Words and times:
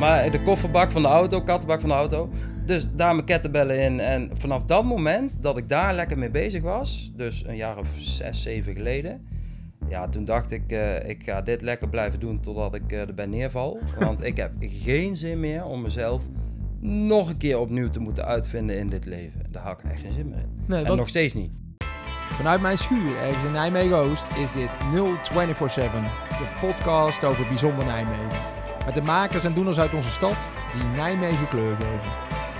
Maar 0.00 0.30
de 0.30 0.42
kofferbak 0.42 0.90
van 0.90 1.02
de 1.02 1.08
auto, 1.08 1.42
kattenbak 1.42 1.80
van 1.80 1.88
de 1.88 1.94
auto. 1.94 2.30
Dus 2.64 2.86
daar 2.92 3.14
mijn 3.14 3.26
kettenbellen 3.26 3.78
in. 3.78 4.00
En 4.00 4.30
vanaf 4.32 4.64
dat 4.64 4.84
moment 4.84 5.42
dat 5.42 5.56
ik 5.56 5.68
daar 5.68 5.94
lekker 5.94 6.18
mee 6.18 6.30
bezig 6.30 6.62
was, 6.62 7.12
dus 7.16 7.44
een 7.46 7.56
jaar 7.56 7.78
of 7.78 7.88
zes, 7.96 8.42
zeven 8.42 8.74
geleden. 8.74 9.26
Ja, 9.88 10.08
toen 10.08 10.24
dacht 10.24 10.50
ik, 10.50 10.72
eh, 10.72 11.08
ik 11.08 11.22
ga 11.24 11.40
dit 11.42 11.62
lekker 11.62 11.88
blijven 11.88 12.20
doen 12.20 12.40
totdat 12.40 12.74
ik 12.74 12.92
uh, 12.92 13.00
erbij 13.00 13.26
neerval. 13.26 13.78
Want 13.98 14.24
ik 14.24 14.36
heb 14.36 14.52
geen 14.60 15.16
zin 15.16 15.40
meer 15.40 15.64
om 15.64 15.82
mezelf 15.82 16.22
nog 16.80 17.28
een 17.28 17.36
keer 17.36 17.58
opnieuw 17.58 17.88
te 17.88 18.00
moeten 18.00 18.24
uitvinden 18.24 18.78
in 18.78 18.88
dit 18.88 19.06
leven. 19.06 19.46
Daar 19.50 19.62
had 19.62 19.80
ik 19.82 19.90
echt 19.90 20.00
geen 20.00 20.12
zin 20.12 20.28
meer 20.28 20.38
in. 20.38 20.64
Nee, 20.66 20.80
en 20.80 20.86
want- 20.86 20.98
nog 20.98 21.08
steeds 21.08 21.34
niet. 21.34 21.50
Vanuit 22.30 22.60
mijn 22.60 22.76
schuur 22.76 23.16
ergens 23.16 23.44
in 23.44 23.52
Nijmegen-Oost 23.52 24.26
is 24.36 24.52
dit 24.52 24.70
0247, 24.92 26.28
de 26.28 26.66
podcast 26.66 27.24
over 27.24 27.46
bijzonder 27.46 27.84
Nijmegen. 27.84 28.59
Met 28.90 29.04
de 29.04 29.10
makers 29.10 29.44
en 29.44 29.54
doeners 29.54 29.78
uit 29.78 29.94
onze 29.94 30.10
stad 30.10 30.36
die 30.72 30.82
Nijmegen 30.82 31.48
kleur 31.48 31.76
geven. 31.76 32.12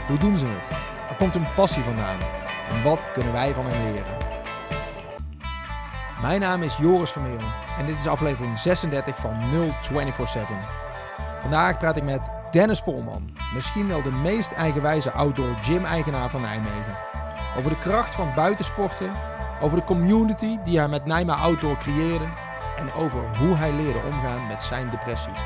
Hoe 0.09 0.19
doen 0.19 0.37
ze 0.37 0.47
het? 0.47 0.69
Waar 1.09 1.17
komt 1.19 1.35
hun 1.35 1.55
passie 1.55 1.83
vandaan? 1.83 2.19
En 2.69 2.83
wat 2.83 3.13
kunnen 3.13 3.33
wij 3.33 3.55
van 3.55 3.67
hen 3.67 3.93
leren? 3.93 4.17
Mijn 6.21 6.41
naam 6.41 6.63
is 6.63 6.77
Joris 6.77 7.11
Vermeer 7.11 7.45
en 7.79 7.87
dit 7.87 7.97
is 7.97 8.07
aflevering 8.07 8.59
36 8.59 9.17
van 9.17 9.51
0247. 9.51 10.57
Vandaag 11.41 11.79
praat 11.79 11.97
ik 11.97 12.05
met 12.05 12.31
Dennis 12.51 12.81
Polman, 12.81 13.31
misschien 13.55 13.89
wel 13.89 14.03
de 14.03 14.13
meest 14.13 14.53
eigenwijze 14.53 15.13
outdoor 15.13 15.57
gym-eigenaar 15.61 16.31
van 16.31 16.41
Nijmegen. 16.41 16.99
Over 17.57 17.71
de 17.71 17.79
kracht 17.79 18.15
van 18.15 18.35
buitensporten, 18.35 19.13
over 19.61 19.79
de 19.79 19.85
community 19.85 20.59
die 20.65 20.79
hij 20.79 20.89
met 20.89 21.07
Nijma 21.07 21.35
Outdoor 21.35 21.77
creëerde 21.79 22.29
en 22.77 22.93
over 22.93 23.39
hoe 23.39 23.55
hij 23.55 23.73
leerde 23.73 24.03
omgaan 24.03 24.47
met 24.47 24.63
zijn 24.63 24.91
depressies. 24.91 25.43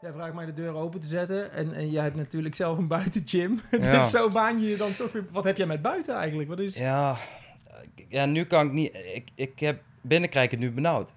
Jij 0.00 0.12
vraagt 0.12 0.34
mij 0.34 0.46
de 0.46 0.52
deur 0.54 0.74
open 0.74 1.00
te 1.00 1.06
zetten 1.06 1.52
en, 1.52 1.72
en 1.72 1.90
jij 1.90 2.02
hebt 2.02 2.16
natuurlijk 2.16 2.54
zelf 2.54 2.78
een 2.78 2.86
buitengym. 2.88 3.60
Ja. 3.70 3.92
dus 3.98 4.10
zo 4.10 4.30
baan 4.30 4.60
je 4.60 4.68
je 4.68 4.76
dan 4.76 4.94
toch 4.94 5.12
weer... 5.12 5.24
Wat 5.30 5.44
heb 5.44 5.56
jij 5.56 5.66
met 5.66 5.82
buiten 5.82 6.14
eigenlijk? 6.14 6.48
Wat 6.48 6.60
is... 6.60 6.76
Ja, 6.76 7.16
ja, 8.08 8.26
nu 8.26 8.44
kan 8.44 8.66
ik 8.66 8.72
niet. 8.72 8.94
Ik, 9.14 9.28
ik 9.34 9.58
heb 9.60 9.80
binnenkrijg 10.00 10.50
het 10.50 10.60
nu 10.60 10.72
benauwd. 10.72 11.12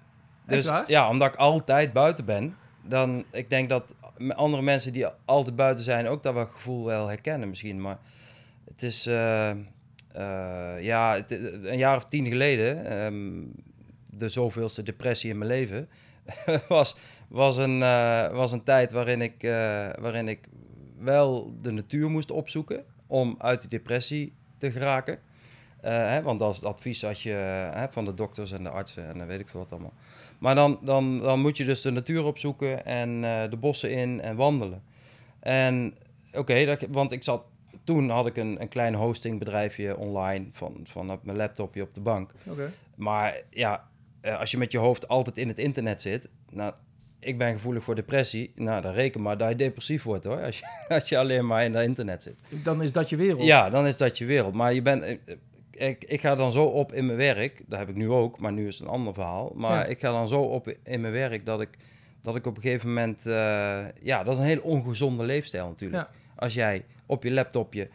Dus 0.46 0.70
ja, 0.86 1.08
omdat 1.08 1.28
ik 1.28 1.34
altijd 1.34 1.92
buiten 1.92 2.24
ben, 2.24 2.56
dan 2.82 3.24
ik 3.30 3.50
denk 3.50 3.68
dat 3.68 3.94
andere 4.28 4.62
mensen 4.62 4.92
die 4.92 5.06
altijd 5.24 5.56
buiten 5.56 5.84
zijn 5.84 6.06
ook 6.08 6.22
dat 6.22 6.34
wel 6.34 6.46
gevoel 6.46 6.84
wel 6.84 7.06
herkennen 7.08 7.48
misschien. 7.48 7.80
Maar 7.80 7.98
het 8.70 8.82
is 8.82 9.06
eh, 9.06 9.50
eh, 9.50 9.56
ja, 10.80 11.14
het- 11.14 11.30
een 11.62 11.78
jaar 11.78 11.96
of 11.96 12.04
tien 12.04 12.26
geleden, 12.26 12.84
ehm, 12.86 13.42
de 14.18 14.28
zoveelste 14.28 14.82
depressie 14.82 15.30
in 15.30 15.38
mijn 15.38 15.50
leven, 15.50 15.88
was, 16.68 16.96
was, 17.30 17.56
een, 17.56 17.82
eh, 17.82 18.28
was 18.28 18.52
een 18.52 18.62
tijd 18.62 18.92
waarin 18.92 19.20
ik, 19.22 19.42
eh, 19.42 19.50
waarin 20.00 20.28
ik 20.28 20.48
wel 20.98 21.54
de 21.62 21.70
natuur 21.70 22.10
moest 22.10 22.30
opzoeken 22.30 22.84
om 23.06 23.34
uit 23.38 23.60
die 23.60 23.68
depressie 23.68 24.32
te 24.58 24.70
geraken. 24.70 25.18
Eh, 25.80 25.92
hè, 25.92 26.22
want 26.22 26.38
dat 26.38 26.50
is 26.50 26.56
het 26.56 26.64
advies 26.64 27.04
als 27.04 27.22
je, 27.22 27.30
hè, 27.74 27.88
van 27.88 28.04
de 28.04 28.14
dokters 28.14 28.52
en 28.52 28.62
de 28.62 28.68
artsen 28.68 29.08
en 29.08 29.18
dan 29.18 29.26
weet 29.26 29.40
ik 29.40 29.48
veel 29.48 29.60
wat 29.60 29.72
allemaal. 29.72 29.92
Maar 30.38 30.54
dan, 30.54 30.78
dan, 30.82 31.18
dan 31.18 31.40
moet 31.40 31.56
je 31.56 31.64
dus 31.64 31.80
de 31.80 31.90
natuur 31.90 32.24
opzoeken 32.24 32.84
en 32.84 33.20
de 33.50 33.56
bossen 33.56 33.90
in 33.90 34.20
en 34.20 34.36
wandelen. 34.36 34.82
En 35.40 35.94
oké, 36.32 36.76
want 36.88 37.12
ik 37.12 37.24
zat, 37.24 37.42
toen 37.84 38.10
had 38.10 38.26
ik 38.26 38.36
een, 38.36 38.60
een 38.60 38.68
klein 38.68 38.94
hostingbedrijfje 38.94 39.96
online 39.96 40.46
van, 40.52 40.80
van 40.82 41.10
op 41.10 41.24
mijn 41.24 41.36
laptopje 41.36 41.82
op 41.82 41.94
de 41.94 42.00
bank. 42.00 42.32
Maar 42.94 43.42
ja, 43.50 43.88
als 44.38 44.50
je 44.50 44.58
met 44.58 44.72
je 44.72 44.78
hoofd 44.78 45.08
altijd 45.08 45.38
in 45.38 45.48
het 45.48 45.58
internet 45.58 46.02
zit, 46.02 46.28
nou, 46.50 46.72
ik 47.20 47.38
ben 47.38 47.52
gevoelig 47.52 47.84
voor 47.84 47.94
depressie. 47.94 48.52
Nou, 48.54 48.82
dan 48.82 48.92
reken 48.92 49.22
maar 49.22 49.38
dat 49.38 49.48
je 49.48 49.54
depressief 49.54 50.02
wordt 50.02 50.24
hoor, 50.24 50.42
als 50.44 50.58
je, 50.58 50.64
als 50.94 51.08
je 51.08 51.18
alleen 51.18 51.46
maar 51.46 51.64
in 51.64 51.74
het 51.74 51.86
internet 51.86 52.22
zit. 52.22 52.64
Dan 52.64 52.82
is 52.82 52.92
dat 52.92 53.08
je 53.08 53.16
wereld. 53.16 53.42
Ja, 53.42 53.70
dan 53.70 53.86
is 53.86 53.96
dat 53.96 54.18
je 54.18 54.24
wereld. 54.24 54.54
Maar 54.54 54.74
je 54.74 54.82
bent, 54.82 55.04
ik, 55.04 55.20
ik, 55.70 56.04
ik 56.04 56.20
ga 56.20 56.34
dan 56.34 56.52
zo 56.52 56.64
op 56.64 56.92
in 56.92 57.06
mijn 57.06 57.18
werk, 57.18 57.62
dat 57.66 57.78
heb 57.78 57.88
ik 57.88 57.94
nu 57.96 58.10
ook, 58.10 58.38
maar 58.38 58.52
nu 58.52 58.66
is 58.66 58.78
het 58.78 58.86
een 58.86 58.92
ander 58.92 59.14
verhaal. 59.14 59.52
Maar 59.54 59.78
Ja. 59.78 59.84
ik 59.84 60.00
ga 60.00 60.10
dan 60.10 60.28
zo 60.28 60.40
op 60.40 60.74
in 60.84 61.00
mijn 61.00 61.12
werk 61.12 61.46
dat 61.46 61.60
ik, 61.60 61.68
dat 62.22 62.36
ik 62.36 62.46
op 62.46 62.56
een 62.56 62.62
gegeven 62.62 62.88
moment, 62.88 63.26
eh, 63.26 63.78
ja, 64.02 64.22
dat 64.24 64.32
is 64.32 64.38
een 64.38 64.46
hele 64.46 64.62
ongezonde 64.62 65.24
leefstijl 65.24 65.66
natuurlijk. 65.66 66.02
Ja. 66.02 66.10
Als 66.36 66.54
jij 66.54 66.84
op 67.06 67.22
je 67.22 67.30
laptopje 67.30 67.88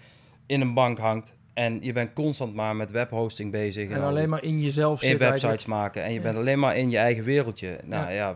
in 0.46 0.62
een 0.62 0.74
bank 0.74 0.98
hangt 0.98 1.34
en 1.54 1.80
je 1.82 1.94
bent 1.94 2.14
constant 2.14 2.54
maar 2.56 2.76
met 2.76 2.92
webhosting 2.92 3.52
bezig. 3.52 3.90
En 3.90 4.02
al 4.02 4.08
alleen 4.08 4.30
maar 4.30 4.44
in 4.44 4.62
jezelf 4.62 5.02
in 5.02 5.10
zitten 5.10 5.30
websites 5.30 5.66
maken 5.66 6.04
en 6.04 6.10
je 6.10 6.16
Ja. 6.16 6.22
bent 6.22 6.36
alleen 6.36 6.60
maar 6.60 6.78
in 6.78 6.90
je 6.90 6.98
eigen 6.98 7.24
wereldje. 7.24 7.80
Nou 7.84 8.12
Ja. 8.14 8.36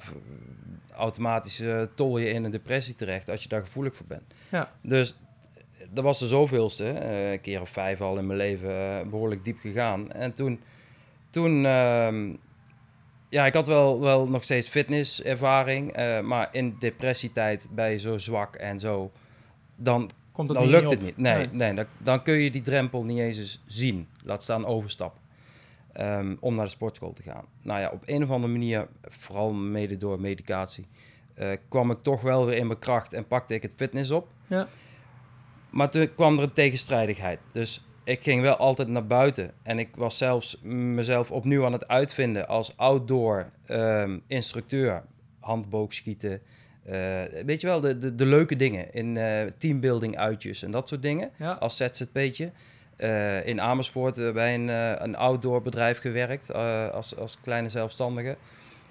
Automatisch 1.00 1.60
eh, 1.60 1.82
tol 1.96 2.18
je 2.18 2.30
in 2.30 2.44
een 2.44 2.52
depressie 2.52 2.96
terecht 2.96 3.30
als 3.30 3.44
je 3.44 3.50
daar 3.50 3.62
gevoelig 3.62 3.96
voor 3.96 4.06
bent. 4.06 4.34
Ja. 4.52 4.72
Dus 4.82 5.16
dat 5.90 6.04
was 6.04 6.20
de 6.20 6.28
zoveelste, 6.28 6.90
eh, 6.90 7.32
een 7.32 7.42
keer 7.42 7.62
of 7.62 7.70
vijf 7.70 8.02
al 8.02 8.18
in 8.18 8.28
mijn 8.28 8.40
leven 8.40 8.70
eh, 8.70 9.10
behoorlijk 9.10 9.44
diep 9.44 9.60
gegaan. 9.60 10.12
En 10.12 10.34
toen, 10.34 10.60
toen 11.30 11.66
ehm, 11.66 12.34
ja, 13.30 13.46
ik 13.46 13.54
had 13.54 13.68
wel, 13.68 14.00
wel 14.00 14.28
nog 14.28 14.44
steeds 14.44 14.68
fitnesservaring, 14.68 15.96
maar 16.24 16.50
in 16.52 16.76
depressietijd 16.80 17.68
ben 17.72 17.90
je 17.90 18.00
zo 18.00 18.18
zwak 18.18 18.56
en 18.56 18.80
zo, 18.80 19.12
dan 19.76 20.12
Komt 20.40 20.54
dat 20.54 20.58
dan 20.58 20.68
niet 20.68 20.76
lukt 20.76 20.92
het 20.92 21.02
niet. 21.02 21.18
Nee, 21.18 21.48
nee. 21.52 21.74
dan, 21.74 21.86
dan 21.98 22.22
kun 22.24 22.34
je 22.34 22.52
die 22.52 22.62
drempel 22.62 23.04
niet 23.04 23.18
eens 23.18 23.62
zien. 23.66 24.08
Laat 24.24 24.44
staan 24.44 24.66
overstappen. 24.66 25.19
Ehm, 26.00 26.36
om 26.40 26.56
naar 26.56 26.66
de 26.66 26.72
sportschool 26.72 27.14
te 27.14 27.22
gaan. 27.22 27.46
Nou 27.62 27.80
ja, 27.80 27.90
op 27.90 28.04
een 28.06 28.24
of 28.24 28.30
andere 28.30 28.52
manier, 28.52 28.88
vooral 29.02 29.54
mede 29.54 29.98
door 29.98 30.22
medicatie, 30.22 30.88
eh, 31.34 31.52
kwam 31.70 31.92
ik 31.92 32.02
toch 32.02 32.22
wel 32.22 32.46
weer 32.46 32.58
in 32.58 32.68
mijn 32.68 32.80
kracht 32.80 33.14
en 33.14 33.28
pakte 33.28 33.54
ik 33.54 33.62
het 33.62 33.74
fitness 33.76 34.12
op. 34.12 34.28
Ja. 34.48 34.68
Maar 35.70 35.90
toen 35.90 36.14
kwam 36.16 36.38
er 36.38 36.44
een 36.44 36.54
tegenstrijdigheid. 36.54 37.40
Dus 37.52 37.86
ik 38.04 38.24
ging 38.24 38.42
wel 38.42 38.56
altijd 38.56 38.88
naar 38.88 39.08
buiten. 39.08 39.52
En 39.64 39.80
ik 39.80 39.90
was 39.96 40.18
zelfs 40.18 40.62
mezelf 40.62 41.32
opnieuw 41.32 41.66
aan 41.66 41.74
het 41.74 41.88
uitvinden 41.88 42.48
als 42.48 42.78
outdoor 42.78 43.50
ehm, 43.66 44.20
instructeur. 44.28 45.04
Handboogschieten. 45.40 46.42
eh, 46.84 47.22
weet 47.46 47.62
je 47.62 47.68
wel, 47.68 47.80
de, 47.82 47.98
de, 47.98 48.16
de 48.16 48.26
leuke 48.26 48.56
dingen. 48.56 48.94
In 48.94 49.18
eh, 49.18 49.46
teambuilding 49.58 50.18
uitjes 50.18 50.64
en 50.64 50.72
dat 50.72 50.88
soort 50.88 51.02
dingen. 51.02 51.32
Ja. 51.38 51.52
Als 51.52 51.78
ZZP'tje. 51.78 52.52
Eh, 53.00 53.48
in 53.48 53.62
Amersfoort 53.62 54.18
eh, 54.18 54.32
bij 54.32 54.56
een, 54.56 54.70
eh, 54.70 54.92
een 54.98 55.16
outdoor 55.16 55.62
bedrijf 55.62 56.00
gewerkt. 56.00 56.54
als, 56.94 57.18
als 57.18 57.38
kleine 57.44 57.70
zelfstandige. 57.70 58.38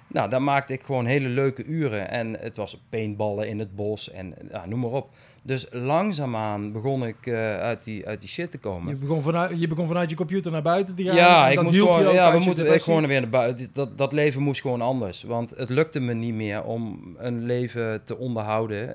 Nou, 0.07 0.29
daar 0.29 0.43
maakte 0.43 0.73
ik 0.73 0.83
gewoon 0.83 1.07
hele 1.07 1.29
leuke 1.29 1.65
uren. 1.65 2.11
En 2.11 2.37
het 2.41 2.57
was 2.57 2.81
paintballen 2.89 3.49
in 3.49 3.59
het 3.59 3.77
bos 3.77 4.11
en 4.11 4.35
ja, 4.51 4.67
noem 4.67 4.81
maar 4.81 4.91
op. 4.91 5.09
Dus 5.43 5.67
langzaamaan 5.71 6.73
begon 6.73 7.07
ik 7.07 7.29
uit, 7.61 7.85
die, 7.85 8.07
uit 8.07 8.21
die 8.21 8.29
shit 8.29 8.51
te 8.51 8.59
komen. 8.59 8.89
Je 8.89 8.97
begon, 8.97 9.23
vanuit, 9.23 9.61
je 9.61 9.69
begon 9.69 9.87
vanuit 9.87 10.11
je 10.11 10.17
computer 10.17 10.53
naar 10.53 10.63
buiten 10.63 10.95
te 10.95 11.05
gaan. 11.05 11.15
Ja, 11.15 11.49
ik 11.49 11.63
moest 11.63 11.79
gewoon, 11.79 12.13
ja, 12.13 12.33
we 12.33 12.45
moeten 12.45 12.81
gewoon 12.81 13.07
weer 13.07 13.21
naar 13.21 13.31
buiten. 13.31 13.71
Dat, 13.73 13.99
dat 13.99 14.13
leven 14.13 14.43
moest 14.43 14.61
gewoon 14.61 14.81
anders. 14.81 15.23
Want 15.23 15.51
het 15.51 15.69
lukte 15.69 16.01
me 16.01 16.15
niet 16.15 16.35
meer 16.35 16.65
om 16.65 17.01
een 17.19 17.45
leven 17.45 18.05
te 18.05 18.17
onderhouden, 18.17 18.95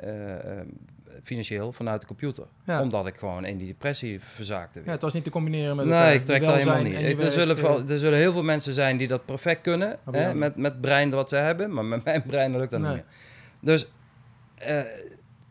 financieel, 1.24 1.72
vanuit 1.72 2.02
de 2.02 2.08
computer. 2.08 2.46
Ja. 2.66 2.82
Omdat 2.82 3.08
ik 3.08 3.16
gewoon 3.16 3.46
in 3.46 3.58
die 3.58 3.68
depressie 3.68 4.20
verzaakte. 4.22 4.78
weer. 4.80 4.88
Ja, 4.88 4.94
het 4.94 5.02
was 5.02 5.14
niet 5.14 5.24
te 5.24 5.30
combineren 5.30 5.76
met. 5.76 5.86
Nee, 5.86 6.16
ik 6.16 6.26
trek 6.26 6.42
dat 6.42 6.56
helemaal 6.56 6.84
niet. 6.84 7.00
Ik- 7.00 7.22
er, 7.22 7.32
zullen, 7.32 7.58
eh, 7.58 7.90
er 7.90 7.98
zullen 7.98 8.18
heel 8.20 8.32
veel 8.34 8.44
mensen 8.44 8.74
zijn 8.74 8.98
die 8.98 9.08
dat 9.08 9.26
perfect 9.26 9.62
kunnen, 9.62 10.00
hè, 10.12 10.34
met, 10.34 10.56
met 10.56 10.82
brein 10.82 11.10
wat 11.10 11.30
ze 11.30 11.36
hebben, 11.36 11.74
maar 11.74 11.86
met 11.86 12.04
mijn 12.10 12.24
brein 12.24 12.58
lukt 12.58 12.72
dat 12.72 12.80
Nee. 12.80 12.90
niet 12.94 13.04
meer. 13.04 13.14
Dus 13.76 13.88
eh, 14.56 14.80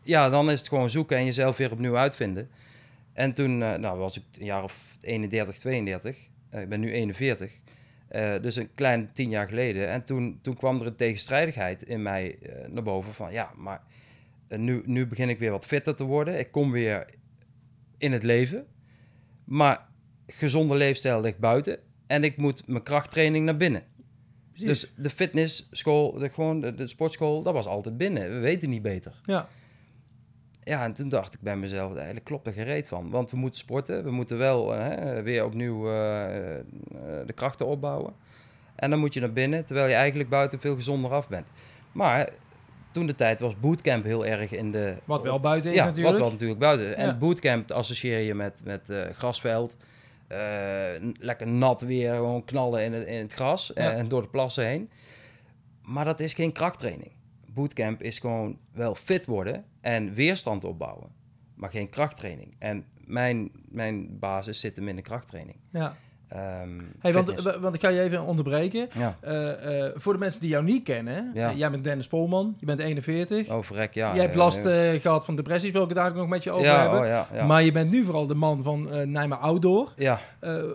ja, 0.03 0.29
dan 0.29 0.51
is 0.51 0.59
het 0.59 0.67
gewoon 0.69 0.89
zoeken 0.89 1.17
en 1.17 1.25
jezelf 1.25 1.57
weer 1.57 1.71
opnieuw 1.71 1.97
uitvinden. 1.97 2.49
En 3.13 3.33
toen 3.33 3.63
eh, 3.63 3.73
nou, 3.75 3.97
was 3.99 4.17
ik 4.17 4.23
een 4.39 4.45
jaar 4.45 4.63
of 4.63 4.81
31, 5.01 5.57
32. 5.57 6.17
Eh, 6.49 6.61
ik 6.61 6.69
ben 6.69 6.79
nu 6.79 6.91
41. 6.91 7.51
Eh, 8.07 8.33
dus 8.41 8.55
een 8.55 8.69
klein 8.75 9.09
tien 9.13 9.29
jaar 9.29 9.47
geleden. 9.47 9.87
En 9.89 10.03
toen, 10.03 10.39
toen 10.41 10.55
kwam 10.55 10.79
er 10.79 10.85
een 10.87 10.95
tegenstrijdigheid 10.95 11.83
in 11.83 12.01
mij 12.01 12.37
naar 12.67 12.83
boven 12.83 13.13
van 13.13 13.31
ja, 13.31 13.51
maar 13.55 13.81
nu, 14.47 14.81
nu 14.85 15.07
begin 15.07 15.29
ik 15.29 15.39
weer 15.39 15.51
wat 15.51 15.65
fitter 15.65 15.95
te 15.95 16.03
worden. 16.03 16.39
Ik 16.39 16.51
kom 16.51 16.71
weer 16.71 17.05
in 17.97 18.11
het 18.11 18.23
leven. 18.23 18.65
Maar 19.43 19.87
gezonde 20.27 20.75
leefstijl 20.75 21.21
ligt 21.21 21.39
buiten. 21.39 21.79
En 22.07 22.23
ik 22.23 22.37
moet 22.37 22.67
mijn 22.67 22.83
krachttraining 22.83 23.45
naar 23.45 23.57
binnen. 23.57 23.83
Precies. 24.51 24.67
Dus 24.67 24.93
de 24.95 25.09
fitnessschool, 25.09 26.11
de, 26.11 26.29
gewoon 26.29 26.61
de, 26.61 26.75
de 26.75 26.87
sportschool, 26.87 27.43
dat 27.43 27.53
was 27.53 27.65
altijd 27.65 27.97
binnen. 27.97 28.33
We 28.33 28.39
weten 28.39 28.69
niet 28.69 28.81
beter. 28.81 29.19
Ja, 29.25 29.47
Ja, 30.63 30.83
en 30.83 30.93
toen 30.93 31.09
dacht 31.09 31.33
ik 31.33 31.39
bij 31.41 31.57
mezelf, 31.57 31.95
eigenlijk 31.95 32.25
klopt 32.25 32.47
er 32.47 32.53
gereed 32.53 32.87
van. 32.87 33.09
Want 33.09 33.31
we 33.31 33.37
moeten 33.37 33.59
sporten, 33.59 34.03
we 34.03 34.11
moeten 34.11 34.37
wel 34.37 34.75
eh, 34.75 34.79
hè, 34.79 35.21
weer 35.21 35.45
opnieuw 35.45 35.89
eh, 35.89 36.59
eh, 36.59 36.65
de 37.25 37.33
krachten 37.35 37.65
opbouwen. 37.65 38.13
En 38.75 38.89
dan 38.89 38.99
moet 38.99 39.13
je 39.13 39.19
naar 39.19 39.33
binnen, 39.33 39.65
terwijl 39.65 39.87
je 39.87 39.93
eigenlijk 39.93 40.29
buiten 40.29 40.59
veel 40.59 40.75
gezonder 40.75 41.11
af 41.11 41.27
bent. 41.27 41.47
Maar 41.91 42.29
toen 42.93 43.05
de 43.07 43.15
tijd 43.15 43.39
was 43.39 43.59
bootcamp 43.59 44.03
heel 44.03 44.25
erg 44.25 44.51
in 44.51 44.71
de... 44.71 44.95
wat 45.05 45.23
wel 45.23 45.39
buiten 45.39 45.69
is 45.71 45.75
ja, 45.75 45.85
natuurlijk. 45.85 46.15
wat 46.15 46.23
wel 46.23 46.31
natuurlijk 46.31 46.59
buiten. 46.59 46.87
Ja. 46.87 46.93
En 46.95 47.19
bootcamp 47.19 47.71
associeer 47.71 48.19
je 48.19 48.33
met, 48.33 48.61
met 48.63 48.89
eh, 48.89 49.01
grasveld. 49.13 49.77
eh, 50.27 50.37
lekker 51.19 51.47
nat 51.47 51.81
weer, 51.81 52.13
gewoon 52.13 52.45
knallen 52.45 52.83
in 52.83 52.93
het, 52.93 53.07
in 53.07 53.19
het 53.21 53.33
gras 53.33 53.71
Ja. 53.75 53.91
en 53.91 54.07
door 54.07 54.21
de 54.21 54.27
plassen 54.27 54.65
heen. 54.65 54.89
Maar 55.81 56.05
dat 56.05 56.19
is 56.19 56.33
geen 56.33 56.51
krachttraining. 56.51 57.11
Bootcamp 57.53 58.01
is 58.01 58.19
gewoon 58.19 58.57
wel 58.71 58.95
fit 58.95 59.25
worden 59.25 59.65
en 59.81 60.13
weerstand 60.13 60.63
opbouwen. 60.63 61.09
Maar 61.55 61.69
geen 61.69 61.89
krachttraining. 61.89 62.55
En 62.59 62.85
mijn, 63.05 63.51
mijn 63.69 64.19
basis 64.19 64.59
zit 64.59 64.75
hem 64.75 64.87
in 64.87 64.95
de 64.95 65.01
krachttraining. 65.01 65.57
Ja. 65.69 65.95
Ehm, 66.33 66.69
Hey, 66.99 67.13
want, 67.13 67.33
want 67.59 67.75
ik 67.75 67.81
ga 67.81 67.89
je 67.89 68.01
even 68.01 68.21
onderbreken. 68.23 68.89
ja, 68.93 69.15
Eh, 69.21 69.85
eh, 69.85 69.91
voor 69.95 70.13
de 70.13 70.19
mensen 70.19 70.41
die 70.41 70.49
jou 70.49 70.63
niet 70.63 70.83
kennen, 70.83 71.31
Ja. 71.33 71.49
eh, 71.49 71.57
jij 71.57 71.71
bent 71.71 71.83
Dennis 71.83 72.07
Polman, 72.07 72.55
je 72.59 72.65
bent 72.65 72.79
41. 72.79 73.49
oh 73.49 73.63
verrek, 73.63 73.93
ja. 73.93 74.13
Jij 74.13 74.23
hebt 74.23 74.35
last 74.35 74.65
eh, 74.65 75.01
gehad 75.01 75.25
van 75.25 75.35
depressies, 75.35 75.71
wil 75.71 75.81
ik 75.81 75.87
het 75.87 75.97
daar 75.97 76.13
nog 76.13 76.27
met 76.27 76.43
je 76.43 76.51
over 76.51 76.65
ja, 76.65 76.79
hebben. 76.81 77.25
oh. 77.41 77.45
Maar 77.47 77.63
je 77.63 77.71
bent 77.71 77.91
nu 77.91 78.03
vooral 78.03 78.27
de 78.27 78.33
man 78.35 78.63
van 78.63 78.87
Nijmegen 79.11 79.39
Outdoor. 79.39 79.93
ja, 79.95 80.19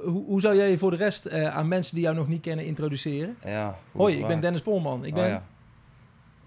hoe, 0.04 0.24
hoe 0.26 0.40
zou 0.40 0.56
jij 0.56 0.70
je 0.70 0.78
voor 0.78 0.90
de 0.90 0.96
rest 0.96 1.30
aan 1.30 1.68
mensen 1.68 1.94
die 1.94 2.04
jou 2.04 2.16
nog 2.16 2.28
niet 2.28 2.40
kennen 2.40 2.64
introduceren? 2.64 3.36
ja. 3.44 3.74
Hoi, 3.92 4.18
ik 4.18 4.26
ben. 4.26 4.40
Dennis 4.40 4.60
Polman. 4.62 5.04
Ik 5.04 5.14
Oh, 5.16 5.20
ben... 5.20 5.28
ja. 5.30 5.42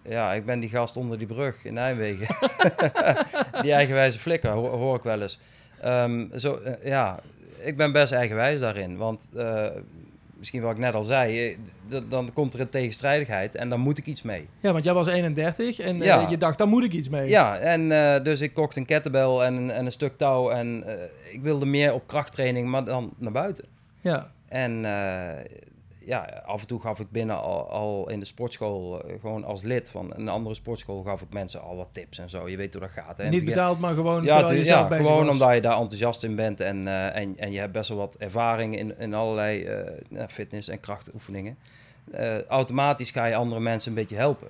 ja, 0.04 0.34
ik 0.34 0.46
ben 0.46 0.60
die 0.60 0.69
gast 0.69 0.98
onder 0.98 1.18
die 1.18 1.28
brug 1.28 1.66
in 1.66 1.74
Nijmegen. 1.74 2.36
die 3.62 3.74
eigenwijze 3.74 4.19
flikker, 4.19 4.52
hoor, 4.52 4.69
hoor 4.69 4.96
ik 4.96 5.04
wel 5.04 5.22
eens. 5.22 5.40
Ehm, 5.81 6.38
zo, 6.38 6.60
ja, 6.84 7.19
ik 7.63 7.78
ben 7.78 7.92
best 7.92 8.12
eigenwijs 8.13 8.60
daarin. 8.60 8.98
Want 8.98 9.28
eh, 9.36 9.66
misschien 10.38 10.62
wat 10.62 10.72
ik 10.72 10.78
net 10.78 10.94
al 10.96 11.04
zei, 11.04 11.48
eh, 11.90 12.00
dan 12.10 12.34
komt 12.34 12.54
er 12.54 12.60
een 12.60 12.69
tegenstrijdigheid 12.69 13.56
en 13.56 13.69
dan 13.69 13.80
moet 13.80 13.98
ik 13.98 14.06
iets 14.06 14.22
mee. 14.22 14.48
Ja, 14.60 14.72
want 14.72 14.84
jij 14.84 14.94
was 14.94 15.08
31 15.08 15.80
en 15.80 16.02
eh, 16.24 16.30
je 16.30 16.38
dacht, 16.38 16.58
daar 16.58 16.68
moet 16.68 16.84
ik 16.84 16.94
iets 16.94 17.10
mee. 17.10 17.30
Ja, 17.30 17.58
en 17.58 17.90
dus 18.24 18.42
ik 18.42 18.54
kocht 18.54 18.75
een 18.75 18.86
kettlebell 18.86 19.38
en, 19.38 19.54
een- 19.56 19.72
en 19.72 19.86
een 19.86 19.92
stuk 19.92 20.18
touw. 20.18 20.50
En 20.50 20.84
ik 21.31 21.42
wilde 21.42 21.66
meer 21.66 21.94
op 21.94 22.08
krachttraining, 22.08 22.68
maar 22.69 22.84
dan 22.86 23.13
naar 23.18 23.31
buiten. 23.31 23.66
Ja. 24.02 24.31
En 24.48 24.86
ja, 26.06 26.42
af 26.45 26.62
en 26.62 26.68
toe 26.68 26.81
gaf 26.81 27.00
ik 27.00 27.12
binnen 27.12 27.42
al, 27.42 27.69
al 27.69 28.09
in 28.09 28.19
de 28.19 28.25
sportschool, 28.25 29.03
eh, 29.03 29.19
gewoon 29.19 29.44
als 29.44 29.62
lid 29.63 29.89
van 29.89 30.13
een 30.15 30.27
andere 30.27 30.56
sportschool, 30.56 31.03
gaf 31.03 31.21
ik 31.21 31.27
mensen 31.33 31.62
al 31.62 31.75
wat 31.75 31.88
tips 31.92 32.18
en 32.18 32.30
zo. 32.30 32.50
Je 32.50 32.57
weet 32.57 32.74
hoe 32.74 32.81
dat 32.81 32.92
gaat. 32.92 33.18
Hè? 33.18 33.24
Niet 33.24 33.31
begin- 33.31 33.45
betaald, 33.45 33.80
maar 33.80 33.94
gewoon 33.94 34.24
Ja, 34.24 34.51
ja 34.51 34.88
gewoon 34.88 35.25
was. 35.25 35.33
omdat 35.33 35.53
je 35.53 35.62
daar 35.62 35.77
enthousiast 35.77 36.24
in 36.24 36.36
bent 36.36 36.59
en, 36.59 36.88
eh, 36.88 37.15
en, 37.15 37.38
en 37.38 37.51
je 37.51 37.59
hebt 37.59 37.71
best 37.71 37.89
wel 37.89 37.98
wat 37.98 38.15
ervaring 38.15 38.77
in, 38.77 39.00
in 39.00 39.13
allerlei 39.13 39.63
eh, 39.63 39.92
ja, 40.09 40.27
fitness- 40.30 40.68
en 40.68 40.80
krachtoefeningen. 40.80 41.57
Automatisch 42.47 43.12
ga 43.12 43.25
je 43.25 43.36
andere 43.36 43.62
mensen 43.62 43.89
een 43.92 43.97
beetje 43.97 44.15
helpen. 44.15 44.47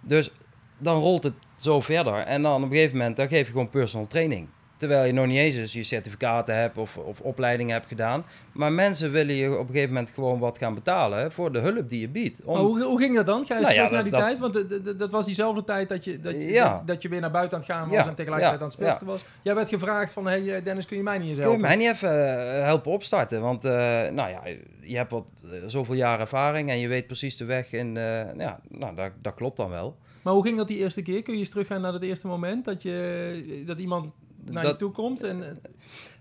Dus 0.00 0.30
dan 0.78 1.00
rolt 1.00 1.22
het 1.22 1.34
zo 1.56 1.80
verder 1.80 2.14
en 2.14 2.42
dan 2.42 2.56
op 2.56 2.62
een 2.62 2.74
gegeven 2.76 2.96
moment 2.96 3.16
dan 3.16 3.28
geef 3.28 3.46
je 3.46 3.52
gewoon 3.52 3.70
personal 3.70 4.06
training. 4.06 4.48
Terwijl 4.80 5.04
je 5.04 5.12
nog 5.12 5.26
niet 5.26 5.36
eens 5.38 5.56
eens 5.56 5.72
je 5.72 5.82
certificaten 5.84 6.54
hebt 6.56 6.78
of, 6.78 6.96
of 6.96 7.20
opleidingen 7.20 7.72
hebt 7.72 7.86
gedaan. 7.86 8.24
Maar 8.52 8.72
mensen 8.72 9.10
willen 9.12 9.34
je 9.34 9.52
op 9.58 9.66
een 9.66 9.72
gegeven 9.74 9.88
moment 9.94 10.10
gewoon 10.10 10.38
wat 10.38 10.58
gaan 10.58 10.74
betalen 10.74 11.32
voor 11.32 11.52
de 11.52 11.58
hulp 11.58 11.88
die 11.88 12.00
je 12.00 12.08
biedt. 12.08 12.40
Om- 12.44 12.56
hoe, 12.56 12.82
hoe 12.82 12.98
ging 13.00 13.16
dat 13.16 13.26
dan? 13.26 13.44
Ga 13.44 13.54
je 13.54 13.60
Nou 13.60 13.74
ja, 13.74 13.86
terug 13.86 13.92
naar 13.92 14.02
die 14.02 14.12
dat- 14.12 14.20
tijd? 14.20 14.38
Want 14.38 14.52
d- 14.94 14.98
dat 14.98 15.10
was 15.10 15.24
diezelfde 15.24 15.64
tijd 15.64 15.88
dat 15.88 16.04
je, 16.04 16.20
dat, 16.20 16.32
je, 16.32 16.46
Ja. 16.46 16.72
dat, 16.76 16.86
dat 16.86 17.02
je 17.02 17.08
weer 17.08 17.20
naar 17.20 17.30
buiten 17.30 17.58
aan 17.58 17.64
het 17.64 17.72
gaan 17.72 17.88
was 17.88 18.02
Ja, 18.04 18.08
en 18.08 18.14
tegelijkertijd 18.14 18.60
aan 18.60 18.66
het 18.68 18.76
sporten 18.76 19.06
was. 19.06 19.24
Jij 19.42 19.54
werd 19.54 19.68
gevraagd 19.68 20.12
van, 20.12 20.26
hey 20.26 20.54
eh, 20.56 20.64
Dennis, 20.64 20.86
kun 20.86 20.96
je 20.96 21.02
mij 21.02 21.18
niet 21.18 21.28
eens 21.28 21.36
Kun 21.38 21.44
je 21.46 21.50
helpen? 21.52 21.68
mij 21.68 21.76
niet 21.86 21.94
even 21.94 22.38
eh, 22.58 22.62
helpen 22.64 22.92
opstarten? 22.92 23.40
Want 23.40 23.64
eh, 23.64 23.72
nou 24.10 24.30
ja, 24.30 24.42
je 24.80 24.96
hebt 24.96 25.10
wat, 25.10 25.24
eh, 25.44 25.50
zoveel 25.66 25.94
jaar 25.94 26.20
ervaring 26.20 26.70
en 26.70 26.78
je 26.78 26.88
weet 26.88 27.06
precies 27.06 27.36
de 27.36 27.44
weg. 27.44 27.72
En 27.72 27.96
eh, 27.96 28.36
ja, 28.38 28.60
nou, 28.68 28.94
dat, 28.96 29.10
dat 29.22 29.34
klopt 29.34 29.56
dan 29.56 29.70
wel. 29.70 29.96
Maar 30.22 30.32
hoe 30.32 30.44
ging 30.44 30.56
dat 30.56 30.68
die 30.68 30.78
eerste 30.78 31.02
keer? 31.02 31.22
Kun 31.22 31.32
je 31.34 31.38
eens 31.38 31.50
teruggaan 31.50 31.80
naar 31.80 31.92
het 31.92 32.02
eerste 32.02 32.26
moment 32.26 32.64
dat, 32.64 32.82
je, 32.82 33.62
dat 33.66 33.78
iemand 33.80 34.06
naar 34.44 34.62
je 34.62 34.68
Dat- 34.68 34.78
toe 34.78 34.92
komt? 34.92 35.22
En, 35.22 35.42
eh, 35.42 35.48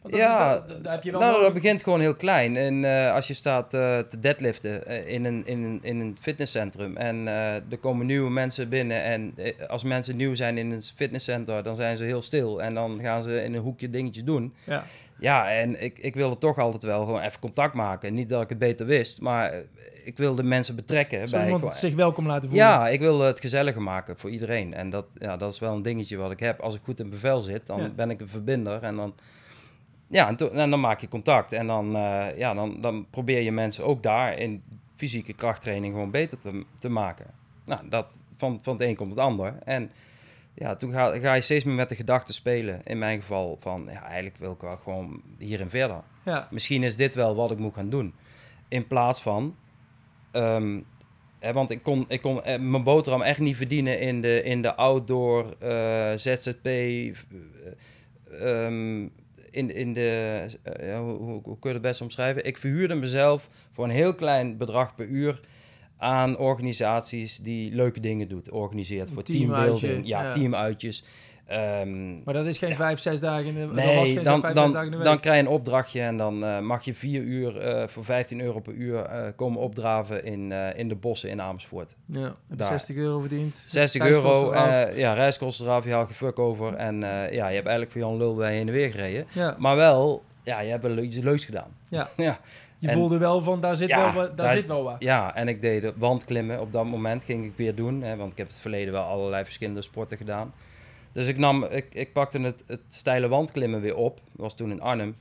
dat 0.04 0.16
Ja, 0.16 0.64
wel- 0.68 0.82
daar 0.82 0.94
heb 0.94 1.04
je 1.04 1.12
wel 1.12 1.20
nou, 1.20 1.42
dat 1.42 1.54
begint 1.54 1.84
gewoon 1.84 2.00
heel 2.00 2.14
klein. 2.14 2.56
En 2.58 2.86
eh, 2.86 3.14
als 3.14 3.28
je 3.28 3.34
staat 3.34 3.74
eh, 3.74 4.00
te 4.00 4.20
deadliften 4.20 5.08
in, 5.08 5.26
een, 5.26 5.42
in, 5.46 5.64
een, 5.64 5.80
in 5.82 6.00
een 6.00 6.18
fitnesscentrum 6.22 6.98
en 6.98 7.28
er 7.28 7.78
komen 7.82 8.06
nieuwe 8.06 8.30
mensen 8.30 8.70
binnen. 8.70 9.04
En 9.04 9.34
als 9.68 9.84
mensen 9.84 10.16
nieuw 10.16 10.36
zijn 10.36 10.58
in 10.58 10.72
een 10.72 10.82
fitnesscentrum, 10.96 11.64
dan 11.64 11.76
zijn 11.76 11.98
ze 11.98 12.04
heel 12.04 12.22
stil. 12.22 12.62
En 12.62 12.74
dan 12.74 13.00
gaan 13.02 13.24
ze 13.24 13.44
in 13.44 13.54
een 13.54 13.62
hoekje 13.62 13.90
dingetjes 13.90 14.24
doen. 14.24 14.54
Ja. 14.64 14.84
Ja, 15.20 15.50
en 15.52 15.82
ik, 15.84 16.00
ik 16.00 16.16
wilde 16.16 16.38
toch 16.38 16.58
altijd 16.60 16.84
wel 16.84 17.06
gewoon 17.06 17.22
even 17.22 17.40
contact 17.40 17.74
maken. 17.74 18.14
Niet 18.14 18.30
dat 18.30 18.42
ik 18.42 18.50
het 18.50 18.58
beter 18.58 18.86
wist, 18.86 19.22
maar 19.22 19.54
ik 20.10 20.18
wilde 20.18 20.44
mensen 20.44 20.76
betrekken. 20.76 21.28
Zo 21.28 21.38
bij 21.38 21.46
iemand 21.52 21.74
zich 21.74 21.94
welkom 21.96 22.26
laten 22.28 22.50
voelen. 22.50 22.68
Ja, 22.68 22.88
ik 22.88 23.00
wil 23.00 23.20
het 23.20 23.40
gezelliger 23.40 23.82
maken 23.82 24.18
voor 24.18 24.30
iedereen. 24.30 24.74
En 24.74 24.90
dat, 24.90 25.06
ja, 25.18 25.38
dat 25.38 25.54
is 25.54 25.60
wel 25.60 25.74
een 25.76 25.82
dingetje 25.82 26.18
wat 26.18 26.32
ik 26.32 26.40
heb. 26.40 26.60
Als 26.60 26.76
ik 26.76 26.82
goed 26.84 27.00
in 27.00 27.10
bevel 27.10 27.42
zit, 27.42 27.66
dan 27.66 27.82
Ja. 27.82 27.90
ben 27.90 28.10
ik 28.10 28.22
een 28.22 28.28
verbinder. 28.28 28.84
En 28.84 28.96
dan, 28.96 29.14
ja, 30.08 30.28
en, 30.28 30.36
to- 30.36 30.50
en 30.50 30.70
dan 30.70 30.80
maak 30.80 31.02
je 31.02 31.08
contact. 31.08 31.54
En 31.54 31.68
dan, 31.68 31.96
eh, 31.96 32.38
ja, 32.38 32.54
dan, 32.54 32.82
dan 32.82 33.06
probeer 33.10 33.42
je 33.42 33.52
mensen 33.52 33.84
ook 33.86 34.04
daar 34.04 34.38
in 34.38 34.64
fysieke 34.96 35.34
krachttraining 35.34 35.94
gewoon 35.94 36.12
beter 36.12 36.40
te, 36.40 36.64
te 36.78 36.90
maken. 36.90 37.26
Nou, 37.66 37.82
dat, 37.90 38.18
van, 38.38 38.60
van 38.62 38.74
het 38.74 38.82
een 38.82 38.96
komt 38.96 39.10
het 39.10 39.20
ander. 39.20 39.54
En 39.64 39.92
ja, 40.54 40.76
toen 40.76 40.92
ga, 40.92 41.18
ga 41.20 41.34
je 41.34 41.42
steeds 41.42 41.64
meer 41.64 41.76
met 41.76 41.90
de 41.90 41.96
gedachten 41.96 42.34
spelen. 42.34 42.82
In 42.84 42.98
mijn 42.98 43.20
geval 43.20 43.58
van, 43.60 43.88
ja, 43.92 44.04
eigenlijk 44.04 44.38
wil 44.38 44.52
ik 44.52 44.62
wel 44.62 44.78
gewoon 44.84 45.22
hierin 45.38 45.70
verder 45.70 46.02
Ja. 46.26 46.48
misschien 46.52 46.84
is 46.84 46.96
dit 46.96 47.16
wel 47.16 47.36
wat 47.36 47.52
ik 47.52 47.58
moet 47.58 47.74
gaan 47.74 47.90
doen. 47.90 48.14
In 48.68 48.88
plaats 48.88 49.22
van, 49.22 49.56
ehm, 50.32 50.80
hè, 51.40 51.54
want 51.54 51.70
ik 51.70 51.84
kon, 51.84 52.06
ik 52.08 52.22
kon 52.22 52.44
eh, 52.44 52.60
mijn 52.60 52.84
boterham 52.84 53.22
echt 53.22 53.40
niet 53.40 53.56
verdienen 53.56 54.00
in 54.00 54.22
de, 54.22 54.44
in 54.44 54.62
de 54.62 54.76
outdoor 54.76 55.56
eh, 55.60 56.12
ZZP. 56.16 56.66
eh, 56.66 57.14
ehm, 58.40 59.08
in, 59.52 59.76
in 59.76 59.94
de, 59.94 60.46
hoe, 60.98 61.18
hoe, 61.18 61.42
hoe 61.44 61.60
kun 61.60 61.70
je 61.70 61.74
het 61.74 61.82
best 61.82 62.02
omschrijven? 62.02 62.46
Ik 62.46 62.58
verhuurde 62.58 62.96
mezelf 62.96 63.50
voor 63.72 63.84
een 63.84 63.90
heel 63.90 64.16
klein 64.16 64.58
bedrag 64.58 64.96
per 64.96 65.08
uur 65.08 65.40
aan 65.98 66.38
organisaties 66.38 67.38
die 67.38 67.76
leuke 67.76 68.00
dingen 68.00 68.28
doet, 68.28 68.52
organiseert 68.52 69.12
voor 69.12 69.24
teambuilding, 69.24 70.08
ja, 70.08 70.24
ja. 70.24 70.32
teamuitjes. 70.32 71.04
Ehm, 71.50 72.24
Maar 72.24 72.34
dat 72.34 72.46
is 72.46 72.58
geen 72.58 72.76
vijf, 72.76 73.00
zes 73.00 73.20
dagen 73.20 73.46
in 73.46 73.54
de 73.54 73.60
Nee, 73.60 73.96
dan, 74.24 74.42
vijf, 74.42 74.54
dan, 74.56 74.64
zes 74.64 74.72
dagen 74.74 74.86
in 74.86 74.92
de 74.92 74.98
week. 74.98 75.06
dan 75.06 75.20
krijg 75.20 75.36
je 75.36 75.42
een 75.42 75.48
opdrachtje 75.54 76.02
en 76.02 76.18
dan 76.18 76.44
eh, 76.46 76.60
mag 76.60 76.84
je 76.86 76.94
vier 76.94 77.22
uur 77.22 77.58
eh, 77.58 77.88
voor 77.88 78.06
15 78.06 78.42
euro 78.42 78.60
per 78.60 78.74
uur 78.74 79.00
eh, 79.00 79.28
komen 79.36 79.60
opdraven 79.62 80.24
in, 80.26 80.52
in 80.52 80.88
de 80.88 80.96
bossen 80.96 81.30
in 81.30 81.42
Amersfoort. 81.42 81.96
ja, 82.06 82.22
heb 82.22 82.34
je 82.50 82.56
daar. 82.56 82.68
60 82.68 82.96
euro 82.96 83.20
verdiend. 83.20 83.56
60 83.56 84.02
Reiskosten 84.02 84.48
euro, 84.48 84.96
ja, 84.96 85.14
reiskosten 85.14 85.66
eraf, 85.66 85.84
je 85.84 85.92
haalt 85.92 86.08
je 86.10 86.14
fuck 86.16 86.40
over. 86.40 86.74
En 86.74 87.00
ja, 87.02 87.24
je 87.28 87.56
hebt 87.56 87.68
eigenlijk 87.68 87.92
voor 87.92 88.02
Jan 88.02 88.18
Lul 88.18 88.36
bij 88.36 88.54
heen 88.54 88.68
en 88.68 88.74
weer 88.74 88.92
gereden. 88.92 89.26
ja, 89.32 89.56
Maar 89.58 89.76
wel, 89.76 90.24
ja, 90.44 90.60
je 90.60 90.70
hebt 90.70 90.84
wel 90.84 90.98
iets 90.98 91.18
leuks 91.18 91.46
gedaan. 91.46 91.70
ja. 91.88 92.10
Ja, 92.16 92.40
Je 92.78 92.88
En- 92.88 92.94
voelde 92.94 93.18
wel 93.18 93.42
van, 93.42 93.62
daar 93.62 93.76
zit, 93.76 93.88
Ja, 93.88 94.14
wel, 94.14 94.24
daar 94.26 94.36
daar- 94.36 94.56
zit 94.56 94.66
wel 94.68 94.84
wat. 94.84 94.96
ja, 95.00 95.36
en 95.36 95.48
ik 95.48 95.62
deed 95.62 95.82
de 95.82 95.94
wandklimmen 95.98 96.60
op 96.60 96.72
dat 96.72 96.86
moment, 96.86 97.24
ging 97.24 97.46
ik 97.46 97.52
weer 97.56 97.76
doen. 97.76 98.02
Hè, 98.02 98.16
want 98.16 98.32
ik 98.32 98.38
heb 98.38 98.48
het 98.48 98.60
verleden 98.60 98.94
wel 98.94 99.04
allerlei 99.04 99.44
verschillende 99.44 99.82
sporten 99.82 100.18
gedaan. 100.18 100.54
Dus 101.12 101.28
ik, 101.28 101.38
nam, 101.38 101.64
ik, 101.64 101.94
ik 101.94 102.14
pakte 102.14 102.40
het, 102.40 102.64
het 102.68 102.82
steile 102.88 103.28
wandklimmen 103.28 103.82
weer 103.82 103.96
op. 103.96 104.16
Dat 104.16 104.42
was 104.42 104.56
toen 104.56 104.72
in 104.72 104.82
Arnhem. 104.82 105.16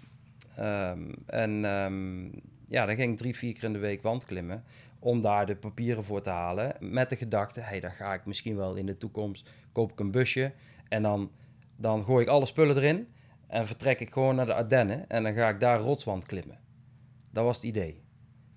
Ehm, 0.56 1.12
en 1.26 1.64
ehm, 1.64 2.24
ja, 2.68 2.86
dan 2.86 2.96
ging 2.96 3.12
ik 3.12 3.18
drie, 3.18 3.36
vier 3.36 3.52
keer 3.52 3.64
in 3.64 3.72
de 3.72 3.78
week 3.78 4.02
wandklimmen. 4.02 4.62
Om 4.98 5.22
daar 5.22 5.46
de 5.46 5.56
papieren 5.56 6.04
voor 6.04 6.20
te 6.20 6.30
halen. 6.30 6.76
Met 6.80 7.08
de 7.08 7.16
gedachte, 7.16 7.60
hey, 7.60 7.80
dan 7.80 7.90
ga 7.90 8.14
ik 8.14 8.26
misschien 8.26 8.56
wel 8.56 8.74
in 8.74 8.86
de 8.86 8.96
toekomst, 8.96 9.50
koop 9.72 9.92
ik 9.92 10.00
een 10.00 10.10
busje. 10.10 10.52
En 10.88 11.02
dan, 11.02 11.30
dan 11.76 12.04
gooi 12.04 12.24
ik 12.24 12.30
alle 12.30 12.46
spullen 12.46 12.76
erin. 12.76 13.08
En 13.46 13.66
vertrek 13.66 14.00
ik 14.00 14.12
gewoon 14.12 14.34
naar 14.34 14.46
de 14.46 14.54
Ardennen. 14.54 15.08
En 15.08 15.22
dan 15.22 15.34
ga 15.34 15.48
ik 15.48 15.60
daar 15.60 15.80
rotswand 15.80 16.26
klimmen. 16.26 16.58
Dat 17.30 17.44
was 17.44 17.56
het 17.56 17.64
idee. 17.64 18.02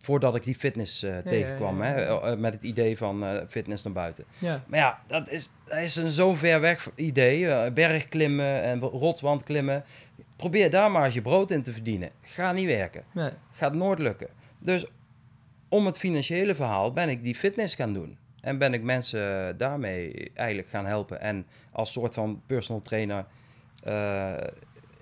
Voordat 0.02 0.36
ik 0.36 0.44
die 0.44 0.56
fitness 0.56 1.04
eh, 1.04 1.18
tegenkwam. 1.18 1.84
ja, 1.84 1.88
ja. 1.88 1.94
Hè, 1.94 2.32
eh, 2.32 2.38
met 2.38 2.54
het 2.54 2.64
idee 2.64 2.98
van 2.98 3.24
eh, 3.26 3.42
fitness 3.50 3.84
naar 3.84 3.94
buiten. 3.94 4.26
Ja. 4.40 4.64
Maar 4.68 4.80
ja, 4.80 5.00
dat 5.08 5.30
is, 5.30 5.50
dat 5.66 5.78
is 5.78 5.96
een 5.96 6.10
zo 6.10 6.34
ver 6.34 6.62
weg 6.62 6.90
idee. 6.96 7.48
eh, 7.48 7.74
bergklimmen 7.74 8.62
en 8.64 8.80
rotswand 8.80 9.44
klimmen. 9.44 9.84
Probeer 10.36 10.70
daar 10.70 10.92
maar 10.92 11.06
eens 11.06 11.14
je 11.14 11.22
brood 11.22 11.52
in 11.52 11.64
te 11.64 11.74
verdienen. 11.74 12.10
Ga 12.22 12.52
niet 12.52 12.66
werken. 12.66 13.04
Nee. 13.14 13.30
Gaat 13.52 13.74
nooit 13.74 14.00
lukken. 14.00 14.28
Dus 14.60 14.86
om 15.70 15.86
het 15.86 15.98
financiële 15.98 16.56
verhaal 16.56 16.94
ben 16.94 17.10
ik 17.10 17.24
die 17.24 17.36
fitness 17.36 17.76
gaan 17.76 17.94
doen. 17.94 18.18
En 18.42 18.58
ben 18.58 18.74
ik 18.74 18.84
mensen 18.84 19.58
daarmee 19.58 20.32
eigenlijk 20.34 20.70
gaan 20.70 20.86
helpen. 20.86 21.22
En 21.22 21.46
als 21.72 21.92
soort 21.92 22.14
van 22.14 22.42
personal 22.46 22.82
trainer 22.82 23.26
eh, 23.84 24.34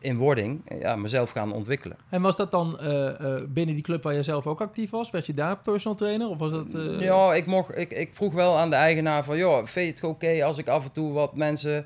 in 0.01 0.17
wording 0.17 0.61
ja, 0.79 0.95
mezelf 0.95 1.31
gaan 1.31 1.53
ontwikkelen. 1.53 1.97
En 2.09 2.21
was 2.21 2.35
dat 2.35 2.51
dan 2.51 2.79
eh, 2.79 3.07
eh, 3.19 3.43
binnen 3.47 3.75
die 3.75 3.83
club 3.83 4.03
waar 4.03 4.13
je 4.13 4.23
zelf 4.23 4.47
ook 4.47 4.61
actief 4.61 4.89
was? 4.89 5.09
Werd 5.09 5.25
je 5.25 5.33
daar 5.33 5.57
personal 5.57 5.97
trainer? 5.97 6.29
Of 6.29 6.37
was 6.37 6.51
dat... 6.51 6.73
eh, 6.73 6.99
Ja, 6.99 7.33
ik, 7.33 7.45
mocht, 7.45 7.77
ik, 7.77 7.91
ik 7.91 8.13
vroeg 8.13 8.33
wel 8.33 8.57
aan 8.57 8.69
de 8.69 8.75
eigenaar 8.75 9.23
van... 9.23 9.37
joh, 9.37 9.65
vind 9.65 9.85
je 9.85 9.91
het 9.93 10.03
oké 10.03 10.43
als 10.43 10.57
ik 10.57 10.67
af 10.67 10.83
en 10.83 10.91
toe 10.91 11.11
wat 11.11 11.35
mensen 11.35 11.85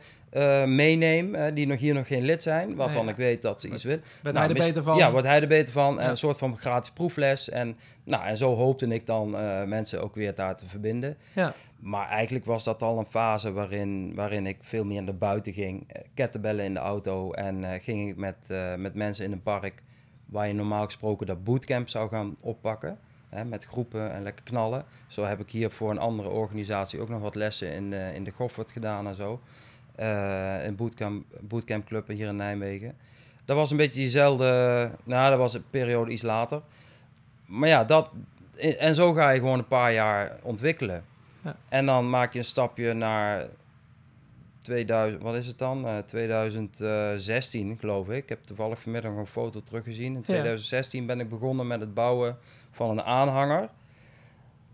meeneem... 0.65 1.36
die 1.53 1.67
nog 1.67 1.79
hier 1.79 1.93
nog 1.93 2.08
geen 2.08 2.24
lid 2.24 2.43
zijn, 2.43 2.75
waarvan 2.75 3.05
Ja. 3.05 3.12
ik 3.12 3.17
weet 3.17 3.41
dat 3.41 3.62
ze 3.62 3.70
iets 3.70 3.84
willen. 3.84 4.03
werd 4.22 4.36
Nou, 4.36 4.48
hij 4.48 4.55
er 4.58 4.65
beter 4.65 4.84
van? 4.84 4.98
Ja, 4.98 5.12
wordt 5.12 5.27
hij 5.27 5.41
er 5.41 5.48
beter 5.48 5.74
van. 5.74 6.00
En 6.00 6.10
een 6.10 6.17
soort 6.17 6.38
van 6.38 6.58
gratis 6.58 6.91
proefles. 6.91 7.50
En, 7.50 7.77
nou, 8.03 8.25
en 8.25 8.38
zo 8.38 8.55
hoopte 8.55 8.88
ik 8.88 9.05
dan 9.05 9.29
mensen 9.70 10.01
ook 10.03 10.15
weer 10.15 10.36
daar 10.36 10.58
te 10.58 10.65
verbinden. 10.67 11.17
Ja. 11.34 11.53
Maar 11.83 12.07
eigenlijk 12.07 12.45
was 12.45 12.63
dat 12.63 12.81
al 12.81 12.99
een 12.99 13.05
fase 13.05 13.53
waarin, 13.53 14.15
waarin 14.15 14.45
ik 14.45 14.57
veel 14.61 14.85
meer 14.85 15.03
naar 15.03 15.15
buiten 15.15 15.53
ging. 15.53 15.91
Eh, 15.91 16.01
Kettenbellen 16.13 16.65
in 16.65 16.73
de 16.73 16.79
auto. 16.79 17.31
En 17.31 17.63
eh, 17.63 17.81
ging 17.81 18.09
ik 18.09 18.15
met, 18.15 18.49
eh, 18.49 18.75
met 18.75 18.93
mensen 18.93 19.25
in 19.25 19.31
een 19.31 19.41
park... 19.41 19.83
waar 20.25 20.47
je 20.47 20.53
normaal 20.53 20.85
gesproken 20.85 21.27
dat 21.27 21.43
bootcamp 21.43 21.89
zou 21.89 22.09
gaan 22.09 22.35
oppakken. 22.41 22.97
Hè, 23.29 23.45
met 23.45 23.65
groepen 23.65 24.13
en 24.13 24.23
lekker 24.23 24.45
knallen. 24.45 24.85
Zo 25.07 25.23
heb 25.23 25.39
ik 25.39 25.49
hier 25.49 25.71
voor 25.71 25.91
een 25.91 25.97
andere 25.97 26.29
organisatie 26.29 26.99
ook 26.99 27.09
nog 27.09 27.21
wat 27.21 27.35
lessen 27.35 27.71
in, 27.71 27.93
in 27.93 28.23
de 28.23 28.31
Goffert 28.31 28.71
gedaan 28.71 29.07
en 29.07 29.15
zo. 29.15 29.39
In 30.65 30.75
bootcamp, 30.75 31.25
bootcamp 31.41 31.85
Club 31.85 32.07
hier 32.07 32.27
in 32.27 32.35
Nijmegen. 32.35 32.95
Dat 33.45 33.55
was 33.55 33.71
een 33.71 33.77
beetje 33.77 33.99
diezelfde... 33.99 34.91
Nou, 35.03 35.29
dat 35.29 35.39
was 35.39 35.53
een 35.53 35.69
periode 35.69 36.11
iets 36.11 36.21
later. 36.21 36.61
Maar 37.45 37.69
ja, 37.69 37.83
dat... 37.83 38.09
En 38.79 38.95
zo 38.95 39.13
ga 39.13 39.29
je 39.29 39.39
gewoon 39.39 39.59
een 39.59 39.67
paar 39.67 39.93
jaar 39.93 40.39
ontwikkelen. 40.41 41.03
Ja. 41.43 41.55
En 41.69 41.85
dan 41.85 42.09
maak 42.09 42.33
je 42.33 42.39
een 42.39 42.45
stapje 42.45 42.93
naar 42.93 43.47
2000, 44.59 45.21
wat 45.21 45.35
is 45.35 45.47
het 45.47 45.57
dan? 45.57 45.85
Uh, 45.85 45.97
2016, 45.97 47.77
geloof 47.79 48.09
ik. 48.09 48.23
Ik 48.23 48.29
heb 48.29 48.43
toevallig 48.45 48.81
vanmiddag 48.81 49.15
een 49.15 49.27
foto 49.27 49.62
teruggezien. 49.63 50.15
In 50.15 50.21
2016 50.21 51.05
ben 51.05 51.19
ik 51.19 51.29
begonnen 51.29 51.67
met 51.67 51.79
het 51.79 51.93
bouwen 51.93 52.38
van 52.71 52.89
een 52.89 53.03
aanhanger. 53.03 53.69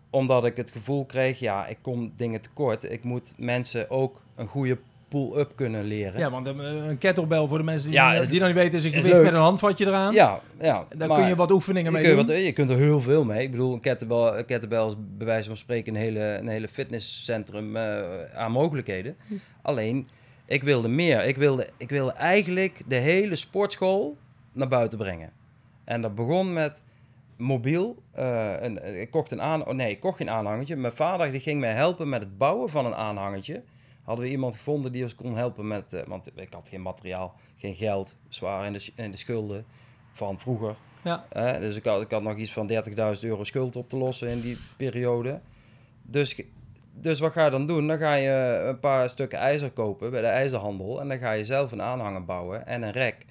Omdat 0.10 0.46
ik 0.46 0.58
het 0.58 0.72
gevoel 0.72 1.06
kreeg, 1.06 1.40
ja, 1.40 1.68
ik 1.68 1.78
kom 1.82 2.14
dingen 2.16 2.42
tekort. 2.42 2.84
Ik 2.92 3.04
moet 3.04 3.34
mensen 3.38 3.90
ook 3.90 4.22
een 4.36 4.48
goede 4.48 4.78
pull-up 5.10 5.52
kunnen 5.56 5.84
leren. 5.84 6.20
Ja, 6.20 6.30
want 6.30 6.48
een 6.48 6.98
kettlebell 6.98 7.48
voor 7.48 7.58
de 7.58 7.64
mensen 7.64 7.90
die, 7.90 8.00
ja, 8.00 8.24
die 8.24 8.40
dan 8.40 8.48
niet 8.48 8.58
weten 8.58 8.80
is 8.80 8.86
een 8.86 8.92
gewicht 8.92 9.22
met 9.22 9.34
een 9.34 9.40
handvatje 9.40 9.86
eraan. 9.86 10.14
Ja, 10.14 10.42
ja. 10.62 10.86
Daar 10.98 11.08
kun 11.08 11.28
je 11.28 11.36
wat 11.36 11.52
oefeningen 11.52 11.92
mee 11.94 12.16
doen. 12.16 12.42
je 12.42 12.54
kunt 12.54 12.70
er 12.70 12.78
heel 12.78 13.02
veel 13.02 13.26
mee. 13.26 13.44
Ik 13.44 13.52
bedoel, 13.52 13.74
een 13.74 13.80
kettlebell, 13.80 14.38
een 14.38 14.46
kettlebell 14.46 14.86
is 14.86 14.96
bij 15.18 15.26
wijze 15.26 15.48
van 15.48 15.58
spreken 15.58 15.96
een 15.96 16.02
hele, 16.02 16.20
een 16.20 16.48
hele 16.48 16.68
fitnesscentrum 16.68 17.76
uh, 17.76 18.02
aan 18.36 18.52
mogelijkheden. 18.52 19.16
Hm. 19.28 19.34
Alleen, 19.62 20.08
ik 20.46 20.64
wilde 20.64 20.88
meer. 20.88 21.24
Ik 21.24 21.38
wilde, 21.38 21.70
ik 21.78 21.90
wilde 21.90 22.12
eigenlijk 22.12 22.82
de 22.88 22.96
hele 22.96 23.36
sportschool 23.36 24.18
naar 24.54 24.68
buiten 24.68 24.98
brengen. 24.98 25.32
En 25.84 26.02
dat 26.02 26.16
begon 26.16 26.54
met 26.54 26.82
mobiel. 27.38 28.04
Uh, 28.18 28.64
en, 28.64 29.00
ik 29.02 29.12
kocht 29.12 29.32
een 29.32 29.42
aan, 29.42 29.66
oh 29.66 29.74
nee, 29.74 29.92
ik 29.92 30.00
kocht 30.00 30.18
geen 30.18 30.30
aanhangertje. 30.30 30.76
Mijn 30.76 30.94
vader 30.94 31.32
die 31.32 31.40
ging 31.40 31.60
mij 31.60 31.74
helpen 31.74 32.10
met 32.10 32.22
het 32.22 32.38
bouwen 32.38 32.70
van 32.70 32.86
een 32.86 32.96
aanhangertje 32.96 33.64
hadden 34.10 34.26
we 34.28 34.32
iemand 34.32 34.56
gevonden 34.56 34.92
die 34.92 35.04
ons 35.04 35.16
kon 35.16 35.36
helpen 35.36 35.68
met, 35.68 35.94
uh, 35.94 36.02
want 36.08 36.30
ik 36.36 36.54
had 36.54 36.70
geen 36.70 36.82
materiaal, 36.82 37.36
geen 37.56 37.74
geld, 37.74 38.16
zwaar 38.30 38.66
in 38.66 38.74
de, 38.74 38.92
in 38.96 39.12
de 39.12 39.18
schulden 39.18 39.66
van 40.12 40.40
vroeger. 40.40 40.76
Ja. 41.04 41.26
Uh, 41.34 41.60
dus 41.60 41.76
ik 41.76 41.86
had, 41.86 42.02
ik 42.02 42.12
had 42.12 42.22
nog 42.22 42.38
iets 42.38 42.54
van 42.54 42.72
30.000 42.72 42.76
euro 43.22 43.44
schuld 43.44 43.76
op 43.76 43.90
te 43.90 43.98
lossen 43.98 44.30
in 44.30 44.42
die 44.42 44.58
periode. 44.78 45.40
Dus, 46.02 46.42
dus 46.94 47.20
wat 47.20 47.32
ga 47.32 47.46
je 47.46 47.52
dan 47.52 47.66
doen? 47.66 47.88
Dan 47.88 47.98
ga 47.98 48.14
je 48.14 48.66
een 48.68 48.80
paar 48.80 49.10
stukken 49.10 49.40
ijzer 49.40 49.72
kopen 49.72 50.12
bij 50.12 50.22
de 50.22 50.28
ijzerhandel 50.28 51.02
en 51.02 51.08
dan 51.08 51.18
ga 51.18 51.32
je 51.32 51.46
zelf 51.46 51.72
een 51.72 51.82
aanhanger 51.82 52.26
bouwen 52.26 52.68
en 52.68 52.82
een 52.82 52.92
rek. 52.92 53.26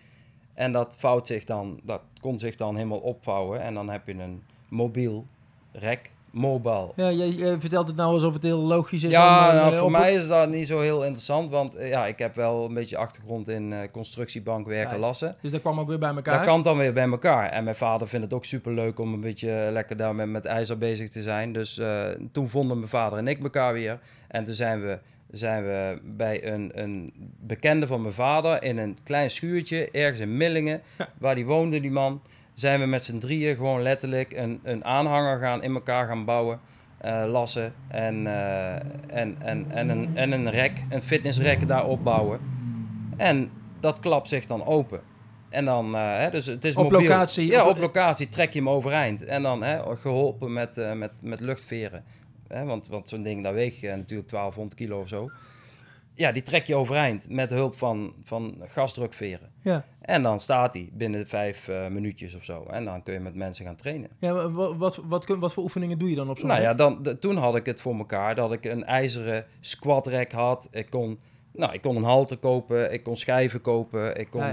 En 0.55 0.73
dat 0.73 0.97
vouwt 0.99 1.27
zich 1.27 1.45
dan, 1.45 1.81
dat 1.83 2.03
kon 2.21 2.39
zich 2.39 2.57
dan 2.57 2.77
helemaal 2.77 2.99
opvouwen 2.99 3.61
en 3.61 3.75
dan 3.75 3.89
heb 3.89 4.07
je 4.07 4.15
een 4.15 4.43
mobiel 4.69 5.27
rek 5.73 6.11
mobile. 6.31 6.93
Ja, 6.95 7.09
je, 7.09 7.57
vertelt 7.59 7.87
het 7.87 7.97
nou 7.97 8.13
alsof 8.13 8.33
het 8.33 8.43
heel 8.43 8.59
logisch 8.59 9.05
is. 9.05 9.11
Ja, 9.11 9.53
nou, 9.53 9.75
voor 9.75 9.91
mij 9.91 10.15
is 10.15 10.29
dat 10.29 10.49
niet 10.49 10.67
zo 10.67 10.81
heel 10.81 11.03
interessant, 11.03 11.51
want 11.51 11.75
eh, 11.75 11.89
ja, 11.89 12.07
ik 12.07 12.19
heb 12.19 12.35
wel 12.35 12.65
een 12.65 12.75
beetje 12.75 12.97
achtergrond 12.97 13.49
in 13.49 13.73
uh, 13.73 13.79
constructiebankwerken 13.93 14.95
ja, 14.95 15.01
lassen. 15.01 15.37
Dus 15.43 15.51
dat 15.51 15.61
kwam 15.61 15.81
ook 15.81 15.89
weer 15.89 15.99
bij 15.99 16.15
elkaar? 16.15 16.37
Dat 16.37 16.47
kan 16.47 16.63
dan 16.63 16.79
weer 16.79 16.93
bij 16.93 17.09
elkaar. 17.09 17.51
En 17.51 17.65
mijn 17.65 17.77
vader 17.77 18.09
vindt 18.09 18.25
het 18.25 18.35
ook 18.35 18.45
super 18.45 18.73
leuk 18.73 18.99
om 18.99 19.13
een 19.13 19.21
beetje 19.21 19.69
lekker 19.73 19.97
daar 19.97 20.15
met, 20.15 20.29
met 20.29 20.45
ijzer 20.45 20.79
bezig 20.79 21.09
te 21.09 21.23
zijn. 21.23 21.53
Dus 21.53 21.81
toen 22.33 22.49
vonden 22.49 22.77
mijn 22.77 22.89
vader 22.89 23.19
en 23.19 23.29
ik 23.29 23.43
elkaar 23.43 23.73
weer. 23.73 23.99
En 24.29 24.45
toen 24.45 24.55
zijn 24.55 24.83
we, 24.83 24.99
zijn 25.31 25.65
we 25.65 25.99
bij 26.03 26.47
een, 26.47 26.71
een 26.75 27.13
bekende 27.41 27.87
van 27.87 28.03
mijn 28.03 28.15
vader 28.15 28.63
in 28.63 28.79
een 28.79 28.97
klein 29.05 29.31
schuurtje 29.31 29.91
ergens 29.91 30.21
in 30.21 30.37
Millingen, 30.37 30.81
waar 31.19 31.35
die 31.35 31.47
woonde, 31.47 31.81
die 31.81 31.91
man 31.91 32.23
zijn 32.61 32.81
we 32.81 32.87
met 32.87 33.05
z'n 33.05 33.19
drieën 33.19 33.57
gewoon 33.57 33.83
letterlijk 33.83 34.33
een, 34.33 34.61
een 34.63 34.85
aanhanger 34.85 35.39
gaan 35.39 35.63
in 35.63 35.75
elkaar 35.75 36.07
gaan 36.07 36.25
bouwen. 36.25 36.61
Uh, 37.05 37.25
lassen 37.27 37.75
en, 37.89 38.25
uh, 38.25 38.75
en, 39.07 39.37
en, 39.39 39.67
en, 39.71 39.89
een, 39.89 40.17
en 40.17 40.33
een 40.33 40.51
rek, 40.51 40.83
een 40.91 41.03
fitnessrek 41.03 41.69
daar 41.69 41.87
opbouwen. 41.87 42.41
En 43.17 43.51
dat 43.81 44.01
klapt 44.01 44.29
zich 44.29 44.47
dan 44.47 44.65
open. 44.65 45.01
En 45.49 45.65
dan, 45.65 45.95
uh, 45.95 46.17
hè, 46.17 46.31
dus 46.31 46.47
het 46.47 46.65
is 46.65 46.77
op 46.77 46.83
mobiel. 46.83 47.09
locatie? 47.09 47.47
Ja, 47.47 47.69
op 47.69 47.79
locatie 47.79 48.29
trek 48.29 48.53
je 48.53 48.59
hem 48.59 48.69
overeind. 48.69 49.25
En 49.25 49.43
dan 49.43 49.63
hè, 49.63 49.97
geholpen 49.97 50.53
met, 50.53 50.95
met, 50.95 51.13
met 51.21 51.41
luchtveren. 51.41 52.05
Hè, 52.49 52.65
want 52.65 52.89
want 52.89 53.09
zo'n 53.09 53.23
ding, 53.23 53.43
dat 53.43 53.55
weegt 53.55 53.83
natuurlijk 53.83 54.29
1200 54.29 54.75
kilo 54.75 54.99
of 54.99 55.09
zo 55.09 55.29
ja, 56.19 56.33
die 56.33 56.43
trek 56.43 56.67
je 56.67 56.77
overeind 56.77 57.29
met 57.29 57.51
hulp 57.51 57.77
van, 57.77 58.15
van 58.25 58.63
gasdrukveren. 58.65 59.48
Ja. 59.61 59.85
En 60.01 60.23
dan 60.23 60.41
staat 60.41 60.75
hij 60.75 60.89
binnen 60.93 61.27
vijf 61.27 61.69
uh, 61.69 61.87
minuutjes 61.87 62.35
of 62.35 62.45
zo. 62.45 62.65
En 62.71 62.85
dan 62.85 63.03
kun 63.03 63.15
je 63.15 63.21
met 63.21 63.35
mensen 63.35 63.65
gaan 63.65 63.77
trainen. 63.77 64.11
Ja, 64.19 64.51
wat, 64.51 64.77
wat, 64.77 65.01
wat, 65.05 65.27
wat 65.27 65.53
voor 65.53 65.63
oefeningen 65.63 65.99
doe 65.99 66.11
je 66.11 66.17
dan 66.17 66.31
op 66.31 66.39
zo'n 66.39 66.49
Nou 66.49 66.61
ja, 66.61 66.75
dan, 66.75 67.17
toen 67.21 67.37
had 67.37 67.57
ik 67.57 67.67
het 67.67 67.81
voor 67.81 67.99
elkaar 67.99 68.35
dat 68.35 68.53
ik 68.53 68.65
een 68.65 68.85
ijzeren 68.85 69.47
squatrek 69.61 70.33
had. 70.33 70.69
Ik 70.71 70.91
kon, 70.91 71.19
nou, 71.53 71.73
ik 71.73 71.83
kon 71.83 71.97
een 71.97 72.03
halter 72.03 72.37
kopen, 72.37 72.93
ik 72.93 73.03
kon 73.03 73.17
schijven 73.17 73.61
kopen. 73.61 74.17
Ik 74.17 74.31
kon, 74.31 74.45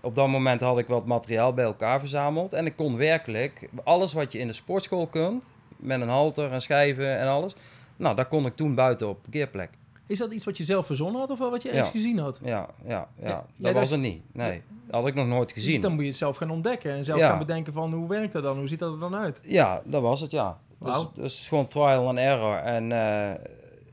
Op 0.00 0.14
dat 0.14 0.28
moment 0.28 0.60
had 0.60 0.78
ik 0.78 0.86
wat 0.86 1.06
materiaal 1.06 1.52
bij 1.52 1.64
elkaar 1.64 2.00
verzameld. 2.00 2.52
En 2.52 2.66
ik 2.66 2.76
kon 2.76 2.96
werkelijk 2.96 3.68
alles 3.84 4.12
wat 4.12 4.32
je 4.32 4.38
in 4.38 4.46
de 4.46 4.52
sportschool 4.52 5.06
kunt, 5.06 5.50
met 5.76 6.00
een 6.00 6.08
halter 6.08 6.52
en 6.52 6.62
schijven 6.62 7.18
en 7.18 7.28
alles. 7.28 7.54
Nou, 7.96 8.16
dat 8.16 8.28
kon 8.28 8.46
ik 8.46 8.56
toen 8.56 8.74
buiten 8.74 9.08
op 9.08 9.22
parkeerplek. 9.22 9.70
Is 10.12 10.18
dat 10.18 10.32
iets 10.32 10.44
wat 10.44 10.56
je 10.56 10.64
zelf 10.64 10.86
verzonnen 10.86 11.20
had 11.20 11.30
of 11.30 11.38
wat 11.38 11.62
je 11.62 11.70
ergens 11.70 11.90
gezien 11.90 12.18
had? 12.18 12.40
Ja, 12.44 12.68
ja, 12.86 13.08
ja. 13.22 13.46
dat 13.56 13.72
was 13.72 13.90
er 13.90 13.98
niet. 13.98 14.22
Nee, 14.32 14.62
dat 14.86 14.94
had 14.94 15.06
ik 15.06 15.14
nog 15.14 15.26
nooit 15.26 15.48
dus 15.48 15.56
gezien. 15.56 15.72
Dus 15.72 15.82
dan 15.82 15.92
moet 15.92 16.02
je 16.02 16.08
het 16.08 16.18
zelf 16.18 16.36
gaan 16.36 16.50
ontdekken 16.50 16.92
en 16.92 17.04
zelf 17.04 17.20
gaan 17.20 17.38
bedenken 17.38 17.72
van 17.72 17.92
hoe 17.92 18.08
werkt 18.08 18.32
dat 18.32 18.42
dan? 18.42 18.58
Hoe 18.58 18.68
ziet 18.68 18.78
dat 18.78 18.92
er 18.92 18.98
dan 18.98 19.14
uit? 19.14 19.40
Ja, 19.44 19.82
dat 19.84 20.02
was 20.02 20.20
het, 20.20 20.30
ja. 20.30 20.58
Dus, 20.78 21.06
dus 21.14 21.48
gewoon 21.48 21.66
trial 21.66 22.08
and 22.08 22.18
error 22.18 22.56
en 22.56 22.84
uh, 22.90 23.44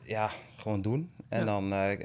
ja, 0.03 0.29
gewoon 0.55 0.81
doen. 0.81 1.09
En 1.29 1.45
dan 1.45 1.73
uh, 1.73 1.91
uh, 1.91 1.97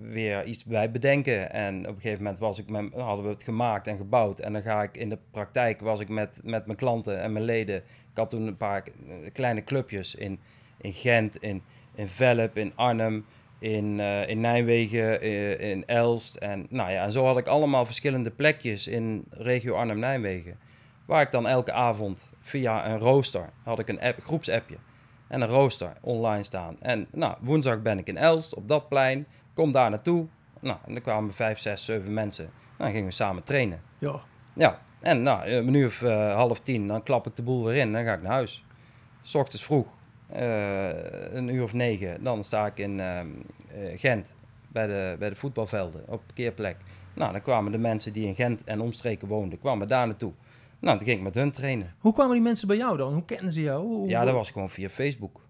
weer 0.00 0.44
iets 0.44 0.64
bij 0.64 0.90
bedenken. 0.90 1.52
En 1.52 1.80
op 1.80 1.94
een 1.94 2.00
gegeven 2.00 2.22
moment 2.22 2.38
was 2.38 2.58
ik 2.58 2.70
met, 2.70 2.92
hadden 2.94 3.24
we 3.24 3.30
het 3.30 3.42
gemaakt 3.42 3.86
en 3.86 3.96
gebouwd. 3.96 4.40
En 4.40 4.52
dan 4.52 4.62
ga 4.62 4.82
ik 4.82 4.96
in 4.96 5.08
de 5.08 5.18
praktijk 5.30 5.80
was 5.80 6.00
ik 6.00 6.08
met, 6.08 6.40
met 6.44 6.66
mijn 6.66 6.78
klanten 6.78 7.20
en 7.20 7.32
mijn 7.32 7.44
leden. 7.44 7.76
Ik 7.76 8.18
had 8.18 8.30
toen 8.30 8.46
een 8.46 8.56
paar 8.56 8.84
kleine 9.32 9.64
clubjes 9.64 10.14
in, 10.14 10.40
in 10.80 10.92
Gent, 10.92 11.36
in 11.36 11.62
in 11.94 12.08
Velp, 12.08 12.56
in 12.56 12.72
Arnhem, 12.74 13.24
in, 13.58 13.98
uh, 13.98 14.28
in 14.28 14.40
Nijmegen, 14.40 15.26
uh, 15.26 15.60
in 15.60 15.86
Elst. 15.86 16.36
En, 16.36 16.66
nou 16.70 16.90
ja, 16.90 17.04
en 17.04 17.12
zo 17.12 17.24
had 17.24 17.38
ik 17.38 17.46
allemaal 17.46 17.86
verschillende 17.86 18.30
plekjes 18.30 18.88
in 18.88 19.24
regio 19.30 19.74
Arnhem-Nijmegen. 19.74 20.58
Waar 21.04 21.22
ik 21.22 21.30
dan 21.30 21.46
elke 21.46 21.72
avond 21.72 22.32
via 22.40 22.86
een 22.90 22.98
rooster, 22.98 23.50
had 23.62 23.78
ik 23.78 23.88
een 23.88 24.00
app, 24.00 24.20
groepsappje 24.20 24.76
en 25.28 25.40
een 25.40 25.48
rooster 25.48 25.92
online 26.00 26.42
staan. 26.42 26.76
En 26.80 27.06
nou, 27.12 27.36
woensdag 27.40 27.82
ben 27.82 27.98
ik 27.98 28.06
in 28.06 28.16
Elst 28.16 28.54
op 28.54 28.68
dat 28.68 28.88
plein, 28.88 29.26
kom 29.54 29.72
daar 29.72 29.90
naartoe. 29.90 30.26
Nou, 30.60 30.78
en 30.86 30.92
dan 30.92 31.02
kwamen 31.02 31.34
vijf, 31.34 31.58
zes, 31.58 31.84
zeven 31.84 32.14
mensen. 32.14 32.44
Nou, 32.44 32.76
dan 32.76 32.90
gingen 32.90 33.06
we 33.06 33.12
samen 33.12 33.42
trainen. 33.42 33.80
Ja. 33.98 34.20
Ja, 34.54 34.80
en 35.00 35.22
nou, 35.22 35.50
een 35.50 35.86
of 35.86 36.02
uh, 36.02 36.34
half 36.34 36.60
tien, 36.60 36.86
dan 36.86 37.02
klap 37.02 37.26
ik 37.26 37.36
de 37.36 37.42
boel 37.42 37.64
weer 37.64 37.74
in 37.74 37.80
en 37.80 37.92
dan 37.92 38.04
ga 38.04 38.14
ik 38.14 38.22
naar 38.22 38.32
huis. 38.32 38.64
S 39.22 39.34
ochtends 39.34 39.64
vroeg 39.64 39.86
een 41.32 41.48
uur 41.48 41.62
of 41.62 41.72
negen, 41.72 42.22
dan 42.22 42.44
sta 42.44 42.66
ik 42.66 42.78
in 42.78 42.98
uh, 42.98 43.20
Gent 43.94 44.32
bij 44.68 44.86
de, 44.86 45.16
bij 45.18 45.28
de 45.28 45.34
voetbalvelden 45.34 46.02
op 46.08 46.22
parkeerplek. 46.26 46.76
Nou, 47.14 47.32
dan 47.32 47.42
kwamen 47.42 47.72
de 47.72 47.78
mensen 47.78 48.12
die 48.12 48.26
in 48.26 48.34
Gent 48.34 48.64
en 48.64 48.80
omstreken 48.80 49.28
woonden, 49.28 49.58
kwamen 49.58 49.88
daar 49.88 50.06
naartoe. 50.06 50.32
Nou, 50.78 50.96
toen 50.96 51.06
ging 51.06 51.18
ik 51.18 51.24
met 51.24 51.34
hun 51.34 51.50
trainen. 51.50 51.94
Hoe 51.98 52.12
kwamen 52.12 52.32
die 52.32 52.42
mensen 52.42 52.68
bij 52.68 52.76
jou 52.76 52.96
dan? 52.96 53.12
Hoe 53.12 53.24
kenden 53.24 53.52
ze 53.52 53.62
jou? 53.62 54.08
Ja, 54.08 54.24
dat 54.24 54.34
was 54.34 54.50
gewoon 54.50 54.70
via 54.70 54.88
Facebook. 54.88 55.40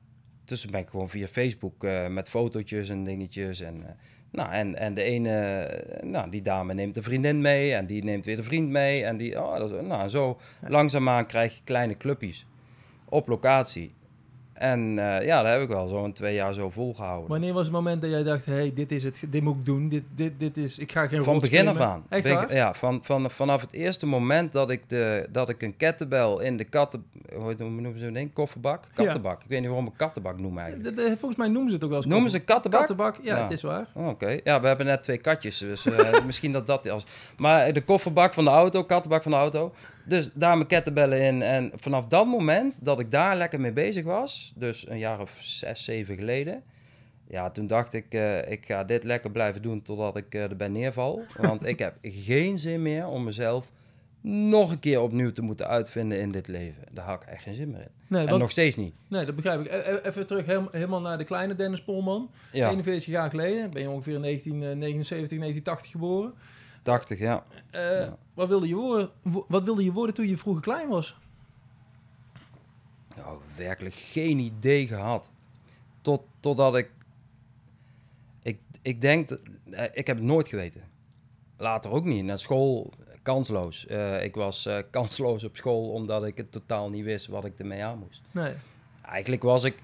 Dus 0.45 0.67
ben 0.67 0.81
ik 0.81 0.89
gewoon 0.89 1.09
via 1.09 1.27
Facebook 1.27 1.85
uh, 1.85 2.07
met 2.07 2.29
fotootjes 2.29 2.89
en 2.89 3.05
dingetjes. 3.05 3.61
En, 3.61 3.85
nou, 4.31 4.53
en, 4.53 4.79
en 4.79 4.95
de 4.95 5.03
ene, 5.03 6.01
nou, 6.05 6.31
die 6.31 6.43
dame 6.43 6.75
neemt 6.75 6.97
een 6.97 7.03
vriendin 7.03 7.41
mee 7.41 7.75
en 7.75 7.87
die 7.87 8.05
neemt 8.05 8.25
weer 8.25 8.37
de 8.37 8.43
vriend 8.43 8.69
mee. 8.69 9.05
En 9.05 9.17
die, 9.17 9.43
oh, 9.43 9.59
dat 9.59 9.71
is, 9.71 9.81
nou, 9.87 10.09
zo 10.09 10.39
langzaamaan 10.69 11.27
krijg 11.27 11.55
je 11.55 11.61
kleine 11.65 11.97
clubjes 11.97 12.47
op 13.09 13.29
locatie. 13.29 13.93
En 14.53 14.97
uh, 14.97 15.25
ja, 15.25 15.43
dat 15.43 15.53
heb 15.53 15.61
ik 15.61 15.69
wel 15.69 15.87
zo'n 15.87 16.13
twee 16.13 16.35
jaar 16.35 16.55
zo 16.55 16.71
volgehouden. 16.71 17.29
Wanneer 17.29 17.53
was 17.53 17.65
het 17.65 17.75
moment 17.75 18.01
dat 18.01 18.11
jij 18.11 18.23
dacht, 18.23 18.45
hey, 18.45 18.73
dit 18.75 18.93
is 18.93 19.05
het, 19.05 19.25
dit 19.29 19.43
moet 19.43 19.57
ik 19.57 19.65
doen, 19.65 19.89
dit, 19.89 20.03
dit, 20.15 20.33
dit 20.39 20.57
is, 20.57 20.79
ik 20.79 20.93
ga 20.93 21.07
geen 21.07 21.25
Van 21.25 21.39
begin 21.39 21.69
af 21.69 21.81
aan. 21.81 22.05
Echt 22.09 22.29
waar? 22.29 22.55
Ja, 22.55 22.75
van, 22.75 23.01
van, 23.03 23.31
vanaf 23.31 23.61
het 23.61 23.73
eerste 23.73 24.07
moment 24.07 24.53
dat 24.53 24.71
ik, 24.71 24.89
de, 24.89 25.29
dat 25.31 25.49
ik 25.49 25.63
een 25.63 25.77
kettlebell 25.77 26.37
in 26.41 26.57
de 26.57 26.65
katten, 26.65 27.05
hoe 27.35 27.55
noemen 27.59 27.99
ze? 27.99 28.29
Kofferbak? 28.33 28.85
Kattenbak. 28.95 29.43
Ik 29.43 29.49
weet 29.49 29.59
niet 29.61 29.69
waarom 29.69 29.87
ik 29.87 29.93
kattenbak 29.97 30.41
noem 30.41 30.59
eigenlijk. 30.59 30.97
De, 30.97 31.07
volgens 31.07 31.37
mij 31.37 31.49
noemen 31.49 31.69
ze 31.69 31.75
het 31.75 31.85
ook 31.85 31.91
wel 31.91 31.99
eens. 31.99 32.09
Noemen 32.09 32.31
ze 32.31 32.39
kattenbak? 32.39 32.81
Kattenbak, 32.81 33.19
ja, 33.23 33.43
het 33.43 33.53
is 33.53 33.63
waar. 33.63 33.87
Oh, 33.95 34.09
oké, 34.09 34.39
ja, 34.45 34.61
we 34.61 34.67
hebben 34.67 34.87
net 34.87 35.03
twee 35.03 35.19
katjes, 35.19 35.59
dus 35.59 35.87
uh, 35.87 36.25
misschien 36.27 36.53
dat 36.53 36.67
dat 36.67 36.89
als. 36.89 37.05
Maar 37.37 37.73
de 37.73 37.83
kofferbak 37.83 38.35
van 38.35 38.45
de 38.45 38.51
auto, 38.51 38.85
kattenbak 38.85 39.23
van 39.23 39.33
de 39.33 39.39
auto, 39.39 39.73
dus 40.05 40.31
daar 40.35 40.57
mijn 40.57 40.69
kettenbellen 40.69 41.21
in. 41.21 41.43
En 41.43 41.71
vanaf 41.75 42.07
dat 42.07 42.27
moment 42.27 42.85
dat 42.85 43.01
ik 43.01 43.11
daar 43.11 43.37
lekker 43.37 43.61
mee 43.61 43.73
bezig 43.73 44.05
was, 44.05 44.53
dus 44.57 44.89
een 44.89 44.99
jaar 44.99 45.21
of 45.21 45.37
zes, 45.41 45.85
zeven 45.85 46.17
geleden. 46.17 46.63
Ja, 47.29 47.51
toen 47.51 47.67
dacht 47.67 47.93
ik, 47.93 48.15
uh, 48.15 48.51
ik 48.51 48.67
ga 48.67 48.85
dit 48.85 49.05
lekker 49.05 49.31
blijven 49.31 49.63
doen 49.63 49.83
totdat 49.83 50.17
ik 50.17 50.35
uh, 50.35 50.43
erbij 50.43 50.69
neerval. 50.69 51.23
Want 51.41 51.67
ik 51.67 51.79
heb 51.79 51.95
geen 52.27 52.59
zin 52.59 52.83
meer 52.83 53.07
om 53.07 53.25
mezelf 53.25 53.71
nog 54.21 54.71
een 54.71 54.79
keer 54.79 55.01
opnieuw 55.01 55.31
te 55.31 55.43
moeten 55.43 55.67
uitvinden 55.69 56.19
in 56.21 56.33
dit 56.33 56.49
leven. 56.49 56.83
Daar 56.91 57.05
had 57.05 57.23
ik 57.23 57.29
echt 57.29 57.43
geen 57.43 57.55
zin 57.55 57.71
meer 57.71 57.81
in. 57.81 57.89
Nee, 58.07 58.23
En 58.23 58.29
want, 58.29 58.41
nog 58.41 58.51
steeds 58.51 58.77
niet. 58.77 58.95
nee 59.09 59.25
dat 59.25 59.35
begrijp 59.35 59.61
ik. 59.61 59.67
E- 59.67 59.77
e- 59.77 60.09
Even 60.09 60.27
terug 60.27 60.47
helemaal, 60.71 61.01
naar 61.01 61.19
de 61.19 61.25
kleine 61.25 61.55
Dennis 61.55 61.83
Polman. 61.83 62.31
Ja, 62.53 62.69
41 62.69 63.07
jaar 63.07 63.31
geleden. 63.31 63.71
Ben 63.71 63.83
je 63.83 63.91
ongeveer 63.91 64.15
in 64.15 64.23
1979, 64.23 65.39
1980 65.39 65.91
geboren. 65.91 66.33
80, 66.83 67.19
ja. 67.19 67.45
Eh, 67.71 67.81
Ja. 68.01 68.17
wat, 68.35 68.49
wilde 68.49 68.69
je 68.69 68.75
worden, 68.75 69.11
wo- 69.23 69.45
wat 69.49 69.65
wilde 69.65 69.85
je 69.85 69.93
worden 69.93 70.15
toen 70.15 70.27
je 70.29 70.37
vroeger 70.37 70.63
klein 70.63 70.89
was? 70.89 71.17
Nou, 73.17 73.39
werkelijk 73.57 73.95
geen 73.95 74.39
idee 74.39 74.87
gehad. 74.87 75.31
Tot, 76.01 76.23
totdat 76.41 76.77
ik... 76.77 76.91
Ik, 78.43 78.59
ik 78.83 79.01
denk... 79.01 79.29
dat- 79.29 79.41
eh, 79.71 79.85
ik 79.93 80.07
heb 80.07 80.17
het 80.17 80.27
nooit 80.27 80.49
geweten. 80.49 80.83
Later 81.57 81.91
ook 81.91 82.05
niet. 82.05 82.25
Naar 82.25 82.39
school 82.39 82.93
kansloos. 83.23 83.87
Eh, 83.87 84.25
ik 84.25 84.35
was 84.35 84.69
kansloos 84.91 85.45
op 85.45 85.57
school 85.57 85.91
omdat 85.93 86.25
ik 86.25 86.37
het 86.37 86.53
totaal 86.53 86.91
niet 86.91 87.05
wist 87.05 87.27
wat 87.27 87.45
ik 87.45 87.59
ermee 87.59 87.85
aan 87.85 87.99
moest. 87.99 88.21
Nee. 88.31 88.53
Eigenlijk 89.03 89.43
was 89.43 89.65
ik... 89.65 89.77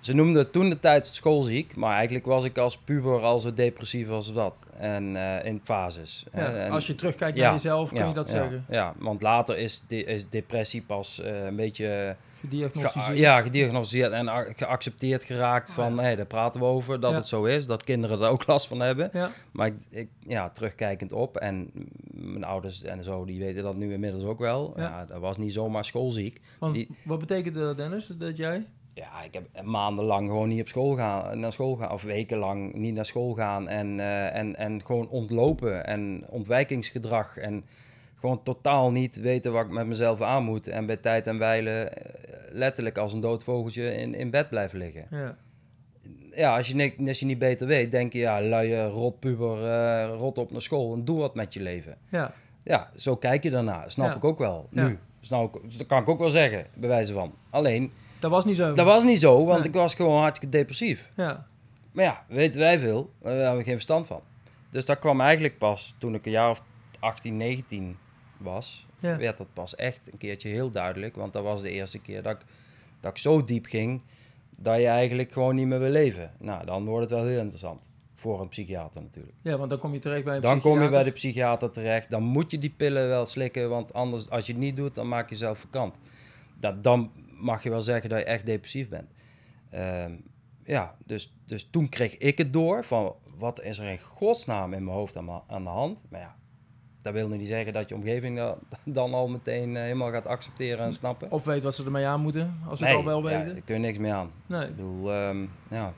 Ze 0.00 0.12
noemden 0.14 0.42
het 0.42 0.52
toen 0.52 0.68
de 0.68 0.78
tijd 0.80 1.06
schoolziek, 1.06 1.76
maar 1.76 1.94
eigenlijk 1.96 2.26
was 2.26 2.44
ik 2.44 2.58
als 2.58 2.76
puber 2.78 3.20
al 3.20 3.40
zo 3.40 3.54
depressief 3.54 4.08
als 4.08 4.32
dat. 4.32 4.58
En 4.78 5.16
eh, 5.16 5.44
in 5.46 5.60
fases. 5.64 6.24
Ja, 6.34 6.52
En- 6.52 6.70
als 6.70 6.86
je 6.86 6.94
terugkijkt 6.94 7.36
ja, 7.36 7.42
naar 7.42 7.52
jezelf, 7.52 7.88
kun 7.92 8.08
je 8.08 8.14
dat 8.14 8.28
zeggen. 8.28 8.64
Ja, 8.68 8.94
want 8.98 9.22
later 9.22 9.58
is, 9.58 9.84
de, 9.88 10.04
is 10.04 10.28
depressie 10.28 10.82
pas 10.82 11.20
eh, 11.20 11.44
een 11.44 11.56
beetje 11.56 12.16
Gediagnosticeerd. 12.40 13.04
Ge- 13.16 13.16
ja, 13.22 13.40
gediagnosticeerd 13.40 14.12
en 14.12 14.28
geaccepteerd 14.56 15.22
geraakt 15.24 15.70
van, 15.70 15.98
hé, 16.00 16.16
daar 16.16 16.26
praten 16.26 16.60
we 16.60 16.66
over, 16.66 17.00
dat 17.00 17.14
het 17.14 17.28
zo 17.28 17.44
is, 17.44 17.66
dat 17.66 17.84
kinderen 17.84 18.20
er 18.22 18.28
ook 18.28 18.46
last 18.52 18.66
van 18.66 18.80
hebben. 18.80 19.10
Maar 19.52 19.66
ik, 19.66 19.74
ik, 19.90 20.08
ja, 20.26 20.48
terugkijkend 20.50 21.12
op, 21.12 21.36
en 21.36 21.70
mijn 22.14 22.44
ouders 22.44 22.82
en 22.82 23.04
zo, 23.04 23.24
die 23.24 23.38
weten 23.38 23.62
dat 23.62 23.76
nu 23.76 23.92
inmiddels 23.92 24.24
ook 24.24 24.38
wel. 24.38 24.72
Ja. 24.76 24.82
Ja. 24.82 25.04
dat 25.04 25.20
was 25.20 25.36
niet 25.36 25.52
zomaar 25.52 25.84
schoolziek. 25.84 26.40
want 26.58 26.74
Die- 26.74 26.88
wat 27.04 27.18
betekende 27.18 27.60
dat, 27.60 27.76
Dennis, 27.76 28.06
dat 28.06 28.36
jij? 28.36 28.66
Ja, 29.00 29.22
ik 29.22 29.34
heb 29.34 29.62
maandenlang 29.64 30.28
gewoon 30.28 30.48
niet 30.48 30.60
op 30.60 30.68
school 30.68 30.94
gaan, 30.96 31.40
naar 31.40 31.52
school 31.52 31.76
gaan, 31.76 31.90
of 31.92 32.02
wekenlang 32.02 32.74
niet 32.74 32.94
naar 32.94 33.04
school 33.04 33.34
gaan 33.34 33.68
en, 33.68 34.00
eh, 34.00 34.36
en, 34.36 34.56
en 34.56 34.84
gewoon 34.84 35.08
ontlopen 35.08 35.86
en 35.86 36.24
ontwijkingsgedrag 36.28 37.36
en 37.36 37.64
gewoon 38.16 38.42
totaal 38.42 38.90
niet 38.90 39.16
weten 39.20 39.52
wat 39.52 39.64
ik 39.64 39.70
met 39.70 39.86
mezelf 39.86 40.20
aan 40.20 40.44
moet 40.44 40.68
en 40.68 40.86
bij 40.86 40.96
tijd 40.96 41.26
en 41.26 41.38
wijle 41.38 41.70
eh, 41.70 42.14
letterlijk 42.50 42.98
als 42.98 43.12
een 43.12 43.20
dood 43.20 43.44
vogeltje 43.44 43.94
in, 43.96 44.14
in 44.14 44.30
bed 44.30 44.48
blijven 44.48 44.78
liggen. 44.78 45.06
Ja. 45.10 45.36
Ja, 46.34 46.56
als 46.56 46.68
je, 46.68 46.94
als 47.06 47.20
je 47.20 47.26
niet 47.26 47.38
beter 47.38 47.66
weet, 47.66 47.90
denk 47.90 48.12
je, 48.12 48.18
ja, 48.18 48.40
luie, 48.42 48.84
rotpuber, 48.84 49.64
eh 49.64 50.14
rot 50.18 50.38
op 50.38 50.50
naar 50.50 50.62
school 50.62 50.94
en 50.94 51.04
doe 51.04 51.18
wat 51.18 51.34
met 51.34 51.54
je 51.54 51.60
leven. 51.60 51.96
ja. 52.10 52.32
Ja, 52.64 52.90
zo 52.96 53.16
kijk 53.16 53.42
je 53.42 53.50
daarna. 53.50 53.88
Snap 53.88 54.06
Ja. 54.08 54.14
ik 54.16 54.24
ook 54.24 54.38
wel. 54.38 54.68
Nu. 54.70 54.98
Snap 55.20 55.56
ik, 55.56 55.78
dat 55.78 55.86
kan 55.86 56.02
ik 56.02 56.08
ook 56.08 56.18
wel 56.18 56.30
zeggen, 56.30 56.66
bij 56.74 56.88
wijze 56.88 57.12
van. 57.12 57.34
Alleen, 57.50 57.92
Dat 58.20 58.30
was 58.30 58.44
niet 58.44 58.56
zo. 58.56 58.72
dat 58.72 58.86
was 58.86 59.04
niet 59.04 59.20
zo, 59.20 59.44
want 59.44 59.58
Nee. 59.58 59.68
ik 59.68 59.74
was 59.74 59.94
gewoon 59.94 60.20
hartstikke 60.20 60.56
depressief. 60.56 61.10
Ja. 61.16 61.46
Maar 61.92 62.04
ja, 62.04 62.24
weten 62.28 62.60
wij 62.60 62.78
veel, 62.78 63.10
daar 63.22 63.32
hebben 63.32 63.56
we 63.56 63.62
geen 63.64 63.72
verstand 63.74 64.06
van. 64.06 64.20
Dus 64.70 64.84
dat 64.84 64.98
kwam 64.98 65.20
eigenlijk 65.20 65.58
pas 65.58 65.94
toen 65.98 66.14
ik 66.14 66.26
een 66.26 66.32
jaar 66.32 66.50
of 66.50 66.62
18, 67.00 67.36
19 67.36 67.96
was. 68.36 68.86
Ja. 68.98 69.16
Werd 69.16 69.38
dat 69.38 69.46
pas 69.52 69.74
echt 69.74 70.12
een 70.12 70.18
keertje 70.18 70.48
heel 70.48 70.70
duidelijk. 70.70 71.16
Want 71.16 71.32
dat 71.32 71.42
was 71.42 71.62
de 71.62 71.70
eerste 71.70 71.98
keer 71.98 72.22
dat 72.22 72.32
ik, 72.32 72.40
dat 73.00 73.10
ik 73.10 73.18
zo 73.18 73.44
diep 73.44 73.66
ging 73.66 74.00
dat 74.58 74.76
je 74.76 74.86
eigenlijk 74.86 75.32
gewoon 75.32 75.54
niet 75.54 75.66
meer 75.66 75.78
wil 75.78 75.90
leven. 75.90 76.32
Nou, 76.38 76.66
dan 76.66 76.84
wordt 76.84 77.10
het 77.10 77.18
wel 77.18 77.28
heel 77.28 77.38
interessant. 77.40 77.88
Voor 78.14 78.40
een 78.40 78.48
psychiater 78.48 79.02
natuurlijk. 79.02 79.34
ja, 79.42 79.56
want 79.56 79.70
dan 79.70 79.78
kom 79.78 79.92
je 79.92 79.98
terecht 79.98 80.24
bij 80.24 80.34
een 80.34 80.40
Dan 80.40 80.50
kom 80.60 80.70
je 80.72 80.76
psychiater. 80.76 80.90
bij 80.96 81.04
de 81.04 81.10
psychiater 81.18 81.70
terecht. 81.70 82.10
Dan 82.10 82.22
moet 82.22 82.50
je 82.50 82.58
die 82.58 82.74
pillen 82.76 83.08
wel 83.08 83.26
slikken. 83.26 83.68
Want 83.68 83.92
anders, 83.92 84.30
als 84.30 84.46
je 84.46 84.52
het 84.52 84.60
niet 84.60 84.76
doet, 84.76 84.94
dan 84.94 85.08
maak 85.08 85.24
je 85.28 85.34
jezelf 85.34 85.58
verkant. 85.58 85.96
Dat, 86.58 86.82
dan 86.84 87.10
mag 87.40 87.62
je 87.62 87.70
wel 87.70 87.80
zeggen 87.82 88.10
dat 88.10 88.18
je 88.18 88.24
echt 88.24 88.46
depressief 88.46 88.88
bent. 88.88 89.10
Ehm, 89.70 90.12
ja, 90.64 90.94
dus, 91.06 91.34
dus 91.46 91.68
toen 91.70 91.88
kreeg 91.88 92.16
ik 92.18 92.38
het 92.38 92.52
door 92.52 92.84
van 92.84 93.14
wat 93.38 93.62
is 93.62 93.78
er 93.78 93.88
in 93.90 93.98
godsnaam 93.98 94.72
in 94.72 94.84
mijn 94.84 94.96
hoofd 94.96 95.16
aan, 95.46 95.62
de 95.64 95.68
hand. 95.70 96.04
Maar 96.10 96.20
ja, 96.20 96.34
dat 97.02 97.12
wil 97.12 97.28
nu 97.28 97.36
niet 97.36 97.48
zeggen 97.48 97.72
dat 97.72 97.88
je 97.88 97.94
omgeving 97.94 98.36
dat 98.36 98.58
dan 98.84 99.14
al 99.14 99.28
meteen 99.28 99.76
eh, 99.76 99.82
helemaal 99.82 100.10
gaat 100.10 100.26
accepteren 100.26 100.84
en 100.84 100.92
snappen. 100.92 101.30
Of 101.30 101.44
weet 101.44 101.62
wat 101.62 101.74
ze 101.74 101.84
ermee 101.84 102.06
aan 102.06 102.20
moeten, 102.20 102.58
als 102.68 102.78
ze 102.78 102.84
Nee, 102.84 102.96
het 102.96 103.06
al 103.06 103.10
wel 103.22 103.30
ja, 103.30 103.36
weten. 103.38 103.52
daar 103.54 103.62
kun 103.64 103.74
je 103.74 103.80
niks 103.80 103.98
mee 103.98 104.12
aan. 104.12 104.30
Nee. 104.46 104.68
Ik 104.68 104.76
bedoel, 104.76 105.12
ehm, 105.12 105.44
ja. 105.70 105.92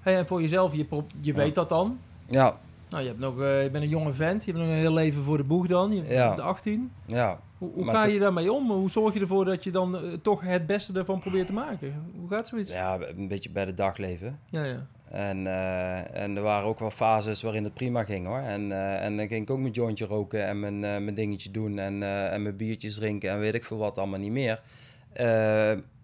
Hey, 0.00 0.16
en 0.16 0.26
voor 0.26 0.40
jezelf, 0.40 0.72
je, 0.74 0.86
je 0.88 1.04
Ja. 1.20 1.34
weet 1.34 1.54
dat 1.54 1.68
dan. 1.68 1.98
Ja, 2.28 2.58
Nou, 2.88 3.02
je, 3.02 3.08
hebt 3.08 3.20
nog, 3.20 3.40
eh, 3.40 3.62
je 3.62 3.70
bent 3.70 3.84
een 3.84 3.90
jonge 3.90 4.12
vent, 4.12 4.44
je 4.44 4.50
hebt 4.52 4.62
nog 4.64 4.72
een 4.72 4.78
heel 4.78 4.92
leven 4.92 5.22
voor 5.22 5.36
de 5.36 5.44
boeg 5.44 5.66
dan. 5.66 5.92
Je 5.92 6.02
Ja. 6.04 6.28
bent 6.28 6.40
18. 6.40 6.92
ja. 7.06 7.40
Hoe, 7.74 7.84
ga 7.84 8.04
je 8.04 8.18
daarmee 8.18 8.52
om? 8.52 8.70
Hoe 8.70 8.90
zorg 8.90 9.14
je 9.14 9.20
ervoor 9.20 9.44
dat 9.44 9.64
je 9.64 9.70
dan 9.70 9.96
eh, 9.96 10.02
toch 10.22 10.40
het 10.40 10.66
beste 10.66 10.92
ervan 10.92 11.20
probeert 11.20 11.46
te 11.46 11.52
maken? 11.52 12.10
Hoe 12.18 12.28
gaat 12.28 12.48
zoiets? 12.48 12.70
ja, 12.70 12.98
een 13.00 13.28
beetje 13.28 13.50
bij 13.50 13.64
de 13.64 13.74
dag 13.74 13.96
leven. 13.96 14.38
ja. 14.50 14.64
ja. 14.64 14.86
En, 15.10 15.46
eh, 15.46 16.22
en 16.22 16.36
er 16.36 16.42
waren 16.42 16.68
ook 16.68 16.78
wel 16.78 16.90
fases 16.90 17.42
waarin 17.42 17.64
het 17.64 17.74
prima 17.74 18.04
ging 18.04 18.26
hoor. 18.26 18.38
En, 18.38 18.72
eh, 18.72 19.04
en 19.04 19.16
dan 19.16 19.28
ging 19.28 19.42
ik 19.42 19.50
ook 19.50 19.58
mijn 19.58 19.72
jointje 19.72 20.06
roken 20.06 20.46
en 20.46 20.60
mijn, 20.60 20.80
mijn 20.80 21.14
dingetje 21.14 21.50
doen 21.50 21.78
en, 21.78 22.02
en 22.02 22.42
mijn 22.42 22.56
biertjes 22.56 22.94
drinken 22.94 23.30
en 23.30 23.38
weet 23.38 23.54
ik 23.54 23.64
veel 23.64 23.76
wat 23.76 23.98
allemaal 23.98 24.18
niet 24.18 24.30
meer. 24.30 24.60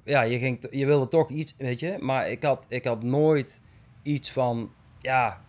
Ja, 0.05 0.23
je, 0.23 0.39
ging 0.39 0.67
je 0.71 0.87
wilde 0.87 1.09
toch 1.09 1.31
iets, 1.31 1.55
weet 1.59 1.81
je. 1.81 1.97
Maar 2.01 2.31
ik 2.31 2.43
had, 2.43 2.67
ik 2.69 2.85
had 2.85 3.03
nooit 3.03 3.61
iets 4.03 4.33
van, 4.33 4.71
ja, 5.01 5.41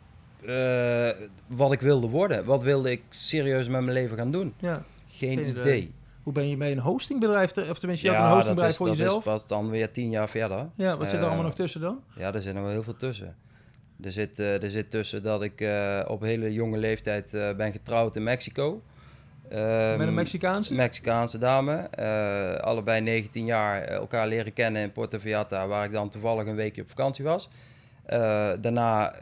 wat 1.48 1.72
ik 1.72 1.82
wilde 1.82 2.08
worden. 2.08 2.46
Wat 2.46 2.64
wilde 2.64 2.92
ik 2.92 3.04
serieus 3.10 3.68
met 3.68 3.82
mijn 3.82 3.94
leven 3.94 4.18
gaan 4.18 4.32
doen? 4.32 4.54
ja. 4.60 4.84
Geen 5.18 5.48
idee. 5.48 5.94
Hoe 6.24 6.34
ben 6.34 6.50
je 6.50 6.58
bij 6.58 6.72
een 6.72 6.80
hostingbedrijf, 6.80 7.52
te- 7.52 7.68
of 7.70 7.80
tenminste, 7.80 8.08
je 8.08 8.14
hebt 8.14 8.24
een 8.24 8.30
dat 8.30 8.46
hostingbedrijf 8.46 8.72
is, 8.72 8.78
voor 8.78 8.88
dat 8.88 8.98
jezelf? 8.98 9.18
is 9.18 9.24
pas 9.32 9.48
dan 9.48 9.70
weer 9.70 9.92
tien 9.92 10.10
jaar 10.10 10.30
verder. 10.30 10.70
Ja, 10.76 10.98
wat 10.98 11.06
zit 11.08 11.16
er 11.16 11.22
Eh, 11.22 11.28
allemaal 11.28 11.46
nog 11.46 11.56
tussen 11.56 11.82
dan? 11.82 12.00
Ja, 12.16 12.34
er 12.34 12.42
zit 12.42 12.54
nog 12.54 12.64
wel 12.64 12.72
heel 12.72 12.84
veel 12.84 12.96
tussen. 12.96 13.36
Er 14.04 14.12
zit, 14.12 14.40
eh, 14.40 14.64
er 14.64 14.70
zit 14.70 14.90
tussen 14.92 15.24
dat 15.24 15.42
ik 15.42 15.62
eh, 15.62 16.00
op 16.08 16.22
hele 16.22 16.54
jonge 16.54 16.78
leeftijd 16.78 17.34
eh, 17.34 17.52
ben 17.56 17.72
getrouwd 17.72 18.16
in 18.16 18.24
Mexico. 18.24 18.82
Ehm, 19.50 19.98
Met 19.98 20.08
een 20.08 20.14
Mexicaanse? 20.14 20.74
Mexicaanse 20.74 21.38
dame. 21.38 21.76
Eh, 21.76 22.54
allebei 22.56 23.02
19 23.02 23.46
jaar 23.46 23.82
eh, 23.82 23.96
elkaar 23.96 24.28
leren 24.28 24.54
kennen 24.54 24.82
in 24.82 24.92
Puerto 24.92 25.18
Vallarta, 25.20 25.68
waar 25.68 25.86
ik 25.86 25.92
dan 25.92 26.10
toevallig 26.10 26.46
een 26.48 26.56
weekje 26.56 26.82
op 26.82 26.90
vakantie 26.90 27.24
was. 27.26 27.50
Eh, 28.06 28.50
daarna 28.62 29.12
eh, 29.14 29.20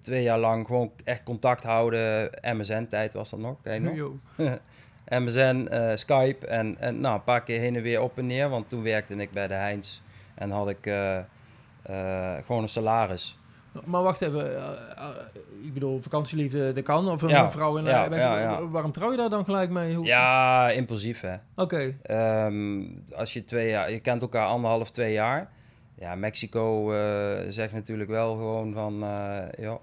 twee 0.00 0.22
jaar 0.22 0.38
lang 0.38 0.66
gewoon 0.66 0.92
echt 1.04 1.22
contact 1.22 1.62
houden. 1.62 2.30
MSN-tijd 2.42 3.12
was 3.12 3.30
dat 3.30 3.40
nog, 3.40 3.56
ken 3.62 3.74
je 3.74 3.80
nog? 3.80 4.12
MSN, 5.08 5.66
eh, 5.70 5.96
Skype 5.96 6.46
en, 6.46 6.76
en 6.78 7.00
nou, 7.00 7.14
een 7.14 7.24
paar 7.24 7.42
keer 7.42 7.60
heen 7.60 7.76
en 7.76 7.82
weer 7.82 8.00
op 8.00 8.18
en 8.18 8.26
neer. 8.26 8.48
Want 8.48 8.68
toen 8.68 8.82
werkte 8.82 9.14
ik 9.14 9.32
bij 9.32 9.46
de 9.46 9.54
Heinz 9.54 10.00
en 10.34 10.50
had 10.50 10.68
ik 10.68 10.86
eh, 10.86 11.18
eh, 11.18 12.44
gewoon 12.46 12.62
een 12.62 12.68
salaris. 12.68 13.38
Maar 13.84 14.02
wacht 14.02 14.20
even, 14.22 14.56
ik 15.62 15.74
bedoel, 15.74 16.00
vakantieliefde, 16.02 16.72
dat 16.72 16.84
kan. 16.84 17.08
Of 17.08 17.22
een 17.22 17.28
Ja, 17.28 17.50
vrouw 17.50 17.76
in 17.76 17.84
ja, 17.84 18.38
ja. 18.40 18.66
Waarom 18.68 18.92
trouw 18.92 19.10
je 19.10 19.16
daar 19.16 19.30
dan 19.30 19.44
gelijk 19.44 19.70
mee? 19.70 19.94
Hoe- 19.94 20.06
Ja, 20.06 20.70
impulsief 20.70 21.20
hè. 21.20 21.34
Oké, 21.56 21.94
Ehm, 22.02 22.82
als 23.14 23.32
je 23.32 23.44
twee 23.44 23.68
jaar, 23.68 23.90
je 23.90 24.00
kent 24.00 24.22
elkaar 24.22 24.46
anderhalf, 24.46 24.90
twee 24.90 25.12
jaar. 25.12 25.50
Ja, 25.94 26.14
Mexico 26.14 26.90
zegt 27.48 27.72
natuurlijk 27.72 28.10
wel 28.10 28.32
gewoon 28.32 28.72
van, 28.72 28.94
ja, 29.58 29.78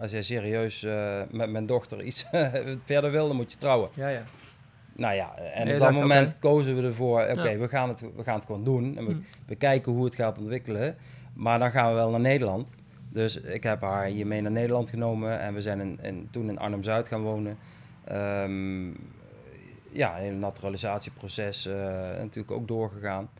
als 0.00 0.10
jij 0.10 0.22
serieus 0.22 0.82
eh, 0.82 1.20
met 1.30 1.50
mijn 1.50 1.66
dochter 1.66 2.02
iets 2.02 2.28
verder 2.84 3.10
wil, 3.10 3.26
dan 3.26 3.36
moet 3.36 3.52
je 3.52 3.58
trouwen. 3.58 3.88
ja, 3.94 4.08
ja. 4.08 4.22
Nou 4.92 5.14
ja, 5.14 5.36
en 5.36 5.64
Nee, 5.64 5.74
op 5.74 5.80
dat 5.80 5.92
moment 5.92 6.38
kozen 6.38 6.76
we 6.76 6.86
ervoor, 6.88 7.20
oké, 7.20 7.48
Ja. 7.48 7.58
we, 7.58 7.68
gaan 7.68 7.88
het, 7.88 8.00
we 8.16 8.22
gaan 8.22 8.34
het 8.34 8.46
gewoon 8.46 8.64
doen. 8.64 8.96
En 8.96 9.06
we, 9.06 9.12
Hm. 9.12 9.18
we 9.46 9.54
kijken 9.54 9.92
hoe 9.92 10.04
het 10.04 10.14
gaat 10.14 10.38
ontwikkelen. 10.38 10.96
Maar 11.34 11.58
dan 11.58 11.70
gaan 11.70 11.88
we 11.88 11.94
wel 11.94 12.10
naar 12.10 12.20
Nederland. 12.20 12.68
Dus 13.08 13.40
ik 13.40 13.62
heb 13.62 13.80
haar 13.80 14.04
hier 14.06 14.26
mee 14.26 14.40
naar 14.40 14.50
Nederland 14.50 14.90
genomen. 14.90 15.40
En 15.40 15.54
we 15.54 15.62
zijn 15.62 15.80
in, 15.80 15.98
in- 16.02 16.28
toen 16.30 16.48
in 16.48 16.58
Arnhem-Zuid 16.58 17.08
gaan 17.08 17.22
wonen. 17.22 17.58
Ehm, 18.04 18.88
ja, 19.92 20.16
een 20.16 20.22
hele 20.22 20.36
naturalisatieproces 20.36 21.66
eh, 21.66 21.74
natuurlijk 22.18 22.50
ook 22.50 22.68
doorgegaan. 22.68 23.30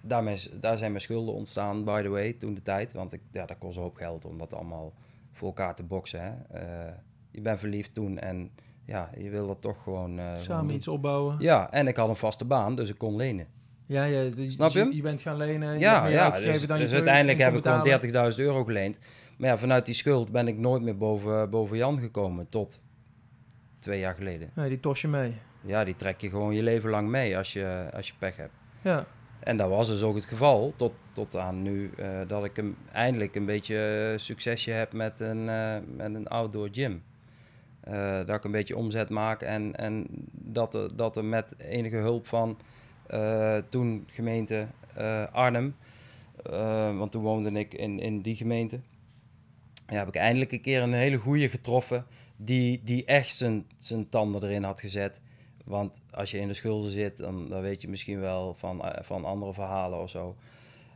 Daarmee, 0.00 0.36
daar 0.60 0.78
zijn 0.78 0.90
mijn 0.90 1.02
schulden 1.02 1.34
ontstaan, 1.34 1.84
by 1.84 2.02
the 2.02 2.08
way, 2.08 2.32
toen 2.32 2.54
de 2.54 2.62
tijd. 2.62 2.92
Want 2.92 3.12
ik, 3.12 3.20
ja, 3.32 3.46
dat 3.46 3.58
kost 3.58 3.76
een 3.76 3.82
hoop 3.82 3.96
geld 3.96 4.24
om 4.24 4.38
dat 4.38 4.54
allemaal 4.54 4.92
voor 5.40 5.48
elkaar 5.48 5.74
te 5.74 5.82
boksen. 5.82 6.20
Hè. 6.22 6.58
Eh, 6.58 6.92
je 7.30 7.40
bent 7.40 7.58
verliefd 7.58 7.94
toen 7.94 8.18
en 8.18 8.50
ja, 8.84 9.10
je 9.18 9.30
wil 9.30 9.46
dat 9.46 9.60
toch 9.60 9.82
gewoon... 9.82 10.18
eh, 10.18 10.36
Samen 10.36 10.74
iets 10.74 10.88
opbouwen. 10.88 11.36
Ja, 11.38 11.70
en 11.72 11.86
ik 11.88 11.96
had 11.96 12.08
een 12.08 12.16
vaste 12.16 12.44
baan, 12.44 12.74
dus 12.74 12.88
ik 12.88 12.98
kon 12.98 13.16
lenen. 13.16 13.46
Ja, 13.86 14.04
ja. 14.04 14.22
dus- 14.34 14.52
Snap 14.54 14.70
je 14.70 14.84
dus 14.84 14.94
Je 14.96 15.02
bent 15.02 15.20
gaan 15.20 15.36
lenen, 15.36 15.72
je 15.72 15.78
Ja, 15.78 16.02
meer 16.02 16.10
ja 16.10 16.30
dus, 16.30 16.66
dan 16.66 16.78
je 16.78 16.84
dus 16.84 16.94
uiteindelijk 16.94 17.38
heb 17.38 17.54
ik 17.54 17.62
gewoon 17.62 17.82
betalen. 17.82 18.32
30.000 18.32 18.38
euro 18.38 18.64
geleend. 18.64 18.98
Maar 19.38 19.48
ja, 19.48 19.58
vanuit 19.58 19.86
die 19.86 19.94
schuld 19.94 20.32
ben 20.32 20.48
ik 20.48 20.58
nooit 20.58 20.82
meer 20.82 20.96
boven, 20.96 21.50
boven 21.50 21.76
Jan 21.76 21.98
gekomen 21.98 22.48
tot 22.48 22.80
twee 23.78 24.00
jaar 24.00 24.14
geleden. 24.14 24.50
Nee, 24.54 24.68
die 24.68 24.80
tos 24.80 25.00
je 25.00 25.08
mee. 25.08 25.32
Ja, 25.60 25.84
die 25.84 25.96
trek 25.96 26.20
je 26.20 26.28
gewoon 26.28 26.54
je 26.54 26.62
leven 26.62 26.90
lang 26.90 27.08
mee 27.08 27.36
als 27.36 27.52
je, 27.52 27.88
als 27.92 28.06
je 28.06 28.12
pech 28.18 28.36
hebt. 28.36 28.52
Ja, 28.82 29.06
En 29.40 29.56
dat 29.56 29.68
was 29.68 29.88
dus 29.88 30.02
ook 30.02 30.14
het 30.14 30.24
geval, 30.24 30.72
tot, 30.76 30.92
tot 31.12 31.36
aan 31.36 31.62
nu, 31.62 31.90
eh, 31.96 32.20
dat 32.26 32.44
ik 32.44 32.62
eindelijk 32.92 33.34
een 33.34 33.44
beetje 33.44 34.10
eh, 34.12 34.18
succesje 34.18 34.70
heb 34.70 34.92
met 34.92 35.20
een, 35.20 35.48
eh, 35.48 35.76
met 35.96 36.14
een 36.14 36.28
outdoor 36.28 36.68
gym. 36.72 37.02
Dat 38.26 38.36
ik 38.36 38.44
een 38.44 38.50
beetje 38.50 38.76
omzet 38.76 39.08
maak 39.08 39.42
en, 39.42 39.76
en 39.76 40.06
dat, 40.32 40.74
er, 40.74 40.96
dat 40.96 41.16
er 41.16 41.24
met 41.24 41.54
enige 41.58 41.96
hulp 41.96 42.26
van 42.26 42.58
toen 43.68 44.06
gemeente 44.10 44.66
Arnhem, 45.32 45.76
want 46.98 47.10
toen 47.10 47.22
woonde 47.22 47.50
ik 47.50 47.74
in, 47.74 48.00
in 48.00 48.20
die 48.20 48.36
gemeente, 48.36 48.80
ja, 49.86 49.96
heb 49.96 50.08
ik 50.08 50.14
eindelijk 50.14 50.52
een 50.52 50.60
keer 50.60 50.82
een 50.82 50.92
hele 50.92 51.16
goede 51.16 51.48
getroffen 51.48 52.04
die, 52.36 52.80
die 52.84 53.04
echt 53.04 53.36
zijn, 53.36 53.66
zijn 53.76 54.08
tanden 54.08 54.42
erin 54.42 54.62
had 54.62 54.80
gezet. 54.80 55.20
Want 55.70 56.00
als 56.10 56.30
je 56.30 56.38
in 56.38 56.48
de 56.48 56.54
schulden 56.54 56.90
zit, 56.90 57.16
dan, 57.16 57.48
dan 57.48 57.60
weet 57.60 57.82
je 57.82 57.88
misschien 57.88 58.20
wel 58.20 58.54
van, 58.58 58.84
eh, 58.84 59.02
van 59.02 59.24
andere 59.24 59.52
verhalen 59.52 60.00
of 60.02 60.10
zo. 60.10 60.34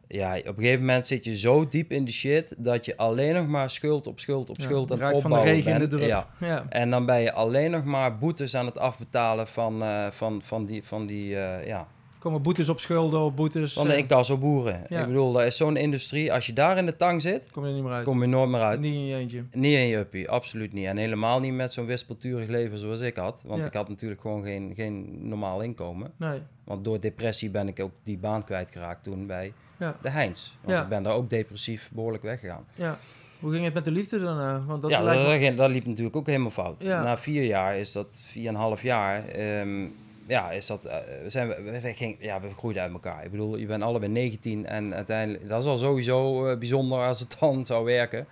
Ja, 0.08 0.36
op 0.38 0.46
een 0.46 0.54
gegeven 0.54 0.80
moment 0.80 1.06
zit 1.06 1.24
je 1.24 1.36
zo 1.38 1.66
diep 1.68 1.90
in 1.92 2.04
de 2.04 2.12
shit 2.12 2.54
dat 2.58 2.84
je 2.84 2.96
alleen 2.96 3.34
nog 3.34 3.46
maar 3.46 3.70
schuld 3.70 4.06
op 4.06 4.20
schuld 4.20 4.50
op 4.50 4.56
Ja, 4.56 4.62
schuld 4.62 4.90
aan 4.90 4.96
het 4.98 5.06
raakt 5.06 5.20
van 5.20 5.30
de 5.30 5.36
opbouwen 5.36 5.62
regen 5.62 5.72
in 5.72 5.78
de 5.78 5.86
bent. 5.88 6.00
drup. 6.00 6.10
Ja. 6.10 6.28
Ja. 6.38 6.64
En 6.68 6.90
dan 6.90 7.06
ben 7.06 7.20
je 7.20 7.32
alleen 7.32 7.70
nog 7.70 7.84
maar 7.84 8.18
boetes 8.18 8.54
aan 8.56 8.66
het 8.66 8.78
afbetalen 8.78 9.48
van, 9.48 9.82
eh, 9.82 10.06
van, 10.10 10.42
van 10.42 10.64
die, 10.64 10.84
van 10.84 11.06
die 11.06 11.36
eh, 11.40 11.66
ja, 11.66 11.86
komen 12.24 12.42
boetes 12.42 12.68
op 12.68 12.80
schulden 12.80 13.20
of 13.20 13.34
boetes. 13.34 13.72
van 13.72 13.86
de 13.86 13.92
eh, 13.92 13.98
incassoboeren. 13.98 14.82
Ja. 14.88 15.00
Ik 15.00 15.06
bedoel, 15.06 15.32
dat 15.32 15.42
is 15.42 15.56
zo'n 15.56 15.76
industrie. 15.76 16.32
Als 16.32 16.46
je 16.46 16.52
daar 16.52 16.76
in 16.78 16.86
de 16.86 16.96
tang 16.96 17.22
zit, 17.22 17.50
kom 17.50 17.62
je 17.62 17.68
er 17.68 17.74
niet 17.74 17.84
meer 17.84 17.92
uit. 17.92 18.04
kom 18.04 18.20
je 18.20 18.26
nooit 18.28 18.48
meer 18.50 18.60
uit. 18.60 18.80
Niet 18.80 18.94
in 18.94 19.06
je 19.06 19.16
eentje. 19.16 19.44
Niet 19.52 19.74
in 19.76 19.86
je 19.86 19.96
uppie, 19.96 20.28
absoluut 20.30 20.72
niet. 20.72 20.86
En 20.86 20.96
helemaal 20.96 21.40
niet 21.40 21.52
met 21.52 21.72
zo'n 21.72 21.86
wispelturig 21.86 22.48
leven 22.48 22.78
zoals 22.78 23.00
ik 23.00 23.16
had. 23.16 23.42
Want 23.46 23.60
Ja. 23.60 23.66
ik 23.66 23.72
had 23.72 23.88
natuurlijk 23.88 24.20
gewoon 24.20 24.42
geen, 24.42 24.72
geen 24.76 25.28
normaal 25.28 25.60
inkomen. 25.60 26.12
Nee. 26.16 26.38
Want 26.64 26.84
door 26.84 27.00
depressie 27.00 27.50
ben 27.50 27.68
ik 27.68 27.80
ook 27.80 27.92
die 28.02 28.18
baan 28.18 28.44
kwijtgeraakt 28.44 29.02
toen 29.02 29.26
bij 29.26 29.52
Ja. 29.78 29.96
de 30.02 30.10
Heinz. 30.10 30.50
Want 30.60 30.76
Ja. 30.76 30.82
ik 30.82 30.88
ben 30.88 31.02
daar 31.02 31.14
ook 31.14 31.30
depressief 31.30 31.90
behoorlijk 31.92 32.22
weggegaan. 32.22 32.64
Ja. 32.74 32.98
Hoe 33.40 33.52
ging 33.52 33.64
het 33.64 33.74
met 33.74 33.84
de 33.84 33.90
liefde 33.90 34.20
daarna? 34.20 34.62
Want 34.66 34.82
dat 34.82 34.90
ja, 34.90 35.02
lijkt 35.02 35.22
dat, 35.22 35.38
me- 35.40 35.48
dat, 35.48 35.56
dat 35.56 35.70
liep 35.70 35.86
natuurlijk 35.86 36.16
ook 36.16 36.26
helemaal 36.26 36.50
fout. 36.50 36.82
Ja. 36.82 37.02
Na 37.02 37.18
vier 37.18 37.44
jaar 37.44 37.76
is 37.76 37.92
dat, 37.92 38.06
vier 38.24 38.48
en 38.48 38.54
een 38.54 38.60
half 38.60 38.82
jaar, 38.82 39.28
ehm, 39.28 39.86
ja, 40.26 40.50
is 40.50 40.66
dat, 40.66 40.84
eh, 40.84 40.98
zijn 41.26 41.48
we, 41.48 41.80
we, 41.80 42.16
ja, 42.18 42.40
we 42.40 42.54
groeiden 42.56 42.82
uit 42.82 42.92
elkaar. 42.92 43.24
Ik 43.24 43.30
bedoel, 43.30 43.56
je 43.56 43.66
bent 43.66 43.82
allebei 43.82 44.12
19 44.12 44.66
en 44.66 44.94
uiteindelijk, 44.94 45.48
dat 45.48 45.62
is 45.62 45.68
al 45.68 45.78
sowieso 45.78 46.46
eh, 46.46 46.58
bijzonder 46.58 46.98
als 46.98 47.20
het 47.20 47.36
dan 47.40 47.64
zou 47.64 47.84
werken. 47.84 48.26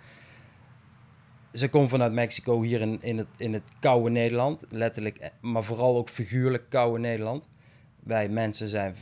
Ze 1.53 1.69
komt 1.69 1.91
vanuit 1.91 2.13
Mexico 2.13 2.63
hier 2.63 2.81
in, 2.81 2.99
in, 3.03 3.19
het, 3.19 3.27
in 3.37 3.53
het 3.53 3.63
koude 3.81 4.11
Nederland, 4.11 4.65
letterlijk, 4.69 5.19
eh, 5.19 5.29
maar 5.41 5.65
vooral 5.65 5.97
ook 5.97 6.09
figuurlijk 6.09 6.65
koude 6.69 6.99
Nederland. 6.99 7.49
Wij 8.01 8.29
mensen 8.29 8.69
zijn 8.69 8.95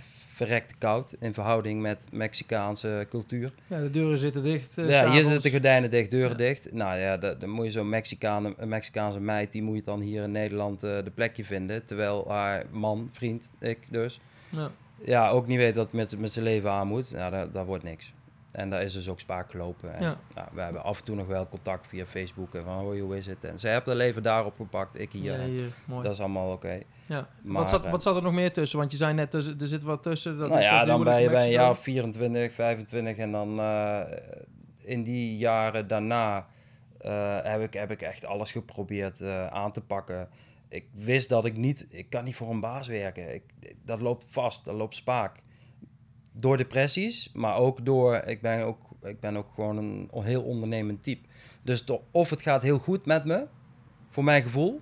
verrekte 0.46 0.74
koud 0.78 1.14
in 1.20 1.34
verhouding 1.34 1.80
met 1.80 2.06
Mexicaanse 2.12 3.06
cultuur. 3.10 3.50
Ja, 3.66 3.80
de 3.80 3.90
deuren 3.90 4.18
zitten 4.18 4.42
dicht. 4.42 4.78
eh, 4.78 4.88
Ja, 4.90 5.10
hier 5.10 5.24
zitten 5.24 5.42
de 5.42 5.50
gordijnen 5.50 5.90
dicht, 5.90 6.10
deuren 6.10 6.30
Ja. 6.30 6.36
dicht. 6.36 6.72
Nou 6.72 6.98
ja, 6.98 7.16
da- 7.16 7.34
dan 7.34 7.48
moet 7.50 7.64
je 7.64 7.70
zo'n 7.70 7.88
Mexicaan, 7.88 8.54
een 8.56 8.68
Mexicaanse 8.68 9.20
meid, 9.20 9.52
die 9.52 9.62
moet 9.62 9.76
je 9.76 9.82
dan 9.82 10.00
hier 10.00 10.22
in 10.22 10.30
Nederland 10.30 10.82
eh, 10.82 11.04
de 11.04 11.10
plekje 11.14 11.44
vinden. 11.44 11.84
Terwijl 11.86 12.24
haar 12.28 12.64
man, 12.70 13.08
vriend, 13.12 13.50
ik 13.58 13.78
dus, 13.88 14.20
Ja. 14.48 14.70
ja, 15.04 15.28
ook 15.30 15.46
niet 15.46 15.58
weet 15.58 15.74
wat 15.74 15.92
met, 15.92 16.18
met 16.18 16.32
zijn 16.32 16.44
leven 16.44 16.70
aan 16.70 16.86
moet. 16.88 17.10
Dat, 17.14 17.52
dat 17.52 17.66
wordt 17.66 17.84
niks. 17.84 18.12
En 18.52 18.70
daar 18.70 18.82
is 18.82 18.92
dus 18.92 19.08
ook 19.08 19.20
spaak 19.20 19.50
gelopen. 19.50 19.94
En, 19.94 20.02
Ja. 20.02 20.16
nou, 20.34 20.48
we 20.52 20.60
hebben 20.60 20.82
af 20.82 20.98
en 20.98 21.04
toe 21.04 21.16
nog 21.16 21.26
wel 21.26 21.48
contact 21.48 21.86
via 21.86 22.06
Facebook 22.06 22.54
en 22.54 22.64
van 22.64 22.74
hoi, 22.74 23.00
hoe 23.00 23.16
is 23.16 23.26
het? 23.26 23.44
En 23.44 23.58
zij 23.58 23.72
hebben 23.72 23.88
haar 23.96 24.06
leven 24.06 24.22
daarop 24.22 24.56
gepakt, 24.56 24.98
ik 25.00 25.12
hier. 25.12 25.40
Ja, 25.40 25.44
hier. 25.46 25.68
Mooi. 25.84 26.02
Dat 26.02 26.12
is 26.12 26.20
allemaal 26.20 26.52
oké. 26.52 26.80
ja. 27.06 27.28
maar, 27.42 27.60
wat, 27.60 27.68
zat, 27.68 27.84
eh, 27.84 27.90
wat 27.90 28.02
zat 28.02 28.16
er 28.16 28.22
nog 28.22 28.32
meer 28.32 28.52
tussen? 28.52 28.78
Want 28.78 28.90
je 28.92 28.96
zei 28.96 29.14
net, 29.14 29.34
er, 29.34 29.42
zit- 29.42 29.60
er 29.60 29.66
zit 29.66 29.82
wat 29.82 30.02
tussen. 30.02 30.38
Dat 30.38 30.48
nou 30.48 30.60
is 30.60 30.66
ja, 30.66 30.84
dan 30.84 31.04
ben 31.04 31.20
je 31.22 31.30
bij 31.30 31.44
een 31.44 31.50
jaar 31.50 31.70
of 31.70 31.78
24, 31.78 32.52
25 32.52 33.16
en 33.16 33.32
dan 33.32 33.60
eh, 33.60 34.00
in 34.82 35.02
die 35.02 35.36
jaren 35.36 35.86
daarna 35.88 36.46
eh, 36.98 37.38
heb, 37.42 37.60
ik, 37.62 37.72
heb 37.72 37.90
ik 37.90 38.02
echt 38.02 38.24
alles 38.24 38.52
geprobeerd 38.52 39.20
eh, 39.20 39.46
aan 39.46 39.72
te 39.72 39.80
pakken. 39.80 40.28
Ik 40.68 40.86
wist 40.92 41.28
dat 41.28 41.44
ik 41.44 41.56
niet, 41.56 41.86
ik 41.90 42.10
kan 42.10 42.24
niet 42.24 42.36
voor 42.36 42.50
een 42.50 42.60
baas 42.60 42.86
werken. 42.88 43.34
Ik, 43.34 43.42
dat 43.84 44.00
loopt 44.00 44.26
vast, 44.28 44.64
dat 44.64 44.74
loopt 44.74 44.94
spaak. 44.94 45.42
Door 46.32 46.56
depressies, 46.56 47.30
maar 47.32 47.56
ook 47.56 47.84
door, 47.84 48.14
ik 48.16 48.40
ben 48.40 48.62
ook, 48.64 48.78
ik 49.02 49.20
ben 49.20 49.36
ook 49.36 49.48
gewoon 49.54 49.76
een 49.76 50.08
heel 50.12 50.42
ondernemend 50.42 51.02
type. 51.02 51.28
Dus 51.62 51.84
door, 51.84 52.00
of 52.10 52.30
het 52.30 52.42
gaat 52.42 52.62
heel 52.62 52.78
goed 52.78 53.06
met 53.06 53.24
me, 53.24 53.46
voor 54.08 54.24
mijn 54.24 54.42
gevoel, 54.42 54.80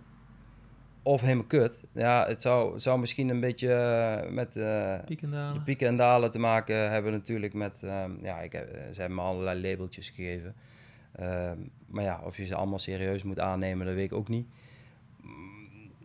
of 1.03 1.21
helemaal 1.21 1.45
kut. 1.45 1.83
Ja, 1.93 2.27
het 2.27 2.43
zou, 2.43 2.81
zou 2.81 2.99
misschien 2.99 3.29
een 3.29 3.41
beetje 3.41 3.73
eh, 3.73 4.31
met... 4.31 4.57
eh, 4.57 4.95
Piek 5.05 5.23
en 5.23 5.31
dalen. 5.31 5.55
de 5.55 5.61
pieken 5.61 5.87
en 5.89 5.97
dalen 5.97 6.31
te 6.31 6.39
maken 6.39 6.91
hebben 6.91 7.13
natuurlijk 7.13 7.55
met... 7.55 7.79
ehm, 7.83 8.11
ja, 8.23 8.41
ik 8.41 8.53
heb, 8.53 8.69
ze 8.93 9.01
hebben 9.01 9.19
me 9.19 9.25
allerlei 9.25 9.61
labeltjes 9.61 10.11
gegeven. 10.11 10.55
Ehm, 11.13 11.59
maar 11.87 12.05
ja, 12.05 12.21
of 12.25 12.37
je 12.37 12.47
ze 12.47 12.55
allemaal 12.55 12.79
serieus 12.79 13.23
moet 13.23 13.41
aannemen, 13.41 13.87
dat 13.87 13.95
weet 13.95 14.11
ik 14.11 14.17
ook 14.17 14.29
niet. 14.29 14.47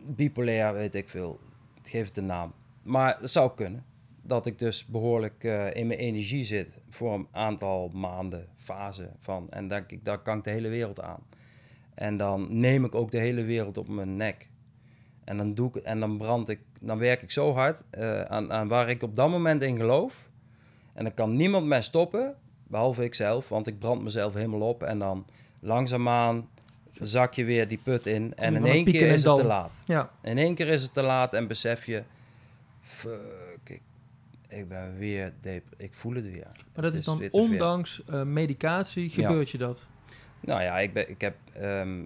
Bipolair, 0.06 0.72
weet 0.72 0.94
ik 0.94 1.08
veel. 1.08 1.40
Geef 1.82 2.06
het 2.06 2.16
een 2.16 2.26
naam. 2.26 2.52
Maar 2.82 3.16
het 3.20 3.30
zou 3.30 3.50
kunnen. 3.54 3.84
Dat 4.26 4.46
ik 4.46 4.58
dus 4.58 4.86
behoorlijk 4.86 5.44
eh, 5.44 5.74
in 5.74 5.86
mijn 5.86 5.98
energie 5.98 6.44
zit 6.44 6.68
voor 6.90 7.14
een 7.14 7.28
aantal 7.30 7.90
maanden, 7.92 8.46
fase 8.56 9.10
van. 9.18 9.50
En 9.50 9.68
dan, 9.68 9.84
ik, 9.86 10.04
dan 10.04 10.22
kan 10.22 10.38
ik 10.38 10.44
de 10.44 10.50
hele 10.50 10.68
wereld 10.68 11.00
aan. 11.00 11.22
En 11.94 12.16
dan 12.16 12.46
neem 12.60 12.84
ik 12.84 12.94
ook 12.94 13.10
de 13.10 13.18
hele 13.18 13.42
wereld 13.42 13.76
op 13.76 13.88
mijn 13.88 14.16
nek. 14.16 14.48
En 15.24 15.36
dan, 15.36 15.54
doe 15.54 15.68
ik, 15.68 15.76
en 15.76 16.00
dan 16.00 16.16
brand 16.16 16.48
ik, 16.48 16.60
dan 16.80 16.98
werk 16.98 17.22
ik 17.22 17.30
zo 17.30 17.52
hard 17.52 17.84
eh, 17.90 18.22
aan, 18.22 18.52
aan 18.52 18.68
waar 18.68 18.88
ik 18.88 19.02
op 19.02 19.14
dat 19.14 19.30
moment 19.30 19.62
in 19.62 19.76
geloof. 19.76 20.28
En 20.92 21.04
dan 21.04 21.14
kan 21.14 21.36
niemand 21.36 21.66
mij 21.66 21.82
stoppen, 21.82 22.34
behalve 22.66 23.04
ikzelf, 23.04 23.48
want 23.48 23.66
ik 23.66 23.78
brand 23.78 24.02
mezelf 24.02 24.34
helemaal 24.34 24.68
op. 24.68 24.82
En 24.82 24.98
dan 24.98 25.26
langzaamaan 25.60 26.48
zak 26.92 27.34
je 27.34 27.44
weer 27.44 27.68
die 27.68 27.80
put 27.82 28.06
in. 28.06 28.32
En 28.36 28.54
in 28.54 28.66
één 28.66 28.84
keer 28.84 29.06
is 29.06 29.24
het 29.24 29.36
te 29.36 29.44
laat. 29.44 29.80
Ja, 29.84 30.10
In 30.22 30.38
één 30.38 30.54
keer 30.54 30.68
is 30.68 30.82
het 30.82 30.94
te 30.94 31.02
laat 31.02 31.34
en 31.34 31.46
besef 31.46 31.86
je, 31.86 32.02
fuck, 32.82 33.43
ik, 34.58 34.68
ben 34.68 34.96
weer, 34.98 35.32
ik 35.76 35.94
voel 35.94 36.14
het 36.14 36.24
weer. 36.30 36.46
maar 36.74 36.82
dat 36.82 36.84
Het 36.84 36.94
is 36.94 37.04
dan 37.04 37.22
ondanks 37.30 38.02
eh, 38.04 38.22
medicatie 38.22 39.04
Ja. 39.04 39.26
gebeurt 39.28 39.50
je 39.50 39.58
dat. 39.58 39.86
Nou 40.40 40.62
ja, 40.62 40.78
ik, 40.78 40.92
ben, 40.92 41.10
ik 41.10 41.20
heb 41.20 41.34
ehm, 41.52 42.02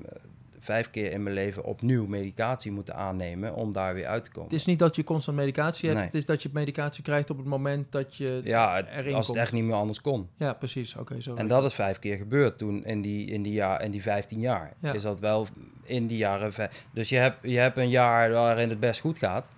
vijf 0.61 0.91
keer 0.91 1.13
in 1.13 1.23
mijn 1.23 1.35
leven 1.35 1.65
opnieuw 1.65 2.07
medicatie 2.07 2.73
moeten 2.73 2.95
aannemen 2.95 3.55
om 3.55 3.73
daar 3.73 3.95
weer 3.95 4.07
uit 4.07 4.23
te 4.25 4.31
komen. 4.31 4.51
Het 4.51 4.59
is 4.61 4.65
niet 4.67 4.79
dat 4.79 4.97
je 4.97 5.05
constant 5.05 5.37
medicatie 5.37 5.85
hebt. 5.89 5.97
Nee. 6.01 6.07
Het 6.09 6.17
is 6.17 6.27
dat 6.27 6.43
je 6.43 6.49
medicatie 6.53 7.03
krijgt 7.03 7.31
op 7.31 7.37
het 7.37 7.47
moment 7.47 7.93
dat 7.93 8.17
je 8.17 8.41
ja, 8.45 8.77
het- 8.77 8.87
erin 8.89 9.15
als 9.15 9.27
het 9.29 9.37
echt 9.37 9.53
niet 9.53 9.65
meer 9.65 9.75
anders 9.75 10.01
kon. 10.01 10.29
Ja, 10.37 10.53
precies. 10.53 10.97
Oké, 10.97 11.21
zo. 11.21 11.35
En 11.35 11.49
dat 11.49 11.65
is 11.65 11.75
vijf 11.75 11.99
keer 11.99 12.17
gebeurd 12.17 12.59
toen 12.59 12.85
in 12.85 13.03
die, 13.03 13.27
in 13.27 13.43
die, 13.43 13.53
jaar, 13.53 13.83
in 13.83 13.91
die 13.91 14.03
15 14.03 14.41
jaar. 14.41 14.73
Ja. 14.79 14.93
Is 14.93 15.03
dat 15.03 15.21
wel 15.21 15.47
in 15.85 16.07
die 16.07 16.19
jaren. 16.19 16.53
Dus 16.93 17.09
je 17.09 17.17
hebt, 17.17 17.37
je 17.43 17.59
hebt 17.59 17.77
een 17.77 17.89
jaar 17.91 18.31
waarin 18.31 18.69
het 18.69 18.81
best 18.81 19.01
goed 19.01 19.19
gaat. 19.19 19.49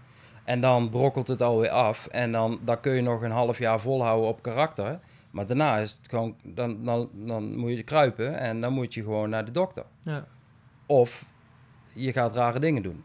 En 0.50 0.60
dan 0.60 0.88
brokkelt 0.88 1.28
het 1.28 1.42
alweer 1.42 1.70
af. 1.70 2.06
En 2.06 2.32
dan, 2.32 2.60
dan 2.64 2.80
kun 2.80 2.92
je 2.92 3.02
nog 3.02 3.22
een 3.22 3.30
half 3.30 3.58
jaar 3.58 3.80
volhouden 3.80 4.28
op 4.28 4.42
karakter. 4.42 5.00
Maar 5.30 5.46
daarna 5.46 5.78
is 5.78 5.90
het 5.90 6.08
gewoon, 6.08 6.36
dan, 6.42 6.84
dan, 6.84 7.08
dan 7.14 7.56
moet 7.56 7.76
je 7.76 7.82
kruipen 7.82 8.38
en 8.38 8.60
dan 8.60 8.72
moet 8.72 8.94
je 8.94 9.02
gewoon 9.02 9.30
naar 9.30 9.44
de 9.44 9.50
dokter. 9.50 9.84
Ja. 10.00 10.26
Of 10.86 11.24
je 11.92 12.12
gaat 12.12 12.34
rare 12.34 12.58
dingen 12.58 12.82
doen. 12.82 13.04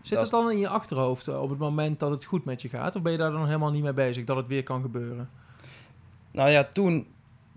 Zit 0.00 0.14
Dat 0.14 0.22
het 0.22 0.30
dan 0.30 0.50
in 0.50 0.58
je 0.58 0.68
achterhoofd 0.68 1.28
eh, 1.28 1.42
op 1.42 1.50
het 1.50 1.58
moment 1.58 2.00
dat 2.00 2.10
het 2.10 2.24
goed 2.24 2.44
met 2.44 2.62
je 2.62 2.68
gaat? 2.68 2.96
Of 2.96 3.02
ben 3.02 3.12
je 3.12 3.18
daar 3.18 3.32
dan 3.32 3.46
helemaal 3.46 3.70
niet 3.70 3.82
mee 3.82 3.92
bezig 3.92 4.24
dat 4.24 4.36
het 4.36 4.46
weer 4.46 4.62
kan 4.62 4.80
gebeuren? 4.80 5.30
Nou 6.30 6.50
ja, 6.50 6.64
toen, 6.64 7.06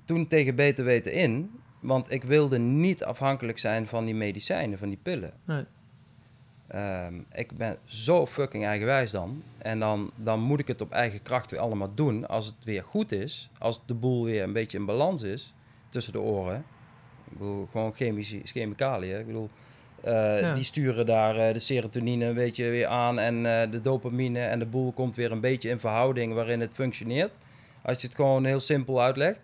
toen 0.06 0.28
tegen 0.28 0.56
beter 0.56 0.86
weten 0.86 1.13
in. 1.13 1.60
Want 1.80 2.12
ik 2.12 2.24
wilde 2.24 2.58
niet 2.58 3.04
afhankelijk 3.04 3.60
zijn 3.60 3.88
van 3.88 4.06
die 4.06 4.15
medicijnen, 4.15 4.78
van 4.78 4.89
die 4.89 5.00
pillen. 5.04 5.34
Nee. 5.46 5.65
Ehm, 6.70 7.14
ik 7.34 7.58
ben 7.58 7.78
zo 7.86 8.26
fucking 8.26 8.66
eigenwijs 8.66 9.12
dan. 9.12 9.44
En 9.58 9.80
dan, 9.80 10.12
dan 10.16 10.40
moet 10.40 10.60
ik 10.60 10.68
het 10.68 10.82
op 10.82 10.92
eigen 10.92 11.22
kracht 11.22 11.52
weer 11.52 11.60
allemaal 11.60 11.92
doen. 11.96 12.28
Als 12.28 12.46
het 12.46 12.56
weer 12.64 12.84
goed 12.84 13.12
is. 13.12 13.50
Als 13.60 13.86
de 13.86 13.94
boel 13.94 14.24
weer 14.26 14.44
een 14.44 14.54
beetje 14.54 14.78
in 14.78 14.86
balans 14.86 15.22
is. 15.22 15.54
Tussen 15.90 16.14
de 16.14 16.20
oren. 16.20 16.66
Ik 17.32 17.38
bedoel, 17.38 17.68
gewoon 17.72 17.94
chemische 17.94 18.40
chemicaliën. 18.44 19.20
Ik 19.20 19.26
bedoel, 19.26 19.50
eh, 20.04 20.40
Ja. 20.42 20.54
die 20.54 20.64
sturen 20.64 21.06
daar 21.06 21.38
eh, 21.38 21.54
de 21.54 21.60
serotonine 21.60 22.26
een 22.26 22.34
beetje 22.34 22.70
weer 22.70 22.88
aan. 22.88 23.20
En 23.20 23.46
eh, 23.62 23.72
de 23.72 23.82
dopamine. 23.82 24.40
En 24.40 24.60
de 24.60 24.66
boel 24.66 24.92
komt 24.92 25.16
weer 25.16 25.32
een 25.32 25.40
beetje 25.42 25.70
in 25.70 25.80
verhouding 25.80 26.34
waarin 26.34 26.60
het 26.62 26.74
functioneert. 26.74 27.38
Als 27.82 28.02
je 28.02 28.08
het 28.08 28.16
gewoon 28.16 28.46
heel 28.46 28.60
simpel 28.60 29.02
uitlegt. 29.02 29.40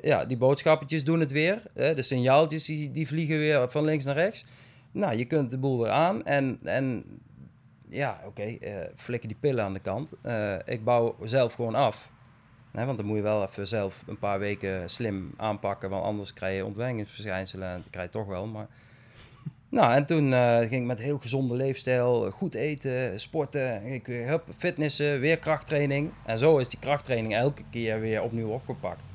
Ja, 0.00 0.24
die 0.24 0.36
boodschappetjes 0.36 1.04
doen 1.04 1.20
het 1.20 1.30
weer. 1.32 1.62
Hè? 1.74 1.94
De 1.94 2.02
signaaltjes 2.02 2.64
die, 2.64 2.92
die 2.92 3.06
vliegen 3.06 3.38
weer 3.38 3.70
van 3.70 3.84
links 3.84 4.04
naar 4.04 4.14
rechts. 4.14 4.44
Nou, 4.92 5.16
je 5.16 5.24
kunt 5.24 5.50
de 5.50 5.58
boel 5.58 5.78
weer 5.78 5.90
aan 5.90 6.24
en, 6.24 6.58
en 6.62 7.04
ja, 7.88 8.20
oké, 8.26 8.42
eh, 8.42 8.74
flikker 8.96 9.28
die 9.28 9.38
pillen 9.40 9.64
aan 9.64 9.72
de 9.72 9.80
kant. 9.80 10.12
Eh, 10.22 10.54
ik 10.64 10.84
bouw 10.84 11.16
zelf 11.24 11.54
gewoon 11.54 11.74
af. 11.74 12.08
Hè, 12.70 12.84
want 12.84 12.98
dan 12.98 13.06
moet 13.06 13.16
je 13.16 13.22
wel 13.22 13.42
even 13.42 13.68
zelf 13.68 14.02
een 14.06 14.18
paar 14.18 14.38
weken 14.38 14.90
slim 14.90 15.32
aanpakken, 15.36 15.90
want 15.90 16.04
anders 16.04 16.32
krijg 16.32 16.56
je 16.56 16.64
ontwenningsverschijnselen 16.64 17.68
en 17.68 17.76
dat 17.76 17.90
krijg 17.90 18.06
je 18.06 18.12
toch 18.12 18.26
wel. 18.26 18.46
Maar... 18.46 18.66
Nou, 19.68 19.94
en 19.94 20.06
toen 20.06 20.32
eh, 20.32 20.58
ging 20.58 20.72
ik 20.72 20.82
met 20.82 20.98
heel 20.98 21.18
gezonde 21.18 21.54
leefstijl, 21.54 22.30
goed 22.30 22.54
eten, 22.54 23.20
sporten, 23.20 23.84
ik 23.84 24.06
hup, 24.06 24.44
fitnessen, 24.56 25.20
weer 25.20 25.38
krachttraining. 25.38 26.10
En 26.26 26.38
zo 26.38 26.58
is 26.58 26.68
die 26.68 26.78
krachttraining 26.78 27.34
elke 27.34 27.62
keer 27.70 28.00
weer 28.00 28.22
opnieuw 28.22 28.48
opgepakt. 28.48 29.12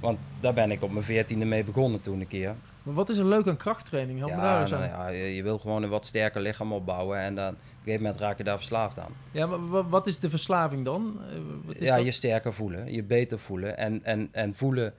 Want 0.00 0.18
daar 0.40 0.54
ben 0.54 0.70
ik 0.70 0.82
op 0.82 0.92
mijn 0.92 1.04
veertiende 1.04 1.44
mee 1.44 1.64
begonnen 1.64 2.00
toen 2.00 2.20
een 2.20 2.26
keer. 2.26 2.54
Maar 2.82 2.94
wat 2.94 3.08
is 3.08 3.16
er 3.16 3.24
leuk 3.24 3.46
aan 3.48 3.56
krachttraining? 3.56 4.18
Help 4.18 4.30
me 4.30 4.36
daar 4.36 4.54
Ja, 4.54 4.60
eens 4.60 4.72
aan. 4.74 4.80
nou 4.80 4.90
ja, 4.92 5.08
je, 5.08 5.34
je 5.34 5.42
wil 5.42 5.58
gewoon 5.58 5.82
een 5.82 5.88
wat 5.88 6.06
sterker 6.06 6.40
lichaam 6.40 6.72
opbouwen 6.72 7.18
en 7.18 7.34
dan 7.34 7.48
op 7.48 7.52
een 7.54 7.58
gegeven 7.84 8.02
moment 8.02 8.20
raak 8.20 8.38
je 8.38 8.44
daar 8.44 8.56
verslaafd 8.56 8.98
aan. 8.98 9.12
Ja, 9.30 9.46
maar 9.46 9.66
wa- 9.68 9.84
wat 9.88 10.06
is 10.06 10.18
de 10.18 10.30
verslaving 10.30 10.84
dan? 10.84 11.20
Eh, 11.30 11.36
Wat 11.64 11.76
is 11.76 11.88
ja, 11.88 11.96
dat? 11.96 12.04
je 12.04 12.10
sterker 12.10 12.52
voelen, 12.54 12.92
je 12.92 13.02
beter 13.02 13.38
voelen 13.38 13.76
en, 13.76 14.04
en, 14.04 14.28
en 14.32 14.54
voelen, 14.54 14.94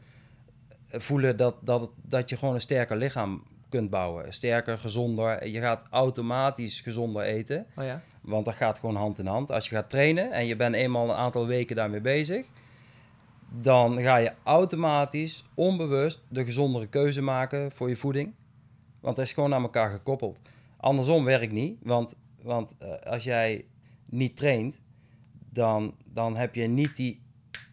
voelen 0.89 1.38
dat, 1.38 1.56
dat, 1.62 1.89
dat 2.02 2.30
je 2.30 2.38
gewoon 2.38 2.54
een 2.54 2.62
sterker 2.62 2.98
lichaam 2.98 3.43
kunt 3.69 3.89
bouwen. 3.89 4.34
Sterker, 4.34 4.78
gezonder. 4.78 5.48
Je 5.48 5.60
gaat 5.60 5.84
automatisch 5.89 6.82
gezonder 6.82 7.22
eten, 7.24 7.65
Oh 7.76 7.84
ja. 7.84 8.02
want 8.22 8.46
dat 8.46 8.54
gaat 8.56 8.80
gewoon 8.80 8.96
hand 8.96 9.19
in 9.19 9.26
hand. 9.26 9.52
Als 9.52 9.69
je 9.69 9.76
gaat 9.76 9.89
trainen 9.89 10.32
en 10.32 10.46
je 10.46 10.56
bent 10.56 10.76
eenmaal 10.76 11.10
een 11.10 11.15
aantal 11.15 11.48
weken 11.48 11.76
daarmee 11.76 12.02
bezig, 12.02 12.46
dan 13.62 14.02
ga 14.02 14.18
je 14.18 14.32
automatisch, 14.44 15.46
onbewust, 15.54 16.24
de 16.28 16.46
gezondere 16.46 16.88
keuze 16.88 17.22
maken 17.22 17.72
voor 17.72 17.89
je 17.89 17.96
voeding. 17.96 18.34
Want 19.00 19.16
dat 19.16 19.26
is 19.26 19.34
gewoon 19.34 19.54
aan 19.54 19.63
elkaar 19.63 19.92
gekoppeld. 19.92 20.39
Andersom 20.78 21.24
werkt 21.24 21.52
niet, 21.52 21.78
want, 21.82 22.16
want 22.42 22.76
eh, 22.78 23.12
als 23.12 23.24
jij 23.24 23.66
niet 24.06 24.36
traint, 24.36 24.80
dan, 25.50 25.96
dan 26.06 26.36
heb 26.36 26.56
je 26.56 26.68
niet 26.68 26.96
die, 26.96 27.22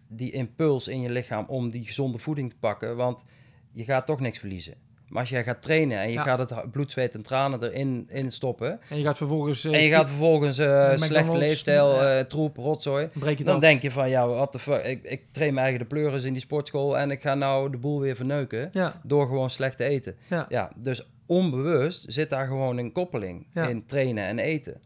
die 0.09 0.33
impuls 0.33 0.89
in 0.89 1.01
je 1.01 1.11
lichaam 1.11 1.45
om 1.49 1.71
die 1.71 1.85
gezonde 1.85 2.19
voeding 2.19 2.51
te 2.51 2.57
pakken, 2.59 2.97
want 2.97 3.25
je 3.73 3.85
gaat 3.85 4.07
toch 4.07 4.21
niks 4.21 4.39
verliezen. 4.39 4.75
Maar 5.11 5.21
als 5.21 5.31
jij 5.31 5.45
gaat 5.45 5.63
trainen 5.63 5.99
en 5.99 6.09
je 6.09 6.15
Ja. 6.15 6.23
gaat 6.23 6.39
het 6.51 6.71
bloed, 6.71 6.91
zweet 6.93 7.15
en 7.15 7.23
tranen 7.23 7.63
erin 7.65 8.07
in 8.11 8.33
stoppen, 8.33 8.81
En 8.89 8.97
je 8.99 9.05
gaat 9.05 9.17
vervolgens... 9.17 9.65
eh, 9.65 9.73
en 9.75 9.83
je 9.83 9.91
gaat 9.91 10.09
vervolgens 10.09 10.59
eh 10.59 10.97
slechte 10.97 11.39
leefstijl, 11.39 12.03
eh, 12.03 12.21
troep, 12.25 12.57
rotzooi, 12.57 13.09
dan 13.45 13.55
af. 13.55 13.61
denk 13.61 13.83
je 13.83 13.91
van, 13.91 14.09
ja, 14.09 14.27
wat 14.27 14.53
de 14.53 14.59
fuck, 14.59 14.85
ik, 14.85 15.03
ik 15.03 15.23
train 15.31 15.55
mijn 15.55 15.67
eigen 15.67 15.83
de 15.89 15.95
pleuris 15.95 16.25
in 16.25 16.33
die 16.33 16.43
sportschool 16.43 16.99
en 16.99 17.11
ik 17.11 17.23
ga 17.23 17.35
nou 17.35 17.71
de 17.71 17.77
boel 17.77 18.01
weer 18.01 18.17
verneuken 18.17 18.69
Ja, 18.73 19.01
door 19.03 19.27
gewoon 19.27 19.51
slecht 19.51 19.77
te 19.77 19.85
eten. 19.85 20.17
ja. 20.29 20.47
Ja, 20.49 20.71
dus 20.77 21.07
onbewust 21.27 22.05
zit 22.09 22.31
daar 22.31 22.47
gewoon 22.47 22.77
een 22.79 22.93
koppeling 22.93 23.47
in 23.69 23.85
trainen 23.87 24.25
en 24.25 24.39
eten. 24.39 24.81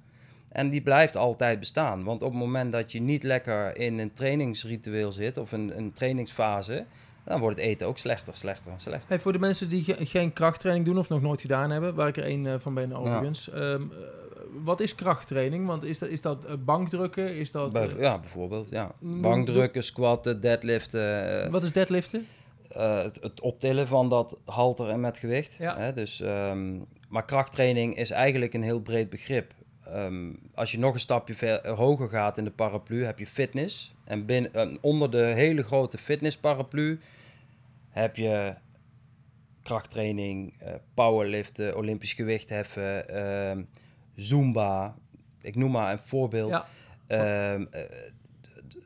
En 0.48 0.70
die 0.70 0.80
blijft 0.82 1.16
altijd 1.16 1.58
bestaan. 1.58 2.04
Want 2.04 2.22
op 2.22 2.30
het 2.30 2.38
moment 2.38 2.72
dat 2.72 2.92
je 2.92 3.00
niet 3.00 3.22
lekker 3.22 3.76
in 3.76 3.98
een 3.98 4.12
trainingsritueel 4.12 5.12
zit 5.12 5.36
of 5.38 5.52
een, 5.52 5.72
een 5.78 5.92
trainingsfase, 5.92 6.84
dan 7.24 7.40
wordt 7.40 7.56
het 7.56 7.66
eten 7.66 7.86
ook 7.86 7.98
slechter, 7.98 8.36
slechter 8.36 8.72
en 8.72 8.78
slechter. 8.78 9.08
Hey, 9.08 9.18
voor 9.20 9.32
de 9.32 9.38
mensen 9.38 9.68
die 9.68 9.82
ge- 9.82 10.06
geen 10.06 10.32
krachttraining 10.32 10.86
doen 10.86 10.98
of 10.98 11.08
nog 11.08 11.22
nooit 11.22 11.40
gedaan 11.40 11.70
hebben, 11.70 11.94
waar 11.94 12.08
ik 12.08 12.16
er 12.16 12.24
één 12.24 12.46
eh, 12.46 12.54
van 12.58 12.74
ben 12.74 12.92
overigens. 12.92 13.50
ehm, 13.50 13.62
eh, 13.82 13.98
wat 14.64 14.80
is 14.80 14.94
krachttraining? 14.94 15.66
Want 15.66 15.84
is 15.84 15.98
dat, 15.98 16.08
is 16.08 16.20
dat 16.20 16.44
eh, 16.44 16.52
bankdrukken? 16.64 17.34
Is 17.36 17.52
dat, 17.52 17.72
Bij- 17.72 17.88
eh, 17.88 17.98
ja, 18.00 18.18
bijvoorbeeld. 18.18 18.68
Ja. 18.68 18.92
Bankdrukken, 19.00 19.84
squatten, 19.84 20.40
deadliften. 20.40 21.42
eh, 21.44 21.50
wat 21.50 21.62
is 21.62 21.72
deadliften? 21.72 22.26
eh, 22.68 23.02
het, 23.02 23.18
het 23.22 23.40
optillen 23.40 23.86
van 23.88 24.08
dat 24.08 24.36
halter 24.44 24.88
en 24.88 25.00
met 25.00 25.18
gewicht. 25.18 25.54
Ja. 25.54 25.76
Hè? 25.78 25.92
Dus, 25.92 26.20
ehm, 26.20 26.78
maar 27.08 27.24
krachttraining 27.24 27.96
is 27.96 28.10
eigenlijk 28.10 28.54
een 28.54 28.62
heel 28.62 28.80
breed 28.80 29.10
begrip. 29.10 29.52
Ehm, 29.86 30.32
als 30.54 30.72
je 30.72 30.78
nog 30.78 30.94
een 30.94 31.00
stapje 31.00 31.34
ver, 31.34 31.60
eh, 31.60 31.72
hoger 31.78 32.08
gaat 32.08 32.38
in 32.38 32.44
de 32.44 32.50
paraplu, 32.50 33.04
heb 33.04 33.18
je 33.18 33.26
fitness. 33.26 33.93
En 34.04 34.26
binnen, 34.26 34.54
eh, 34.54 34.68
onder 34.80 35.10
de 35.10 35.24
hele 35.24 35.62
grote 35.62 35.98
fitnessparaplu 35.98 37.00
heb 37.90 38.16
je 38.16 38.54
krachttraining, 39.62 40.54
eh, 40.58 40.72
powerliften, 40.94 41.76
olympisch 41.76 42.12
gewicht 42.12 42.48
heffen, 42.48 43.08
ehm, 43.08 43.62
zumba. 44.14 44.94
Ik 45.40 45.54
noem 45.56 45.70
maar 45.70 45.92
een 45.92 45.98
voorbeeld. 45.98 46.48
Ja. 46.48 46.66
Ehm, 47.06 47.64
eh, 47.70 47.82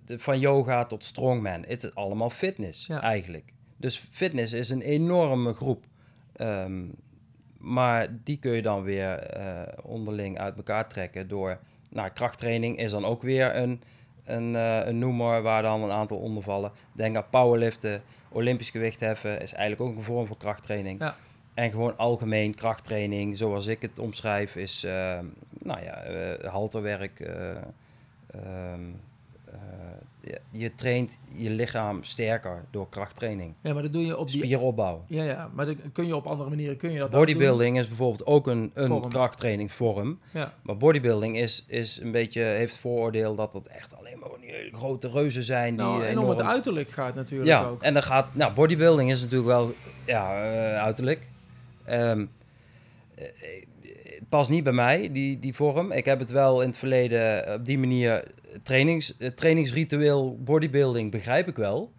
van 0.07 0.38
yoga 0.40 0.85
tot 0.85 1.04
strongman. 1.04 1.64
Het 1.66 1.85
is 1.85 1.94
allemaal 1.94 2.31
fitness 2.31 2.87
Ja. 2.87 3.02
eigenlijk. 3.02 3.52
Dus 3.76 3.98
fitness 4.11 4.52
is 4.52 4.70
een 4.70 4.83
enorme 4.83 5.52
groep. 5.54 5.85
Ehm, 6.33 6.87
maar 7.59 8.09
die 8.24 8.38
kun 8.38 8.52
je 8.52 8.62
dan 8.62 8.83
weer 8.83 9.35
onderling 9.85 10.38
uit 10.38 10.57
elkaar 10.57 10.88
trekken 10.88 11.28
door... 11.28 11.59
Nou, 11.90 12.11
krachttraining 12.11 12.78
is 12.78 12.90
dan 12.90 13.04
ook 13.04 13.22
weer 13.22 13.57
een, 13.57 13.83
een, 14.28 14.56
eh, 14.56 14.86
een 14.86 14.98
noemer 14.98 15.42
waar 15.42 15.62
dan 15.62 15.82
een 15.82 15.90
aantal 15.90 16.16
onder 16.18 16.42
vallen. 16.42 16.72
Denk 16.92 17.16
aan 17.16 17.28
powerliften, 17.30 18.02
olympisch 18.28 18.70
gewicht 18.70 19.00
heffen 19.00 19.40
is 19.40 19.52
eigenlijk 19.52 19.90
ook 19.90 19.96
een 19.96 20.02
vorm 20.04 20.26
van 20.26 20.36
krachttraining. 20.36 21.00
Ja. 21.00 21.16
En 21.54 21.70
gewoon 21.70 21.96
algemeen 21.96 22.54
krachttraining, 22.54 23.38
zoals 23.38 23.66
ik 23.66 23.82
het 23.82 23.98
omschrijf, 23.98 24.56
is 24.56 24.84
eh, 24.84 25.18
nou 25.58 25.82
ja, 25.82 25.94
eh, 26.02 26.50
halterwerk. 26.50 27.20
eh, 27.20 27.50
ehm, 27.50 28.82
eh, 29.44 29.58
je, 30.50 30.74
traint 30.74 31.18
je 31.34 31.50
lichaam 31.50 32.04
sterker 32.04 32.64
door 32.70 32.88
krachttraining. 32.88 33.54
Ja, 33.62 33.72
maar 33.72 33.82
dat 33.82 33.92
doe 33.92 34.04
je 34.06 34.16
op 34.16 34.30
die... 34.30 34.38
Spieropbouw. 34.42 35.04
Ja, 35.06 35.24
ja, 35.24 35.50
maar 35.54 35.66
dat 35.66 35.76
kun 35.92 36.06
je 36.06 36.16
op 36.16 36.26
andere 36.26 36.48
manieren 36.48 36.76
kun 36.76 36.92
je 36.92 36.98
dat 36.98 37.10
Bodybuilding 37.10 37.78
is 37.78 37.88
bijvoorbeeld 37.88 38.26
ook 38.26 38.46
een, 38.46 38.70
een 38.74 38.88
Vorm. 38.88 39.08
krachttrainingsvorm. 39.08 40.04
doen. 40.04 40.18
Ja, 40.32 40.52
Maar 40.62 40.76
bodybuilding 40.76 41.38
is, 41.38 41.64
is 41.68 42.00
een 42.00 42.12
beetje, 42.12 42.42
heeft 42.42 42.72
het 42.72 42.80
vooroordeel 42.80 43.34
dat 43.34 43.52
het 43.52 43.66
echt 43.66 43.96
alleen 43.98 44.18
maar 44.18 44.28
die 44.40 44.76
grote 44.78 45.08
reuzen 45.08 45.42
zijn. 45.42 45.76
Die 45.76 45.84
nou, 45.84 46.04
en 46.04 46.18
om 46.18 46.28
het 46.28 46.40
uiterlijk 46.42 46.90
gaat 46.90 47.14
natuurlijk 47.14 47.48
Ja, 47.50 47.64
ook. 47.64 47.82
en 47.82 47.92
dan 47.92 48.02
gaat, 48.02 48.34
nou, 48.34 48.52
bodybuilding 48.52 49.10
is 49.10 49.20
natuurlijk 49.20 49.48
wel, 49.48 49.72
ja, 50.04 50.50
eh, 50.52 50.82
uiterlijk. 50.82 51.26
Ehm, 51.84 52.26
eh, 53.14 53.24
het 54.18 54.28
past 54.28 54.50
niet 54.50 54.64
bij 54.64 54.72
mij, 54.72 55.12
die, 55.12 55.38
die 55.38 55.54
vorm. 55.54 55.92
Ik 55.92 56.04
heb 56.04 56.18
het 56.18 56.30
wel 56.30 56.60
in 56.62 56.68
het 56.68 56.76
verleden 56.78 57.54
op 57.54 57.64
die 57.64 57.78
manier, 57.78 58.24
trainings, 58.62 59.16
eh, 59.16 59.30
trainingsritueel 59.30 60.42
bodybuilding 60.42 61.11
begrijp 61.11 61.48
ik 61.48 61.56
wel, 61.56 61.92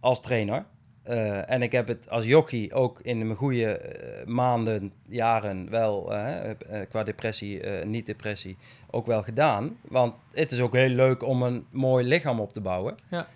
als 0.00 0.20
trainer. 0.20 0.64
Eh, 1.08 1.50
en 1.50 1.62
ik 1.62 1.72
heb 1.72 1.88
het 1.88 2.10
als 2.10 2.24
jochie 2.24 2.72
ook 2.72 3.00
in 3.02 3.18
mijn 3.18 3.36
goede 3.38 3.66
eh, 3.66 4.26
maanden, 4.26 4.92
jaren 5.08 5.70
wel, 5.70 6.12
qua 6.88 7.02
depressie, 7.02 7.60
eh, 7.60 7.86
niet 7.86 8.06
depressie, 8.06 8.56
ook 8.90 9.06
wel 9.06 9.22
gedaan. 9.22 9.76
Want 9.82 10.14
het 10.32 10.52
is 10.52 10.60
ook 10.60 10.74
heel 10.74 10.88
leuk 10.88 11.22
om 11.22 11.42
een 11.42 11.66
mooi 11.70 12.06
lichaam 12.06 12.40
op 12.40 12.52
te 12.52 12.60
bouwen. 12.60 12.94
Ja. 13.10 13.26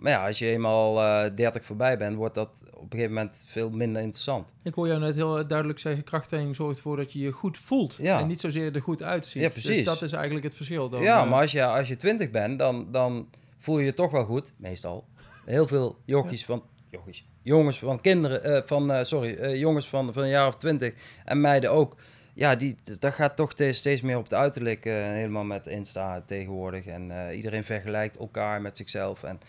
Maar 0.00 0.12
ja, 0.12 0.26
als 0.26 0.38
je 0.38 0.46
eenmaal 0.46 1.00
eh 1.02 1.34
30 1.34 1.64
voorbij 1.64 1.98
bent, 1.98 2.16
wordt 2.16 2.34
dat 2.34 2.62
op 2.74 2.82
een 2.82 2.88
gegeven 2.90 3.14
moment 3.14 3.44
veel 3.46 3.70
minder 3.70 4.02
interessant. 4.02 4.52
Ik 4.62 4.74
hoor 4.74 4.86
jou 4.86 5.00
net 5.00 5.14
heel 5.14 5.46
duidelijk 5.46 5.78
zeggen, 5.78 6.04
krachttraining 6.04 6.56
zorgt 6.56 6.76
ervoor 6.76 6.96
dat 6.96 7.12
je 7.12 7.18
je 7.18 7.32
goed 7.32 7.58
voelt. 7.58 7.96
Ja. 7.98 8.20
En 8.20 8.26
niet 8.26 8.40
zozeer 8.40 8.74
er 8.74 8.82
goed 8.82 9.02
uitziet. 9.02 9.42
Ja, 9.42 9.48
precies. 9.48 9.76
Dus 9.76 9.84
dat 9.84 10.02
is 10.02 10.12
eigenlijk 10.12 10.44
het 10.44 10.54
verschil 10.54 10.88
dan. 10.88 11.02
ja, 11.02 11.22
eh. 11.24 11.30
maar 11.30 11.40
als 11.40 11.52
je, 11.52 11.64
als 11.64 11.88
je 11.88 11.96
20 11.96 12.30
bent, 12.30 12.58
dan, 12.58 12.92
dan 12.92 13.28
voel 13.58 13.78
je 13.78 13.84
je 13.84 13.94
toch 13.94 14.10
wel 14.10 14.24
goed, 14.24 14.52
meestal. 14.56 15.04
Heel 15.44 15.66
veel 15.66 15.96
jochies 16.04 16.44
van, 16.44 16.62
jochies, 16.90 17.26
jongens 17.42 17.78
van 17.78 18.00
kinderen, 18.00 18.44
eh, 18.44 18.62
van, 18.66 18.92
eh, 18.92 19.04
sorry, 19.04 19.34
eh, 19.34 19.56
jongens 19.56 19.88
van, 19.88 20.12
van 20.12 20.22
een 20.22 20.28
jaar 20.28 20.46
of 20.46 20.56
20 20.56 20.94
en 21.24 21.40
meiden 21.40 21.70
ook. 21.70 21.96
Ja, 22.34 22.54
die, 22.56 22.76
dat 22.98 23.12
gaat 23.14 23.36
toch 23.36 23.54
te- 23.54 23.72
steeds 23.72 24.00
meer 24.02 24.16
op 24.16 24.22
het 24.22 24.34
uiterlijk, 24.34 24.86
eh, 24.86 24.94
helemaal 24.94 25.44
met 25.44 25.66
Insta 25.66 26.22
tegenwoordig. 26.26 26.86
En 26.86 27.10
eh, 27.28 27.36
iedereen 27.36 27.64
vergelijkt 27.64 28.16
elkaar 28.16 28.60
met 28.60 28.76
zichzelf. 28.76 29.22
En 29.22 29.40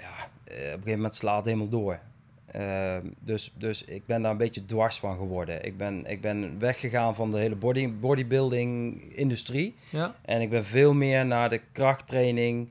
ja, 0.00 0.28
eh, 0.44 0.54
op 0.54 0.64
een 0.64 0.70
gegeven 0.70 0.90
moment 0.90 1.14
slaat 1.14 1.36
het 1.36 1.44
helemaal 1.44 1.68
door. 1.68 2.00
Ehm, 2.46 3.06
dus, 3.18 3.52
dus 3.56 3.84
ik 3.84 4.06
ben 4.06 4.22
daar 4.22 4.30
een 4.30 4.36
beetje 4.36 4.64
dwars 4.64 4.98
van 4.98 5.16
geworden. 5.16 5.64
Ik 5.64 5.76
ben, 5.76 6.06
ik 6.06 6.20
ben 6.20 6.58
weggegaan 6.58 7.14
van 7.14 7.30
de 7.30 7.38
hele 7.38 7.54
body, 7.54 7.92
bodybuilding-industrie. 7.92 9.76
Ja, 9.90 10.14
En 10.22 10.40
ik 10.40 10.50
ben 10.50 10.64
veel 10.64 10.92
meer 10.92 11.26
naar 11.26 11.50
de 11.50 11.60
krachttraining, 11.72 12.68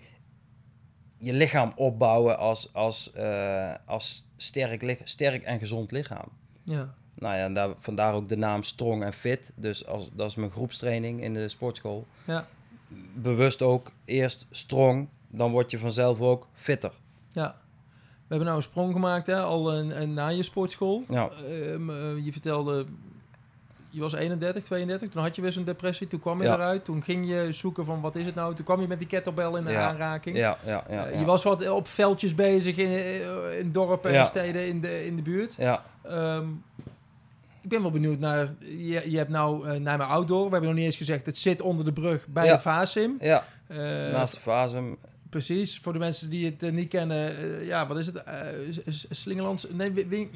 je 1.18 1.34
lichaam 1.34 1.74
opbouwen 1.76 2.38
als, 2.38 2.74
als, 2.74 3.14
eh, 3.14 3.74
als 3.86 4.28
sterk, 4.38 5.02
sterk 5.04 5.44
en 5.44 5.60
gezond 5.60 5.92
lichaam. 5.92 6.28
ja. 6.64 6.98
Nou 7.20 7.38
ja, 7.38 7.50
daar, 7.50 7.70
vandaar 7.80 8.14
ook 8.14 8.30
de 8.30 8.38
naam 8.38 8.64
Strong 8.64 9.04
en 9.04 9.14
Fit. 9.14 9.52
Dus 9.56 9.86
als, 9.86 10.10
dat 10.14 10.30
is 10.30 10.36
mijn 10.36 10.52
groepstraining 10.52 11.22
in 11.22 11.34
de 11.34 11.50
sportschool. 11.50 12.08
Ja. 12.26 12.48
Bewust 13.14 13.62
ook 13.62 13.92
eerst 14.06 14.46
strong, 14.52 15.08
dan 15.28 15.52
word 15.52 15.72
je 15.72 15.80
vanzelf 15.80 16.22
ook 16.22 16.48
fitter. 16.54 16.92
Ja. 17.30 17.56
We 18.28 18.36
hebben 18.36 18.46
nou 18.48 18.58
een 18.58 18.64
sprong 18.70 18.94
gemaakt, 18.94 19.28
hè, 19.28 19.40
al 19.42 19.74
een, 19.74 20.02
een, 20.02 20.14
na 20.14 20.28
je 20.28 20.44
sportschool. 20.44 21.04
Ja. 21.10 21.30
Ehm, 21.30 21.90
eh, 21.90 22.26
je 22.26 22.32
vertelde, 22.32 22.86
je 23.90 24.00
was 24.02 24.14
31, 24.14 24.64
32, 24.64 25.10
toen 25.10 25.22
had 25.22 25.36
je 25.36 25.42
weer 25.42 25.52
zo'n 25.52 25.64
depressie, 25.64 26.08
toen 26.08 26.20
kwam 26.20 26.38
je 26.42 26.48
Ja. 26.48 26.54
eruit, 26.54 26.86
toen 26.86 27.04
ging 27.04 27.28
je 27.28 27.52
zoeken 27.52 27.86
van 27.86 28.02
wat 28.02 28.16
is 28.16 28.26
het 28.26 28.36
nou, 28.36 28.56
toen 28.56 28.66
kwam 28.66 28.82
je 28.82 28.88
met 28.88 29.00
die 29.00 29.08
kettlebell 29.08 29.54
in 29.54 29.64
de 29.64 29.72
Ja. 29.72 29.88
aanraking. 29.88 30.38
Ja, 30.38 30.58
ja, 30.66 30.84
ja. 30.90 31.06
Eh, 31.06 31.14
ja. 31.14 31.20
Je 31.20 31.26
was 31.26 31.44
wat 31.44 31.70
op 31.70 31.88
veldjes 31.88 32.36
bezig 32.36 32.78
in, 32.78 32.88
eh, 32.88 33.60
in 33.60 33.72
dorpen 33.72 34.12
en 34.14 34.26
steden 34.26 34.68
in 34.68 34.82
de, 34.82 35.06
in 35.06 35.16
de 35.16 35.22
buurt. 35.22 35.54
Ja, 35.58 35.84
Ehm, 36.04 36.48
ik 37.62 37.70
ben 37.70 37.82
wel 37.82 37.92
benieuwd 37.92 38.20
naar, 38.20 38.54
je, 38.60 39.12
je 39.12 39.18
hebt 39.18 39.30
nou 39.30 39.80
naar 39.80 39.98
mijn 39.98 40.10
outdoor, 40.10 40.44
we 40.46 40.50
hebben 40.52 40.70
nog 40.70 40.78
niet 40.78 40.86
eens 40.86 40.98
gezegd, 40.98 41.26
het 41.26 41.38
zit 41.38 41.62
onder 41.62 41.86
de 41.86 41.94
brug 41.94 42.28
bij 42.28 42.46
Ja. 42.46 42.54
de 42.56 42.62
Vasim. 42.62 43.16
ja. 43.20 43.44
Naast 44.12 44.34
de 44.34 44.40
fasum. 44.40 44.98
Precies, 45.30 45.80
voor 45.80 45.94
de 45.94 46.00
mensen 46.00 46.30
die 46.30 46.46
het 46.46 46.64
eh, 46.64 46.72
niet 46.72 46.90
kennen, 46.90 47.38
eh, 47.38 47.68
ja, 47.68 47.88
wat 47.88 47.98
is 47.98 48.06
het? 48.06 48.24
Eh, 48.24 48.36
Slingelands, 49.10 49.66
nee, 49.70 49.92
Wi- 49.92 50.08
Win- 50.08 50.30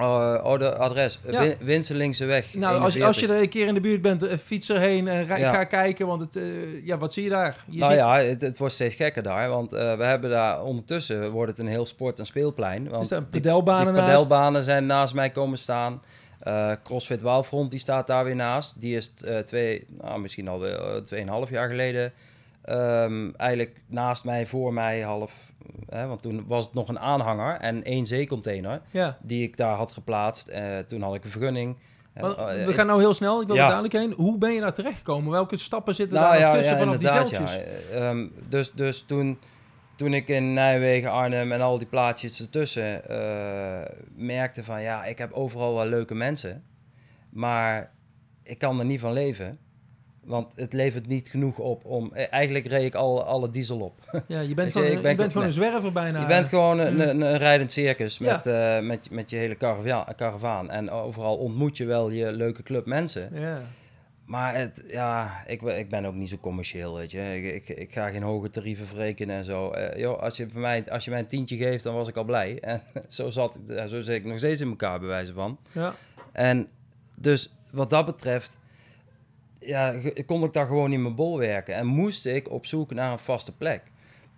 Oh, 0.00 0.40
oh, 0.42 0.58
de 0.58 0.76
adres. 0.76 1.18
Ja. 1.30 1.54
Winselingse 1.60 2.42
Nou, 2.52 2.80
als, 2.80 2.94
je- 2.94 3.04
als 3.04 3.18
je 3.20 3.26
er 3.28 3.42
een 3.42 3.48
keer 3.48 3.66
in 3.66 3.74
de 3.74 3.80
buurt 3.80 4.02
bent, 4.02 4.26
fiets 4.44 4.70
erheen 4.70 5.08
en 5.08 5.26
Ja. 5.26 5.52
ga 5.52 5.64
kijken, 5.64 6.06
want 6.06 6.20
het, 6.20 6.40
ja, 6.84 6.98
wat 6.98 7.12
zie 7.12 7.22
je 7.22 7.28
daar? 7.28 7.64
Je 7.68 7.78
nou 7.78 7.92
ziet- 7.92 8.00
ja, 8.00 8.18
het, 8.18 8.42
het 8.42 8.58
wordt 8.58 8.74
steeds 8.74 8.94
gekker 8.94 9.22
daar, 9.22 9.48
want 9.48 9.70
we 9.70 9.76
hebben 10.04 10.30
daar 10.30 10.62
ondertussen 10.62 11.30
wordt 11.30 11.50
het 11.50 11.60
een 11.60 11.66
heel 11.72 11.86
sport- 11.86 12.18
en 12.18 12.26
speelplein. 12.26 12.88
Want 12.88 13.02
is 13.02 13.08
daar 13.08 13.18
een 13.18 13.26
die- 13.30 13.40
pedelbanen 13.40 13.92
die 13.94 14.02
padelbanen 14.02 14.64
zijn 14.64 14.86
naast 14.86 15.14
mij 15.14 15.30
komen 15.30 15.58
staan. 15.58 16.02
CrossFit 16.84 17.22
Waalfront 17.22 17.70
die 17.70 17.80
staat 17.80 18.06
daar 18.06 18.24
weer 18.24 18.36
naast. 18.36 18.80
Die 18.80 18.96
is 18.96 19.14
twee, 19.44 19.86
nou, 20.02 20.20
misschien 20.20 20.48
al 20.48 20.60
wel, 20.60 20.94
eh, 20.96 21.02
tweeënhalf 21.02 21.50
jaar 21.50 21.68
geleden 21.68 22.12
ehm, 22.68 23.30
eigenlijk 23.36 23.82
naast 23.86 24.24
mij, 24.24 24.46
voor 24.46 24.72
mij 24.72 25.00
half. 25.00 25.32
Hè, 25.88 26.06
want 26.06 26.22
toen 26.22 26.44
was 26.46 26.64
het 26.64 26.74
nog 26.74 26.88
een 26.88 26.98
aanhanger 26.98 27.60
en 27.60 27.84
één 27.84 28.06
zeecontainer 28.06 28.80
Ja, 28.90 29.18
die 29.22 29.42
ik 29.42 29.56
daar 29.56 29.76
had 29.76 29.92
geplaatst. 29.92 30.48
Eh, 30.48 30.78
toen 30.78 31.02
had 31.02 31.14
ik 31.14 31.24
een 31.24 31.30
vergunning. 31.30 31.76
Eh, 32.12 32.60
eh, 32.60 32.66
we 32.66 32.72
gaan 32.72 32.86
nou 32.86 33.00
heel 33.00 33.12
snel, 33.12 33.40
ik 33.40 33.46
wil 33.46 33.56
ja. 33.56 33.62
er 33.62 33.68
dadelijk 33.68 33.94
heen. 33.94 34.12
Hoe 34.12 34.38
ben 34.38 34.52
je 34.52 34.60
daar 34.60 34.72
terechtgekomen? 34.74 35.30
Welke 35.30 35.56
stappen 35.56 35.94
zitten 35.94 36.18
Nou 36.18 36.30
daar 36.30 36.40
ja, 36.40 36.52
tussen 36.52 36.72
ja, 36.72 36.78
vanaf 36.78 36.96
die 36.96 37.08
veldjes? 37.08 37.54
ja. 37.54 37.60
Eh, 37.60 38.08
ehm, 38.08 38.26
dus 38.48 38.72
dus 38.72 39.02
toen, 39.02 39.38
toen 39.96 40.14
ik 40.14 40.28
in 40.28 40.52
Nijmegen, 40.52 41.10
Arnhem 41.10 41.52
en 41.52 41.60
al 41.60 41.78
die 41.78 41.86
plaatsjes 41.86 42.40
ertussen 42.40 43.08
eh, 43.08 43.94
merkte 44.14 44.64
van 44.64 44.82
ja, 44.82 45.04
ik 45.04 45.18
heb 45.18 45.32
overal 45.32 45.74
wel 45.74 45.86
leuke 45.86 46.14
mensen, 46.14 46.64
maar 47.30 47.92
ik 48.42 48.58
kan 48.58 48.78
er 48.78 48.84
niet 48.84 49.00
van 49.00 49.12
leven. 49.12 49.58
Want 50.28 50.52
het 50.56 50.72
levert 50.72 51.06
niet 51.06 51.28
genoeg 51.28 51.58
op 51.58 51.84
om... 51.84 52.10
eh, 52.14 52.26
Eigenlijk 52.32 52.66
reed 52.66 52.84
ik 52.84 52.94
al 52.94 53.24
alle 53.24 53.50
diesel 53.50 53.80
op. 53.80 53.92
Ja, 54.26 54.40
je 54.40 54.54
bent 54.54 54.68
je, 54.68 54.74
gewoon, 54.74 54.90
je 54.96 55.00
ben- 55.00 55.16
bent 55.16 55.32
gewoon 55.32 55.46
een 55.46 55.52
zwerver 55.52 55.92
bijna. 55.92 56.20
je 56.20 56.26
bent 56.26 56.48
gewoon 56.48 56.78
een, 56.78 57.08
een, 57.08 57.20
een 57.20 57.38
rijdend 57.38 57.72
circus 57.72 58.18
Ja. 58.18 58.32
met, 58.32 58.46
eh, 58.46 58.78
met, 58.80 59.10
met 59.10 59.30
je 59.30 59.36
hele 59.36 59.56
caravaan. 60.16 60.70
En 60.70 60.90
overal 60.90 61.36
ontmoet 61.36 61.76
je 61.76 61.84
wel 61.84 62.10
je 62.10 62.32
leuke 62.32 62.62
club 62.62 62.86
mensen. 62.86 63.28
Ja. 63.32 63.60
Maar 64.24 64.54
het, 64.56 64.82
ja, 64.86 65.30
ik, 65.46 65.62
ben- 65.62 65.78
ik 65.78 65.88
ben 65.88 66.04
ook 66.04 66.14
niet 66.14 66.28
zo 66.28 66.36
commercieel, 66.40 66.94
weet 66.96 67.10
je. 67.10 67.36
Ik, 67.42 67.68
ik, 67.68 67.76
ik 67.76 67.92
ga 67.92 68.08
geen 68.10 68.22
hoge 68.22 68.50
tarieven 68.50 68.86
verrekenen 68.86 69.36
en 69.36 69.44
zo. 69.44 69.70
Eh, 69.70 70.00
joh, 70.00 70.18
als, 70.22 70.36
je 70.36 70.48
voor 70.48 70.60
mij, 70.60 70.84
als 70.90 71.04
je 71.04 71.10
mij 71.10 71.20
een 71.20 71.26
tientje 71.26 71.56
geeft, 71.56 71.84
dan 71.84 71.94
was 71.94 72.08
ik 72.08 72.16
al 72.16 72.24
blij. 72.24 72.58
En 72.62 72.82
zo, 73.08 73.30
zat, 73.30 73.58
zo 73.88 74.00
zit 74.00 74.08
ik 74.16 74.24
nog 74.24 74.38
steeds 74.38 74.60
in 74.60 74.68
elkaar, 74.68 74.98
bij 74.98 75.08
wijze 75.08 75.32
van. 75.32 75.58
Ja. 75.72 75.94
En 76.32 76.68
dus 77.14 77.52
wat 77.70 77.90
dat 77.90 78.06
betreft, 78.06 78.57
ja, 79.68 79.94
kon 80.26 80.44
ik 80.44 80.52
daar 80.52 80.66
gewoon 80.66 80.92
in 80.92 81.02
mijn 81.02 81.14
bol 81.14 81.38
werken. 81.38 81.74
En 81.74 81.86
moest 81.86 82.26
ik 82.26 82.50
op 82.50 82.66
zoek 82.66 82.90
naar 82.90 83.12
een 83.12 83.18
vaste 83.18 83.56
plek. 83.56 83.82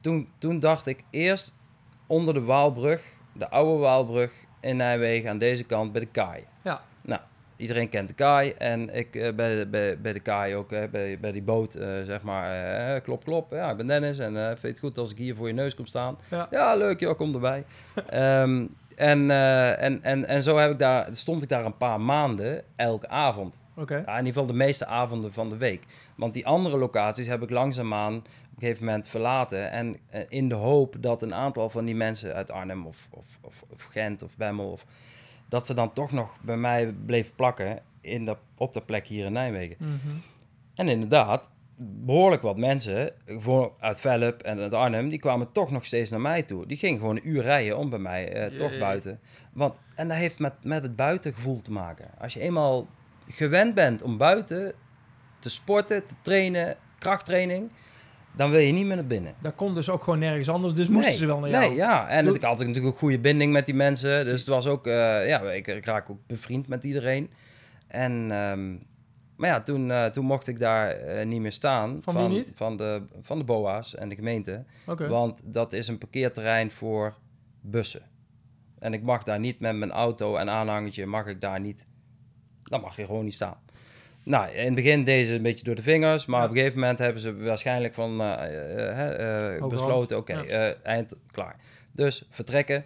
Toen, 0.01 0.29
toen 0.39 0.59
dacht 0.59 0.87
ik 0.87 1.05
eerst 1.11 1.55
onder 2.07 2.35
de 2.35 2.43
Waalbrug, 2.43 3.03
de 3.33 3.49
oude 3.49 3.81
Waalbrug 3.81 4.33
in 4.61 4.77
Nijmegen, 4.77 5.31
aan 5.31 5.39
deze 5.39 5.65
kant 5.65 5.93
bij 5.93 6.01
de 6.01 6.07
Kaai. 6.07 6.45
Ja. 6.63 6.81
Nou, 7.03 7.21
iedereen 7.57 7.89
kent 7.89 8.09
de 8.09 8.15
Kaai. 8.15 8.51
En 8.59 8.95
ik 8.95 9.15
eh, 9.15 9.35
bij, 9.35 9.57
de, 9.57 9.67
bij, 9.67 10.01
bij 10.01 10.13
de 10.13 10.21
Kaai 10.21 10.55
ook, 10.55 10.71
hè, 10.71 10.89
bij, 10.89 11.19
bij 11.21 11.33
die 11.33 11.43
boot, 11.43 11.75
eh, 11.75 11.89
zeg 12.03 12.23
maar, 12.23 12.75
eh, 12.95 13.03
klop, 13.03 13.25
klop. 13.25 13.53
Ja, 13.53 13.71
ik 13.71 13.77
ben 13.77 13.87
Dennis 13.87 14.19
en 14.19 14.35
vind 14.35 14.61
je 14.61 14.69
het 14.69 14.79
goed 14.79 14.99
als 14.99 15.11
ik 15.11 15.19
hier 15.19 15.37
voor 15.37 15.47
je 15.47 15.55
neus 15.55 15.75
kom 15.75 15.87
staan? 15.87 16.19
Ja. 16.51 16.75
leuk, 16.75 17.01
joh, 17.01 17.17
kom 17.17 17.35
erbij. 17.35 17.65
Ehm, 18.09 18.67
en, 18.97 19.31
en, 19.31 20.03
en, 20.03 20.27
en 20.27 20.43
zo 20.43 20.57
heb 20.57 20.71
ik 20.71 20.79
daar, 20.79 21.09
stond 21.13 21.43
ik 21.43 21.49
daar 21.49 21.65
een 21.65 21.77
paar 21.77 22.01
maanden, 22.01 22.63
elke 22.77 23.09
avond. 23.09 23.60
Ja, 23.89 24.19
in 24.19 24.27
ieder 24.27 24.33
geval 24.33 24.47
de 24.47 24.53
meeste 24.53 24.87
avonden 24.87 25.33
van 25.33 25.49
de 25.49 25.57
week. 25.57 25.85
Want 26.15 26.33
die 26.33 26.47
andere 26.47 26.77
locaties 26.77 27.27
heb 27.27 27.43
ik 27.43 27.51
langzaamaan 27.51 28.17
op 28.17 28.25
een 28.25 28.59
gegeven 28.59 28.85
moment 28.85 29.09
verlaten. 29.09 29.71
En 29.71 29.97
eh, 30.09 30.23
in 30.29 30.49
de 30.49 30.55
hoop 30.55 30.97
dat 31.01 31.23
een 31.23 31.35
aantal 31.35 31.71
van 31.71 31.85
die 31.85 31.95
mensen 31.95 32.35
uit 32.35 32.51
Arnhem 32.51 32.87
of, 32.87 33.09
of, 33.11 33.27
of, 33.41 33.65
of 33.69 33.83
Gent 33.83 34.23
of 34.23 34.37
Bemmel... 34.37 34.71
Of, 34.71 34.85
dat 35.51 35.67
ze 35.67 35.75
dan 35.75 35.93
toch 35.93 36.13
nog 36.13 36.37
bij 36.41 36.57
mij 36.57 36.95
bleef 37.07 37.33
plakken 37.35 37.83
in 38.01 38.25
de, 38.25 38.37
op 38.57 38.73
de 38.73 38.81
plek 38.81 39.07
hier 39.07 39.25
in 39.25 39.33
Nijmegen. 39.33 39.77
Mhm. 39.79 40.17
En 40.75 40.89
inderdaad, 40.89 41.51
behoorlijk 41.77 42.43
wat 42.43 42.57
mensen, 42.57 43.13
gewoon 43.27 43.73
uit 43.79 44.01
Velp 44.01 44.43
en 44.43 44.59
uit 44.59 44.75
Arnhem, 44.75 45.09
die 45.09 45.19
kwamen 45.19 45.53
toch 45.53 45.71
nog 45.71 45.85
steeds 45.85 46.11
naar 46.11 46.21
mij 46.21 46.43
toe. 46.43 46.67
Die 46.67 46.77
gingen 46.77 46.99
gewoon 46.99 47.17
een 47.17 47.29
uur 47.29 47.43
rijden 47.43 47.79
om 47.79 47.91
bij 47.91 47.99
mij, 47.99 48.33
eh, 48.33 48.57
toch 48.57 48.79
buiten. 48.79 49.21
Want, 49.53 49.81
en 49.95 50.09
dat 50.09 50.17
heeft 50.17 50.39
met, 50.39 50.55
met 50.63 50.83
het 50.83 50.97
buitengevoel 50.97 51.63
te 51.63 51.73
maken. 51.73 52.11
Als 52.19 52.35
je 52.35 52.41
eenmaal 52.41 52.87
gewend 53.31 53.75
bent 53.75 54.03
om 54.03 54.17
buiten 54.17 54.73
te 55.39 55.51
sporten, 55.51 56.07
te 56.07 56.15
trainen, 56.23 56.77
krachttraining, 56.99 57.71
dan 58.33 58.51
wil 58.51 58.61
je 58.61 58.73
niet 58.73 58.87
meer 58.87 58.97
naar 58.97 59.07
binnen. 59.07 59.35
Dat 59.41 59.55
kon 59.55 59.75
dus 59.75 59.89
ook 59.89 60.03
gewoon 60.03 60.19
nergens 60.19 60.49
anders, 60.49 60.75
dus 60.75 60.89
moesten 60.89 61.11
Nee, 61.11 61.19
ze 61.19 61.27
wel 61.27 61.39
naar 61.39 61.51
jou. 61.51 61.67
Nee, 61.67 61.75
ja. 61.77 62.09
En 62.09 62.25
Doe- 62.25 62.35
ik 62.35 62.43
had 62.43 62.59
natuurlijk 62.59 62.85
een 62.87 62.93
goede 62.93 63.19
binding 63.19 63.53
met 63.53 63.67
die 63.67 63.75
mensen. 63.75 64.25
Dus 64.25 64.39
het 64.39 64.49
was 64.49 64.67
ook, 64.67 64.87
eh, 64.87 65.29
ja, 65.29 65.41
ik, 65.51 65.67
ik 65.67 65.85
raak 65.85 66.11
ook 66.11 66.19
bevriend 66.27 66.69
met 66.69 66.85
iedereen. 66.85 67.31
En, 67.87 68.13
ehm, 68.31 68.71
maar 69.37 69.49
ja, 69.49 69.61
toen, 69.61 69.91
eh, 69.91 70.07
toen 70.07 70.25
mocht 70.25 70.47
ik 70.47 70.59
daar 70.59 70.91
eh, 70.91 71.27
niet 71.27 71.41
meer 71.41 71.53
staan. 71.53 71.99
Van 72.03 72.17
wie 72.17 72.29
niet? 72.29 72.53
Van 72.55 72.77
de, 72.77 73.03
van 73.23 73.39
de 73.39 73.45
BOA's 73.45 73.95
en 73.95 74.09
de 74.09 74.15
gemeente. 74.15 74.65
Want 75.09 75.43
dat 75.45 75.73
is 75.73 75.89
een 75.89 75.99
parkeerterrein 75.99 76.71
voor 76.71 77.15
bussen. 77.61 78.03
En 78.79 78.93
ik 78.93 79.03
mag 79.03 79.23
daar 79.23 79.39
niet 79.39 79.61
met 79.61 79.77
mijn 79.77 79.91
auto 79.91 80.37
en 80.37 80.51
aanhangertje, 80.51 81.07
mag 81.07 81.27
ik 81.27 81.41
daar 81.41 81.61
niet, 81.61 81.87
dan 82.71 82.81
mag 82.81 82.97
je 82.97 83.05
gewoon 83.05 83.25
niet 83.25 83.35
staan. 83.35 83.57
Nou, 84.23 84.51
in 84.51 84.65
het 84.65 84.75
begin 84.75 85.05
deden 85.05 85.27
ze 85.27 85.35
een 85.35 85.43
beetje 85.43 85.65
door 85.65 85.75
de 85.75 85.83
vingers, 85.83 86.27
maar 86.27 86.39
Ja. 86.39 86.45
op 86.45 86.51
een 86.51 86.57
gegeven 86.57 86.81
moment 86.81 86.99
hebben 86.99 87.23
ze 87.23 87.37
waarschijnlijk 87.37 87.95
van 87.95 88.21
eh, 88.21 88.33
eh, 88.89 89.57
eh, 89.57 89.67
besloten, 89.67 90.17
oké, 90.17 90.43
Ja. 90.47 90.75
eind, 90.83 91.15
klaar. 91.31 91.57
Dus 91.93 92.27
vertrekken. 92.31 92.85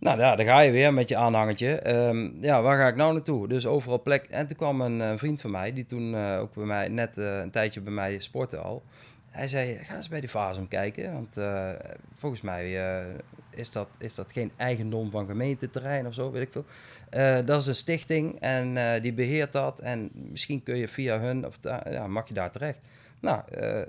Nou 0.00 0.18
ja, 0.18 0.36
daar 0.36 0.46
ga 0.46 0.60
je 0.60 0.70
weer 0.70 0.94
met 0.94 1.08
je 1.08 1.16
aanhangertje. 1.16 1.74
Ehm, 1.74 2.28
ja, 2.40 2.62
waar 2.62 2.78
ga 2.78 2.88
ik 2.88 2.96
nou 2.96 3.12
naartoe? 3.12 3.48
Dus 3.48 3.66
overal 3.66 4.02
plek. 4.02 4.24
En 4.24 4.46
toen 4.46 4.56
kwam 4.56 4.80
een 4.80 5.00
eh, 5.00 5.12
vriend 5.16 5.40
van 5.40 5.50
mij, 5.50 5.72
die 5.72 5.86
toen 5.86 6.16
ook 6.38 6.54
bij 6.54 6.64
mij, 6.64 6.88
net 6.88 7.16
een 7.16 7.50
tijdje 7.50 7.80
bij 7.80 7.92
mij 7.92 8.18
sportte 8.18 8.56
al. 8.56 8.82
Hij 9.30 9.48
zei, 9.48 9.78
ga 9.82 9.94
eens 9.94 10.08
bij 10.08 10.20
die 10.20 10.28
Fasum 10.28 10.68
kijken, 10.68 11.12
want 11.12 11.36
eh, 11.36 11.70
volgens 12.16 12.40
mij 12.40 12.96
eh, 12.98 13.06
is, 13.50 13.70
dat, 13.70 13.88
is 13.98 14.14
dat 14.14 14.32
geen 14.32 14.50
eigendom 14.56 15.10
van 15.10 15.26
gemeenteterrein 15.26 16.06
of 16.06 16.14
zo, 16.14 16.30
weet 16.30 16.42
ik 16.42 16.52
veel. 16.52 16.64
Eh, 17.10 17.38
dat 17.44 17.60
is 17.60 17.66
een 17.66 17.74
stichting 17.74 18.40
en 18.40 19.00
die 19.02 19.12
beheert 19.12 19.52
dat 19.52 19.80
en 19.80 20.10
misschien 20.12 20.62
kun 20.62 20.76
je 20.76 20.88
via 20.88 21.18
hun, 21.18 21.46
of 21.46 21.58
ja, 21.84 22.06
mag 22.06 22.28
je 22.28 22.34
daar 22.34 22.50
terecht. 22.50 22.78
Nou, 23.20 23.42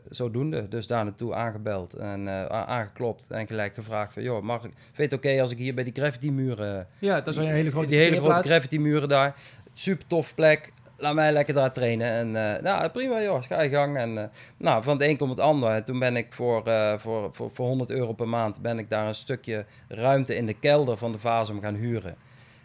zodoende. 0.10 0.68
Dus 0.68 0.88
daar 0.88 1.04
naartoe 1.04 1.34
aangebeld 1.34 1.94
en 1.94 2.30
aangeklopt 2.50 3.32
en 3.32 3.48
gelijk 3.48 3.74
gevraagd 3.74 4.14
van, 4.14 4.24
joh, 4.24 4.42
mag 4.42 4.64
ik, 4.64 4.72
vind 4.72 4.96
je 4.96 5.04
het 5.04 5.14
oké 5.14 5.42
als 5.42 5.52
ik 5.52 5.58
hier 5.58 5.74
bij 5.74 5.84
die 5.84 5.94
graffiti-muren... 5.94 6.88
Ja, 7.00 7.22
dat 7.22 7.28
is 7.28 7.36
een 7.38 7.48
hele 7.48 7.72
grote 7.72 7.88
Die 7.88 7.98
hele 7.98 8.10
grote 8.10 8.22
parkeerplaats. 8.24 8.50
graffiti-muren 8.50 9.10
daar. 9.10 9.36
Super 9.74 10.08
tof 10.08 10.36
plek. 10.36 10.72
Laat 11.00 11.14
mij 11.14 11.32
lekker 11.32 11.54
daar 11.54 11.72
trainen. 11.72 12.08
En 12.08 12.56
eh, 12.56 12.62
nou, 12.62 12.90
prima 12.90 13.22
joh, 13.22 13.44
ga 13.44 13.62
je 13.62 13.70
gang. 13.70 13.98
En 13.98 14.18
eh, 14.18 14.30
nou, 14.58 14.84
van 14.84 14.94
het 14.94 15.08
een 15.08 15.18
komt 15.18 15.30
het 15.30 15.40
ander. 15.40 15.70
En 15.72 15.84
toen 15.84 16.00
ben 16.00 16.16
ik 16.16 16.34
voor, 16.34 16.68
eh, 16.68 16.98
voor, 16.98 17.34
voor, 17.34 17.52
voor 17.52 17.68
100 17.68 17.90
euro 17.90 18.14
per 18.14 18.28
maand... 18.28 18.62
ben 18.62 18.80
ik 18.80 18.90
daar 18.90 19.08
een 19.08 19.16
stukje 19.16 19.66
ruimte 19.88 20.36
in 20.36 20.46
de 20.46 20.54
kelder 20.54 20.98
van 20.98 21.12
de 21.12 21.20
Vasum 21.20 21.62
gaan 21.62 21.76
huren. 21.76 22.16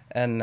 En 0.08 0.38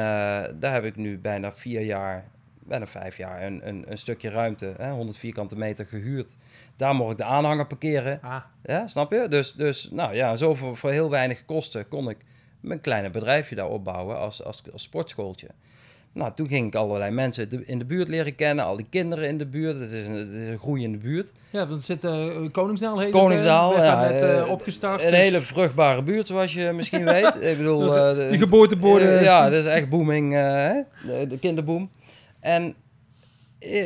daar 0.59 0.73
heb 0.73 0.83
ik 0.83 0.95
nu 0.95 1.17
bijna 1.17 1.51
vier 1.51 1.81
jaar, 1.81 2.25
bijna 2.59 2.87
vijf 2.87 3.17
jaar... 3.17 3.43
een, 3.43 3.67
een, 3.67 3.85
een 3.87 3.97
stukje 3.97 4.29
ruimte, 4.29 4.73
hè, 4.77 4.91
100 4.91 5.17
vierkante 5.17 5.57
meter 5.57 5.85
gehuurd. 5.85 6.35
Daar 6.75 6.95
mocht 6.95 7.11
ik 7.11 7.17
de 7.17 7.23
aanhanger 7.23 7.67
parkeren. 7.67 8.19
Ah, 8.21 8.43
Ja, 8.63 8.87
snap 8.87 9.11
je? 9.11 9.27
Dus, 9.29 9.53
dus 9.53 9.89
nou 9.91 10.15
ja, 10.15 10.35
zo 10.35 10.55
voor, 10.55 10.77
voor 10.77 10.91
heel 10.91 11.09
weinig 11.09 11.45
kosten 11.45 11.87
kon 11.87 12.09
ik 12.09 12.17
mijn 12.59 12.81
kleine 12.81 13.09
bedrijfje 13.09 13.55
daar 13.55 13.69
opbouwen 13.69 14.17
als, 14.17 14.43
als, 14.43 14.63
als 14.71 14.83
sportschooltje. 14.83 15.47
Nou, 16.13 16.31
toen 16.35 16.47
ging 16.47 16.67
ik 16.67 16.75
allerlei 16.75 17.11
mensen 17.11 17.67
in 17.67 17.79
de 17.79 17.85
buurt 17.85 18.07
leren 18.07 18.35
kennen, 18.35 18.65
al 18.65 18.75
die 18.75 18.85
kinderen 18.89 19.27
in 19.27 19.37
de 19.37 19.45
buurt. 19.45 19.79
Het 19.79 19.91
is 19.91 20.05
een, 20.07 20.13
het 20.13 20.29
is 20.29 20.47
een 20.47 20.59
groeiende 20.59 20.97
buurt. 20.97 21.31
ja, 21.49 21.67
het 21.69 21.83
zit 21.83 22.03
eh, 22.03 22.27
Koningsdaal 22.51 22.99
heet 22.99 23.11
Koningsdaal, 23.11 23.75
eh, 23.77 23.83
ja, 23.83 24.01
net 24.09 24.21
eh, 24.21 24.49
opgestart. 24.49 25.03
Een 25.03 25.09
dus 25.09 25.19
hele 25.19 25.41
vruchtbare 25.41 26.03
buurt, 26.03 26.27
zoals 26.27 26.53
je 26.53 26.71
misschien 26.73 27.05
weet. 27.05 27.35
Ik 27.51 27.57
bedoel, 27.57 27.79
de- 27.79 28.27
die 28.29 28.39
geboorteborden. 28.39 29.23
ja, 29.23 29.49
dat 29.49 29.59
is 29.59 29.65
echt 29.65 29.89
booming, 29.89 30.33
hè? 30.33 30.73
De, 31.05 31.27
de 31.27 31.39
kinderboom. 31.39 31.91
En 32.39 32.75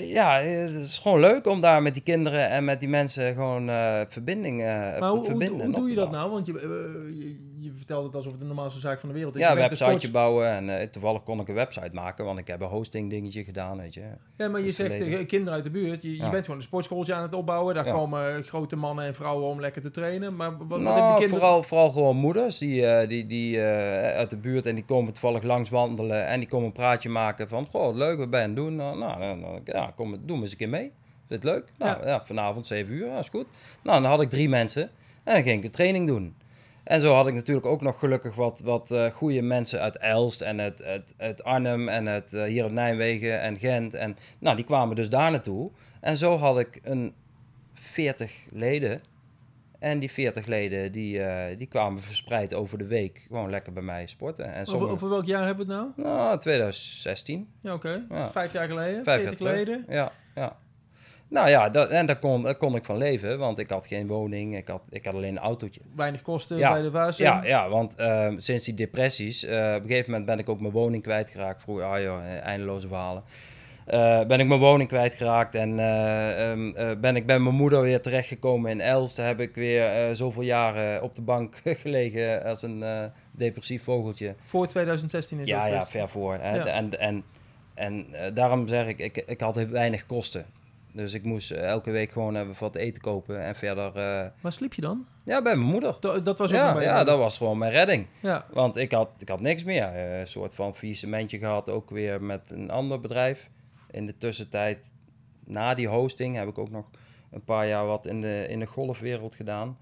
ja, 0.04 0.40
het 0.40 0.74
is 0.74 0.98
gewoon 0.98 1.20
leuk 1.20 1.48
om 1.48 1.62
daar 1.62 1.82
met 1.82 1.94
die 1.94 2.04
kinderen 2.04 2.50
en 2.50 2.64
met 2.64 2.80
die 2.80 2.90
mensen 2.90 3.34
gewoon 3.34 3.70
eh, 3.70 4.02
verbinding 4.08 4.62
maar 4.62 4.98
te 4.98 5.06
hoe, 5.06 5.18
hoe, 5.18 5.26
verbinden. 5.26 5.58
hoe 5.66 5.68
op 5.68 5.76
doe 5.76 5.90
je 5.90 5.96
dat 5.96 6.12
nou? 6.12 6.32
Want 6.32 6.46
je, 6.46 6.54
je, 6.54 7.38
je 7.58 7.72
vertelt 7.76 8.06
het 8.06 8.16
alsof 8.16 8.32
het 8.32 8.42
de 8.42 8.48
normaalste 8.48 8.80
zaak 8.80 9.00
van 9.00 9.10
de 9.10 9.16
wereld 9.16 9.36
is. 9.36 9.42
Ja, 9.42 9.50
een 9.50 9.56
websiteje 9.56 9.90
sports- 9.92 10.12
bouwen 10.12 10.50
en 10.50 10.80
eh, 10.80 10.88
toevallig 10.88 11.24
kon 11.24 11.40
ik 11.40 11.48
een 11.48 11.56
website 11.56 11.90
maken, 11.94 12.26
want 12.26 12.40
ik 12.40 12.48
heb 12.48 12.62
een 12.62 12.68
hosting 12.68 13.10
dingetje 13.10 13.44
gedaan, 13.44 13.78
weet 13.78 13.94
je. 13.94 14.02
Ja, 14.38 14.48
maar 14.50 14.62
je 14.62 14.72
zegt 14.72 14.90
verleden. 14.90 15.08
tegen 15.12 15.26
kinderen 15.26 15.54
uit 15.54 15.64
de 15.64 15.70
buurt, 15.70 16.02
je, 16.02 16.12
je 16.12 16.18
Ja. 16.18 16.30
bent 16.30 16.44
gewoon 16.46 16.60
een 16.60 16.66
sportschooltje 16.66 17.14
aan 17.14 17.22
het 17.22 17.34
opbouwen. 17.34 17.76
Daar 17.76 17.86
Ja. 17.86 17.92
komen 17.92 18.44
grote 18.44 18.76
mannen 18.76 19.06
en 19.06 19.16
vrouwen 19.16 19.48
om 19.48 19.60
lekker 19.60 19.82
te 19.82 19.92
trainen. 19.92 20.36
Maar 20.36 20.58
wat, 20.58 20.68
wat 20.68 20.80
nou, 20.80 20.94
hebben 20.96 21.12
kinderen... 21.16 21.40
vooral, 21.40 21.64
vooral 21.64 21.90
gewoon 21.90 22.16
moeders 22.16 22.58
die, 22.58 22.86
eh, 22.86 23.08
die, 23.10 23.28
die 23.28 23.62
eh, 23.62 24.18
uit 24.18 24.30
de 24.30 24.38
buurt 24.38 24.66
en 24.66 24.76
die 24.76 24.86
komen 24.86 25.14
toevallig 25.14 25.44
langs 25.44 25.70
wandelen 25.70 26.28
en 26.28 26.40
die 26.40 26.48
komen 26.50 26.66
een 26.68 26.72
praatje 26.74 27.10
maken 27.10 27.48
van, 27.50 27.66
goh, 27.66 27.96
leuk, 27.96 28.18
wat 28.18 28.30
ben 28.30 28.40
je 28.40 28.46
aan 28.46 28.52
het 28.52 28.60
doen? 28.64 28.76
Nou, 28.76 28.98
nou, 28.98 29.60
ja, 29.66 29.94
kom, 29.96 30.18
doe 30.26 30.38
eens 30.42 30.52
een 30.52 30.58
keer 30.58 30.70
mee. 30.70 30.92
Vind 31.28 31.44
je 31.44 31.50
het 31.50 31.58
leuk? 31.58 31.72
Nou, 31.78 32.06
ja. 32.08 32.24
vanavond 32.24 32.68
7 32.68 32.94
uur, 32.94 33.10
dat 33.10 33.20
is 33.20 33.30
goed. 33.30 33.48
Nou, 33.84 34.02
dan 34.02 34.10
had 34.12 34.22
ik 34.22 34.30
drie 34.30 34.50
mensen 34.50 34.82
en 35.24 35.34
dan 35.34 35.44
ging 35.44 35.58
ik 35.58 35.64
een 35.64 35.72
training 35.72 36.08
doen. 36.08 36.36
En 36.86 37.02
zo 37.02 37.14
had 37.14 37.28
ik 37.28 37.34
natuurlijk 37.34 37.66
ook 37.66 37.82
nog 37.82 38.00
gelukkig 38.00 38.36
wat, 38.36 38.60
wat 38.60 38.92
eh, 38.92 39.06
goede 39.06 39.42
mensen 39.42 39.82
uit 39.82 39.98
Elst 39.98 40.42
en 40.42 40.62
uit, 40.62 40.84
uit, 40.84 41.14
uit 41.18 41.44
Arnhem 41.44 41.90
en 41.90 42.08
uit, 42.08 42.34
eh, 42.34 42.44
hier 42.44 42.64
uit 42.64 42.72
Nijmegen 42.72 43.42
en 43.42 43.58
Gent. 43.58 43.94
En 43.94 44.18
nou, 44.40 44.56
die 44.56 44.66
kwamen 44.66 44.96
dus 44.96 45.10
daar 45.10 45.32
naartoe. 45.32 45.72
En 46.02 46.18
zo 46.18 46.38
had 46.38 46.60
ik 46.60 46.80
een 46.84 47.14
40 47.74 48.34
leden. 48.52 49.02
En 49.80 50.00
die 50.00 50.12
40 50.12 50.46
leden 50.46 50.92
die, 50.92 51.22
eh, 51.22 51.58
die 51.58 51.68
kwamen 51.68 52.02
verspreid 52.02 52.54
over 52.54 52.78
de 52.78 52.88
week 52.88 53.26
gewoon 53.28 53.50
lekker 53.50 53.74
bij 53.74 53.84
mij 53.84 54.08
sporten. 54.08 54.46
En 54.46 54.52
Over, 54.52 54.66
sommige, 54.66 54.92
over 54.92 55.10
welk 55.10 55.26
jaar 55.26 55.46
hebben 55.46 55.68
we 55.68 55.74
het 55.74 55.96
nou? 55.96 56.08
nou, 56.08 56.40
2016. 56.40 57.50
Ja, 57.62 57.74
oké. 57.74 58.06
Ja. 58.10 58.32
Vijf 58.32 58.52
jaar 58.52 58.68
geleden, 58.68 59.04
Vijf 59.04 59.22
40 59.22 59.40
jaar 59.40 59.56
leden. 59.56 59.86
Ja, 59.90 60.12
ja. 60.36 60.58
Nou 61.28 61.50
ja, 61.50 61.70
dat, 61.70 61.90
en 61.90 62.06
daar 62.06 62.20
kon, 62.20 62.42
daar 62.44 62.56
kon 62.56 62.76
ik 62.76 62.86
van 62.86 62.98
leven, 62.98 63.40
want 63.40 63.58
ik 63.58 63.70
had 63.70 63.88
geen 63.88 64.08
woning, 64.08 64.56
ik 64.58 64.68
had, 64.68 64.82
ik 64.90 65.06
had 65.06 65.14
alleen 65.14 65.36
een 65.36 65.38
autootje. 65.44 65.82
Weinig 65.96 66.22
kosten 66.22 66.58
Ja, 66.58 66.72
bij 66.72 66.82
de 66.82 66.92
Vazen. 66.92 67.26
Ja, 67.26 67.44
ja 67.44 67.70
want 67.70 67.96
ehm, 67.96 68.40
sinds 68.40 68.66
die 68.66 68.74
depressies, 68.74 69.44
eh, 69.44 69.56
op 69.58 69.82
een 69.82 69.88
gegeven 69.88 70.12
moment 70.12 70.26
ben 70.26 70.40
ik 70.40 70.50
ook 70.50 70.60
mijn 70.60 70.74
woning 70.74 71.04
kwijtgeraakt. 71.04 71.62
Vroeger, 71.62 71.86
ah 71.86 72.02
joh, 72.02 72.26
eh, 72.26 72.42
eindeloze 72.46 72.88
verhalen. 72.88 73.24
Eh, 73.86 74.26
ben 74.26 74.40
ik 74.40 74.48
mijn 74.48 74.60
woning 74.60 74.90
kwijtgeraakt 74.90 75.56
en 75.56 75.80
eh, 75.80 76.52
ehm, 76.52 76.76
eh, 76.76 76.92
ben 76.98 77.16
ik 77.16 77.26
bij 77.26 77.40
mijn 77.40 77.56
moeder 77.56 77.82
weer 77.82 78.02
terechtgekomen 78.02 78.72
in 78.72 78.82
Elst. 78.82 79.16
Daar 79.16 79.28
heb 79.28 79.40
ik 79.40 79.56
weer 79.56 80.16
zoveel 80.16 80.42
jaren 80.42 81.02
op 81.04 81.16
de 81.16 81.22
bank 81.22 81.62
gelegen 81.84 82.44
als 82.44 82.64
een 82.64 82.84
depressief 83.32 83.84
vogeltje. 83.84 84.36
Voor 84.46 84.68
2016 84.68 85.40
is 85.40 85.48
Ja, 85.48 85.64
dat 85.64 85.72
ja, 85.74 85.80
best. 85.80 85.90
ver 85.92 86.10
voor. 86.10 86.38
Hè. 86.42 86.56
Ja. 86.56 86.66
En, 86.66 87.00
en, 87.00 87.24
en 87.74 88.06
daarom 88.34 88.68
zeg 88.68 88.88
ik, 88.88 89.00
ik, 89.00 89.24
ik 89.28 89.40
had 89.40 89.56
heel 89.56 89.68
weinig 89.68 90.06
kosten. 90.06 90.46
Dus 90.96 91.14
ik 91.14 91.24
moest 91.24 91.52
eh, 91.52 91.64
elke 91.68 91.92
week 91.92 92.12
gewoon 92.12 92.36
even 92.36 92.56
wat 92.60 92.76
eten 92.76 93.02
kopen 93.02 93.44
en 93.44 93.56
verder... 93.56 93.88
eh, 93.96 94.28
Waar 94.42 94.52
sliep 94.54 94.74
je 94.74 94.82
dan? 94.82 95.06
ja, 95.24 95.42
bij 95.42 95.56
mijn 95.56 95.70
moeder. 95.72 95.98
Dat, 96.00 96.26
dat 96.26 96.38
was 96.38 96.50
ook 96.52 96.58
Ja, 96.58 96.82
ja, 96.82 97.04
dat 97.04 97.18
was 97.18 97.38
gewoon 97.38 97.58
mijn 97.58 97.72
redding. 97.72 98.08
Ja, 98.22 98.46
Want 98.54 98.76
ik 98.76 98.92
had, 98.92 99.10
ik 99.18 99.30
had 99.30 99.40
niks 99.42 99.64
meer. 99.64 99.84
Eh, 99.84 100.20
Een 100.20 100.28
soort 100.28 100.56
van 100.56 100.76
faillissementje 100.76 101.38
gehad, 101.38 101.70
ook 101.70 101.90
weer 101.90 102.22
met 102.24 102.52
een 102.52 102.70
ander 102.72 103.00
bedrijf. 103.00 103.50
In 103.92 104.06
de 104.06 104.18
tussentijd, 104.18 104.94
na 105.46 105.74
die 105.74 105.88
hosting, 105.88 106.36
heb 106.36 106.48
ik 106.48 106.58
ook 106.58 106.70
nog 106.72 106.86
een 107.32 107.44
paar 107.44 107.68
jaar 107.68 107.86
wat 107.86 108.06
in 108.06 108.22
de, 108.22 108.46
in 108.50 108.60
de 108.60 108.66
golfwereld 108.66 109.36
gedaan. 109.36 109.78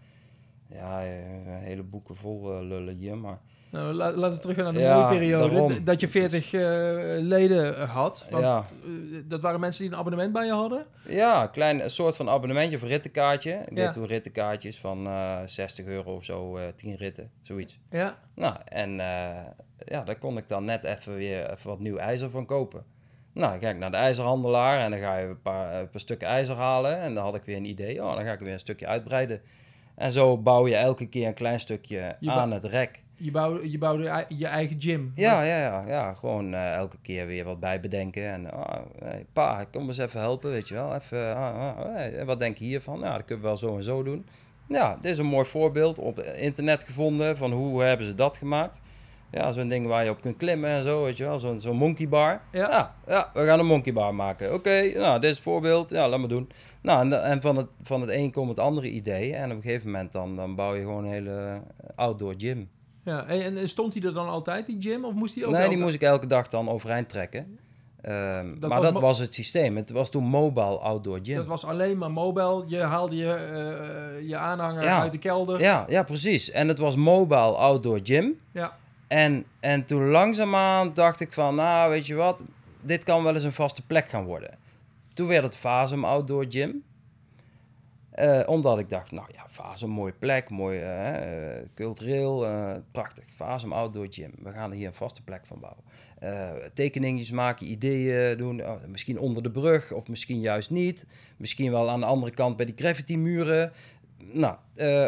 Ja, 0.69 1.03
eh, 1.05 1.11
hele 1.45 1.83
boeken 1.83 2.15
vol 2.15 2.63
lullen 2.63 2.95
hier, 2.97 3.17
maar... 3.17 3.39
nou, 3.73 3.93
la- 3.93 4.11
laten 4.11 4.35
we 4.35 4.39
teruggaan 4.41 4.63
naar 4.63 4.73
de 4.73 4.79
Ja, 4.79 4.95
mooie 4.95 5.07
periode. 5.17 5.49
daarom. 5.53 5.83
Dat 5.83 5.99
je 5.99 6.07
40 6.07 6.53
eh, 6.53 6.61
leden 7.19 7.87
had. 7.87 8.25
Want, 8.29 8.43
Ja. 8.43 8.57
eh, 8.83 8.89
dat 9.25 9.41
waren 9.41 9.59
mensen 9.59 9.83
die 9.83 9.91
een 9.91 9.97
abonnement 9.97 10.33
bij 10.33 10.45
je 10.45 10.51
hadden. 10.51 10.85
Ja, 11.07 11.41
een 11.43 11.51
klein 11.51 11.83
een 11.83 11.89
soort 11.89 12.15
van 12.15 12.29
abonnementje 12.29 12.77
of 12.77 12.83
rittenkaartje. 12.83 13.51
Ik 13.51 13.69
Ja. 13.77 13.83
deed 13.83 13.93
toen 13.93 14.05
rittenkaartjes 14.05 14.79
van 14.79 15.07
eh 15.07 15.37
60 15.45 15.85
euro 15.85 16.15
of 16.15 16.23
zo, 16.23 16.57
eh 16.57 16.63
10 16.75 16.95
ritten, 16.95 17.29
zoiets. 17.41 17.77
Ja, 17.89 18.17
Nou, 18.35 18.55
en 18.65 18.99
eh, 18.99 19.29
ja, 19.85 20.03
daar 20.03 20.17
kon 20.17 20.37
ik 20.37 20.47
dan 20.47 20.65
net 20.65 20.83
even 20.83 21.15
weer 21.15 21.51
even 21.51 21.69
wat 21.69 21.79
nieuw 21.79 21.97
ijzer 21.97 22.29
van 22.29 22.45
kopen. 22.45 22.83
Nou, 23.33 23.51
dan 23.51 23.61
ga 23.61 23.69
ik 23.69 23.77
naar 23.77 23.91
de 23.91 23.97
ijzerhandelaar 23.97 24.79
en 24.79 24.91
dan 24.91 24.99
ga 24.99 25.17
je 25.17 25.27
een 25.27 25.41
paar, 25.41 25.79
een 25.79 25.89
paar 25.89 25.99
stukken 25.99 26.27
ijzer 26.27 26.55
halen. 26.55 26.99
En 26.99 27.13
dan 27.13 27.23
had 27.23 27.35
ik 27.35 27.43
weer 27.43 27.55
een 27.57 27.65
idee, 27.65 28.03
oh, 28.03 28.15
dan 28.15 28.23
ga 28.25 28.31
ik 28.31 28.39
weer 28.39 28.53
een 28.53 28.59
stukje 28.59 28.87
uitbreiden. 28.87 29.41
En 29.95 30.11
zo 30.11 30.37
bouw 30.37 30.67
je 30.67 30.75
elke 30.75 31.05
keer 31.05 31.27
een 31.27 31.33
klein 31.33 31.59
stukje 31.59 32.15
Je 32.19 32.31
aan 32.31 32.51
het 32.51 32.63
rek. 32.63 33.02
Je 33.15 33.31
bouwde, 33.31 33.71
je 33.71 33.77
bouwde 33.77 34.25
je 34.27 34.47
eigen 34.47 34.81
gym. 34.81 35.11
Ja, 35.15 35.43
ja, 35.43 35.57
ja, 35.57 35.83
ja. 35.87 36.13
gewoon 36.13 36.53
eh, 36.53 36.73
elke 36.73 36.97
keer 37.01 37.27
weer 37.27 37.43
wat 37.43 37.59
bij 37.59 37.79
bedenken. 37.79 38.31
En 38.31 38.53
oh, 38.53 38.73
hey, 39.03 39.25
pa, 39.33 39.65
kom 39.71 39.87
eens 39.87 39.97
even 39.97 40.19
helpen, 40.19 40.51
weet 40.51 40.67
je 40.67 40.73
wel. 40.73 40.95
Even, 40.95 41.35
ah, 41.35 41.77
ah, 41.77 41.93
hey, 41.93 42.25
wat 42.25 42.39
denk 42.39 42.57
je 42.57 42.65
hiervan? 42.65 42.99
Nou, 42.99 43.17
dat 43.17 43.25
kunnen 43.25 43.43
we 43.43 43.49
wel 43.49 43.57
zo 43.57 43.75
en 43.75 43.83
zo 43.83 44.03
doen. 44.03 44.25
Ja, 44.67 44.97
dit 45.01 45.11
is 45.11 45.17
een 45.17 45.25
mooi 45.25 45.45
voorbeeld 45.45 45.99
op 45.99 46.19
internet 46.19 46.83
gevonden 46.83 47.37
van 47.37 47.51
hoe 47.51 47.83
hebben 47.83 48.05
ze 48.05 48.15
dat 48.15 48.37
gemaakt. 48.37 48.81
Ja, 49.31 49.51
zo'n 49.51 49.67
ding 49.67 49.87
waar 49.87 50.03
je 50.03 50.09
op 50.09 50.21
kunt 50.21 50.37
klimmen 50.37 50.69
en 50.69 50.83
zo, 50.83 51.03
weet 51.03 51.17
je 51.17 51.23
wel. 51.23 51.39
Zo'n 51.39 51.59
zo'n 51.59 51.75
monkey 51.75 52.07
bar. 52.07 52.41
Ja. 52.51 52.69
Ja, 52.69 52.95
ja, 53.07 53.31
we 53.33 53.45
gaan 53.45 53.59
een 53.59 53.65
monkey 53.65 53.93
bar 53.93 54.15
maken. 54.15 54.53
Oké, 54.53 54.91
nou, 54.93 55.19
dit 55.19 55.29
is 55.29 55.35
het 55.35 55.45
voorbeeld. 55.45 55.89
Ja, 55.89 56.09
laat 56.09 56.19
maar 56.19 56.27
doen. 56.27 56.49
Nou, 56.81 57.11
en, 57.11 57.23
en 57.23 57.41
van, 57.41 57.55
het, 57.57 57.67
van 57.83 58.01
het 58.01 58.09
een 58.09 58.31
komt 58.31 58.49
het 58.49 58.59
andere 58.59 58.89
idee. 58.89 59.33
En 59.33 59.49
op 59.49 59.55
een 59.55 59.61
gegeven 59.61 59.91
moment 59.91 60.11
dan, 60.11 60.35
dan 60.35 60.55
bouw 60.55 60.75
je 60.75 60.81
gewoon 60.81 61.03
een 61.03 61.11
hele 61.11 61.61
outdoor 61.95 62.33
gym. 62.37 62.69
Ja, 63.03 63.25
en, 63.25 63.57
en 63.57 63.67
stond 63.67 63.93
hij 63.93 64.03
er 64.03 64.13
dan 64.13 64.27
altijd, 64.29 64.65
die 64.65 64.81
gym? 64.81 65.05
Of 65.05 65.13
moest 65.13 65.35
hij 65.35 65.45
ook 65.45 65.51
Nee, 65.51 65.69
die 65.69 65.77
moest 65.77 65.93
ik 65.93 66.01
elke 66.01 66.27
dag 66.27 66.47
dan 66.49 66.69
overeind 66.69 67.09
trekken. 67.09 67.59
Ehm, 68.01 68.59
Dat 68.59 68.69
maar 68.69 68.81
was 68.81 68.91
dat 68.93 69.01
was 69.01 69.19
het 69.19 69.33
systeem. 69.33 69.75
Het 69.75 69.89
was 69.89 70.09
toen 70.09 70.23
mobile 70.23 70.77
outdoor 70.77 71.19
gym. 71.23 71.35
Dat 71.35 71.45
was 71.45 71.65
alleen 71.65 71.97
maar 71.97 72.11
mobile. 72.11 72.63
Je 72.67 72.77
haalde 72.79 73.15
je, 73.15 73.33
eh, 73.33 74.27
je 74.29 74.37
aanhanger 74.37 74.83
Ja. 74.83 74.99
uit 75.01 75.11
de 75.11 75.17
kelder. 75.17 75.59
Ja, 75.59 75.85
ja, 75.89 76.03
precies. 76.03 76.51
En 76.51 76.67
het 76.67 76.77
was 76.77 76.95
mobile 76.95 77.55
outdoor 77.55 77.99
gym. 78.03 78.39
Ja. 78.51 78.77
En, 79.07 79.45
en 79.59 79.85
toen 79.85 80.09
langzaamaan 80.09 80.93
dacht 80.93 81.19
ik 81.19 81.33
van, 81.33 81.55
nou, 81.55 81.89
weet 81.89 82.07
je 82.07 82.13
wat, 82.15 82.43
dit 82.81 83.03
kan 83.03 83.23
wel 83.23 83.33
eens 83.33 83.43
een 83.43 83.53
vaste 83.53 83.85
plek 83.85 84.09
gaan 84.09 84.23
worden. 84.25 84.57
Toen 85.13 85.27
werd 85.27 85.43
het 85.43 85.55
Fasum 85.55 86.05
Outdoor 86.05 86.45
Gym. 86.49 86.83
Eh, 88.13 88.41
omdat 88.45 88.79
ik 88.79 88.89
dacht, 88.89 89.11
nou 89.11 89.27
ja, 89.31 89.45
Fasum, 89.49 89.89
mooie 89.89 90.13
plek, 90.19 90.49
mooi 90.49 90.79
eh, 90.79 91.61
cultureel, 91.75 92.45
eh, 92.45 92.73
prachtig. 92.91 93.25
Fasum 93.35 93.73
Outdoor 93.73 94.07
Gym. 94.09 94.31
We 94.43 94.51
gaan 94.51 94.71
er 94.71 94.77
hier 94.77 94.87
een 94.87 94.93
vaste 94.93 95.23
plek 95.23 95.45
van 95.45 95.59
bouwen. 95.59 95.83
Tekeningetjes 96.73 97.31
maken, 97.31 97.71
ideeën 97.71 98.37
doen. 98.37 98.65
Oh, 98.65 98.83
misschien 98.87 99.19
onder 99.19 99.43
de 99.43 99.51
brug 99.51 99.91
of 99.91 100.07
misschien 100.07 100.39
juist 100.39 100.69
niet. 100.69 101.05
Misschien 101.37 101.71
wel 101.71 101.89
aan 101.89 101.99
de 101.99 102.05
andere 102.05 102.31
kant 102.31 102.57
bij 102.57 102.65
die 102.65 102.75
graffiti 102.77 103.17
muren. 103.17 103.71
Nou, 104.17 104.53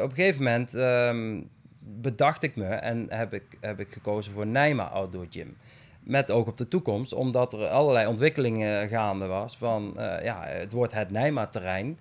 op 0.04 0.10
een 0.10 0.16
gegeven 0.16 0.44
moment 0.44 0.76
ehm, 0.76 1.42
bedacht 1.80 2.44
ik 2.44 2.56
me 2.56 2.68
en 2.68 3.06
heb 3.10 3.34
ik, 3.34 3.44
heb 3.60 3.80
ik 3.80 3.92
gekozen 3.92 4.34
voor 4.34 4.48
Nijma 4.48 4.84
Outdoor 4.84 5.28
Gym. 5.30 5.58
Met 6.00 6.32
oog 6.32 6.48
op 6.48 6.58
de 6.58 6.68
toekomst, 6.68 7.14
omdat 7.14 7.54
er 7.54 7.68
allerlei 7.68 8.08
ontwikkelingen 8.08 8.90
gaande 8.90 9.26
was 9.26 9.58
van, 9.58 9.94
ja, 10.24 10.44
het 10.46 10.72
wordt 10.72 10.94
het 10.94 11.12
Nijma-terrein. 11.12 11.98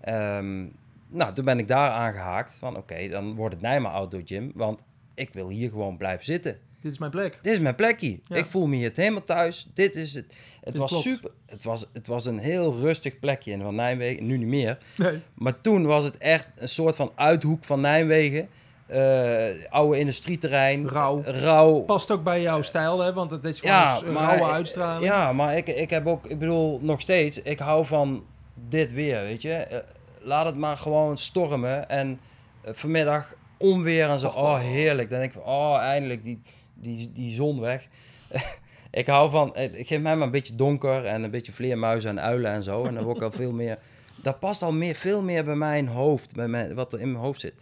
Ehm, 0.00 0.66
nou, 1.08 1.34
toen 1.34 1.44
ben 1.44 1.58
ik 1.58 1.68
daar 1.68 1.90
aangehaakt 1.90 2.56
van, 2.58 2.76
oké, 2.76 3.08
dan 3.08 3.34
wordt 3.34 3.54
het 3.54 3.62
Nijma 3.62 3.88
Outdoor 3.90 4.22
Gym, 4.24 4.52
want 4.54 4.82
ik 5.14 5.32
wil 5.32 5.48
hier 5.48 5.70
gewoon 5.70 5.96
blijven 5.96 6.24
zitten. 6.24 6.58
Dit 6.80 6.92
is 6.92 6.98
mijn 6.98 7.10
plek. 7.10 7.38
Dit 7.42 7.52
is 7.52 7.58
mijn 7.58 7.74
plekje. 7.74 8.18
Ja. 8.24 8.36
Ik 8.36 8.46
voel 8.46 8.66
me 8.66 8.76
hier 8.76 8.92
helemaal 8.94 9.24
thuis. 9.24 9.68
Dit 9.74 9.96
is 9.96 10.14
het. 10.14 10.24
Het 10.60 10.64
Dit 10.64 10.76
was 10.76 10.90
klopt. 10.90 11.04
super. 11.04 11.30
Het 11.46 11.62
was, 11.62 11.86
het 11.92 12.06
was 12.06 12.26
een 12.26 12.38
heel 12.38 12.74
rustig 12.80 13.18
plekje 13.18 13.52
in 13.52 13.62
van 13.62 13.74
Nijmegen. 13.74 14.26
Nu 14.26 14.38
niet 14.38 14.48
meer. 14.48 14.78
Nee. 14.96 15.20
Maar 15.34 15.60
toen 15.60 15.86
was 15.86 16.04
het 16.04 16.16
echt 16.18 16.48
een 16.56 16.68
soort 16.68 16.96
van 16.96 17.12
uithoek 17.14 17.64
van 17.64 17.80
Nijmegen. 17.80 18.48
Eh, 18.86 19.70
oude 19.70 19.98
industrieterrein. 19.98 20.88
Rauw. 20.88 21.22
Rauw. 21.24 21.80
Past 21.80 22.10
ook 22.10 22.24
bij 22.24 22.42
jouw 22.42 22.62
stijl, 22.62 23.00
hè? 23.00 23.12
Want 23.12 23.30
het 23.30 23.44
is 23.44 23.60
gewoon 23.60 23.74
Ja, 23.76 24.00
een 24.04 24.14
rauwe 24.14 24.44
uitstraling. 24.52 25.04
Ja, 25.04 25.32
maar 25.32 25.56
ik, 25.56 25.66
ik 25.68 25.90
heb 25.90 26.06
ook, 26.06 26.26
ik 26.26 26.38
bedoel, 26.38 26.78
nog 26.82 27.00
steeds, 27.00 27.42
ik 27.42 27.58
hou 27.58 27.86
van 27.86 28.24
dit 28.68 28.92
weer, 28.92 29.20
weet 29.20 29.42
je. 29.42 29.52
Eh, 29.52 29.78
laat 30.20 30.46
het 30.46 30.56
maar 30.56 30.76
gewoon 30.76 31.18
stormen 31.18 31.88
en 31.88 32.20
eh, 32.62 32.72
vanmiddag 32.74 33.34
onweer 33.56 34.08
en 34.08 34.18
zo. 34.18 34.28
Oh, 34.28 34.58
heerlijk. 34.58 35.10
Dan 35.10 35.18
denk 35.18 35.34
ik 35.34 35.46
oh, 35.46 35.76
eindelijk 35.78 36.24
die, 36.24 36.42
die, 36.74 37.12
die 37.12 37.34
zon 37.34 37.60
weg. 37.60 37.88
ik 38.90 39.06
hou 39.06 39.30
van, 39.30 39.54
eh, 39.54 39.86
geef 39.86 40.00
mij 40.00 40.16
maar 40.16 40.26
een 40.26 40.32
beetje 40.32 40.54
donker 40.54 41.04
en 41.04 41.22
een 41.22 41.30
beetje 41.30 41.52
vleermuizen 41.52 42.10
en 42.10 42.20
uilen 42.20 42.50
en 42.50 42.62
zo. 42.62 42.84
En 42.84 42.94
dan 42.94 43.04
word 43.04 43.16
ik 43.16 43.22
al 43.22 43.30
veel 43.30 43.52
meer, 43.52 43.78
dat 44.22 44.38
past 44.38 44.62
al 44.62 44.72
meer, 44.72 44.94
veel 44.94 45.22
meer 45.22 45.44
bij 45.44 45.56
mijn 45.56 45.88
hoofd, 45.88 46.34
bij 46.34 46.48
mijn, 46.48 46.74
wat 46.74 46.92
er 46.92 47.00
in 47.00 47.12
mijn 47.12 47.24
hoofd 47.24 47.40
zit. 47.40 47.54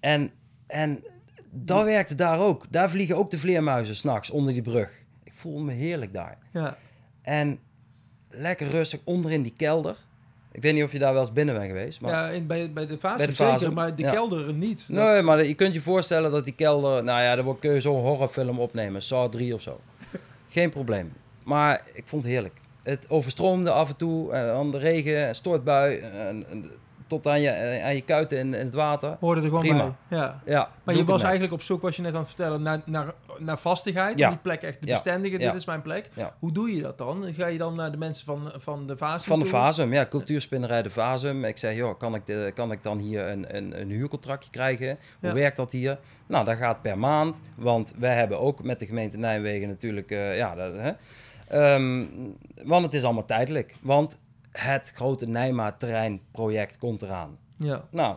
En, 0.00 0.30
en 0.66 1.04
dat 1.50 1.84
werkte 1.84 2.14
daar 2.14 2.40
ook. 2.40 2.66
Daar 2.70 2.90
vliegen 2.90 3.16
ook 3.16 3.30
de 3.30 3.38
vleermuizen 3.38 3.96
s'nachts 3.96 4.30
onder 4.30 4.52
die 4.52 4.62
brug. 4.62 5.04
Ik 5.24 5.32
voel 5.34 5.58
me 5.58 5.72
heerlijk 5.72 6.12
daar. 6.12 6.38
Ja. 6.52 6.76
En 7.22 7.58
lekker 8.28 8.68
rustig 8.68 9.00
onderin 9.04 9.42
die 9.42 9.54
kelder. 9.56 9.96
Ik 10.52 10.62
weet 10.62 10.74
niet 10.74 10.82
of 10.84 10.92
je 10.92 10.98
daar 10.98 11.12
wel 11.12 11.22
eens 11.22 11.32
binnen 11.32 11.54
bent 11.54 11.66
geweest. 11.66 12.00
Maar... 12.00 12.10
Ja, 12.12 12.28
in, 12.28 12.46
bij, 12.46 12.72
bij 12.72 12.86
de 12.86 12.98
fase 12.98 13.32
zeker, 13.34 13.72
maar 13.72 13.94
de 13.94 14.02
ja. 14.02 14.10
kelder 14.12 14.52
niet. 14.52 14.88
Dat- 14.94 14.96
Nee, 15.12 15.22
maar 15.22 15.44
je 15.44 15.54
kunt 15.54 15.74
je 15.74 15.80
voorstellen 15.80 16.30
dat 16.30 16.44
die 16.44 16.54
kelder... 16.54 17.04
Nou 17.04 17.22
ja, 17.22 17.36
daar 17.36 17.56
kun 17.58 17.72
je 17.74 17.80
zo'n 17.80 18.00
horrorfilm 18.02 18.60
opnemen. 18.60 19.02
Saw 19.02 19.30
3 19.30 19.54
of 19.54 19.60
zo. 19.62 19.80
Geen 20.48 20.70
probleem. 20.70 21.12
Maar 21.42 21.82
ik 21.92 22.02
vond 22.06 22.22
het 22.22 22.32
heerlijk. 22.32 22.60
Het 22.82 23.04
overstroomde 23.08 23.70
af 23.70 23.88
en 23.88 23.96
toe. 23.96 24.32
eh, 24.32 24.50
aan 24.52 24.70
de 24.70 24.78
regen, 24.78 25.34
stortbui. 25.34 25.98
en- 25.98 26.44
en 26.50 26.70
tot 27.08 27.26
aan 27.26 27.40
je, 27.40 27.48
eh, 27.48 27.84
aan 27.84 27.94
je 27.94 28.00
kuiten 28.00 28.38
in, 28.38 28.54
in 28.54 28.64
het 28.64 28.74
water. 28.74 29.16
Hoorde 29.20 29.40
er 29.40 29.46
gewoon 29.46 29.62
Prima. 29.62 29.94
bij. 30.08 30.18
Ja. 30.18 30.40
Ja, 30.44 30.70
Maar 30.84 30.94
je 30.94 31.04
was 31.04 31.22
eigenlijk 31.22 31.52
op 31.52 31.62
zoek, 31.62 31.82
was 31.82 31.96
je 31.96 32.02
net 32.02 32.12
aan 32.12 32.18
het 32.18 32.28
vertellen, 32.28 32.62
naar, 32.62 32.80
naar, 32.84 33.14
naar 33.38 33.58
vastigheid. 33.58 34.18
Ja. 34.18 34.28
Die 34.28 34.38
plek 34.38 34.62
echt 34.62 34.80
bestendigen. 34.80 35.38
Dit 35.38 35.54
is 35.54 35.64
mijn 35.64 35.82
plek. 35.82 36.10
Ja. 36.14 36.34
Hoe 36.38 36.52
doe 36.52 36.76
je 36.76 36.82
dat 36.82 36.98
dan? 36.98 37.34
Ga 37.34 37.46
je 37.46 37.58
dan 37.58 37.74
naar 37.74 37.90
de 37.90 37.96
mensen 37.96 38.26
van, 38.26 38.52
van 38.56 38.86
de 38.86 38.96
fase 38.96 39.26
Van 39.26 39.38
de 39.38 39.44
toe? 39.44 39.54
Fasum, 39.54 39.92
ja, 39.92 40.06
cultuurspinnerij 40.06 40.82
de 40.82 40.90
Fasum. 40.90 41.44
Ik 41.44 41.58
zei, 41.58 41.76
joh, 41.76 41.98
kan 41.98 42.14
ik, 42.14 42.26
de, 42.26 42.52
kan 42.54 42.72
ik 42.72 42.82
dan 42.82 42.98
hier 42.98 43.26
een, 43.28 43.56
een, 43.56 43.80
een 43.80 43.90
huurcontractje 43.90 44.50
krijgen? 44.50 44.98
Hoe 45.20 45.32
werkt 45.32 45.56
dat 45.56 45.72
hier? 45.72 45.98
Nou, 46.26 46.44
dat 46.44 46.56
gaat 46.56 46.82
per 46.82 46.98
maand, 46.98 47.40
want 47.56 47.92
wij 47.98 48.14
hebben 48.14 48.40
ook 48.40 48.62
met 48.62 48.78
de 48.78 48.86
gemeente 48.86 49.16
Nijmegen 49.16 49.68
natuurlijk, 49.68 50.10
eh, 50.10 50.36
ja, 50.36 50.54
dat, 50.54 50.72
hè. 50.74 50.92
Ehm, 51.48 52.04
want 52.64 52.84
het 52.84 52.94
is 52.94 53.04
allemaal 53.04 53.24
tijdelijk. 53.24 53.74
Want 53.80 54.18
het 54.52 54.92
grote 54.94 55.26
Nijma 55.26 55.72
terreinproject 55.72 56.78
komt 56.78 57.02
eraan. 57.02 57.38
Ja. 57.56 57.88
Nou, 57.90 58.16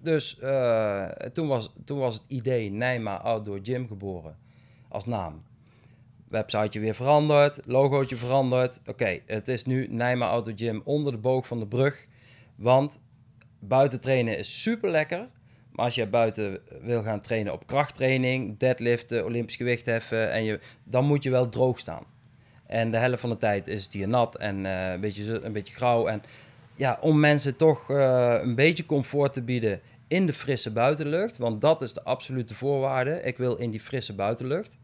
Dus 0.00 0.38
eh, 0.38 1.08
toen, 1.08 1.48
was, 1.48 1.72
toen 1.84 1.98
was 1.98 2.14
het 2.14 2.24
idee 2.28 2.70
Nijma 2.70 3.16
Outdoor 3.16 3.58
Gym 3.62 3.86
geboren 3.86 4.36
als 4.88 5.06
naam. 5.06 5.42
Websiteje 6.28 6.80
weer 6.80 6.94
veranderd, 6.94 7.60
logootje 7.64 8.16
veranderd. 8.16 8.80
Oké, 8.86 9.20
het 9.26 9.48
is 9.48 9.64
nu 9.64 9.86
Nijma 9.90 10.28
Outdoor 10.28 10.54
Gym 10.56 10.80
onder 10.84 11.12
de 11.12 11.18
boog 11.18 11.46
van 11.46 11.58
de 11.58 11.66
brug. 11.66 12.06
Want 12.56 13.00
buiten 13.58 14.00
trainen 14.00 14.38
is 14.38 14.62
super 14.62 14.90
lekker. 14.90 15.28
Maar 15.70 15.84
als 15.84 15.94
je 15.94 16.06
buiten 16.06 16.60
wil 16.80 17.02
gaan 17.02 17.20
trainen 17.20 17.52
op 17.52 17.66
krachttraining, 17.66 18.58
deadliften, 18.58 19.24
olympisch 19.24 19.56
gewicht 19.56 19.86
heffen, 19.86 20.30
en 20.30 20.44
je, 20.44 20.60
dan 20.84 21.04
moet 21.04 21.22
je 21.22 21.30
wel 21.30 21.48
droog 21.48 21.78
staan. 21.78 22.04
En 22.68 22.90
de 22.90 22.96
helft 22.96 23.20
van 23.20 23.30
de 23.30 23.36
tijd 23.36 23.66
is 23.66 23.84
het 23.84 23.92
hier 23.92 24.08
nat 24.08 24.36
en 24.36 24.66
eh, 24.66 24.92
een, 24.92 25.00
beetje, 25.00 25.44
een 25.44 25.52
beetje 25.52 25.74
grauw. 25.74 26.06
En 26.06 26.22
ja, 26.74 26.98
om 27.00 27.20
mensen 27.20 27.56
toch 27.56 27.90
eh, 27.90 28.38
een 28.40 28.54
beetje 28.54 28.86
comfort 28.86 29.32
te 29.32 29.42
bieden 29.42 29.80
in 30.08 30.26
de 30.26 30.32
frisse 30.32 30.72
buitenlucht. 30.72 31.38
Want 31.38 31.60
dat 31.60 31.82
is 31.82 31.92
de 31.92 32.02
absolute 32.02 32.54
voorwaarde. 32.54 33.22
Ik 33.22 33.36
wil 33.36 33.56
in 33.56 33.70
die 33.70 33.80
frisse 33.80 34.14
buitenlucht. 34.14 34.78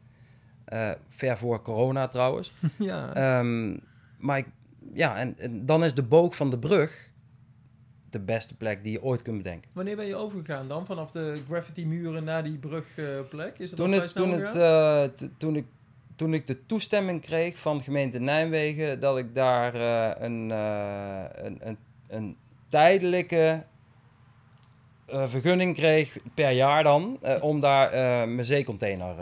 Eh, 0.65 0.91
ver 1.09 1.39
voor 1.39 1.63
corona 1.63 2.09
trouwens. 2.09 2.53
ja. 2.77 3.15
Ehm, 3.15 3.77
maar 4.19 4.39
ik, 4.39 4.47
ja, 4.95 5.17
en, 5.17 5.35
en 5.39 5.67
dan 5.67 5.85
is 5.85 5.95
de 5.95 6.03
boog 6.03 6.37
van 6.37 6.51
de 6.51 6.59
brug 6.59 7.13
de 8.11 8.21
beste 8.21 8.57
plek 8.57 8.83
die 8.83 8.93
je 8.93 9.03
ooit 9.03 9.23
kunt 9.23 9.37
bedenken. 9.37 9.71
Wanneer 9.73 9.97
ben 9.97 10.07
je 10.07 10.17
overgegaan 10.17 10.69
dan? 10.69 10.87
Vanaf 10.87 11.11
de 11.11 11.41
graffiti 11.49 11.87
muren 11.87 12.25
naar 12.25 12.45
die 12.45 12.59
brugplek? 12.59 13.59
is 13.59 13.71
dat 13.71 13.79
Toen, 13.79 13.93
het, 13.93 14.15
toen, 14.15 14.31
het, 14.31 15.31
toen, 15.37 15.57
ik, 15.57 15.67
toen 16.17 16.35
ik 16.35 16.47
de 16.47 16.67
toestemming 16.67 17.21
kreeg 17.21 17.59
van 17.59 17.83
gemeente 17.83 18.19
Nijmegen 18.19 19.01
dat 19.01 19.19
ik 19.19 19.35
daar 19.35 19.75
eh, 19.75 20.25
een, 20.25 20.51
eh, 20.51 21.25
een, 21.45 21.59
een, 21.61 21.79
een 22.09 22.37
tijdelijke 22.69 23.63
eh, 25.07 25.23
vergunning 25.29 25.75
kreeg 25.75 26.17
per 26.35 26.51
jaar 26.51 26.83
dan, 26.83 27.19
eh, 27.23 27.43
om 27.43 27.61
daar 27.61 27.91
eh, 27.91 28.03
mijn 28.29 28.45
zeecontainer 28.45 29.15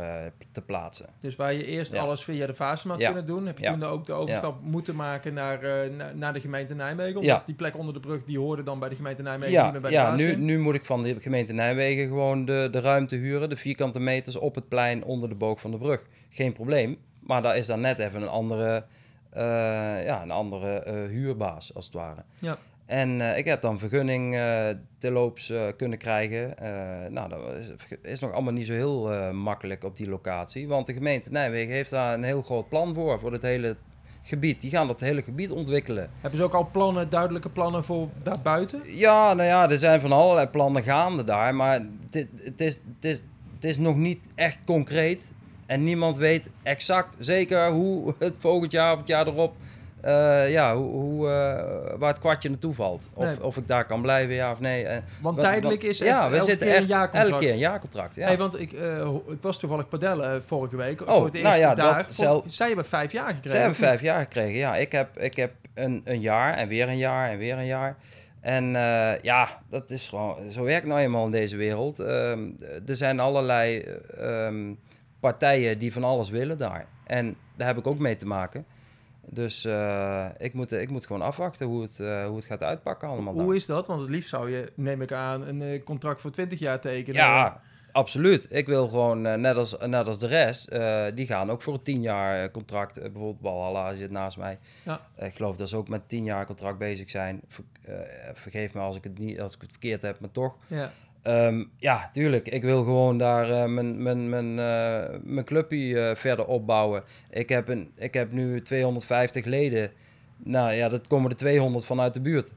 te 0.53 0.61
plaatsen. 0.62 1.07
Dus 1.20 1.37
waar 1.37 1.53
je 1.53 1.66
eerst 1.66 1.93
Ja. 1.93 2.01
alles 2.03 2.24
via 2.24 2.47
de 2.47 2.55
Vaasmat 2.55 3.01
Ja. 3.01 3.07
kunnen 3.07 3.26
doen, 3.26 3.47
heb 3.47 3.59
je 3.59 3.64
Ja. 3.64 3.72
toen 3.72 3.83
ook 3.85 4.07
de 4.07 4.12
overstap 4.12 4.55
moeten 4.62 4.97
maken 4.97 5.35
naar, 5.35 5.59
na- 5.91 6.12
naar 6.14 6.33
de 6.33 6.41
gemeente 6.41 6.74
Nijmegen. 6.74 7.20
Omdat 7.20 7.47
die 7.47 7.55
plek 7.55 7.76
onder 7.76 7.95
de 7.95 8.01
brug, 8.01 8.24
die 8.24 8.39
hoorde 8.39 8.62
dan 8.62 8.78
bij 8.78 8.89
de 8.89 8.95
gemeente 8.95 9.22
Nijmegen, 9.22 9.53
niet 9.55 9.62
Ja, 9.64 9.70
meer 9.70 9.80
bij 9.80 9.91
de 9.91 9.97
ja 9.97 10.14
nu, 10.14 10.37
nu 10.37 10.59
moet 10.59 10.74
ik 10.74 10.85
van 10.85 11.03
de 11.03 11.20
gemeente 11.20 11.53
Nijmegen 11.53 12.07
gewoon 12.07 12.45
de, 12.45 12.68
de 12.70 12.80
ruimte 12.80 13.16
huren, 13.16 13.49
de 13.49 13.57
vierkante 13.57 14.01
meters 14.01 14.37
op 14.37 14.55
het 14.55 14.68
plein 14.68 15.05
onder 15.05 15.28
de 15.28 15.35
boog 15.35 15.61
van 15.61 15.70
de 15.70 15.78
brug. 15.78 16.07
Geen 16.28 16.53
probleem, 16.53 16.97
maar 17.20 17.43
daar 17.43 17.57
is 17.57 17.66
dan 17.66 17.80
net 17.80 17.99
even 17.99 18.22
een 18.22 18.28
andere, 18.28 18.85
ja, 20.05 20.22
een 20.22 20.30
andere 20.30 20.83
huurbaas, 21.11 21.74
als 21.74 21.85
het 21.85 21.95
ware. 21.95 22.22
Ja. 22.39 22.57
En 22.87 23.20
eh, 23.20 23.39
ik 23.39 23.45
heb 23.45 23.61
dan 23.61 23.78
vergunning 23.78 24.37
eh 24.37 24.68
terloops 24.99 25.51
eh, 25.51 25.62
kunnen 25.76 25.99
krijgen. 25.99 26.55
Nou, 27.12 27.28
dat 27.28 27.41
is, 27.57 27.70
is 28.03 28.20
nog 28.20 28.33
allemaal 28.33 28.53
niet 28.53 28.66
zo 28.66 28.72
heel 28.72 29.33
makkelijk 29.33 29.85
op 29.85 29.97
die 29.97 30.09
locatie. 30.09 30.68
Want 30.68 30.87
de 30.87 30.93
gemeente 30.93 31.30
Nijmegen 31.30 31.72
heeft 31.72 31.91
daar 31.91 32.14
een 32.14 32.22
heel 32.22 32.43
groot 32.43 32.68
plan 32.68 32.95
voor, 32.95 33.20
voor 33.20 33.33
het 33.33 33.43
hele 33.43 33.76
gebied. 34.22 34.61
Die 34.61 34.70
gaan 34.70 34.87
dat 34.87 35.01
hele 35.01 35.22
gebied 35.22 35.51
ontwikkelen. 35.51 36.11
Hebben 36.20 36.39
ze 36.39 36.45
ook 36.45 36.55
al 36.55 36.68
plannen, 36.72 37.11
duidelijke 37.11 37.49
plannen 37.49 37.85
voor 37.85 38.09
daarbuiten? 38.22 38.80
Ja, 38.85 39.35
nou 39.35 39.49
ja, 39.49 39.70
er 39.70 39.78
zijn 39.78 40.01
van 40.01 40.12
allerlei 40.12 40.47
plannen 40.47 40.83
gaande 40.83 41.24
daar, 41.24 41.55
maar 41.55 41.80
het, 42.11 42.61
is, 42.61 42.78
het, 42.95 43.05
is, 43.05 43.22
het 43.55 43.64
is 43.64 43.78
nog 43.78 43.97
niet 43.97 44.26
echt 44.35 44.59
concreet. 44.64 45.33
En 45.66 45.85
niemand 45.85 46.16
weet 46.16 46.51
exact 46.62 47.16
zeker 47.18 47.70
hoe 47.70 48.14
het 48.18 48.35
volgend 48.39 48.72
jaar 48.72 48.93
of 48.93 48.99
het 48.99 49.09
jaar 49.09 49.26
erop, 49.26 49.55
eh, 50.03 50.50
ja, 50.50 50.76
hoe, 50.76 50.90
hoe, 50.90 51.28
eh, 51.28 51.98
waar 51.98 52.09
het 52.11 52.18
kwartje 52.18 52.48
naartoe 52.48 52.74
valt. 52.74 53.09
Of, 53.14 53.24
Nee. 53.24 53.42
of 53.44 53.57
ik 53.57 53.68
daar 53.68 53.84
kan 53.86 54.03
blijven, 54.03 54.34
ja 54.34 54.53
of 54.53 54.61
nee. 54.61 54.84
En 54.84 55.05
Want 55.20 55.36
wat- 55.36 55.44
tijdelijk 55.44 55.80
wat- 55.82 55.90
is 55.90 55.98
ja, 55.98 56.28
we 56.30 56.34
elke 56.36 56.50
zitten 56.50 56.66
keer 56.66 56.76
echt 56.76 56.84
een 56.84 56.90
jaarcontract. 56.90 57.30
elke 57.32 57.44
keer 57.44 57.53
een 57.53 57.59
jaarcontract. 57.59 58.16
Ja. 58.16 58.26
Hey, 58.26 58.36
want 58.38 58.61
ik, 58.61 58.72
eh, 58.72 59.09
ik 59.28 59.38
was 59.42 59.59
toevallig 59.59 59.88
padellen 59.88 60.34
eh, 60.34 60.40
vorige 60.46 60.76
week. 60.76 61.00
Oh, 61.00 61.09
voor 61.09 61.24
het 61.24 61.42
nou 61.42 61.57
ja, 61.57 61.74
dat 61.74 61.76
daar. 61.94 62.07
zelf- 62.09 62.44
Zij 62.46 62.66
hebben 62.66 62.84
vijf 62.86 63.12
jaar 63.12 63.26
gekregen. 63.26 63.50
Ze 63.50 63.57
hebben 63.57 63.76
vijf 63.76 64.00
jaar 64.00 64.20
gekregen, 64.20 64.59
ja. 64.59 64.76
Ik 64.76 64.92
heb, 64.92 65.18
ik 65.18 65.36
heb 65.36 65.53
een, 65.74 66.00
een 66.05 66.20
jaar 66.20 66.55
en 66.57 66.68
weer 66.68 66.88
een 66.88 66.96
jaar 66.98 67.30
en 67.30 67.38
weer 67.38 67.57
een 67.59 67.66
jaar. 67.66 67.96
En 68.40 68.76
eh, 68.76 69.18
ja, 69.22 69.48
dat 69.70 69.90
is 69.90 70.09
gewoon, 70.09 70.50
zo 70.50 70.62
werkt 70.64 70.86
nou 70.86 71.00
eenmaal 71.00 71.24
in 71.24 71.30
deze 71.30 71.57
wereld. 71.57 71.98
Ehm, 71.98 72.48
er 72.86 72.96
zijn 72.96 73.20
allerlei 73.20 73.78
eh, 73.78 74.46
ehm, 74.46 74.72
partijen 75.20 75.78
die 75.78 75.92
van 75.92 76.05
alles 76.05 76.30
willen 76.30 76.59
daar. 76.59 76.86
En 77.07 77.36
daar 77.57 77.66
heb 77.66 77.78
ik 77.78 77.86
ook 77.86 77.98
mee 77.98 78.16
te 78.16 78.26
maken. 78.26 78.64
Dus 79.27 79.64
eh, 79.64 80.27
ik, 80.39 80.53
moet, 80.55 80.73
ik 80.73 80.91
moet 80.91 81.07
gewoon 81.07 81.23
afwachten 81.23 81.66
hoe 81.66 81.83
het, 81.83 82.01
eh, 82.01 82.27
hoe 82.27 82.37
het 82.37 82.45
gaat 82.45 82.62
uitpakken 82.62 83.09
allemaal. 83.09 83.35
daar. 83.35 83.45
Hoe 83.45 83.55
is 83.55 83.66
dat? 83.66 83.87
Want 83.87 84.01
het 84.01 84.11
liefst 84.11 84.29
zou 84.29 84.51
je, 84.51 84.73
neem 84.75 85.03
ik 85.03 85.12
aan, 85.12 85.47
een 85.47 85.62
eh, 85.62 85.83
contract 85.85 86.20
voor 86.20 86.31
20 86.31 86.59
jaar 86.59 86.81
tekenen. 86.81 87.20
Ja, 87.20 87.61
absoluut. 87.93 88.47
Ik 88.51 88.66
wil 88.66 88.89
gewoon, 88.89 89.27
eh, 89.27 89.35
net, 89.35 89.57
als, 89.57 89.77
net 89.87 90.07
als 90.07 90.18
de 90.18 90.27
rest, 90.27 90.68
eh, 90.68 91.05
die 91.14 91.27
gaan 91.27 91.51
ook 91.51 91.62
voor 91.62 91.75
een 91.75 91.83
tien 91.83 92.03
jaar 92.03 92.43
eh, 92.45 92.51
contract. 92.51 92.97
Eh, 92.97 93.03
bijvoorbeeld 93.03 93.41
Walhalla 93.41 93.95
zit 93.95 94.11
naast 94.11 94.37
mij. 94.37 94.59
Ja. 94.85 95.01
Eh, 95.14 95.27
ik 95.27 95.35
geloof 95.37 95.57
dat 95.57 95.68
ze 95.68 95.77
ook 95.77 95.89
met 95.89 96.09
tien 96.09 96.25
jaar 96.25 96.47
contract 96.47 96.79
bezig 96.79 97.11
zijn. 97.11 97.41
Ver- 97.49 97.64
eh, 97.83 97.95
vergeef 98.35 98.75
me 98.75 98.81
als 98.81 98.97
ik, 98.97 99.05
het 99.05 99.18
niet, 99.18 99.41
als 99.41 99.55
ik 99.55 99.61
het 99.61 99.70
verkeerd 99.70 100.03
heb, 100.03 100.20
maar 100.20 100.31
toch. 100.31 100.57
Ja. 100.66 100.93
Ehm, 101.23 101.64
ja, 101.77 102.11
tuurlijk. 102.12 102.49
Ik 102.49 102.62
wil 102.62 102.85
gewoon 102.85 103.18
daar 103.18 103.51
eh, 103.51 103.64
mijn, 103.64 104.03
mijn, 104.03 104.29
mijn, 104.29 104.59
eh, 104.59 105.18
mijn 105.23 105.45
clubje 105.45 106.01
eh, 106.01 106.16
verder 106.16 106.47
opbouwen. 106.47 107.03
Ik 107.31 107.49
heb, 107.49 107.68
een, 107.68 107.91
ik 107.97 108.14
heb 108.14 108.33
nu 108.33 108.62
250 108.62 109.45
leden. 109.45 109.91
Nou 110.37 110.73
ja, 110.73 110.89
dat 110.89 111.07
komen 111.07 111.31
er 111.31 111.37
200 111.37 111.85
vanuit 111.85 112.14
de 112.14 112.20
buurt. 112.20 112.53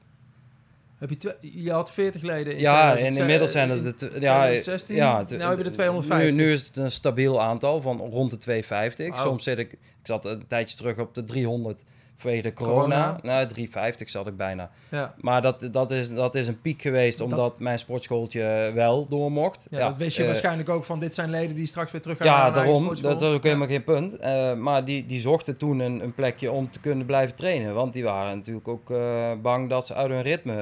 Heb 0.97 1.09
je, 1.09 1.35
je 1.39 1.71
had 1.71 1.91
40 1.91 2.21
leden 2.21 2.53
in 2.53 2.59
Ja, 2.59 2.81
en 2.81 2.91
2000 2.91 3.21
inmiddels 3.21 3.51
zijn 3.51 3.69
het... 3.69 3.79
in 3.79 3.85
het 3.85 4.01
ja, 4.01 4.39
2016? 4.39 4.95
ja, 4.95 5.23
nou 5.27 5.49
heb 5.49 5.57
je 5.57 5.63
er 5.63 5.71
250. 5.71 6.35
Nu, 6.35 6.43
nu 6.43 6.51
is 6.51 6.67
het 6.67 6.77
een 6.77 6.91
stabiel 6.91 7.41
aantal 7.41 7.81
van 7.81 7.97
rond 7.97 8.29
de 8.29 8.37
250. 8.37 9.09
Wauw. 9.09 9.23
Soms 9.23 9.43
zit 9.43 9.57
ik... 9.57 9.71
Ik 9.71 10.11
zat 10.11 10.25
een 10.25 10.47
tijdje 10.47 10.77
terug 10.77 10.97
op 10.97 11.13
de 11.13 11.23
300 11.23 11.83
vanwege 12.17 12.41
de 12.41 12.53
corona. 12.53 12.75
Corona. 12.81 13.19
Nou, 13.21 13.47
350 13.47 14.09
zat 14.09 14.27
ik 14.27 14.37
bijna. 14.37 14.69
Ja. 14.89 15.13
Maar 15.21 15.41
dat, 15.41 15.67
dat, 15.71 15.91
is, 15.91 16.09
dat 16.13 16.35
is 16.35 16.47
een 16.47 16.61
piek 16.61 16.81
geweest 16.81 17.17
Dat- 17.17 17.27
omdat 17.27 17.59
mijn 17.59 17.79
sportschooltje 17.79 18.71
wel 18.73 19.05
door 19.05 19.31
mocht. 19.31 19.67
Ja, 19.69 19.79
dat 19.79 19.97
wist 19.97 20.15
je 20.15 20.21
eh, 20.21 20.27
waarschijnlijk 20.27 20.69
ook 20.69 20.83
van 20.83 20.99
dit 20.99 21.13
zijn 21.13 21.29
leden 21.29 21.55
die 21.55 21.65
straks 21.65 21.91
weer 21.91 22.01
terug 22.01 22.17
gaan 22.17 22.27
naar 22.27 22.37
Ja, 22.37 22.51
daarom. 22.51 22.95
Dat 23.01 23.21
is 23.21 23.27
ook 23.27 23.43
helemaal 23.43 23.67
geen 23.67 23.83
punt. 23.83 24.17
Eh, 24.17 24.53
maar 24.53 24.85
die, 24.85 25.05
die 25.05 25.19
zochten 25.19 25.57
toen 25.57 25.79
een, 25.79 26.03
een 26.03 26.13
plekje 26.13 26.51
om 26.51 26.69
te 26.69 26.79
kunnen 26.79 27.05
blijven 27.05 27.35
trainen. 27.35 27.73
Want 27.73 27.93
die 27.93 28.03
waren 28.03 28.35
natuurlijk 28.37 28.67
ook 28.67 28.91
eh, 28.91 29.31
bang 29.41 29.69
dat 29.69 29.87
ze 29.87 29.93
uit 29.93 30.11
hun 30.11 30.21
ritme 30.21 30.53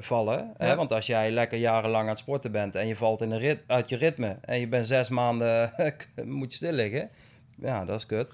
vallen. 0.00 0.52
Hè? 0.56 0.74
Want 0.76 0.92
als 0.92 1.06
jij 1.06 1.30
lekker 1.30 1.58
jarenlang 1.58 2.02
aan 2.02 2.08
het 2.10 2.18
sporten 2.18 2.52
bent 2.52 2.74
en 2.74 2.86
je 2.86 2.96
valt 2.96 3.20
in 3.20 3.30
een 3.30 3.38
rit, 3.38 3.60
uit 3.66 3.88
je 3.88 3.96
ritme 3.96 4.36
en 4.40 4.60
je 4.60 4.68
bent 4.68 4.86
zes 4.86 5.08
maanden, 5.08 5.72
moet 6.24 6.50
je 6.50 6.56
stil 6.56 6.72
liggen. 6.72 7.10
Ja, 7.60 7.84
dat 7.84 7.96
is 7.96 8.06
kut. 8.06 8.32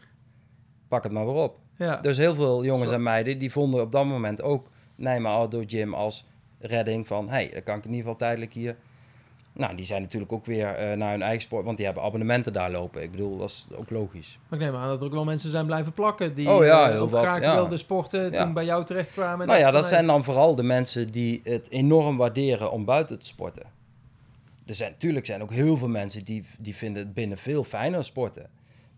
Pak 0.88 1.02
het 1.02 1.12
maar 1.12 1.26
weer 1.26 1.34
op. 1.34 1.58
Ja. 1.86 1.96
Dus 1.96 2.16
heel 2.16 2.34
veel 2.34 2.64
jongens 2.64 2.88
Zo. 2.88 2.94
en 2.94 3.02
meiden 3.02 3.38
die 3.38 3.52
vonden 3.52 3.80
op 3.82 3.90
dat 3.92 4.04
moment 4.04 4.42
ook 4.42 4.66
Nijmegen 4.94 5.36
Outdoor 5.36 5.64
Gym 5.66 5.94
als 5.94 6.26
redding 6.58 7.06
van... 7.06 7.24
hé, 7.28 7.32
hey, 7.32 7.50
dan 7.52 7.62
kan 7.62 7.76
ik 7.78 7.84
in 7.84 7.90
ieder 7.90 8.02
geval 8.02 8.16
tijdelijk 8.18 8.52
hier... 8.52 8.76
Nou, 9.52 9.76
die 9.76 9.84
zijn 9.84 10.02
natuurlijk 10.02 10.32
ook 10.32 10.46
weer 10.46 10.66
eh, 10.74 10.96
naar 10.96 11.10
hun 11.10 11.22
eigen 11.22 11.40
sport... 11.42 11.64
want 11.64 11.76
die 11.76 11.86
hebben 11.86 12.04
abonnementen 12.04 12.52
daar 12.52 12.70
lopen. 12.70 13.02
Ik 13.02 13.10
bedoel, 13.10 13.36
dat 13.38 13.48
is 13.48 13.66
ook 13.74 13.90
logisch. 13.90 14.38
Maar 14.48 14.58
ik 14.58 14.64
neem 14.64 14.74
aan 14.74 14.88
dat 14.88 15.00
er 15.00 15.06
ook 15.06 15.12
wel 15.12 15.24
mensen 15.24 15.50
zijn 15.50 15.66
blijven 15.66 15.92
plakken 15.92 16.34
die 16.34 16.50
Oh 16.50 16.64
ja, 16.64 16.84
eh, 16.86 16.90
heel 16.92 17.00
ook 17.02 17.10
wat, 17.10 17.22
graag 17.22 17.40
ja. 17.40 17.54
wilden 17.54 17.78
sporten, 17.78 18.32
Ja. 18.32 18.44
toen 18.44 18.52
bij 18.52 18.64
jou 18.64 18.84
terechtkwamen. 18.84 19.40
en 19.40 19.46
nou 19.46 19.58
ja, 19.60 19.70
dat 19.70 19.88
zijn 19.88 20.06
dan 20.06 20.24
vooral 20.24 20.54
de 20.54 20.62
mensen 20.62 21.06
die 21.06 21.40
het 21.44 21.70
enorm 21.70 22.16
waarderen 22.16 22.72
om 22.72 22.84
buiten 22.84 23.18
te 23.18 23.26
sporten. 23.26 23.62
Er 24.66 24.74
zijn 24.74 24.90
natuurlijk 24.90 25.26
zijn 25.26 25.42
ook 25.42 25.52
heel 25.52 25.76
veel 25.76 25.88
mensen 25.88 26.24
die, 26.24 26.44
die 26.58 26.76
vinden 26.76 27.02
het 27.02 27.14
binnen 27.14 27.38
veel 27.38 27.64
fijner 27.64 28.04
sporten. 28.04 28.46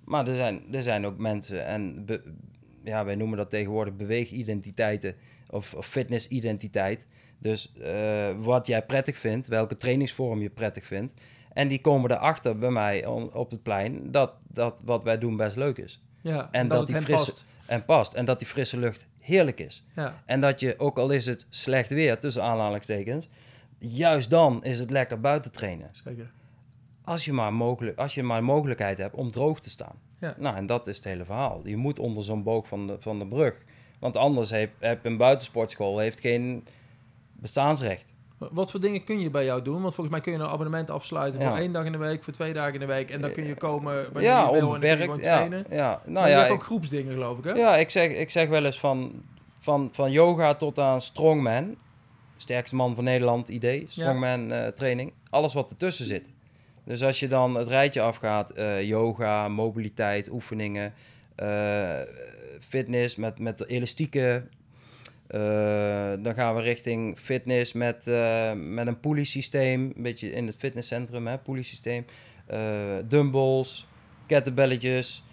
Maar 0.04 0.28
er 0.28 0.34
zijn, 0.36 0.62
er 0.72 0.82
zijn 0.82 1.06
ook 1.06 1.18
mensen, 1.18 1.66
en 1.66 2.04
be- 2.04 2.22
ja, 2.84 3.04
wij 3.04 3.14
noemen 3.14 3.38
dat 3.38 3.50
tegenwoordig 3.50 3.96
beweegidentiteiten 3.96 5.14
of, 5.50 5.74
of 5.74 5.86
fitnessidentiteit. 5.86 7.06
Dus 7.38 7.72
eh, 7.82 8.28
wat 8.38 8.66
jij 8.66 8.82
prettig 8.86 9.18
vindt, 9.18 9.46
welke 9.46 9.76
trainingsvorm 9.76 10.40
je 10.40 10.50
prettig 10.50 10.84
vindt. 10.84 11.12
En 11.52 11.68
die 11.68 11.80
komen 11.80 12.10
erachter 12.10 12.58
bij 12.58 12.70
mij 12.70 13.06
on- 13.06 13.34
op 13.34 13.50
het 13.50 13.62
plein 13.62 14.10
dat, 14.10 14.32
dat 14.48 14.82
wat 14.84 15.04
wij 15.04 15.18
doen 15.18 15.36
best 15.36 15.56
leuk 15.56 15.78
is. 15.78 16.00
ja, 16.20 16.48
en 16.50 16.68
dat, 16.68 16.86
die 16.86 16.96
frisse- 17.00 17.24
past. 17.30 17.46
En 17.66 17.84
past. 17.84 18.14
En 18.14 18.24
dat 18.24 18.38
die 18.38 18.48
frisse 18.48 18.78
lucht 18.78 19.06
heerlijk 19.18 19.60
is. 19.60 19.84
Ja. 19.96 20.22
En 20.26 20.40
dat 20.40 20.60
je, 20.60 20.74
ook 20.78 20.98
al 20.98 21.10
is 21.10 21.26
het 21.26 21.46
slecht 21.50 21.90
weer, 21.90 22.18
tussen 22.18 22.42
aanhalingstekens, 22.42 23.28
juist 23.78 24.30
dan 24.30 24.64
is 24.64 24.78
het 24.78 24.90
lekker 24.90 25.20
buiten 25.20 25.52
trainen. 25.52 25.88
Zeker. 26.04 26.30
Als 27.04 27.24
je 27.24 27.32
maar, 27.32 27.52
mogelijk, 27.52 27.98
als 27.98 28.14
je 28.14 28.22
maar 28.22 28.38
een 28.38 28.44
mogelijkheid 28.44 28.98
hebt 28.98 29.14
om 29.14 29.30
droog 29.30 29.60
te 29.60 29.70
staan. 29.70 29.96
Ja. 30.22 30.34
Nou, 30.38 30.56
en 30.56 30.66
dat 30.66 30.86
is 30.86 30.96
het 30.96 31.04
hele 31.04 31.24
verhaal. 31.24 31.60
Je 31.64 31.76
moet 31.76 31.98
onder 31.98 32.24
zo'n 32.24 32.42
boog 32.42 32.66
van 32.68 32.86
de, 32.86 32.96
van 32.98 33.18
de 33.18 33.26
brug. 33.26 33.64
Want 33.98 34.16
anders 34.16 34.50
heb, 34.50 34.70
heb 34.78 35.04
een 35.04 35.16
buitensportschool 35.16 35.98
heeft 35.98 36.20
geen 36.20 36.66
bestaansrecht. 37.32 38.04
Wat 38.38 38.70
voor 38.70 38.80
dingen 38.80 39.04
kun 39.04 39.20
je 39.20 39.30
bij 39.30 39.44
jou 39.44 39.62
doen? 39.62 39.82
Want 39.82 39.94
volgens 39.94 40.10
mij 40.10 40.20
kun 40.20 40.32
je 40.32 40.38
een 40.38 40.50
abonnement 40.50 40.90
afsluiten 40.90 41.40
Ja. 41.40 41.48
voor 41.48 41.58
één 41.58 41.72
dag 41.72 41.84
in 41.84 41.92
de 41.92 41.98
week, 41.98 42.22
voor 42.22 42.32
twee 42.32 42.52
dagen 42.52 42.74
in 42.74 42.80
de 42.80 42.86
week. 42.86 43.10
En 43.10 43.20
dan 43.20 43.32
kun 43.32 43.46
je 43.46 43.54
komen 43.54 44.04
wanneer 44.12 44.30
ja, 44.30 44.44
je 44.44 44.50
wil 44.52 44.74
en 44.74 44.80
je 44.80 44.96
gewoon. 44.96 45.16
Ja, 45.16 45.22
trainen. 45.22 45.66
ja. 45.70 45.88
maar 45.90 46.12
Nou 46.12 46.26
je 46.26 46.32
ja, 46.32 46.38
hebt 46.38 46.48
ik, 46.50 46.54
ook 46.54 46.62
groepsdingen, 46.62 47.12
geloof 47.12 47.38
ik, 47.38 47.44
hè? 47.44 47.50
ja 47.50 47.76
ik, 47.76 47.90
zeg, 47.90 48.08
ik 48.10 48.30
zeg 48.30 48.48
wel 48.48 48.64
eens 48.64 48.78
van, 48.78 49.22
van, 49.60 49.88
van 49.92 50.10
yoga 50.10 50.54
tot 50.54 50.78
aan 50.78 51.00
strongman. 51.00 51.76
sterkste 52.36 52.76
man 52.76 52.94
van 52.94 53.04
Nederland 53.04 53.48
idee, 53.48 53.86
strongman 53.88 54.52
eh, 54.52 54.66
training. 54.68 55.12
Alles 55.30 55.54
wat 55.54 55.70
ertussen 55.70 56.06
zit. 56.06 56.28
Dus 56.84 57.02
als 57.02 57.20
je 57.20 57.28
dan 57.28 57.54
het 57.54 57.68
rijtje 57.68 58.00
afgaat, 58.00 58.50
eh, 58.50 58.82
yoga, 58.82 59.48
mobiliteit, 59.48 60.30
oefeningen, 60.30 60.92
eh, 61.34 62.00
fitness 62.60 63.16
met, 63.16 63.38
met 63.38 63.66
elastieken. 63.66 64.46
eh, 65.26 66.12
dan 66.18 66.34
gaan 66.34 66.54
we 66.54 66.60
richting 66.60 67.18
fitness 67.18 67.72
met, 67.72 68.06
met 68.54 68.86
een 68.86 69.00
pulley 69.00 69.24
systeem. 69.24 69.92
Een 69.96 70.02
beetje 70.02 70.32
in 70.32 70.46
het 70.46 70.56
fitnesscentrum, 70.56 71.26
hè, 71.26 71.38
pulley 71.38 71.62
systeem. 71.62 72.04
Dumbbells, 73.08 73.86
kettlebelletjes, 74.26 75.24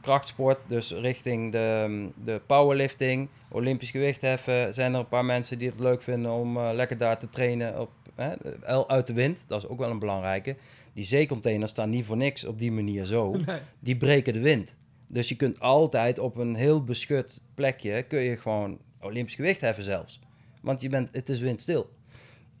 krachtsport. 0.00 0.68
Dus 0.68 0.92
richting 0.92 1.52
de, 1.52 2.08
de 2.24 2.40
powerlifting, 2.46 3.28
olympisch 3.48 3.90
gewichtheffen. 3.90 4.74
Zijn 4.74 4.92
er 4.92 4.98
een 4.98 5.08
paar 5.08 5.24
mensen 5.24 5.58
die 5.58 5.68
het 5.68 5.80
leuk 5.80 6.02
vinden 6.02 6.32
om 6.32 6.58
lekker 6.58 6.98
daar 6.98 7.18
te 7.18 7.28
trainen 7.28 7.80
op, 7.80 7.90
hè, 8.14 8.86
uit 8.86 9.06
de 9.06 9.12
wind. 9.12 9.44
Dat 9.46 9.62
is 9.62 9.68
ook 9.68 9.78
wel 9.78 9.90
een 9.90 9.98
belangrijke. 9.98 10.56
Die 10.92 11.04
zeecontainers 11.04 11.70
staan 11.70 11.90
niet 11.90 12.04
voor 12.04 12.16
niks 12.16 12.44
op 12.44 12.58
die 12.58 12.72
manier 12.72 13.04
zo 13.04 13.30
Nee. 13.46 13.60
die 13.80 13.96
breken 13.96 14.32
de 14.32 14.40
wind. 14.40 14.76
Dus 15.06 15.28
je 15.28 15.36
kunt 15.36 15.60
altijd 15.60 16.18
op 16.18 16.36
een 16.36 16.54
heel 16.54 16.84
beschut 16.84 17.40
plekje, 17.54 18.02
kun 18.02 18.20
je 18.20 18.36
gewoon 18.36 18.78
Olympisch 19.00 19.34
gewicht 19.34 19.60
heffen 19.60 19.84
zelfs. 19.84 20.20
Want 20.62 20.80
je 20.80 20.88
bent, 20.88 21.08
het 21.12 21.28
is 21.28 21.40
windstil. 21.40 21.90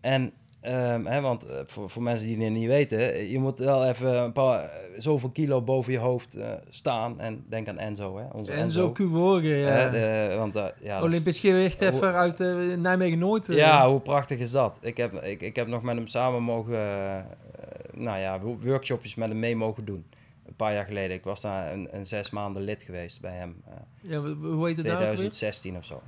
En, 0.00 0.32
ehm, 0.64 1.04
hè, 1.04 1.20
want 1.20 1.46
eh, 1.46 1.56
voor, 1.66 1.90
voor 1.90 2.02
mensen 2.02 2.26
die 2.26 2.44
het 2.44 2.52
niet 2.52 2.66
weten, 2.68 3.28
je 3.30 3.38
moet 3.38 3.58
wel 3.58 3.86
even 3.86 4.14
een 4.22 4.32
paar, 4.32 4.60
eh, 4.62 4.68
zoveel 4.96 5.30
kilo 5.30 5.62
boven 5.62 5.92
je 5.92 5.98
hoofd 5.98 6.34
eh, 6.34 6.52
staan. 6.68 7.20
En 7.20 7.44
denk 7.48 7.68
aan 7.68 7.78
Enzo, 7.78 8.16
hè, 8.18 8.24
onze 8.32 8.52
En 8.52 8.58
Enzo. 8.58 8.80
zo 8.80 8.90
Kuborgen, 8.92 9.56
ja. 9.56 9.88
De- 9.88 10.34
want, 10.38 10.54
ja, 10.80 11.02
Olympisch 11.02 11.38
gewichtheffer 11.40 12.14
uit 12.14 12.40
eh, 12.40 12.76
Nijmegen-Noord. 12.76 13.46
ja, 13.46 13.88
hoe 13.90 14.00
prachtig 14.00 14.38
is 14.38 14.50
dat? 14.50 14.78
Ik 14.82 14.96
heb, 14.96 15.12
ik, 15.22 15.40
ik 15.40 15.56
heb 15.56 15.66
nog 15.66 15.82
met 15.82 15.96
hem 15.96 16.06
samen 16.06 16.42
mogen, 16.42 17.26
nou 17.92 18.18
ja, 18.18 18.40
wo- 18.40 18.58
workshopjes 18.64 19.14
met 19.14 19.28
hem 19.28 19.38
mee 19.38 19.56
mogen 19.56 19.84
doen. 19.84 20.04
Een 20.46 20.56
paar 20.56 20.72
jaar 20.72 20.84
geleden. 20.84 21.16
Ik 21.16 21.24
was 21.24 21.40
daar 21.40 21.72
een, 21.72 21.88
een 21.90 22.06
zes 22.06 22.30
maanden 22.30 22.62
lid 22.62 22.82
geweest 22.82 23.20
bij 23.20 23.32
hem. 23.36 23.62
Ja, 24.00 24.20
hoe 24.20 24.66
heet 24.66 24.76
het 24.76 24.86
daar 24.86 24.94
ook 24.94 25.00
weer? 25.00 25.14
2016 25.14 25.76
of 25.76 25.84
zo. 25.84 26.02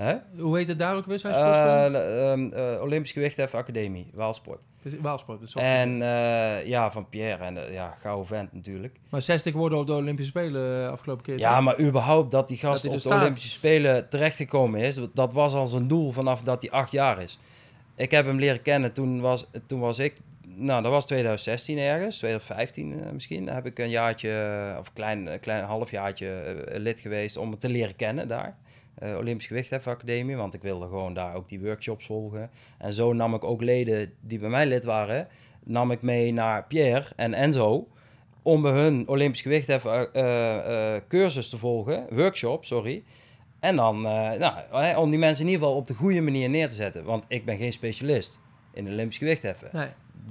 Hè? 0.00 0.16
Hoe 0.38 0.56
heet 0.56 0.68
het 0.68 0.78
daar 0.78 0.96
ook 0.96 1.06
weer, 1.06 1.18
zijn 1.18 1.34
sportschool? 1.34 1.66
Eh, 1.66 2.32
ehm, 2.32 2.52
eh, 2.52 2.82
Olympisch 2.82 3.12
Gewichtheffen 3.12 3.58
Academie, 3.58 4.10
Waalsport. 4.14 4.62
Is 4.82 4.94
Waalsport. 5.00 5.40
dus 5.40 5.54
En 5.54 6.02
eh, 6.02 6.66
ja, 6.66 6.90
van 6.90 7.08
Pierre. 7.08 7.44
En 7.44 7.66
eh, 7.66 7.72
ja, 7.72 7.96
gouden 8.00 8.26
vent 8.26 8.52
natuurlijk. 8.52 8.96
Maar 9.08 9.22
60 9.22 9.54
worden 9.54 9.78
op 9.78 9.86
de 9.86 9.92
Olympische 9.92 10.30
Spelen 10.30 10.84
eh, 10.84 10.90
afgelopen 10.90 11.24
keer. 11.24 11.38
Ja, 11.38 11.60
maar 11.60 11.80
überhaupt 11.80 12.30
dat 12.30 12.48
die 12.48 12.56
gast 12.56 12.82
er 12.84 12.88
op 12.88 12.94
de 12.94 13.00
staat. 13.00 13.20
Olympische 13.20 13.48
Spelen 13.48 14.08
terechtgekomen 14.08 14.80
is, 14.80 14.98
dat 15.14 15.32
was 15.32 15.54
al 15.54 15.66
zijn 15.66 15.88
doel 15.88 16.10
vanaf 16.10 16.42
dat 16.42 16.62
hij 16.62 16.70
acht 16.70 16.92
jaar 16.92 17.22
is. 17.22 17.38
Ik 17.96 18.10
heb 18.10 18.26
hem 18.26 18.38
leren 18.38 18.62
kennen, 18.62 18.92
toen 18.92 19.20
was, 19.20 19.46
toen 19.66 19.80
was 19.80 19.98
ik, 19.98 20.16
nou 20.60 20.82
dat 20.82 20.90
was 20.90 21.06
2016 21.06 21.78
ergens, 21.78 22.16
2015 22.16 23.04
eh, 23.04 23.12
misschien, 23.12 23.48
heb 23.48 23.66
ik 23.66 23.78
een 23.78 23.90
jaartje, 23.90 24.30
eh, 24.72 24.78
of 24.78 24.86
een 24.86 24.92
klein, 24.92 25.40
klein 25.40 25.64
halfjaartje 25.64 26.28
eh, 26.28 26.78
lid 26.78 27.00
geweest 27.00 27.36
om 27.36 27.50
het 27.50 27.60
te 27.60 27.68
leren 27.68 27.96
kennen 27.96 28.28
daar. 28.28 28.56
Eh, 28.94 29.16
Olympisch 29.16 29.46
Gewichtheffen 29.46 29.92
Academie, 29.92 30.36
want 30.36 30.54
ik 30.54 30.62
wilde 30.62 30.86
gewoon 30.86 31.14
daar 31.14 31.34
ook 31.34 31.48
die 31.48 31.60
workshops 31.60 32.06
volgen. 32.06 32.50
En 32.78 32.92
zo 32.92 33.12
nam 33.12 33.34
ik 33.34 33.44
ook 33.44 33.62
leden 33.62 34.12
die 34.20 34.38
bij 34.38 34.48
mij 34.48 34.66
lid 34.66 34.84
waren, 34.84 35.28
nam 35.64 35.90
ik 35.90 36.02
mee 36.02 36.32
naar 36.32 36.64
Pierre 36.64 37.04
en 37.16 37.34
Enzo 37.34 37.88
om 38.42 38.62
bij 38.62 38.72
hun 38.72 39.08
Olympisch 39.08 39.42
gewichtheffen 39.42 40.12
eh, 40.14 40.94
eh, 40.94 41.02
cursus 41.08 41.48
te 41.48 41.58
volgen, 41.58 42.06
workshop, 42.10 42.64
sorry. 42.64 43.02
En 43.60 43.76
dan, 43.76 44.02
nou, 44.02 44.54
hè, 44.70 44.98
om 44.98 45.10
die 45.10 45.18
mensen 45.18 45.44
in 45.44 45.50
ieder 45.50 45.66
geval 45.66 45.80
op 45.80 45.86
de 45.86 45.94
goede 45.94 46.20
manier 46.20 46.48
neer 46.48 46.68
te 46.68 46.74
zetten. 46.74 47.04
Want 47.04 47.24
ik 47.28 47.44
ben 47.44 47.56
geen 47.56 47.72
specialist 47.72 48.40
in 48.72 48.86
Olympisch 48.88 49.18
gewichtheffen. 49.18 49.68
Nee, 49.72 49.88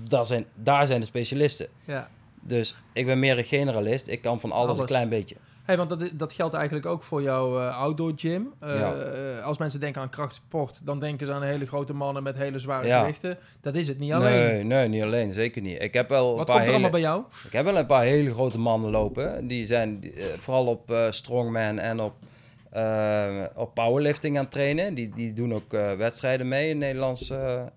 Daar 0.07 0.25
zijn, 0.25 0.45
daar 0.55 0.87
zijn 0.87 0.99
de 0.99 1.05
specialisten. 1.05 1.67
ja. 1.85 2.09
Dus 2.41 2.75
ik 2.93 3.05
ben 3.05 3.19
meer 3.19 3.37
een 3.37 3.43
generalist. 3.43 4.07
Ik 4.07 4.21
kan 4.21 4.39
van 4.39 4.51
alles, 4.51 4.67
Alles. 4.67 4.79
een 4.79 4.85
klein 4.85 5.09
beetje. 5.09 5.35
Hey, 5.63 5.77
want 5.77 5.89
dat, 5.89 6.09
dat 6.13 6.33
geldt 6.33 6.53
eigenlijk 6.53 6.85
ook 6.85 7.03
voor 7.03 7.21
jouw 7.21 7.59
eh, 7.59 7.77
outdoor 7.77 8.13
gym. 8.15 8.53
Eh, 8.59 8.79
Ja. 8.79 8.93
eh, 8.93 9.43
als 9.45 9.57
mensen 9.57 9.79
denken 9.79 10.01
aan 10.01 10.09
krachtsport, 10.09 10.85
dan 10.85 10.99
denken 10.99 11.25
ze 11.25 11.33
aan 11.33 11.43
hele 11.43 11.65
grote 11.65 11.93
mannen 11.93 12.23
met 12.23 12.37
hele 12.37 12.59
zware 12.59 12.87
Ja. 12.87 12.99
gewichten. 12.99 13.37
Dat 13.61 13.75
is 13.75 13.87
het 13.87 13.99
niet 13.99 14.11
alleen. 14.11 14.33
Nee, 14.47 14.63
nee, 14.63 14.87
niet 14.87 15.03
alleen. 15.03 15.33
Zeker 15.33 15.61
niet. 15.61 15.81
Ik 15.81 15.93
heb 15.93 16.09
wel 16.09 16.29
een 16.31 16.35
Wat 16.37 16.45
paar 16.45 16.55
komt 16.55 16.67
er 16.67 16.73
hele... 16.73 16.87
allemaal 16.87 16.89
bij 16.91 16.99
jou? 16.99 17.23
Ik 17.45 17.51
heb 17.51 17.65
wel 17.65 17.77
een 17.77 17.85
paar 17.85 18.03
hele 18.03 18.33
grote 18.33 18.59
mannen 18.59 18.91
lopen. 18.91 19.47
Die 19.47 19.65
zijn 19.65 19.99
die, 19.99 20.13
vooral 20.39 20.65
op 20.65 20.93
strongman 21.09 21.79
en 21.79 21.99
op, 21.99 22.13
op 23.55 23.73
powerlifting 23.73 24.37
aan 24.37 24.43
het 24.43 24.51
trainen. 24.51 24.93
Die, 24.93 25.09
die 25.09 25.33
doen 25.33 25.53
ook 25.53 25.71
wedstrijden 25.97 26.47
mee 26.47 26.69
in 26.69 26.77
Nederlands 26.77 27.31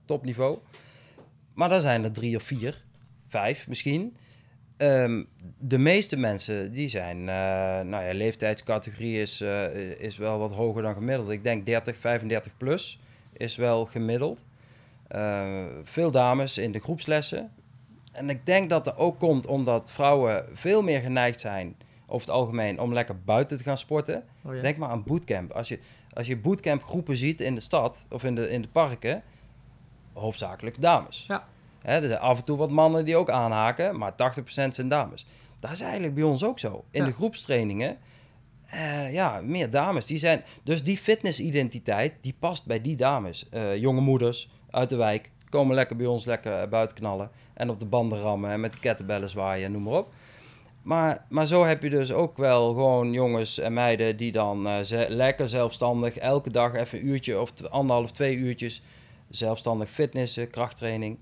topniveau. 0.05 0.59
Maar 1.55 1.69
daar 1.69 1.81
zijn 1.81 2.05
er 2.05 2.13
drie 2.13 2.37
of 2.37 2.43
vier, 2.43 2.83
vijf 3.29 3.69
misschien. 3.69 4.17
Ehm, 4.83 5.23
de 5.59 5.79
meeste 5.79 6.17
mensen 6.17 6.73
die 6.73 6.89
zijn, 6.89 7.19
eh, 7.19 7.35
nou 7.81 8.05
ja, 8.05 8.15
leeftijdscategorie 8.15 9.21
is, 9.21 9.41
eh, 9.41 9.75
is 10.01 10.17
wel 10.17 10.39
wat 10.39 10.53
hoger 10.53 10.83
dan 10.83 10.95
gemiddeld. 10.95 11.29
Ik 11.29 11.43
denk 11.43 11.67
30, 11.67 11.97
35 11.97 12.57
plus 12.57 13.01
is 13.33 13.57
wel 13.57 13.87
gemiddeld. 13.87 14.45
Eh, 15.09 15.65
veel 15.83 16.11
dames 16.11 16.59
in 16.59 16.73
de 16.73 16.79
groepslessen. 16.79 17.53
En 18.13 18.31
ik 18.31 18.47
denk 18.47 18.71
dat 18.71 18.85
dat 18.85 18.97
ook 18.97 19.19
komt 19.19 19.47
omdat 19.47 19.91
vrouwen 19.93 20.45
veel 20.53 20.83
meer 20.83 21.01
geneigd 21.01 21.41
zijn, 21.41 21.77
over 22.07 22.27
het 22.27 22.37
algemeen, 22.37 22.81
om 22.81 22.93
lekker 22.93 23.21
buiten 23.25 23.57
te 23.57 23.63
gaan 23.63 23.79
sporten. 23.79 24.25
Oh, 24.45 24.55
ja. 24.55 24.61
Denk 24.61 24.77
maar 24.77 24.89
aan 24.89 25.05
bootcamp. 25.05 25.53
Als 25.53 25.69
je, 25.69 25.79
als 26.13 26.27
je 26.27 26.37
bootcamp 26.37 26.83
groepen 26.83 27.17
ziet 27.17 27.41
in 27.41 27.55
de 27.55 27.61
stad 27.61 28.07
of 28.11 28.25
in 28.25 28.35
de, 28.35 28.51
in 28.51 28.63
de 28.63 28.69
parken, 28.69 29.23
hoofdzakelijk 30.13 30.81
dames. 30.81 31.25
Ja. 31.29 31.45
Hè, 31.83 32.01
er 32.01 32.07
zijn 32.09 32.21
af 32.21 32.39
en 32.39 32.45
toe 32.45 32.57
wat 32.57 32.71
mannen 32.71 33.05
die 33.05 33.17
ook 33.17 33.31
aanhaken, 33.31 33.99
maar 33.99 34.13
80% 34.17 34.75
zijn 34.75 34.89
dames. 34.89 35.27
Dat 35.61 35.71
is 35.71 35.81
eigenlijk 35.81 36.15
bij 36.15 36.25
ons 36.25 36.45
ook 36.45 36.59
zo. 36.59 36.85
In 36.91 37.01
Ja. 37.01 37.07
de 37.07 37.13
groepstrainingen, 37.15 37.97
eh, 38.67 39.13
ja, 39.13 39.41
meer 39.45 39.71
dames. 39.71 40.07
Die 40.07 40.19
zijn, 40.19 40.43
dus 40.63 40.85
die 40.85 40.97
fitnessidentiteit, 40.99 42.17
die 42.21 42.35
past 42.39 42.67
bij 42.67 42.81
die 42.81 42.97
dames. 42.97 43.49
Eh, 43.49 43.77
jonge 43.77 44.01
moeders 44.01 44.51
uit 44.71 44.89
de 44.89 44.97
wijk 44.97 45.31
komen 45.49 45.75
lekker 45.75 45.97
bij 45.97 46.07
ons 46.07 46.25
lekker 46.25 46.61
eh, 46.63 46.69
buiten 46.69 46.97
knallen. 46.97 47.31
En 47.55 47.71
op 47.71 47.79
de 47.79 47.85
banden 47.87 48.21
rammen 48.21 48.51
en 48.51 48.61
met 48.61 48.73
de 48.73 48.79
kettenbellen 48.79 49.29
zwaaien, 49.29 49.73
noem 49.73 49.83
maar 49.83 49.99
op. 49.99 50.13
Maar, 50.83 51.25
maar 51.29 51.47
zo 51.47 51.65
heb 51.65 51.83
je 51.83 51.91
dus 51.91 52.13
ook 52.13 52.37
wel 52.37 52.69
gewoon 52.69 53.13
jongens 53.13 53.59
en 53.59 53.73
meiden 53.73 54.17
die 54.17 54.33
dan 54.33 54.85
ze- 54.85 55.07
lekker 55.09 55.49
zelfstandig 55.49 56.17
elke 56.19 56.51
dag 56.51 56.75
even 56.75 56.99
een 56.99 57.07
uurtje 57.07 57.41
of 57.41 57.63
anderhalf, 57.71 58.11
twee 58.13 58.37
uurtjes 58.37 58.83
zelfstandig 59.31 59.91
fitnessen, 59.91 60.51
krachttraining. 60.51 61.19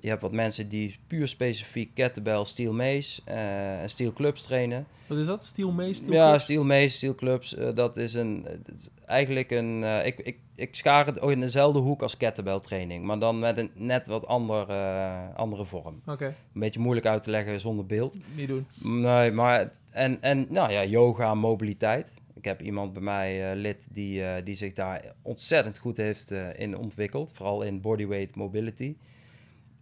Je 0.00 0.08
hebt 0.08 0.22
wat 0.22 0.32
mensen 0.32 0.68
die 0.68 0.96
puur 1.06 1.28
specifiek 1.28 1.94
kettlebell, 1.94 2.44
steel 2.44 2.72
mace 2.72 3.22
eh, 3.24 3.82
en 3.82 3.88
steel 3.90 4.12
clubs 4.12 4.42
trainen. 4.42 4.86
Wat 5.06 5.18
is 5.18 5.26
dat? 5.26 5.44
Steel 5.44 5.72
Mace? 5.72 5.94
Steel 5.94 6.12
ja, 6.12 6.28
Clubs? 6.28 6.42
steel 6.42 6.64
mace, 6.64 6.88
steel 6.96 7.14
clubs, 7.14 7.54
eh, 7.54 7.74
dat 7.74 7.96
is 7.96 8.14
een, 8.14 8.46
is 8.74 8.88
eigenlijk 9.06 9.50
een, 9.50 9.84
eh, 9.84 10.06
ik, 10.06 10.18
ik, 10.18 10.38
ik 10.54 10.74
schaar 10.76 11.06
het 11.06 11.16
in 11.16 11.40
dezelfde 11.40 11.78
hoek 11.78 12.02
als 12.02 12.16
kettlebell 12.16 12.60
training, 12.60 13.04
maar 13.04 13.18
dan 13.18 13.38
met 13.38 13.58
een 13.58 13.70
net 13.74 14.06
wat 14.06 14.26
ander, 14.26 14.68
eh, 14.70 15.34
andere 15.34 15.64
vorm. 15.64 16.00
Oké, 16.06 16.26
Een 16.26 16.60
beetje 16.60 16.80
moeilijk 16.80 17.06
uit 17.06 17.22
te 17.22 17.30
leggen 17.30 17.60
zonder 17.60 17.86
beeld. 17.86 18.16
niet 18.36 18.48
doen. 18.48 18.66
Nee, 18.82 19.30
maar 19.32 19.72
en, 19.90 20.22
en 20.22 20.46
nou 20.48 20.72
ja, 20.72 20.84
yoga, 20.84 21.34
mobiliteit. 21.34 22.12
Ik 22.34 22.44
heb 22.44 22.62
iemand 22.62 22.92
bij 22.92 23.02
mij, 23.02 23.56
lid, 23.56 23.88
die, 23.94 24.42
die 24.42 24.54
zich 24.54 24.72
daar 24.72 25.04
ontzettend 25.22 25.78
goed 25.78 25.96
heeft 25.96 26.30
in 26.56 26.76
ontwikkeld. 26.76 27.32
Vooral 27.34 27.62
in 27.62 27.80
bodyweight 27.80 28.34
mobility. 28.36 28.96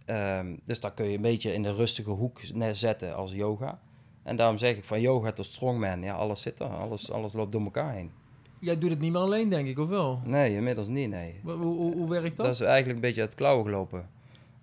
Ehm, 0.07 0.57
dus 0.65 0.81
daar 0.81 0.93
kun 0.93 1.07
je 1.07 1.17
een 1.17 1.23
beetje 1.23 1.53
in 1.53 1.63
de 1.63 1.73
rustige 1.73 2.11
hoek 2.11 2.53
neerzetten 2.53 3.15
als 3.15 3.33
yoga. 3.33 3.79
En 4.23 4.37
daarom 4.37 4.59
zeg 4.59 4.77
ik 4.77 4.85
van 4.85 5.01
yoga 5.01 5.33
tot 5.33 5.45
strongman. 5.45 6.03
Ja, 6.03 6.15
alles 6.15 6.43
zit 6.43 6.61
er. 6.61 6.67
Alles, 6.67 7.11
alles 7.11 7.33
loopt 7.33 7.53
door 7.53 7.63
elkaar 7.63 7.93
heen. 7.93 8.11
Jij 8.59 8.79
doet 8.79 8.91
het 8.91 9.01
niet 9.01 9.13
meer 9.13 9.21
alleen, 9.21 9.49
denk 9.49 9.69
ik, 9.69 9.79
of 9.79 9.89
wel? 9.89 10.21
Nee, 10.25 10.55
inmiddels 10.55 10.89
niet, 10.89 11.11
nee. 11.11 11.41
Hoe, 11.43 11.53
hoe, 11.53 11.95
hoe 11.95 12.09
werkt 12.09 12.37
dat? 12.37 12.47
Dat 12.47 12.55
is 12.55 12.61
eigenlijk 12.61 12.95
een 12.95 13.01
beetje 13.01 13.21
uit 13.21 13.31
het 13.31 13.39
klauwen 13.39 13.65
gelopen. 13.65 14.09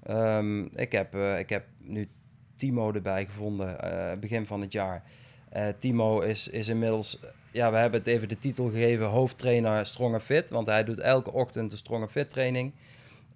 Ehm, 0.04 0.62
ik, 0.62 0.91
heb, 0.91 1.16
eh, 1.16 1.39
ik 1.39 1.50
heb 1.50 1.66
nu 1.78 2.08
Timo 2.56 2.91
erbij 2.91 3.26
gevonden, 3.26 3.82
eh, 3.82 4.18
begin 4.20 4.46
van 4.46 4.62
het 4.62 4.72
jaar. 4.72 5.04
Eh, 5.50 5.68
Timo 5.78 6.20
is, 6.20 6.48
is 6.48 6.68
inmiddels, 6.68 7.20
ja, 7.52 7.72
we 7.72 7.78
hebben 7.78 8.00
het 8.00 8.08
even 8.08 8.28
de 8.28 8.38
titel 8.38 8.70
gegeven, 8.70 9.06
hoofdtrainer 9.06 9.86
Strong 9.86 10.22
Fit. 10.22 10.50
Want 10.50 10.68
hij 10.68 10.84
doet 10.84 11.00
elke 11.00 11.32
ochtend 11.32 11.72
de 11.72 11.78
Strong 11.78 12.12
Fit 12.12 12.30
training. 12.30 12.74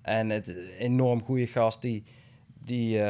En 0.08 0.30
het 0.30 0.56
enorm 0.80 1.24
goede 1.24 1.48
gast, 1.48 1.82
die, 1.82 2.04
die, 2.64 3.00
eh, 3.00 3.06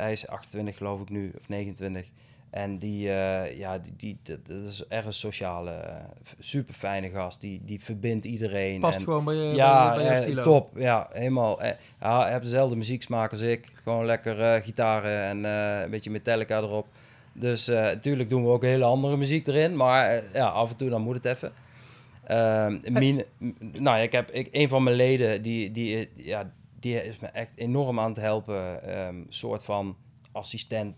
hij 0.00 0.12
is 0.12 0.26
28 0.28 0.76
geloof 0.76 1.00
ik 1.00 1.10
nu, 1.10 1.32
of 1.38 1.48
29. 1.48 2.06
En 2.50 2.78
die, 2.78 3.08
eh, 3.12 3.58
ja, 3.58 3.78
die, 3.78 3.92
die, 3.96 4.18
dat, 4.22 4.46
dat 4.46 4.62
is 4.64 4.84
erg 4.88 5.04
een 5.06 5.12
sociale, 5.12 5.82
super 6.38 6.74
fijne 6.74 7.10
gast. 7.10 7.40
Die, 7.40 7.60
die 7.64 7.80
verbindt 7.80 8.24
iedereen. 8.24 8.80
Past 8.80 8.98
en, 8.98 9.04
gewoon 9.04 9.24
bij 9.24 9.34
je, 9.34 9.54
ja, 9.54 9.88
bij, 9.88 9.90
je- 9.90 9.94
bij 9.96 10.04
jouw 10.04 10.14
eh, 10.14 10.22
stilo. 10.22 10.42
top. 10.42 10.76
Ja, 10.78 11.08
helemaal. 11.12 11.62
Eh, 11.62 11.70
ja, 12.00 12.20
hij 12.22 12.30
heeft 12.30 12.42
dezelfde 12.44 12.76
muzieksmaak 12.76 13.30
als 13.30 13.40
ik. 13.40 13.72
Gewoon 13.82 14.04
lekker 14.04 14.40
eh, 14.54 14.62
gitaren 14.62 15.20
en 15.22 15.44
eh, 15.44 15.82
een 15.82 15.90
beetje 15.90 16.10
Metallica 16.10 16.58
erop. 16.58 16.86
Dus 17.32 17.68
eh 17.68 17.76
natuurlijk 17.82 18.30
doen 18.30 18.42
we 18.44 18.48
ook 18.50 18.62
hele 18.62 18.84
andere 18.84 19.16
muziek 19.16 19.46
erin. 19.46 19.76
Maar 19.76 20.10
eh, 20.10 20.22
ja, 20.34 20.46
af 20.48 20.70
en 20.70 20.76
toe 20.76 20.88
dan 20.90 21.02
moet 21.02 21.14
het 21.14 21.24
even. 21.24 21.52
Ehm, 22.24 22.78
nou 23.72 24.00
ik 24.00 24.12
heb 24.12 24.30
ik, 24.30 24.48
een 24.52 24.68
van 24.68 24.82
mijn 24.82 24.96
leden, 24.96 25.42
die, 25.42 25.70
die, 25.70 26.08
ja, 26.16 26.52
die 26.80 27.04
is 27.04 27.18
me 27.18 27.26
echt 27.26 27.50
enorm 27.54 28.00
aan 28.00 28.08
het 28.08 28.20
helpen. 28.20 28.82
ehm 28.82 29.16
soort 29.28 29.64
van 29.64 29.96
assistent 30.32 30.94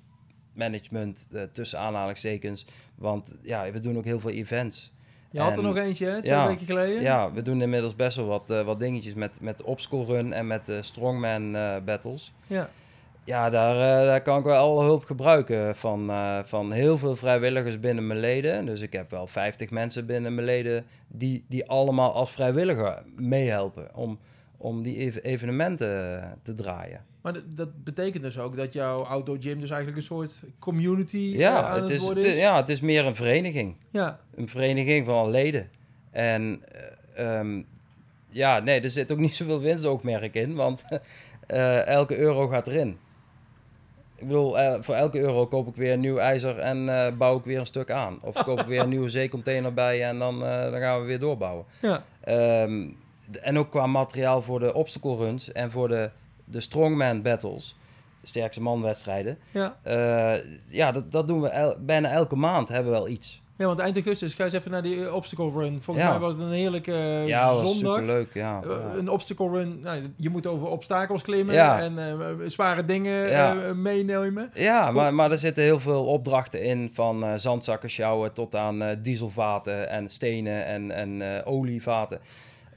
management 0.55 1.29
eh, 1.33 1.43
tussen 1.43 1.79
aanhalingstekens. 1.79 2.66
Want 2.95 3.35
ja, 3.43 3.70
we 3.70 3.81
doen 3.81 3.97
ook 3.97 4.05
heel 4.05 4.20
veel 4.20 4.31
events. 4.31 4.93
Je 5.31 5.41
had 5.41 5.57
er 5.57 5.62
nog 5.62 5.77
eentje, 5.77 6.07
hè, 6.07 6.22
twee 6.22 6.35
ja, 6.35 6.47
weken 6.47 6.66
geleden. 6.66 7.03
Ja, 7.03 7.33
we 7.33 7.43
doen 7.43 7.62
inmiddels 7.62 7.97
best 7.97 8.16
wel 8.16 8.27
wat, 8.27 8.51
eh, 8.51 8.64
wat 8.64 8.79
dingetjes 8.79 9.14
met, 9.14 9.41
met 9.41 9.62
obstacle 9.62 10.05
run 10.05 10.33
en 10.33 10.47
met 10.47 10.68
eh, 10.68 10.77
strongman 10.81 11.53
battles. 11.85 12.33
Ja. 12.47 12.70
Ja, 13.25 13.51
daar, 13.51 13.75
eh, 14.01 14.07
daar 14.07 14.22
kan 14.22 14.39
ik 14.39 14.45
wel 14.45 14.57
alle 14.57 14.85
hulp 14.85 15.05
gebruiken 15.05 15.77
van, 15.77 16.11
eh, 16.11 16.39
van 16.45 16.72
heel 16.72 16.99
veel 16.99 17.16
vrijwilligers 17.16 17.81
binnen 17.81 18.07
mijn 18.07 18.20
leden. 18.20 18.66
Dus 18.66 18.81
ik 18.81 18.93
heb 18.93 19.11
wel 19.11 19.27
50 19.27 19.70
mensen 19.70 20.07
binnen 20.07 20.35
mijn 20.35 20.47
leden 20.47 20.85
die, 21.09 21.45
die 21.49 21.68
allemaal 21.68 22.12
als 22.14 22.31
vrijwilliger 22.31 23.03
meehelpen 23.16 23.95
om, 23.95 24.18
om 24.57 24.83
die 24.83 24.97
ev- 24.99 25.18
evenementen 25.22 26.22
te 26.43 26.53
draaien. 26.53 27.01
Maar 27.20 27.33
dat, 27.55 27.85
betekent 27.85 28.22
dus 28.22 28.39
ook 28.39 28.57
dat 28.57 28.72
jouw 28.72 29.03
outdoor 29.03 29.37
gym 29.41 29.61
dus 29.61 29.70
eigenlijk 29.70 29.97
een 30.01 30.07
soort 30.07 30.43
community 30.59 31.16
eh, 31.33 31.39
Ja, 31.39 31.62
aan 31.62 31.72
het 31.75 31.83
het, 31.83 31.91
is, 31.93 32.01
worden 32.03 32.25
het- 32.25 32.33
is. 32.33 32.39
ja, 32.41 32.57
het 32.57 32.68
is 32.68 32.81
meer 32.81 33.07
een 33.07 33.14
vereniging. 33.14 33.77
ja. 33.91 34.20
Een 34.35 34.49
vereniging 34.49 35.07
van 35.07 35.31
leden. 35.31 35.70
En 36.11 36.62
eh, 37.14 37.39
ehm, 37.39 37.62
ja, 38.29 38.59
nee, 38.59 38.81
er 38.81 38.91
zit 38.91 39.12
ook 39.12 39.18
niet 39.18 39.35
zoveel 39.41 39.61
winstoogmerk 39.61 40.35
in, 40.35 40.55
want 40.55 40.85
elke 41.87 42.16
euro 42.18 42.49
gaat 42.49 42.66
erin. 42.66 42.97
Ik 44.25 44.31
bedoel, 44.31 44.59
eh, 44.59 44.75
voor 44.81 44.95
elke 44.95 45.18
euro 45.18 45.47
koop 45.47 45.66
ik 45.68 45.75
weer 45.77 45.93
een 45.93 46.01
nieuw 46.01 46.18
ijzer 46.18 46.59
en 46.59 46.89
eh, 46.89 47.12
bouw 47.12 47.37
ik 47.39 47.45
weer 47.45 47.59
een 47.59 47.66
stuk 47.66 47.91
aan. 47.91 48.18
Of 48.20 48.35
koop 48.45 48.61
ik 48.61 48.66
weer 48.66 48.81
een 48.81 48.89
nieuwe 48.97 49.09
zeecontainer 49.09 49.75
bij 49.75 50.05
en 50.05 50.18
dan, 50.18 50.45
eh, 50.45 50.70
dan 50.70 50.81
gaan 50.81 51.01
we 51.01 51.07
weer 51.07 51.18
doorbouwen. 51.18 51.64
Ja. 51.81 52.05
Ehm, 52.20 52.87
d- 53.31 53.37
en 53.39 53.59
ook 53.59 53.70
qua 53.70 53.87
materiaal 53.87 54.43
voor 54.43 54.59
de 54.61 54.75
obstacle 54.75 55.16
runs 55.16 55.53
en 55.53 55.70
voor 55.70 55.89
de, 55.89 56.11
de 56.45 56.61
strongman 56.61 57.22
battles, 57.22 57.77
de 58.20 58.27
sterkste 58.27 58.62
manwedstrijden. 58.62 59.39
Ja. 59.51 59.77
Eh, 59.83 60.45
ja, 60.68 60.93
dat, 60.93 61.12
dat 61.12 61.27
doen 61.27 61.41
we 61.41 61.49
el- 61.49 61.77
bijna 61.81 62.09
elke 62.09 62.37
maand 62.37 62.68
hebben 62.68 62.93
we 62.93 62.99
wel 62.99 63.09
iets. 63.09 63.43
Ja, 63.57 63.67
want 63.67 63.79
eind 63.79 63.95
augustus 63.97 64.35
ga 64.35 64.45
eens 64.45 64.53
even 64.53 64.71
naar 64.71 64.83
die 64.83 65.07
eh, 65.07 65.15
obstacle 65.15 65.51
run. 65.51 65.83
Volgens 65.83 66.07
Ja. 66.07 66.11
mij 66.13 66.21
was 66.21 66.35
het 66.35 66.43
een 66.43 66.51
heerlijke 66.53 66.93
eh, 66.93 67.27
ja, 67.27 67.53
was 67.55 67.73
zondag. 67.73 67.95
superleuk. 67.99 68.35
Ja, 68.35 68.61
Eh, 68.63 68.69
ja. 68.71 68.99
Een 68.99 69.09
obstacle 69.09 69.49
run, 69.51 69.81
nou, 69.83 70.03
je 70.17 70.31
moet 70.31 70.47
over 70.47 70.67
obstakels 70.67 71.23
klimmen 71.23 71.55
Ja. 71.55 71.81
en 71.81 71.99
zware 72.51 72.85
dingen 72.85 73.83
meenemen. 73.83 74.51
Ja, 74.55 74.91
maar, 74.91 75.15
maar 75.15 75.31
er 75.31 75.39
zitten 75.39 75.63
heel 75.63 75.81
veel 75.81 76.05
opdrachten 76.05 76.63
in, 76.63 76.91
van 76.93 77.39
zandzakken 77.41 77.91
sjouwen 77.91 78.33
tot 78.33 78.55
aan 78.55 78.99
dieselvaten 79.03 79.89
en 79.89 80.09
stenen 80.09 80.67
en, 80.67 80.91
en 80.91 81.45
olievaten. 81.45 82.19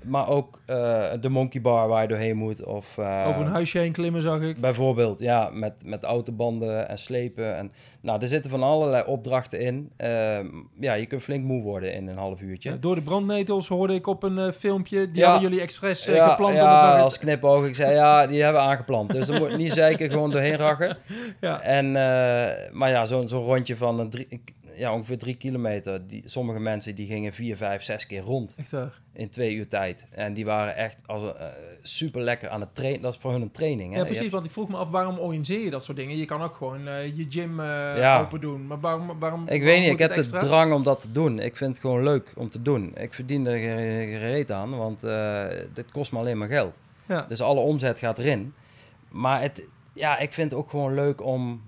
Maar 0.07 0.27
ook 0.29 0.59
eh, 0.65 1.03
de 1.21 1.29
monkey 1.29 1.61
bar 1.61 1.87
waar 1.87 2.01
je 2.01 2.07
doorheen 2.07 2.37
moet. 2.37 2.65
Of, 2.65 2.97
eh, 2.97 3.25
over 3.27 3.41
een 3.41 3.47
huisje 3.47 3.77
heen 3.79 3.91
klimmen, 3.91 4.21
zag 4.21 4.41
ik. 4.41 4.59
Bijvoorbeeld, 4.61 5.19
ja, 5.19 5.49
met, 5.53 5.73
met 5.85 6.03
autobanden 6.03 6.89
en 6.89 6.97
slepen. 6.97 7.55
En, 7.55 7.71
nou, 8.01 8.21
er 8.21 8.27
zitten 8.27 8.51
van 8.51 8.63
allerlei 8.63 9.03
opdrachten 9.05 9.59
in. 9.59 9.91
Ehm, 9.97 10.45
ja, 10.79 10.93
je 10.93 11.05
kunt 11.05 11.23
flink 11.23 11.43
moe 11.43 11.61
worden 11.63 11.93
in 11.93 12.07
een 12.07 12.17
half 12.17 12.41
uurtje. 12.41 12.69
Ja, 12.69 12.77
door 12.79 12.95
de 12.95 13.01
brandnetels 13.01 13.67
hoorde 13.67 13.93
ik 13.93 14.07
op 14.07 14.23
een 14.23 14.37
eh, 14.37 14.51
filmpje. 14.51 15.11
Die 15.11 15.21
Ja. 15.21 15.29
hadden 15.29 15.49
jullie 15.49 15.63
expres 15.63 16.03
geplant 16.05 16.55
ja, 16.55 16.93
het 16.93 17.03
als 17.03 17.19
knipoog. 17.19 17.65
Ik 17.67 17.75
zei, 17.75 17.93
ja, 17.93 18.27
die 18.27 18.43
hebben 18.43 18.61
we 18.61 18.67
aangeplant. 18.67 19.11
Dus 19.11 19.25
dan 19.27 19.37
moet 19.37 19.57
niet 19.57 19.73
zeiken, 19.73 20.09
gewoon 20.09 20.31
doorheen 20.31 20.55
rachen. 20.57 20.97
Ja. 21.41 21.61
En, 21.61 21.91
maar 22.77 22.89
ja, 22.89 23.05
zo'n 23.05 23.27
zo'n 23.27 23.43
rondje 23.43 23.77
van 23.77 23.99
een 23.99 24.09
drie, 24.09 24.27
ja, 24.77 24.93
ongeveer 24.93 25.17
drie 25.17 25.35
kilometer. 25.35 26.07
Die, 26.07 26.23
sommige 26.25 26.59
mensen 26.59 26.95
die 26.95 27.07
gingen 27.07 27.33
vier, 27.33 27.57
vijf, 27.57 27.83
zes 27.83 28.07
keer 28.07 28.21
rond 28.21 28.55
Echt 28.57 28.71
waar. 28.71 29.01
in 29.13 29.29
twee 29.29 29.53
uur 29.55 29.67
tijd. 29.67 30.05
En 30.11 30.33
die 30.33 30.45
waren 30.45 30.75
echt 30.75 31.01
als, 31.05 31.21
een, 31.23 31.35
eh, 31.35 31.47
super 31.81 32.21
lekker 32.21 32.49
aan 32.49 32.61
het 32.61 32.75
trainen. 32.75 33.01
Dat 33.01 33.13
is 33.13 33.19
voor 33.19 33.31
hun 33.31 33.41
een 33.41 33.51
training. 33.51 33.93
Hè? 33.93 33.99
Ja, 33.99 34.05
precies. 34.05 34.29
Want 34.29 34.45
ik 34.45 34.51
vroeg 34.51 34.69
me 34.69 34.77
af, 34.77 34.89
waarom 34.89 35.17
organiseer 35.17 35.59
je 35.63 35.69
dat 35.69 35.83
soort 35.83 35.97
dingen? 35.97 36.17
Je 36.17 36.25
kan 36.25 36.41
ook 36.41 36.55
gewoon 36.55 36.87
eh, 36.87 37.17
je 37.17 37.25
gym 37.29 37.59
eh, 37.59 37.65
Ja. 37.97 38.19
open 38.21 38.41
doen. 38.41 38.67
Maar 38.67 38.79
waarom, 38.79 39.07
waarom 39.19 39.41
Ik 39.41 39.47
waarom 39.47 39.65
weet 39.65 39.79
niet, 39.79 39.91
ik 39.91 39.99
heb 39.99 40.13
de 40.15 40.29
drang 40.29 40.73
om 40.73 40.83
dat 40.83 41.01
te 41.01 41.11
doen. 41.11 41.39
Ik 41.39 41.55
vind 41.55 41.71
het 41.71 41.79
gewoon 41.79 42.03
leuk 42.03 42.31
om 42.35 42.49
te 42.49 42.61
doen. 42.61 42.91
Ik 42.95 43.13
verdien 43.13 43.45
er 43.47 43.57
ge- 43.59 44.17
gereed 44.19 44.51
aan, 44.51 44.77
want 44.77 44.99
dit 45.73 45.91
kost 45.91 46.11
me 46.11 46.19
alleen 46.19 46.37
maar 46.37 46.47
geld. 46.47 46.79
Ja. 47.07 47.25
Dus 47.29 47.41
alle 47.41 47.59
omzet 47.59 47.99
gaat 47.99 48.17
erin. 48.19 48.53
Maar 49.09 49.41
het, 49.41 49.63
ja, 49.93 50.17
ik 50.17 50.33
vind 50.33 50.51
het 50.51 50.59
ook 50.59 50.69
gewoon 50.69 50.93
leuk 50.93 51.21
om... 51.23 51.61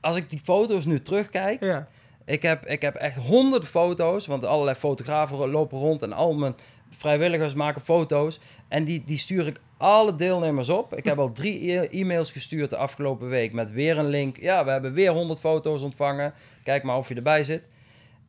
Als 0.00 0.16
ik 0.16 0.30
die 0.30 0.38
foto's 0.44 0.84
nu 0.84 1.02
terugkijk... 1.02 1.60
Ja. 1.64 1.88
Ik 2.24 2.42
heb, 2.42 2.66
ik 2.66 2.82
heb 2.82 2.94
echt 2.94 3.16
honderden 3.16 3.68
foto's, 3.68 4.26
want 4.26 4.44
allerlei 4.44 4.76
fotografen 4.76 5.50
lopen 5.50 5.78
rond 5.78 6.02
en 6.02 6.12
al 6.12 6.34
mijn 6.34 6.54
vrijwilligers 6.90 7.54
maken 7.54 7.80
foto's. 7.80 8.40
En 8.68 8.84
die, 8.84 9.02
die 9.04 9.18
stuur 9.18 9.46
ik 9.46 9.60
alle 9.76 10.14
deelnemers 10.14 10.68
op. 10.68 10.96
Ik 10.96 11.04
heb 11.04 11.18
al 11.18 11.32
drie 11.32 11.72
e- 11.72 11.86
e-mails 11.86 12.32
gestuurd 12.32 12.70
de 12.70 12.76
afgelopen 12.76 13.28
week 13.28 13.52
met 13.52 13.70
weer 13.70 13.98
een 13.98 14.08
link. 14.08 14.36
Ja, 14.40 14.64
we 14.64 14.70
hebben 14.70 14.92
weer 14.92 15.10
100 15.10 15.40
foto's 15.40 15.82
ontvangen. 15.82 16.32
Kijk 16.64 16.82
maar 16.82 16.96
of 16.96 17.08
je 17.08 17.14
erbij 17.14 17.44
zit. 17.44 17.68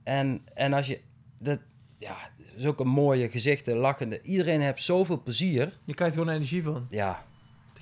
En, 0.04 0.42
en 0.54 0.74
als 0.74 0.88
je... 0.88 1.00
Dat, 1.40 1.60
ja, 1.98 2.16
zulke 2.56 2.84
mooie 2.84 3.30
gezichten, 3.30 3.76
lachende. 3.76 4.22
Iedereen 4.22 4.62
heeft 4.62 4.84
zoveel 4.84 5.22
plezier. 5.22 5.78
Je 5.86 5.94
krijgt 5.94 6.16
er 6.16 6.22
gewoon 6.22 6.36
energie 6.36 6.64
van. 6.64 6.86
Ja, 6.90 7.26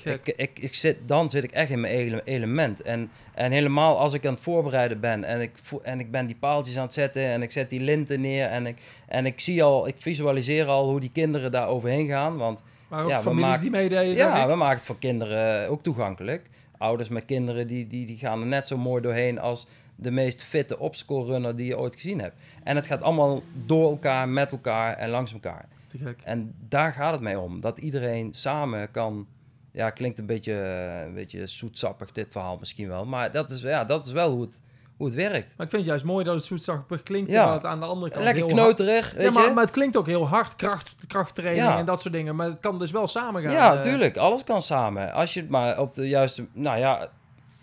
gek. 0.01 0.27
ik, 0.27 0.35
ik, 0.37 0.59
ik 0.59 0.73
zit, 0.75 0.97
dan 1.05 1.29
zit 1.29 1.43
ik 1.43 1.51
echt 1.51 1.69
in 1.69 1.79
mijn 1.79 1.93
ele- 1.93 2.21
element. 2.25 2.81
En, 2.81 3.09
en 3.33 3.51
helemaal 3.51 3.99
als 3.99 4.13
ik 4.13 4.25
aan 4.25 4.33
het 4.33 4.41
voorbereiden 4.43 4.99
ben 4.99 5.23
en 5.23 5.41
ik, 5.41 5.51
en 5.83 5.99
ik 5.99 6.11
ben 6.11 6.25
die 6.25 6.35
paaltjes 6.35 6.77
aan 6.77 6.85
het 6.85 6.93
zetten 6.93 7.23
en 7.25 7.41
ik 7.41 7.51
zet 7.51 7.69
die 7.69 7.79
linten 7.79 8.21
neer 8.21 8.45
en 8.47 8.65
ik, 8.65 8.77
en 9.07 9.25
ik 9.25 9.39
zie 9.39 9.63
al, 9.63 9.87
ik 9.87 9.95
visualiseer 9.97 10.65
al 10.65 10.89
hoe 10.89 10.99
die 10.99 11.11
kinderen 11.11 11.51
daar 11.51 11.67
overheen 11.67 12.07
gaan. 12.07 12.37
Want 12.37 12.61
Maar 12.87 13.03
ook 13.03 13.09
Ja, 13.09 13.21
families 13.21 13.41
maken- 13.45 13.61
die 13.61 13.71
meededen, 13.71 14.15
ja, 14.15 14.47
we 14.47 14.55
maken 14.55 14.77
het 14.77 14.85
voor 14.85 14.99
kinderen 14.99 15.69
ook 15.69 15.83
toegankelijk. 15.83 16.49
Ouders 16.77 17.09
met 17.09 17.25
kinderen 17.25 17.67
die, 17.67 17.87
die, 17.87 18.05
die 18.05 18.17
gaan 18.17 18.39
er 18.41 18.47
net 18.47 18.67
zo 18.67 18.77
mooi 18.77 19.01
doorheen 19.01 19.39
als 19.39 19.67
de 19.95 20.11
meest 20.11 20.43
fitte 20.43 20.77
runner 21.07 21.55
die 21.55 21.65
je 21.65 21.77
ooit 21.77 21.93
gezien 21.93 22.19
hebt. 22.21 22.35
En 22.63 22.75
het 22.75 22.85
gaat 22.85 23.01
allemaal 23.01 23.41
door 23.65 23.89
elkaar, 23.89 24.29
met 24.29 24.51
elkaar 24.51 24.97
en 24.97 25.09
langs 25.09 25.33
elkaar. 25.33 25.65
Te 25.87 25.97
gek. 25.97 26.19
En 26.23 26.53
daar 26.67 26.93
gaat 26.93 27.11
het 27.11 27.21
mee 27.21 27.39
om. 27.39 27.61
Dat 27.61 27.77
iedereen 27.77 28.33
samen 28.33 28.91
kan. 28.91 29.27
Ja, 29.73 29.89
klinkt 29.89 30.19
een 30.19 30.25
beetje, 30.25 30.53
eh, 30.61 31.01
een 31.05 31.13
beetje 31.13 31.47
zoetsappig 31.47 32.11
dit 32.11 32.27
verhaal 32.31 32.57
misschien 32.59 32.87
wel. 32.87 33.05
Maar 33.05 33.31
dat 33.31 33.51
is, 33.51 33.61
ja, 33.61 33.83
dat 33.85 34.05
is 34.05 34.11
wel 34.11 34.31
hoe 34.31 34.41
het, 34.41 34.61
hoe 34.97 35.05
het 35.05 35.15
werkt. 35.15 35.53
Maar 35.57 35.65
ik 35.65 35.71
vind 35.71 35.81
het 35.81 35.85
juist 35.85 36.03
mooi 36.05 36.25
dat 36.25 36.35
het 36.35 36.43
zoetsappig 36.43 37.03
klinkt. 37.03 37.31
Ja. 37.31 37.53
Het 37.53 37.65
aan 37.65 37.79
de 37.79 37.85
andere 37.85 38.11
kant 38.11 38.23
Lekker 38.23 38.45
heel 38.45 38.53
hard... 38.57 38.61
kneuterig, 38.75 39.13
weet 39.13 39.25
Ja, 39.25 39.31
maar, 39.31 39.43
je? 39.47 39.51
maar 39.53 39.63
het 39.63 39.73
klinkt 39.73 39.97
ook 39.97 40.07
heel 40.07 40.27
hard. 40.27 40.55
Kracht, 40.55 40.95
krachttraining 41.07 41.65
Ja. 41.67 41.77
en 41.77 41.85
dat 41.85 42.01
soort 42.01 42.13
dingen. 42.13 42.35
Maar 42.35 42.47
het 42.47 42.59
kan 42.59 42.79
dus 42.79 42.91
wel 42.91 43.07
samen 43.07 43.41
gaan. 43.41 43.51
ja, 43.51 43.75
eh. 43.75 43.81
tuurlijk. 43.81 44.17
Alles 44.17 44.43
kan 44.43 44.61
samen. 44.61 45.11
Als 45.13 45.33
je 45.33 45.39
het 45.39 45.49
maar 45.49 45.79
op 45.79 45.93
de 45.93 46.07
juiste... 46.07 46.47
Nou 46.53 46.79
ja, 46.79 47.09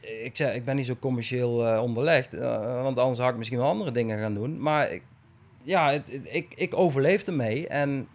ik, 0.01 0.37
zeg, 0.37 0.55
ik 0.55 0.65
ben 0.65 0.77
niet 0.77 0.87
zo 0.87 0.97
commercieel 1.01 1.67
eh, 1.67 1.83
onderlegd. 1.83 2.33
want 2.83 2.99
anders 2.99 3.19
had 3.19 3.31
ik 3.31 3.37
misschien 3.37 3.59
wel 3.59 3.69
andere 3.69 3.91
dingen 3.93 4.19
gaan 4.19 4.35
doen. 4.35 4.61
Maar 4.61 4.91
ik, 4.91 5.03
ja, 5.63 5.91
het, 5.93 6.13
het- 6.13 6.27
ik, 6.35 6.53
ik 6.57 6.77
overleef 6.77 7.27
ermee. 7.27 7.69
En 7.69 8.09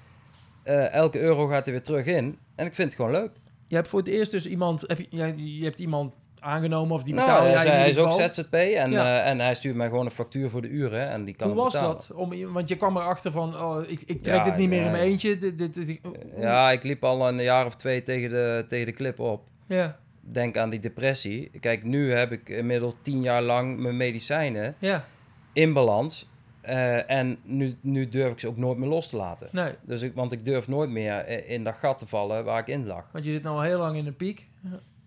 elke 0.91 1.19
euro 1.19 1.47
gaat 1.47 1.65
er 1.65 1.71
weer 1.71 1.83
terug 1.83 2.05
in. 2.05 2.37
En 2.55 2.65
ik 2.65 2.73
vind 2.73 2.87
het 2.87 2.95
gewoon 2.95 3.11
leuk. 3.11 3.31
Je 3.73 3.79
hebt 3.79 3.91
voor 3.91 3.99
het 3.99 4.07
eerst 4.09 4.31
dus 4.31 4.47
iemand... 4.47 4.81
Heb 4.87 4.97
je, 4.97 5.05
ja, 5.09 5.25
je 5.35 5.63
hebt 5.63 5.79
iemand 5.79 6.13
aangenomen 6.39 6.95
of 6.95 7.03
die 7.03 7.13
Nou, 7.13 7.27
betaal 7.27 7.43
hij, 7.43 7.51
jij 7.51 7.61
zei, 7.61 7.71
in 7.73 7.79
hij 7.79 7.87
ieder 7.89 8.07
is 8.07 8.11
ook. 8.13 8.33
ZZP 8.33 8.53
en, 8.53 8.91
Ja. 8.91 9.21
eh, 9.23 9.29
en 9.29 9.39
hij 9.39 9.55
stuurt 9.55 9.75
mij 9.75 9.87
gewoon 9.89 10.05
een 10.05 10.11
factuur 10.11 10.49
voor 10.49 10.61
de 10.61 10.67
uren 10.67 11.09
en 11.09 11.23
die 11.25 11.35
kan 11.35 11.47
Hoe 11.47 11.55
was 11.57 11.73
dat? 11.73 12.11
Om, 12.15 12.51
want 12.53 12.67
je 12.67 12.75
kwam 12.77 12.97
erachter 12.97 13.31
van, 13.31 13.55
oh, 13.61 13.81
ik, 13.87 14.01
ik 14.05 14.23
trek 14.23 14.35
Ja, 14.35 14.43
dit 14.43 14.55
niet 14.55 14.69
meer 14.69 14.79
ja. 14.79 14.85
in 14.85 14.91
mijn 14.91 15.03
eentje. 15.03 15.37
Dit, 15.37 15.57
dit, 15.57 15.73
dit- 15.73 15.99
Ja, 16.37 16.71
ik 16.71 16.83
liep 16.83 17.03
al 17.03 17.27
een 17.27 17.41
jaar 17.43 17.65
of 17.65 17.75
twee 17.75 18.01
tegen 18.03 18.29
de, 18.29 18.65
tegen 18.67 18.85
de 18.85 18.91
clip 18.93 19.19
op. 19.19 19.41
ja, 19.67 19.99
Denk 20.21 20.57
aan 20.57 20.69
die 20.69 20.79
depressie. 20.79 21.51
Kijk, 21.59 21.83
nu 21.83 22.11
heb 22.13 22.31
ik 22.31 22.49
inmiddels 22.49 22.95
tien 23.01 23.21
jaar 23.21 23.41
lang 23.41 23.79
mijn 23.79 23.97
medicijnen 23.97 24.75
ja, 24.79 25.05
in 25.53 25.73
balans. 25.73 26.29
Eh, 26.63 27.09
en 27.09 27.37
nu, 27.43 27.77
nu 27.81 28.09
durf 28.09 28.31
ik 28.31 28.39
ze 28.39 28.47
ook 28.47 28.57
nooit 28.57 28.77
meer 28.77 28.89
los 28.89 29.09
te 29.09 29.15
laten. 29.15 29.47
nee. 29.51 29.71
Dus 29.81 30.01
ik, 30.01 30.13
want 30.13 30.31
ik 30.31 30.45
durf 30.45 30.67
nooit 30.67 30.89
meer 30.89 31.47
in 31.47 31.63
dat 31.63 31.75
gat 31.75 31.97
te 31.97 32.05
vallen 32.05 32.43
waar 32.43 32.59
ik 32.59 32.67
in 32.67 32.85
lag. 32.85 33.11
Want 33.11 33.25
je 33.25 33.31
zit 33.31 33.43
nou 33.43 33.55
al 33.55 33.61
heel 33.61 33.79
lang 33.79 33.97
in 33.97 34.07
een 34.07 34.15
piek. 34.15 34.47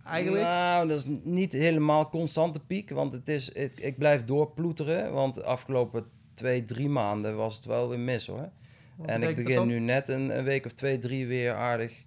Eigenlijk. 0.07 0.45
Nou, 0.45 0.89
dat 0.89 0.99
is 0.99 1.07
niet 1.23 1.53
helemaal 1.53 2.09
constante 2.09 2.61
piek. 2.61 2.91
Want 2.91 3.13
het 3.13 3.29
is, 3.29 3.49
ik, 3.53 3.81
ik 3.81 3.99
blijf 3.99 4.25
doorploeteren. 4.25 5.13
Want 5.13 5.35
de 5.35 5.45
afgelopen 5.45 6.05
twee, 6.35 6.65
drie 6.65 6.89
maanden 6.89 7.37
was 7.37 7.57
het 7.57 7.65
wel 7.65 7.89
weer 7.89 7.99
mis 7.99 8.27
hoor. 8.27 8.49
Wat 8.97 9.09
En 9.09 9.23
ik 9.23 9.37
begin 9.37 9.67
nu 9.67 9.79
net 9.79 10.09
een, 10.09 10.39
een 10.39 10.45
week 10.45 10.67
of 10.67 10.73
twee, 10.73 10.99
drie 10.99 11.27
weer 11.27 11.55
aardig 11.55 12.05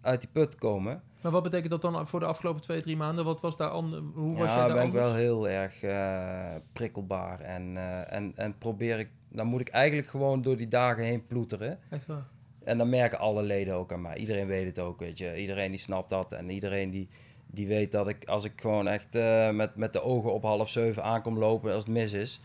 uit 0.00 0.20
die 0.20 0.30
put 0.32 0.50
te 0.50 0.56
komen. 0.56 1.02
Maar 1.24 1.32
wat 1.32 1.42
betekent 1.42 1.70
dat 1.70 1.82
dan 1.82 2.06
voor 2.06 2.20
de 2.20 2.26
afgelopen 2.26 2.62
twee, 2.62 2.80
drie 2.80 2.96
maanden? 2.96 3.24
Wat 3.24 3.40
was 3.40 3.56
daar 3.56 3.68
anders? 3.68 4.02
Hoe 4.14 4.36
was 4.36 4.52
jij 4.52 4.56
daar 4.56 4.66
ben 4.66 4.76
ik 4.76 4.82
anders? 4.82 5.04
wel 5.06 5.14
heel 5.14 5.48
erg 5.48 5.82
eh, 5.82 6.54
prikkelbaar. 6.72 7.40
En, 7.40 7.76
eh, 7.76 8.12
en, 8.12 8.32
en 8.36 8.58
probeer 8.58 8.98
ik, 8.98 9.08
dan 9.28 9.46
moet 9.46 9.60
ik 9.60 9.68
eigenlijk 9.68 10.08
gewoon 10.08 10.42
door 10.42 10.56
die 10.56 10.68
dagen 10.68 11.04
heen 11.04 11.26
ploeteren. 11.26 11.78
Echt 11.90 12.06
waar. 12.06 12.26
En 12.64 12.78
dan 12.78 12.88
merken 12.88 13.18
alle 13.18 13.42
leden 13.42 13.74
ook 13.74 13.92
aan 13.92 14.00
mij. 14.00 14.16
Iedereen 14.16 14.46
weet 14.46 14.66
het 14.66 14.78
ook, 14.78 14.98
weet 14.98 15.18
je. 15.18 15.36
Iedereen 15.36 15.70
die 15.70 15.80
snapt 15.80 16.08
dat. 16.08 16.32
En 16.32 16.50
iedereen 16.50 16.90
die, 16.90 17.08
die 17.46 17.66
weet 17.66 17.92
dat 17.92 18.08
ik, 18.08 18.24
als 18.28 18.44
ik 18.44 18.52
gewoon 18.56 18.88
echt 18.88 19.14
eh, 19.14 19.50
met, 19.50 19.76
met 19.76 19.92
de 19.92 20.02
ogen 20.02 20.32
op 20.32 20.42
half 20.42 20.68
zeven 20.70 21.02
aankom 21.04 21.38
lopen 21.38 21.72
als 21.72 21.82
het 21.84 21.92
mis 21.92 22.12
is... 22.12 22.40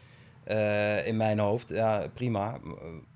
in 1.05 1.17
mijn 1.17 1.39
hoofd. 1.39 1.69
Ja, 1.69 2.07
prima. 2.13 2.57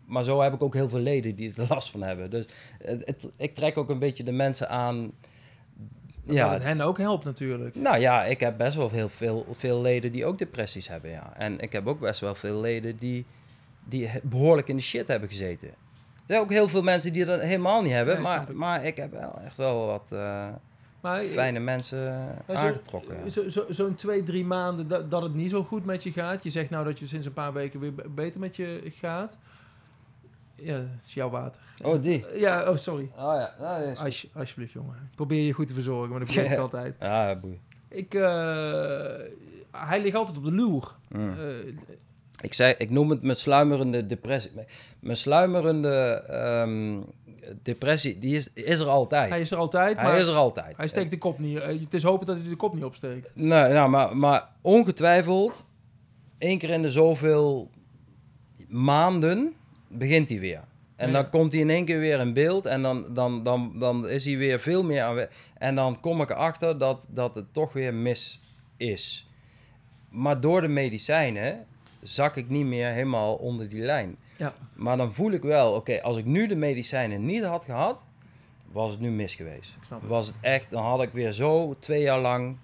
Maar 0.06 0.24
zo 0.24 0.42
heb 0.42 0.54
ik 0.54 0.64
ook 0.64 0.74
heel 0.74 0.90
veel 0.90 1.00
leden 1.00 1.36
die 1.36 1.54
er 1.56 1.66
last 1.74 1.90
van 1.92 2.02
hebben. 2.02 2.30
Dus 2.30 2.46
het, 2.78 3.06
het- 3.06 3.30
ik 3.38 3.56
trek 3.56 3.78
ook 3.78 3.90
een 3.90 4.00
beetje 4.00 4.24
de 4.24 4.32
mensen 4.32 4.70
aan. 4.70 5.12
Ja. 6.26 6.34
Ja, 6.34 6.54
het 6.54 6.64
hen 6.64 6.82
ook 6.82 6.98
helpt 6.98 7.26
natuurlijk. 7.26 7.76
nou 7.76 7.98
ja, 7.98 8.24
ik 8.26 8.40
heb 8.40 8.58
best 8.58 8.76
wel 8.76 8.90
heel 8.90 9.10
veel, 9.10 9.46
veel 9.52 9.82
leden 9.82 10.12
die 10.12 10.26
ook 10.26 10.38
depressies 10.38 10.88
hebben, 10.88 11.12
ja. 11.12 11.34
En 11.38 11.60
ik 11.60 11.72
heb 11.72 11.88
ook 11.88 12.00
best 12.00 12.20
wel 12.20 12.36
veel 12.36 12.60
leden 12.60 12.98
die, 12.98 13.26
die 13.86 14.10
behoorlijk 14.24 14.68
in 14.68 14.76
de 14.76 14.82
shit 14.82 15.08
hebben 15.08 15.30
gezeten. 15.30 15.68
Er 15.68 15.76
zijn 16.28 16.42
ook 16.42 16.50
heel 16.50 16.68
veel 16.68 16.82
mensen 16.82 17.14
die 17.14 17.26
dat 17.26 17.42
helemaal 17.42 17.82
niet 17.82 17.92
hebben, 17.92 18.14
Nee, 18.14 18.24
maar, 18.24 18.42
ik. 18.50 18.56
maar 18.56 18.86
ik 18.86 18.96
heb 18.96 19.12
wel 19.12 19.40
echt 19.46 19.58
wel 19.58 19.86
wat 19.86 20.12
Maar 21.02 21.20
fijne 21.24 21.60
mensen 21.60 22.28
zo- 22.48 22.54
aangetrokken. 22.54 23.32
zo- 23.32 23.50
zo- 23.50 23.66
Zo'n 23.70 23.96
twee, 23.96 24.24
drie 24.24 24.46
maanden 24.46 24.88
dat, 24.88 25.12
dat 25.12 25.22
het 25.22 25.34
niet 25.34 25.50
zo 25.50 25.64
goed 25.64 25.86
met 25.86 26.04
je 26.04 26.12
gaat. 26.12 26.44
Je 26.44 26.50
zegt 26.50 26.70
nou 26.70 26.86
dat 26.86 27.00
je 27.00 27.08
sinds 27.08 27.26
een 27.26 27.34
paar 27.34 27.54
weken 27.54 27.80
weer 27.80 27.94
be- 27.94 28.10
beter 28.10 28.40
met 28.40 28.56
je 28.56 28.82
gaat. 28.86 29.38
Ja, 30.64 30.74
het 30.74 31.04
is 31.06 31.14
jouw 31.14 31.30
water. 31.30 31.62
Oh, 31.84 32.02
die? 32.04 32.26
Ja, 32.36 32.70
oh 32.70 32.78
sorry. 32.78 33.04
Oh 33.18 33.34
ja, 33.38 33.54
nou, 33.60 33.84
is... 34.08 34.28
Alsjeblieft, 34.34 34.72
jongen. 34.74 34.96
Ik 35.10 35.16
probeer 35.16 35.46
je 35.46 35.54
goed 35.54 35.68
te 35.68 35.74
verzorgen, 35.74 36.10
maar 36.10 36.20
dat 36.20 36.32
vergeet 36.34 36.52
ik 36.52 36.58
altijd. 36.58 36.96
Ja, 37.00 37.36
boei. 37.36 37.60
Ik, 37.90 38.14
eh, 38.14 39.16
hij 39.72 40.02
ligt 40.02 40.16
altijd 40.16 40.38
op 40.38 40.44
de 40.44 40.52
loer. 40.54 40.96
Mm. 41.10 41.34
Eh, 41.34 41.46
Ik, 42.42 42.54
zei, 42.54 42.76
ik 42.78 42.90
noem 42.90 43.10
het 43.10 43.22
mijn 43.24 43.38
sluimerende 43.38 44.06
depressie. 44.08 44.52
Mijn 45.00 45.18
sluimerende 45.18 46.24
ehm, 46.28 47.02
depressie, 47.62 48.20
die 48.20 48.36
is, 48.36 48.50
is 48.54 48.80
er 48.80 48.88
altijd. 48.88 49.30
hij 49.30 49.42
is 49.42 49.52
er 49.52 49.58
altijd, 49.58 49.96
Hij 49.96 50.06
maar 50.06 50.20
is 50.20 50.28
er 50.28 50.36
altijd. 50.36 50.78
hij 50.78 50.88
steekt 50.88 51.10
de 51.12 51.18
kop 51.18 51.40
niet. 51.40 51.60
eh, 51.60 51.68
Het 51.80 51.94
is 51.94 52.04
hopen 52.04 52.26
dat 52.26 52.36
hij 52.38 52.50
de 52.50 52.56
kop 52.56 52.74
niet 52.74 52.84
opsteekt. 52.84 53.32
Nee, 53.34 53.74
nou, 53.74 53.90
maar, 53.90 54.18
maar 54.18 54.50
ongetwijfeld, 54.62 55.66
één 56.38 56.58
keer 56.58 56.70
in 56.70 56.82
de 56.82 56.90
zoveel 56.92 57.70
maanden 58.68 59.54
begint 59.98 60.30
hij 60.30 60.40
weer. 60.40 60.64
En 60.96 61.08
Ja. 61.08 61.14
dan 61.14 61.30
komt 61.30 61.52
hij 61.52 61.62
in 61.62 61.70
één 61.70 61.86
keer 61.86 62.00
weer 62.00 62.20
in 62.20 62.34
beeld 62.34 62.66
en 62.66 62.82
dan, 62.82 63.14
dan, 63.14 63.44
dan, 63.44 63.80
dan 63.80 64.10
is 64.10 64.26
hij 64.26 64.38
weer 64.38 64.60
veel 64.60 64.84
meer 64.84 65.04
aanwezig. 65.04 65.32
En 65.58 65.76
dan 65.76 66.00
kom 66.00 66.22
ik 66.22 66.30
erachter 66.30 66.78
dat, 66.78 67.08
dat 67.10 67.36
het 67.36 67.54
toch 67.54 67.74
weer 67.74 67.94
mis 67.94 68.42
is. 68.78 69.28
Maar 70.10 70.40
door 70.42 70.62
de 70.62 70.68
medicijnen 70.68 71.66
zak 72.02 72.36
ik 72.36 72.50
niet 72.50 72.66
meer 72.66 72.88
helemaal 72.88 73.36
onder 73.36 73.70
die 73.70 73.82
lijn. 73.82 74.18
Ja. 74.38 74.54
Maar 74.74 74.98
dan 74.98 75.14
voel 75.14 75.32
ik 75.32 75.42
wel, 75.42 75.74
oké, 75.74 76.02
als 76.02 76.18
ik 76.18 76.26
nu 76.26 76.48
de 76.48 76.56
medicijnen 76.56 77.26
niet 77.26 77.44
had 77.44 77.66
gehad, 77.66 78.06
was 78.72 78.92
het 78.92 79.00
nu 79.00 79.10
mis 79.12 79.36
geweest. 79.36 79.74
Ik 79.78 79.84
snap 79.84 80.02
het. 80.02 80.10
Was 80.10 80.28
het 80.28 80.36
echt, 80.42 80.70
dan 80.70 80.84
had 80.84 81.02
ik 81.02 81.12
weer 81.12 81.32
zo 81.32 81.76
twee 81.80 82.02
jaar 82.02 82.20
lang 82.20 82.58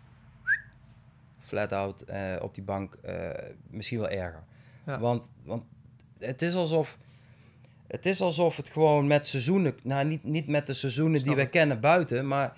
flat 1.40 1.72
out 1.72 2.02
eh, 2.02 2.36
op 2.42 2.56
die 2.56 2.64
bank, 2.64 2.94
eh, 3.02 3.30
misschien 3.70 4.00
wel 4.00 4.10
erger. 4.10 4.44
Ja. 4.86 5.00
Want, 5.00 5.32
want 5.44 5.64
het 6.20 6.42
is 6.42 6.56
alsof 6.56 6.98
het 7.90 8.06
is 8.06 8.22
alsof 8.22 8.58
het 8.58 8.70
gewoon 8.70 9.08
met 9.08 9.28
seizoenen, 9.28 9.76
nou 9.84 10.06
niet, 10.06 10.24
niet 10.24 10.48
met 10.48 10.68
de 10.68 10.74
seizoenen 10.74 11.24
die 11.24 11.36
ik. 11.36 11.52
kennen 11.52 11.80
buiten, 11.80 12.28
maar 12.28 12.58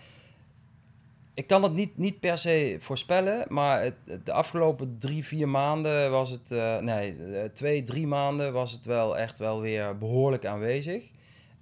ik 1.33 1.47
kan 1.47 1.63
het 1.63 1.73
niet, 1.73 1.97
niet 1.97 2.19
per 2.19 2.37
se 2.37 2.75
voorspellen, 2.79 3.45
maar 3.47 3.81
het, 3.83 3.95
de 4.25 4.31
afgelopen 4.33 4.95
drie, 4.99 5.25
vier 5.25 5.49
maanden 5.49 6.11
was 6.11 6.29
het, 6.29 6.51
eh, 6.51 6.77
nee, 6.77 7.15
eh, 7.33 7.43
twee, 7.53 7.83
drie 7.83 8.07
maanden 8.07 8.53
was 8.53 8.71
het 8.71 8.85
wel 8.85 9.17
echt 9.17 9.37
wel 9.37 9.61
weer 9.61 9.97
behoorlijk 9.97 10.45
aanwezig. 10.45 11.11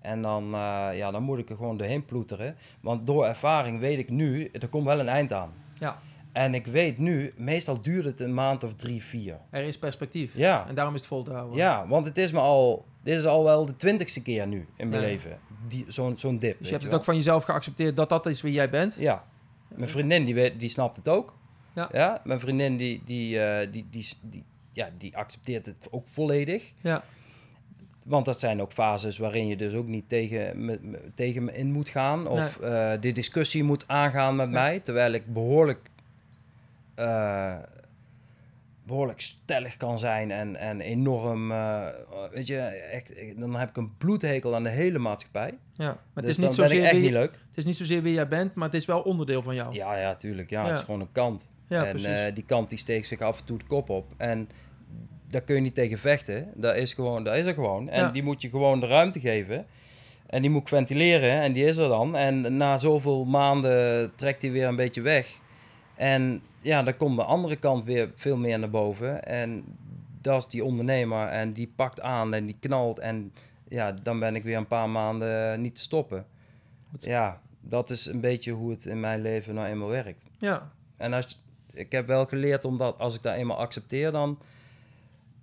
En 0.02 0.22
dan, 0.22 0.44
eh, 0.54 0.88
ja, 0.94 1.12
dan 1.12 1.24
moet 1.24 1.38
ik 1.40 1.50
er 1.50 1.56
gewoon 1.56 1.78
doorheen 1.78 2.06
ploeteren. 2.06 2.56
Want 2.82 3.06
door 3.08 3.26
ervaring 3.26 3.80
weet 3.80 4.00
ik 4.00 4.10
nu, 4.10 4.50
er 4.52 4.68
komt 4.68 4.86
wel 4.86 5.00
een 5.00 5.10
eind 5.10 5.34
aan. 5.34 5.54
Ja, 5.80 6.00
En 6.32 6.54
ik 6.54 6.66
weet 6.66 6.98
nu, 6.98 7.34
meestal 7.38 7.82
duurt 7.82 8.06
het 8.06 8.20
een 8.20 8.34
maand 8.34 8.64
of 8.64 8.76
drie, 8.76 9.04
vier. 9.04 9.38
er 9.50 9.64
is 9.64 9.80
perspectief. 9.80 10.36
Ja, 10.36 10.68
En 10.68 10.76
daarom 10.76 10.94
is 10.94 11.00
het 11.00 11.10
vol 11.10 11.24
te 11.24 11.32
houden. 11.32 11.58
ja 11.58 11.88
want 11.88 12.06
het 12.06 12.18
is 12.18 12.32
me 12.32 12.40
al, 12.40 12.86
dit 13.04 13.18
is 13.18 13.26
al 13.26 13.44
wel 13.44 13.66
de 13.66 13.76
twintigste 13.76 14.22
keer 14.22 14.48
nu 14.48 14.68
in 14.76 14.90
mijn 14.90 15.02
Ja. 15.02 15.08
leven. 15.08 15.40
Die, 15.68 15.86
zo'n, 15.88 16.18
zo'n 16.18 16.38
dip. 16.40 16.58
Dus 16.58 16.66
je 16.68 16.72
hebt 16.72 16.82
het 16.82 16.92
wel. 16.92 17.00
ook 17.00 17.06
van 17.06 17.16
jezelf 17.16 17.44
geaccepteerd 17.44 17.96
dat 17.96 18.10
dat 18.10 18.26
is 18.26 18.42
wie 18.42 18.54
jij 18.54 18.70
bent. 18.70 18.96
Ja. 19.00 19.24
Mijn 19.68 19.90
vriendin, 19.90 20.26
die, 20.26 20.58
die 20.58 20.70
snapt 20.70 20.96
het 20.96 21.08
ook. 21.10 21.34
Ja. 21.92 22.22
Mijn 22.24 22.40
vriendin, 22.40 22.78
die, 22.78 23.02
die, 23.06 23.40
eh, 23.44 23.72
die, 23.72 23.86
die, 23.90 24.08
die, 24.22 24.44
ja, 24.72 24.90
die 24.98 25.18
accepteert 25.18 25.66
het 25.66 25.88
ook 25.92 26.08
volledig. 26.08 26.72
Ja, 26.82 27.04
Want 28.04 28.26
dat 28.26 28.40
zijn 28.40 28.62
ook 28.62 28.72
fases 28.72 29.18
waarin 29.18 29.48
je 29.48 29.56
dus 29.56 29.74
ook 29.74 29.88
niet 29.88 30.10
tegen 30.10 30.66
me, 30.66 30.80
me- 30.82 31.12
tegen 31.16 31.44
me 31.44 31.54
in 31.58 31.72
moet 31.72 31.90
gaan. 31.90 32.28
Of 32.28 32.60
eh, 32.60 32.92
de 33.00 33.12
discussie 33.12 33.64
moet 33.64 33.84
aangaan 33.88 34.36
met 34.36 34.48
Ja. 34.48 34.54
mij. 34.54 34.80
Terwijl 34.80 35.12
ik 35.14 35.34
behoorlijk, 35.34 35.90
eh, 36.96 37.56
behoorlijk 38.90 39.22
stellig 39.22 39.78
kan 39.78 40.00
zijn. 40.00 40.32
En, 40.32 40.56
en 40.56 40.82
enorm, 40.82 41.52
eh, 41.52 41.86
weet 42.32 42.48
je, 42.48 42.58
echt, 42.60 43.12
dan 43.40 43.56
heb 43.56 43.70
ik 43.70 43.78
een 43.78 43.98
bloedhekel 43.98 44.56
aan 44.56 44.64
de 44.64 44.70
hele 44.70 45.00
maatschappij. 45.00 45.54
ja. 45.74 45.86
Maar 45.86 45.96
het, 46.14 46.24
Dus 46.26 46.38
is 46.38 46.44
niet 46.44 46.54
zozeer 46.54 46.84
echt 46.84 46.92
wie, 46.94 47.02
niet 47.02 47.12
leuk. 47.12 47.32
het 47.32 47.58
is 47.58 47.66
niet 47.66 47.78
zozeer 47.78 48.02
wie 48.02 48.14
jij 48.14 48.28
bent, 48.28 48.54
maar 48.54 48.66
het 48.68 48.78
is 48.78 48.86
wel 48.86 49.02
onderdeel 49.02 49.42
van 49.42 49.56
jou. 49.56 49.74
Ja, 49.74 49.98
ja, 49.98 50.16
tuurlijk. 50.16 50.50
Ja, 50.50 50.62
Ja. 50.64 50.70
het 50.70 50.78
is 50.80 50.84
gewoon 50.86 51.02
een 51.02 51.12
kant. 51.12 51.52
Ja, 51.68 51.84
en 51.86 51.90
precies. 51.90 52.20
eh, 52.20 52.34
die 52.36 52.44
kant 52.46 52.70
die 52.70 52.78
steekt 52.80 53.08
zich 53.08 53.22
af 53.22 53.40
en 53.40 53.46
toe 53.46 53.58
de 53.58 53.66
kop 53.66 53.90
op. 53.90 54.06
En 54.18 54.50
daar 55.28 55.42
kun 55.42 55.56
je 55.56 55.62
niet 55.62 55.76
tegen 55.76 55.98
vechten. 56.00 56.52
Dat 56.56 56.76
is, 56.76 56.94
gewoon, 56.94 57.24
dat 57.24 57.36
is 57.36 57.46
er 57.46 57.54
gewoon. 57.54 57.90
En 57.90 58.02
Ja. 58.02 58.12
die 58.12 58.24
moet 58.24 58.42
je 58.42 58.50
gewoon 58.50 58.80
de 58.80 58.88
ruimte 58.88 59.20
geven. 59.20 59.66
En 60.28 60.42
die 60.42 60.52
moet 60.52 60.62
ik 60.62 60.68
ventileren. 60.68 61.32
En 61.42 61.54
die 61.54 61.66
is 61.66 61.78
er 61.78 61.88
dan. 61.88 62.16
En 62.16 62.58
na 62.58 62.78
zoveel 62.78 63.26
maanden 63.26 64.12
trekt 64.16 64.42
hij 64.42 64.52
weer 64.52 64.68
een 64.68 64.76
beetje 64.76 65.02
weg. 65.02 65.28
En 66.00 66.42
ja, 66.62 66.84
dan 66.84 66.98
komt 66.98 67.18
de 67.18 67.24
andere 67.24 67.56
kant 67.56 67.84
weer 67.84 68.12
veel 68.16 68.38
meer 68.38 68.60
naar 68.60 68.70
boven. 68.70 69.24
En 69.26 69.64
dat 70.22 70.38
is 70.44 70.48
die 70.50 70.64
ondernemer. 70.64 71.28
En 71.28 71.54
die 71.54 71.72
pakt 71.76 72.02
aan 72.02 72.34
en 72.34 72.46
die 72.46 72.58
knalt. 72.60 73.00
En 73.00 73.34
ja, 73.68 73.92
dan 73.92 74.20
ben 74.20 74.36
ik 74.36 74.44
weer 74.44 74.58
een 74.58 74.68
paar 74.68 74.90
maanden 74.90 75.62
niet 75.62 75.76
te 75.76 75.82
stoppen. 75.82 76.26
Wat- 76.92 77.04
Ja, 77.06 77.42
dat 77.62 77.90
is 77.90 78.06
een 78.06 78.20
beetje 78.22 78.52
hoe 78.52 78.72
het 78.72 78.86
in 78.86 79.00
mijn 79.00 79.22
leven 79.22 79.54
nou 79.56 79.68
eenmaal 79.68 79.88
werkt. 79.88 80.24
ja. 80.38 80.72
En 80.98 81.14
als, 81.14 81.42
ik 81.74 81.92
heb 81.92 82.08
wel 82.08 82.26
geleerd 82.26 82.66
omdat 82.66 83.00
als 83.00 83.16
ik 83.16 83.22
dat 83.22 83.36
eenmaal 83.36 83.58
accepteer, 83.58 84.12
dan, 84.12 84.40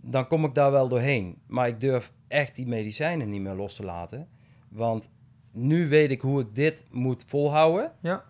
dan 0.00 0.26
kom 0.26 0.44
ik 0.44 0.54
daar 0.54 0.70
wel 0.70 0.88
doorheen. 0.88 1.38
Maar 1.46 1.68
ik 1.68 1.80
durf 1.80 2.12
echt 2.28 2.54
die 2.54 2.66
medicijnen 2.66 3.30
niet 3.30 3.40
meer 3.40 3.54
los 3.54 3.74
te 3.74 3.84
laten. 3.84 4.28
Want 4.68 5.10
nu 5.50 5.88
weet 5.88 6.10
ik 6.10 6.20
hoe 6.20 6.40
ik 6.40 6.54
dit 6.54 6.84
moet 6.90 7.24
volhouden. 7.26 7.92
Ja. 8.00 8.24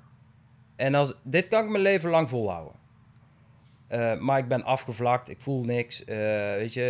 En 0.77 0.95
als, 0.95 1.15
dit 1.23 1.49
kan 1.49 1.65
ik 1.65 1.71
mijn 1.71 1.83
leven 1.83 2.11
lang 2.11 2.29
volhouden. 2.29 2.73
Eh, 3.87 4.19
maar 4.19 4.39
ik 4.39 4.49
ben 4.49 4.65
afgevlakt, 4.65 5.29
ik 5.29 5.41
voel 5.41 5.65
niks. 5.65 6.05
eh, 6.05 6.17
weet 6.57 6.73
je, 6.75 6.83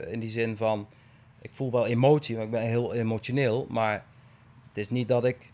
eh, 0.00 0.12
in 0.12 0.20
die 0.20 0.30
zin 0.30 0.56
van, 0.56 0.88
ik 1.42 1.50
voel 1.52 1.72
wel 1.72 1.86
emotie, 1.86 2.34
maar 2.36 2.44
ik 2.44 2.50
ben 2.50 2.62
heel 2.62 2.94
emotioneel. 2.94 3.66
Maar 3.68 4.04
het 4.68 4.78
is 4.78 4.90
niet 4.90 5.08
dat 5.08 5.24
ik, 5.24 5.52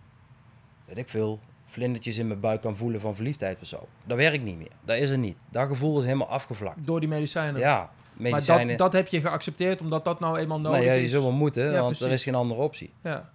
weet 0.84 0.98
ik 0.98 1.08
veel, 1.08 1.40
vlindertjes 1.64 2.18
in 2.18 2.26
mijn 2.26 2.40
buik 2.40 2.60
kan 2.60 2.76
voelen 2.76 3.00
van 3.00 3.14
verliefdheid 3.14 3.60
of 3.60 3.66
zo. 3.66 3.88
Dat 4.04 4.16
werkt 4.16 4.44
niet 4.44 4.58
meer. 4.58 4.72
Dat 4.84 4.98
is 4.98 5.10
er 5.10 5.18
niet. 5.18 5.36
Dat 5.50 5.68
gevoel 5.68 5.98
is 5.98 6.04
helemaal 6.04 6.28
afgevlakt. 6.28 6.86
Door 6.86 7.00
die 7.00 7.08
medicijnen. 7.08 7.60
Ja, 7.60 7.78
maar 7.78 8.30
medicijnen. 8.30 8.66
dat, 8.66 8.78
dat 8.78 8.92
heb 8.92 9.06
je 9.08 9.20
geaccepteerd 9.20 9.80
omdat 9.80 10.04
dat 10.04 10.20
nou 10.20 10.38
eenmaal 10.38 10.60
nodig 10.60 10.78
nou 10.78 10.90
ja, 10.90 10.96
je 10.96 11.02
is. 11.02 11.10
zult 11.10 11.22
wel 11.24 11.32
moeten, 11.32 11.72
Ja, 11.72 11.80
want 11.80 12.00
er 12.00 12.10
is 12.10 12.22
geen 12.22 12.34
andere 12.34 12.60
optie. 12.60 12.92
Ja. 13.02 13.31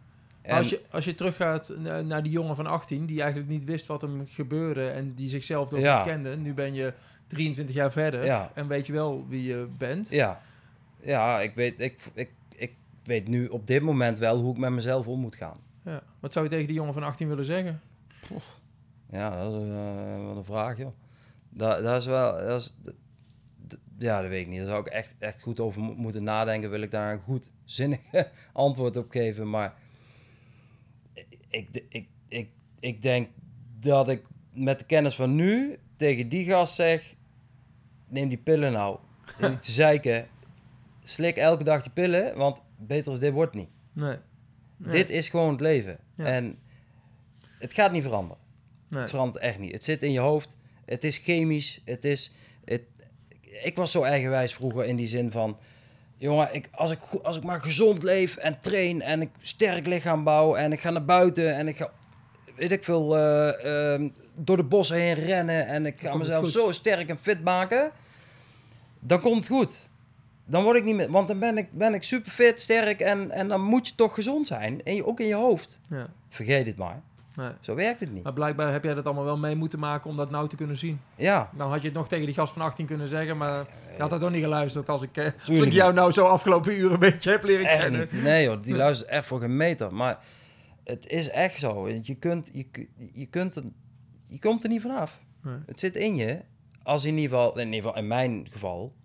En, 0.47 0.57
als, 0.57 0.69
je, 0.69 0.81
als 0.91 1.05
je 1.05 1.15
teruggaat 1.15 1.73
na- 1.77 2.01
naar 2.01 2.23
die 2.23 2.31
jongen 2.31 2.55
van 2.55 2.67
18, 2.67 3.05
die 3.05 3.21
eigenlijk 3.21 3.49
niet 3.51 3.63
wist 3.65 3.85
wat 3.85 4.01
hem 4.01 4.23
gebeurde 4.27 4.87
en 4.89 5.13
die 5.13 5.29
zichzelf 5.29 5.73
ook 5.73 5.79
Ja. 5.79 5.95
niet 5.95 6.05
kende. 6.05 6.37
Nu 6.37 6.53
ben 6.53 6.73
je 6.73 6.93
23 7.27 7.75
jaar 7.75 7.91
verder 7.91 8.25
Ja. 8.25 8.51
en 8.53 8.67
weet 8.67 8.85
je 8.85 8.93
wel 8.93 9.25
wie 9.27 9.43
je 9.43 9.67
bent. 9.77 10.09
Ja, 10.09 10.41
ja 11.01 11.41
ik, 11.41 11.55
weet, 11.55 11.79
ik, 11.79 11.99
ik, 12.13 12.29
ik 12.55 12.73
weet 13.03 13.27
nu 13.27 13.47
op 13.47 13.67
dit 13.67 13.81
moment 13.81 14.17
wel 14.17 14.37
hoe 14.37 14.51
ik 14.53 14.57
met 14.59 14.71
mezelf 14.71 15.07
om 15.07 15.19
moet 15.19 15.35
gaan. 15.35 15.57
Ja. 15.85 16.03
Wat 16.19 16.33
zou 16.33 16.45
je 16.45 16.51
tegen 16.51 16.67
die 16.67 16.75
jongen 16.75 16.93
van 16.93 17.03
18 17.03 17.27
willen 17.27 17.45
zeggen? 17.45 17.81
Ja, 19.11 19.43
dat 19.43 19.53
is 19.61 19.69
eh, 19.69 20.25
wat 20.25 20.35
een 20.35 20.43
vraag, 20.43 20.77
joh. 20.77 20.91
Dat, 21.49 21.83
dat 21.83 21.97
is 22.01 22.05
wel... 22.05 22.31
Dat 22.37 22.61
is, 22.61 22.75
ja, 23.99 24.21
dat 24.21 24.29
weet 24.29 24.41
ik 24.41 24.47
niet. 24.47 24.57
Daar 24.57 24.67
zou 24.67 24.79
ik 24.79 24.87
echt, 24.87 25.15
echt 25.19 25.41
goed 25.41 25.59
over 25.59 25.81
mo- 25.81 25.93
moeten 25.93 26.23
nadenken. 26.23 26.69
Wil 26.69 26.81
ik 26.81 26.91
daar 26.91 27.13
een 27.13 27.19
goed, 27.19 27.51
zinnig 27.63 27.99
antwoord 28.53 28.97
op 28.97 29.09
geven. 29.09 29.49
Maar 29.49 29.73
ik, 31.49 31.83
ik, 31.89 32.07
ik, 32.27 32.49
ik, 32.79 33.01
denk 33.01 33.29
dat 33.79 34.09
ik 34.09 34.25
met 34.53 34.79
de 34.79 34.85
kennis 34.85 35.15
van 35.15 35.35
nu 35.35 35.77
tegen 35.95 36.29
die 36.29 36.45
gast 36.45 36.75
zeg... 36.75 37.15
Neem 38.09 38.29
die 38.29 38.37
pillen 38.37 38.71
nou. 38.71 38.99
Niet 39.39 39.63
te 39.63 39.71
zeiken. 39.81 40.27
Slik 41.03 41.35
elke 41.35 41.63
dag 41.63 41.81
die 41.81 41.91
pillen, 41.91 42.37
want 42.37 42.61
beter 42.77 43.09
als 43.09 43.19
dit 43.19 43.33
wordt 43.33 43.53
niet. 43.53 43.69
Nee. 43.93 44.17
Nee. 44.77 44.91
Dit 44.91 45.09
is 45.09 45.29
gewoon 45.29 45.51
het 45.51 45.59
leven. 45.59 45.99
Ja. 46.15 46.25
En 46.25 46.59
het 47.59 47.73
gaat 47.73 47.91
niet 47.91 48.03
veranderen. 48.03 48.43
Nee. 48.89 49.01
Het 49.01 49.09
verandert 49.09 49.43
echt 49.43 49.59
niet. 49.59 49.71
Het 49.71 49.83
zit 49.83 50.03
in 50.03 50.11
je 50.11 50.19
hoofd. 50.19 50.57
Het 50.85 51.03
is 51.03 51.17
chemisch. 51.17 51.81
Het 51.85 52.05
is. 52.05 52.33
Het, 52.65 52.83
ik 53.63 53.75
was 53.75 53.91
zo 53.91 54.03
eigenwijs 54.03 54.53
vroeger 54.53 54.85
in 54.85 54.95
die 54.95 55.07
zin 55.07 55.31
van. 55.31 55.57
Jongen, 56.17 56.53
ik, 56.53 56.69
als, 56.71 56.91
ik, 56.91 56.99
als 57.23 57.37
ik 57.37 57.43
maar 57.43 57.61
gezond 57.61 58.03
leef 58.03 58.37
en 58.37 58.59
train 58.59 59.01
en 59.01 59.21
ik 59.21 59.29
sterk 59.41 59.85
lichaam 59.85 60.23
bouw 60.23 60.55
en 60.55 60.71
ik 60.71 60.79
ga 60.79 60.89
naar 60.89 61.05
buiten 61.05 61.55
en 61.55 61.67
ik 61.67 61.77
ga, 61.77 61.91
weet 62.55 62.71
ik 62.71 62.83
veel, 62.83 63.17
eh, 63.17 63.93
ehm, 63.93 64.09
door 64.35 64.57
de 64.57 64.63
bossen 64.63 64.97
heen 64.97 65.13
rennen 65.13 65.67
en 65.67 65.85
ik 65.85 65.99
ga 65.99 66.15
mezelf 66.15 66.49
zo 66.49 66.71
sterk 66.71 67.09
en 67.09 67.17
fit 67.17 67.43
maken, 67.43 67.91
dan 68.99 69.19
komt 69.19 69.37
het 69.37 69.47
goed. 69.47 69.75
Dan 70.45 70.63
word 70.63 70.77
ik 70.77 70.83
niet 70.83 70.95
meer... 70.95 71.11
Want 71.11 71.27
dan 71.27 71.39
ben 71.39 71.57
ik, 71.57 71.71
ben 71.71 71.93
ik 71.93 72.03
super 72.03 72.31
fit, 72.31 72.61
sterk 72.61 72.99
en, 72.99 73.31
en 73.31 73.47
dan 73.47 73.61
moet 73.61 73.87
je 73.87 73.95
toch 73.95 74.13
gezond 74.13 74.47
zijn. 74.47 74.83
En 74.83 74.95
je, 74.95 75.05
ook 75.05 75.19
in 75.19 75.27
je 75.27 75.35
hoofd. 75.35 75.79
Ja. 75.89 76.07
Vergeet 76.29 76.65
het 76.65 76.77
maar. 76.77 77.01
Nee. 77.37 77.51
Zo 77.59 77.75
werkt 77.75 77.99
het 77.99 78.11
niet. 78.11 78.23
Maar 78.23 78.33
blijkbaar 78.33 78.71
heb 78.71 78.83
jij 78.83 78.93
dat 78.93 79.05
allemaal 79.05 79.23
wel 79.23 79.37
mee 79.37 79.55
moeten 79.55 79.79
maken 79.79 80.09
om 80.09 80.17
dat 80.17 80.29
nou 80.29 80.49
te 80.49 80.55
kunnen 80.55 80.77
zien. 80.77 80.99
Ja, 81.15 81.49
Dan 81.57 81.69
had 81.69 81.81
je 81.81 81.87
het 81.87 81.97
nog 81.97 82.07
tegen 82.07 82.25
die 82.25 82.33
gast 82.33 82.53
van 82.53 82.61
18 82.61 82.85
kunnen 82.85 83.07
zeggen, 83.07 83.37
maar 83.37 83.65
je 83.95 84.01
had 84.01 84.09
dat 84.09 84.23
ook 84.23 84.31
niet 84.31 84.43
geluisterd 84.43 84.89
als 84.89 85.01
ik, 85.01 85.17
eh, 85.17 85.25
als 85.47 85.59
ik 85.59 85.71
jou 85.71 85.93
nou 85.93 86.11
zo 86.11 86.25
afgelopen 86.25 86.77
uren 86.77 86.93
een 86.93 86.99
beetje 86.99 87.31
heb 87.31 87.43
leren 87.43 87.65
echt 87.65 87.81
kennen. 87.81 87.99
niet. 88.11 88.23
Nee 88.23 88.43
joh, 88.43 88.63
die 88.63 88.75
luistert 88.75 89.09
echt 89.09 89.27
voor 89.27 89.39
geen 89.39 89.57
meter. 89.57 89.93
Maar 89.93 90.19
het 90.83 91.07
is 91.07 91.29
echt 91.29 91.59
zo. 91.59 91.89
Je, 91.89 92.15
kunt, 92.15 92.49
je, 92.53 92.87
je, 93.13 93.25
kunt 93.25 93.55
er, 93.55 93.63
je 94.25 94.39
komt 94.39 94.63
er 94.63 94.69
niet 94.69 94.81
vanaf. 94.81 95.19
Nee. 95.43 95.57
Het 95.65 95.79
zit 95.79 95.95
in 95.95 96.15
je. 96.15 96.41
Als 96.83 97.05
in 97.05 97.17
ieder 97.17 97.37
geval, 97.37 97.59
in, 97.59 97.65
ieder 97.65 97.81
geval 97.81 97.97
in 97.97 98.07
mijn 98.07 98.47
geval, 98.51 98.95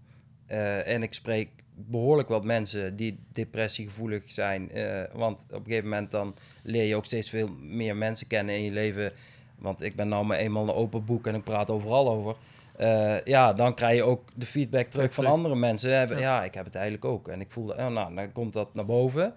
eh, 0.47 0.89
en 0.89 1.03
ik 1.03 1.14
spreek 1.14 1.51
behoorlijk 1.89 2.28
wat 2.28 2.45
mensen 2.45 2.97
die 2.97 3.18
depressiegevoelig 3.33 4.30
zijn. 4.30 4.70
eh, 4.70 5.03
want 5.12 5.45
op 5.51 5.59
een 5.59 5.64
gegeven 5.64 5.89
moment 5.89 6.11
dan 6.11 6.35
leer 6.62 6.85
je 6.85 6.97
ook 6.97 7.05
steeds 7.05 7.30
veel 7.30 7.49
meer 7.61 7.97
mensen 7.97 8.26
kennen 8.26 8.55
in 8.55 8.62
je 8.62 8.70
leven. 8.70 9.12
Want 9.59 9.83
ik 9.83 9.97
ben 9.97 10.09
nou 10.09 10.24
maar 10.24 10.39
eenmaal 10.39 10.62
een 10.62 10.74
open 10.74 11.05
boek 11.05 11.26
en 11.26 11.35
ik 11.35 11.45
praat 11.45 11.70
overal 11.70 12.09
over. 12.09 12.37
Eh, 12.76 13.24
ja, 13.24 13.53
dan 13.53 13.74
krijg 13.74 13.97
je 13.97 14.03
ook 14.03 14.28
de 14.35 14.47
feedback 14.47 14.87
terug 14.87 15.14
van 15.14 15.26
andere 15.26 15.57
mensen. 15.57 15.91
Ja. 15.91 16.18
ja. 16.18 16.45
ik 16.45 16.55
heb 16.55 16.64
het 16.64 16.74
eigenlijk 16.74 17.05
ook. 17.05 17.28
En 17.28 17.41
ik 17.41 17.51
voelde, 17.51 17.72
oh, 17.72 17.87
nou, 17.87 18.14
dan 18.14 18.33
komt 18.33 18.53
dat 18.53 18.74
naar 18.74 18.85
boven. 18.85 19.35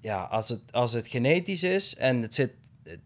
Ja, 0.00 0.22
als 0.22 0.48
het, 0.48 0.60
als 0.70 0.92
het 0.92 1.08
genetisch 1.08 1.62
is 1.62 1.96
en 1.96 2.22
het 2.22 2.34
zit, 2.34 2.52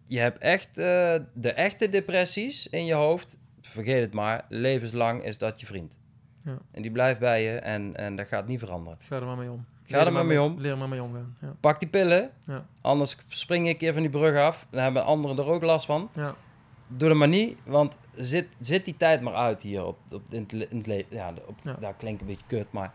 je 0.07 0.18
hebt 0.18 0.39
echt 0.39 0.78
eh, 0.78 1.14
de 1.34 1.53
echte 1.53 1.89
depressies 1.89 2.68
in 2.68 2.84
je 2.84 2.95
hoofd, 2.95 3.39
vergeet 3.61 4.01
het 4.01 4.12
maar, 4.12 4.45
levenslang 4.49 5.24
is 5.24 5.39
dat 5.39 5.61
je 5.61 5.66
vriend. 5.66 5.95
Ja. 6.47 6.59
En 6.70 6.82
die 6.82 6.90
blijft 6.90 7.20
bij 7.20 7.42
je 7.42 7.59
en, 7.59 7.97
en 7.97 8.16
dat 8.16 8.26
gaat 8.26 8.47
niet 8.47 8.59
veranderen. 8.59 8.99
Ga 9.01 9.16
er 9.16 9.26
maar 9.26 9.36
mee 9.36 9.51
om. 9.51 9.64
Ga 9.84 10.07
er 10.07 10.12
maar 10.12 10.26
mee 10.26 10.42
om. 10.42 10.59
Leer 10.61 10.70
er 10.70 10.78
maar 10.78 10.88
mee 10.88 11.03
omgaan. 11.03 11.36
Ja. 11.40 11.57
Pak 11.61 11.80
die 11.80 11.88
pillen, 11.88 12.30
Ja. 12.42 12.66
anders 12.80 13.16
spring 13.28 13.64
je 13.66 13.70
een 13.72 13.76
keer 13.78 13.92
van 13.92 14.03
die 14.03 14.11
brug 14.11 14.36
af. 14.36 14.66
Dan 14.70 14.82
hebben 14.82 15.05
anderen 15.05 15.38
er 15.38 15.44
ook 15.47 15.62
last 15.62 15.86
van. 15.86 16.11
Ja. 16.14 16.34
Doe 16.88 17.09
dat 17.09 17.18
maar 17.18 17.28
niet, 17.28 17.59
want 17.64 17.97
zit, 18.14 18.49
zit 18.61 18.84
die 18.84 18.97
tijd 18.97 19.20
maar 19.20 19.34
uit 19.34 19.62
hier 19.62 19.84
op, 19.84 19.99
op, 20.12 20.22
in 20.28 20.40
het, 20.49 20.86
in. 20.88 21.05
Ja, 21.09 21.32
op, 21.47 21.59
Ja. 21.62 21.76
dat 21.80 21.94
klinkt 21.99 22.20
een 22.20 22.26
beetje 22.26 22.44
kut, 22.47 22.72
maar 22.72 22.92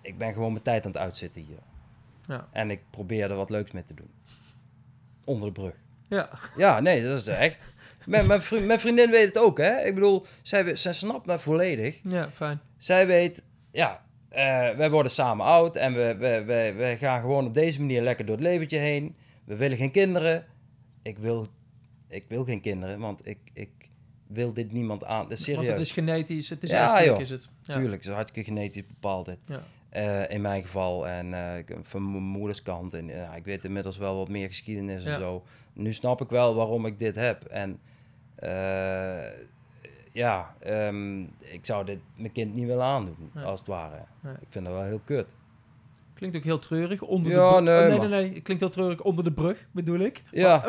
ik 0.00 0.18
ben 0.18 0.32
gewoon 0.32 0.52
mijn 0.52 0.64
tijd 0.64 0.84
aan 0.84 0.90
het 0.92 1.00
uitzitten 1.00 1.42
hier. 1.42 1.58
Ja. 2.26 2.48
En 2.52 2.70
ik 2.70 2.80
probeer 2.90 3.30
er 3.30 3.36
wat 3.36 3.50
leuks 3.50 3.70
mee 3.70 3.84
te 3.84 3.94
doen. 3.94 4.10
Onder 5.24 5.46
de 5.46 5.60
brug. 5.60 5.74
Ja. 6.08 6.28
Ja, 6.56 6.80
nee, 6.80 7.02
dat 7.02 7.20
is 7.20 7.26
echt. 7.26 7.74
Mijn, 8.06 8.26
mijn, 8.26 8.42
vriend, 8.42 8.66
mijn 8.66 8.80
vriendin 8.80 9.10
weet 9.10 9.26
het 9.26 9.38
ook, 9.38 9.58
hè. 9.58 9.80
Ik 9.84 9.94
bedoel, 9.94 10.26
zij, 10.42 10.76
zij 10.76 10.92
snapt 10.92 11.26
me 11.26 11.38
volledig. 11.38 12.00
ja, 12.02 12.30
fijn. 12.30 12.60
Zij 12.84 13.06
weet, 13.06 13.44
ja, 13.70 14.04
eh, 14.28 14.70
wij 14.76 14.90
worden 14.90 15.12
samen 15.12 15.46
oud 15.46 15.76
en 15.76 15.92
we, 15.94 16.16
we, 16.18 16.44
we, 16.44 16.74
we 16.76 16.96
gaan 16.98 17.20
gewoon 17.20 17.46
op 17.46 17.54
deze 17.54 17.80
manier 17.80 18.02
lekker 18.02 18.26
door 18.26 18.34
het 18.34 18.44
leventje 18.44 18.78
heen. 18.78 19.16
We 19.44 19.56
willen 19.56 19.76
geen 19.76 19.90
kinderen. 19.90 20.44
Ik 21.02 21.18
wil, 21.18 21.46
ik 22.08 22.24
wil 22.28 22.44
geen 22.44 22.60
kinderen, 22.60 22.98
want 22.98 23.26
ik, 23.26 23.38
ik 23.52 23.70
wil 24.26 24.52
dit 24.52 24.72
niemand 24.72 25.04
aan. 25.04 25.28
Dat 25.28 25.38
is 25.38 25.44
serieus. 25.44 25.64
Want 25.64 25.78
het 25.78 25.86
is 25.86 25.92
genetisch, 25.92 26.48
het 26.48 26.62
is 26.62 26.70
Ja, 26.70 27.04
joh. 27.04 27.20
is 27.20 27.30
het. 27.30 27.48
Ja. 27.62 27.74
Tuurlijk, 27.74 28.02
zo 28.02 28.12
hartstikke 28.12 28.50
genetisch 28.50 28.86
bepaald 28.86 29.26
dit. 29.26 29.38
Ja. 29.46 29.62
Eh, 29.88 30.30
in 30.34 30.40
mijn 30.40 30.62
geval 30.62 31.08
en 31.08 31.34
eh, 31.34 31.76
van 31.82 32.10
mijn 32.10 32.22
moeders 32.22 32.62
kant. 32.62 32.94
En 32.94 33.06
ja, 33.06 33.34
ik 33.34 33.44
weet 33.44 33.64
inmiddels 33.64 33.96
wel 33.96 34.16
wat 34.16 34.28
meer 34.28 34.46
geschiedenis 34.46 35.04
en 35.04 35.18
zo. 35.18 35.44
Nu 35.72 35.92
snap 35.92 36.20
ik 36.20 36.28
wel 36.28 36.54
waarom 36.54 36.86
ik 36.86 36.98
dit 36.98 37.14
heb. 37.14 37.44
En 37.44 37.80
ja, 40.14 40.54
ehm, 40.60 41.20
ik 41.38 41.60
zou 41.62 41.84
dit 41.84 41.98
mijn 42.16 42.32
kind 42.32 42.54
niet 42.54 42.66
willen 42.66 42.84
aandoen, 42.84 43.30
Nee. 43.34 43.44
als 43.44 43.58
het 43.58 43.68
ware. 43.68 43.96
Nee. 44.20 44.32
Ik 44.40 44.46
vind 44.48 44.64
dat 44.64 44.74
wel 44.74 44.82
heel 44.84 45.00
kut. 45.04 45.26
Klinkt 46.14 46.36
ook 46.36 46.42
heel 46.44 46.58
treurig. 46.58 47.02
Onder 47.02 47.32
Ja, 47.32 47.56
de 47.56 47.62
brug. 47.62 47.64
nee, 47.64 47.84
oh, 47.84 47.88
nee, 48.00 48.08
nee, 48.08 48.20
nee. 48.22 48.34
Het 48.34 48.42
klinkt 48.42 48.62
heel 48.62 48.72
treurig. 48.72 49.00
Onder 49.02 49.24
de 49.24 49.32
brug, 49.32 49.66
bedoel 49.72 49.98
ik. 49.98 50.22
Ja, 50.30 50.64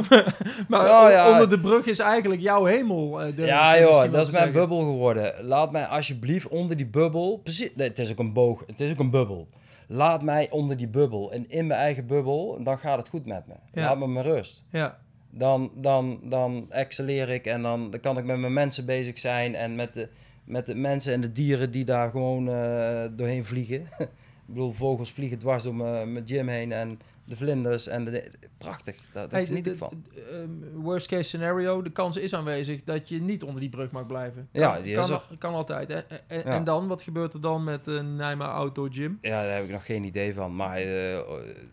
Maar 0.68 0.86
Ja, 0.88 1.04
on- 1.06 1.12
ja. 1.12 1.32
onder 1.32 1.50
de 1.50 1.60
brug 1.60 1.86
is 1.86 2.00
eigenlijk 2.00 2.41
jouw 2.41 2.66
hemel. 2.66 3.22
eh, 3.22 3.38
ja 3.38 3.80
joh, 3.80 3.91
dat 3.98 4.06
is 4.06 4.12
mijn 4.12 4.26
zeggen. 4.26 4.52
bubbel 4.54 4.80
geworden. 4.80 5.46
Laat 5.46 5.72
mij 5.72 5.86
alsjeblieft 5.86 6.48
onder 6.48 6.78
die 6.78 6.86
bubbel... 6.88 7.39
Precies, 7.43 7.70
nee, 7.76 7.88
het 7.88 8.00
is 8.00 8.12
ook 8.12 8.20
een 8.20 8.34
boog, 8.34 8.64
het 8.68 8.82
is 8.82 8.91
ook 8.91 9.00
een 9.00 9.10
bubbel. 9.10 9.48
Laat 9.88 10.22
mij 10.24 10.50
onder 10.52 10.78
die 10.78 10.88
bubbel 10.88 11.32
en 11.32 11.50
in 11.50 11.68
mijn 11.68 11.80
eigen 11.80 12.08
bubbel, 12.08 12.64
dan 12.64 12.78
gaat 12.80 12.98
het 12.98 13.08
goed 13.08 13.26
met 13.26 13.48
me. 13.48 13.54
Laat 13.72 13.98
me 13.98 14.08
mijn 14.08 14.26
rust. 14.26 14.64
Ja, 14.70 15.00
dan, 15.38 15.72
dan, 15.76 16.20
dan 16.24 16.66
excelleer 16.70 17.30
ik 17.30 17.46
en 17.46 17.62
dan, 17.62 17.92
dan 17.92 18.00
kan 18.00 18.18
ik 18.18 18.26
met 18.26 18.40
mijn 18.40 18.54
mensen 18.54 18.86
bezig 18.86 19.20
zijn 19.20 19.56
en 19.56 19.76
met 19.76 19.94
de, 19.94 20.08
met 20.44 20.66
de 20.66 20.76
mensen 20.76 21.14
en 21.14 21.22
de 21.22 21.32
dieren 21.32 21.72
die 21.72 21.86
daar 21.86 22.10
gewoon 22.10 22.50
eh, 22.50 23.06
doorheen 23.12 23.46
vliegen. 23.46 23.82
ik 24.00 24.10
bedoel, 24.46 24.72
vogels 24.72 25.12
vliegen 25.12 25.40
dwars 25.40 25.64
door 25.64 25.76
mijn 25.76 26.22
gym 26.26 26.48
heen 26.48 26.72
en 26.72 27.00
de 27.26 27.36
vlinders 27.36 27.88
en 27.88 28.05
de, 28.05 28.32
prachtig, 28.57 28.95
daar, 29.13 29.30
daar 29.30 29.39
Hey, 29.39 29.45
geniet 29.47 29.63
de- 29.63 29.71
ik 29.71 29.78
van. 29.78 30.03
de- 30.13 30.21
ehm, 30.21 30.82
worst 30.82 31.07
case 31.07 31.23
scenario, 31.23 31.82
de 31.82 31.89
kans 31.89 32.17
is 32.17 32.34
aanwezig 32.34 32.84
dat 32.84 33.09
je 33.09 33.21
niet 33.21 33.43
onder 33.43 33.59
die 33.61 33.69
brug 33.69 33.91
mag 33.91 34.05
blijven. 34.05 34.47
Ja, 34.51 34.73
Kan, 34.73 34.84
die 34.84 34.95
kan, 34.95 35.21
kan 35.38 35.53
altijd. 35.53 35.89
En, 35.93 36.03
en, 36.28 36.38
Ja. 36.38 36.43
en 36.43 36.63
dan, 36.63 36.88
wat 36.88 37.01
gebeurt 37.01 37.34
er 37.34 37.41
dan 37.41 37.63
met 37.63 37.86
de 37.86 38.01
Nijma 38.03 38.45
Outdoor 38.45 38.89
Gym? 38.91 39.17
Ja, 39.21 39.43
daar 39.43 39.53
heb 39.55 39.63
ik 39.63 39.69
nog 39.71 39.86
geen 39.86 40.03
idee 40.03 40.34
van, 40.36 40.55
maar 40.55 40.78
eh, 40.78 41.19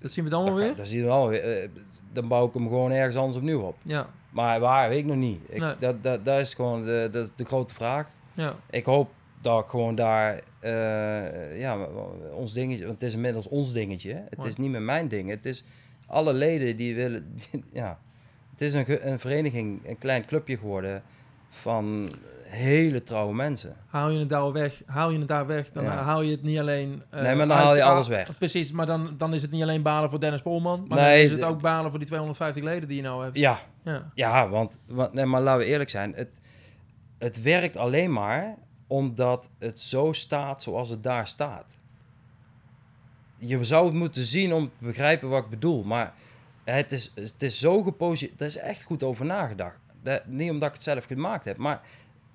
Dat 0.00 0.10
zien 0.10 0.24
we 0.24 0.30
dan 0.30 0.44
wel 0.44 0.54
weer. 0.54 0.76
dat 0.76 0.86
zie 0.86 0.98
je 1.00 1.04
dan 1.06 1.12
alweer. 1.16 1.42
Eh, 1.62 1.68
dan 2.12 2.28
bouw 2.28 2.46
ik 2.46 2.54
hem 2.54 2.68
gewoon 2.68 2.90
ergens 2.90 3.16
anders 3.16 3.36
opnieuw 3.36 3.60
op. 3.60 3.76
Ja, 3.82 4.08
Maar 4.30 4.60
waar, 4.60 4.88
weet 4.88 4.98
ik 4.98 5.04
nog 5.06 5.16
niet. 5.16 5.40
Ik, 5.48 5.60
Nee. 5.60 5.74
dat, 5.78 6.02
dat, 6.02 6.24
dat 6.24 6.38
is 6.40 6.54
gewoon 6.54 6.84
de, 6.84 7.08
is 7.12 7.28
de 7.36 7.44
grote 7.44 7.74
vraag. 7.74 8.08
ja, 8.34 8.54
ik 8.70 8.84
hoop 8.84 9.10
dat 9.40 9.64
ik 9.64 9.70
gewoon 9.70 9.94
daar, 9.94 10.40
eh, 10.62 11.58
ja, 11.60 11.78
ons 12.34 12.52
dingetje, 12.52 12.84
want 12.86 13.00
het 13.00 13.08
is 13.08 13.14
inmiddels 13.14 13.48
ons 13.48 13.72
dingetje. 13.72 14.24
Het 14.28 14.44
is 14.44 14.56
niet 14.56 14.70
meer 14.70 14.82
mijn 14.82 15.08
ding. 15.08 15.28
Het 15.30 15.46
is 15.46 15.64
alle 16.06 16.32
leden 16.32 16.76
die 16.76 16.94
willen, 16.94 17.34
ja. 17.72 17.98
Het 18.50 18.60
is 18.60 18.74
een, 18.74 19.10
een 19.10 19.18
vereniging, 19.18 19.88
een 19.88 19.98
klein 19.98 20.24
clubje 20.24 20.56
geworden 20.58 21.02
van 21.48 22.12
hele 22.44 23.02
trouwe 23.02 23.34
mensen. 23.34 23.76
haal 23.86 24.10
je 24.10 24.18
het 24.18 24.28
daar 24.28 24.52
weg, 24.52 24.82
haal 24.86 25.10
je 25.10 25.18
het 25.18 25.28
daar 25.28 25.46
weg, 25.46 25.70
dan 25.72 25.84
Ja. 25.84 25.90
haal 26.02 26.22
je 26.22 26.30
het 26.30 26.42
niet 26.42 26.58
alleen... 26.58 27.02
eh, 27.10 27.22
Nee, 27.22 27.34
maar 27.34 27.48
dan 27.48 27.56
haal 27.56 27.76
je 27.76 27.82
alles 27.82 28.08
weg. 28.08 28.38
Precies, 28.38 28.72
maar 28.72 28.86
dan, 28.86 29.14
dan 29.18 29.34
is 29.34 29.42
het 29.42 29.50
niet 29.50 29.62
alleen 29.62 29.82
balen 29.82 30.10
voor 30.10 30.20
Dennis 30.20 30.42
Polman, 30.42 30.84
maar 30.88 30.98
Nee, 30.98 31.14
dan 31.14 31.24
is 31.36 31.42
het 31.42 31.50
ook 31.50 31.60
balen 31.62 31.90
voor 31.90 31.98
die 31.98 32.08
250 32.08 32.62
leden 32.62 32.88
die 32.88 32.96
je 32.96 33.02
nou 33.02 33.24
hebt. 33.24 33.36
Ja, 33.36 33.58
Ja, 33.84 34.10
ja 34.14 34.48
want, 34.48 34.78
want 34.86 35.12
nee, 35.12 35.24
maar 35.24 35.40
laten 35.40 35.60
we 35.60 35.66
eerlijk 35.66 35.90
zijn. 35.90 36.12
Het, 36.16 36.40
het 37.18 37.42
werkt 37.42 37.76
alleen 37.76 38.12
maar 38.12 38.54
omdat 38.92 39.50
het 39.58 39.80
zo 39.80 40.12
staat 40.12 40.62
zoals 40.62 40.88
het 40.88 41.02
daar 41.02 41.28
staat. 41.28 41.78
Je 43.38 43.64
zou 43.64 43.86
het 43.86 43.94
moeten 43.94 44.24
zien 44.24 44.52
om 44.52 44.64
te 44.78 44.84
begrijpen 44.84 45.28
wat 45.28 45.44
ik 45.44 45.50
bedoel, 45.50 45.82
maar 45.82 46.14
het 46.64 46.92
is, 46.92 47.12
het 47.14 47.42
is 47.42 47.58
zo 47.58 47.82
gepositioneerd. 47.82 48.40
Er 48.40 48.46
is 48.46 48.56
echt 48.56 48.82
goed 48.82 49.02
over 49.02 49.24
nagedacht. 49.24 49.78
Dat, 50.02 50.26
niet 50.26 50.50
omdat 50.50 50.68
ik 50.68 50.74
het 50.74 50.84
zelf 50.84 51.04
gemaakt 51.04 51.44
heb, 51.44 51.56
maar 51.56 51.82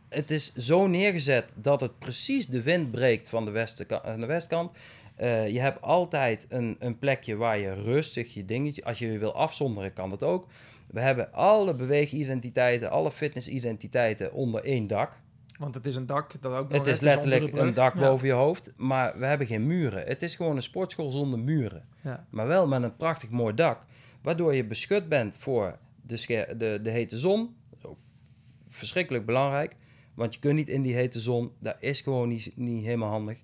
het 0.09 0.31
is 0.31 0.53
zo 0.53 0.87
neergezet 0.87 1.45
dat 1.53 1.81
het 1.81 1.99
precies 1.99 2.47
de 2.47 2.61
wind 2.61 2.91
breekt 2.91 3.29
van 3.29 3.45
de, 3.45 4.01
aan 4.03 4.19
de 4.19 4.25
westkant. 4.25 4.77
Eh, 5.15 5.47
je 5.47 5.59
hebt 5.59 5.81
altijd 5.81 6.45
een, 6.49 6.75
een 6.79 6.99
plekje 6.99 7.35
waar 7.35 7.57
je 7.57 7.73
rustig 7.73 8.33
je 8.33 8.45
dingetje... 8.45 8.83
Als 8.83 8.99
je 8.99 9.11
je 9.11 9.17
wil 9.17 9.35
afzonderen, 9.35 9.93
kan 9.93 10.09
dat 10.09 10.23
ook. 10.23 10.47
We 10.87 10.99
hebben 10.99 11.33
alle 11.33 11.75
beweegidentiteiten, 11.75 12.89
alle 12.89 13.11
fitnessidentiteiten 13.11 14.33
onder 14.33 14.63
één 14.63 14.87
dak. 14.87 15.17
Want 15.57 15.75
het 15.75 15.85
is 15.85 15.95
een 15.95 16.05
dak 16.05 16.41
dat 16.41 16.53
ook 16.53 16.71
Het 16.71 16.87
is 16.87 16.99
letterlijk 16.99 17.57
een 17.57 17.73
dak 17.73 17.93
Ja. 17.93 17.99
boven 17.99 18.27
je 18.27 18.33
hoofd, 18.33 18.73
maar 18.77 19.19
we 19.19 19.25
hebben 19.25 19.47
geen 19.47 19.67
muren. 19.67 20.07
Het 20.07 20.21
is 20.21 20.35
gewoon 20.35 20.55
een 20.55 20.63
sportschool 20.63 21.11
zonder 21.11 21.39
muren. 21.39 21.87
Ja. 22.03 22.27
Maar 22.29 22.47
wel 22.47 22.67
met 22.67 22.83
een 22.83 22.95
prachtig 22.95 23.29
mooi 23.29 23.53
dak. 23.53 23.85
Waardoor 24.21 24.55
je 24.55 24.65
beschut 24.65 25.09
bent 25.09 25.37
voor 25.37 25.77
de, 26.01 26.55
de, 26.57 26.79
de 26.83 26.89
hete 26.89 27.17
zon. 27.17 27.55
Verschrikkelijk 28.67 29.25
belangrijk. 29.25 29.75
Want 30.13 30.33
je 30.33 30.39
kunt 30.39 30.55
niet 30.55 30.69
in 30.69 30.81
die 30.81 30.93
hete 30.95 31.19
zon. 31.19 31.51
Dat 31.59 31.75
is 31.79 32.01
gewoon 32.01 32.29
niet, 32.29 32.51
niet 32.55 32.83
helemaal 32.85 33.09
handig. 33.09 33.41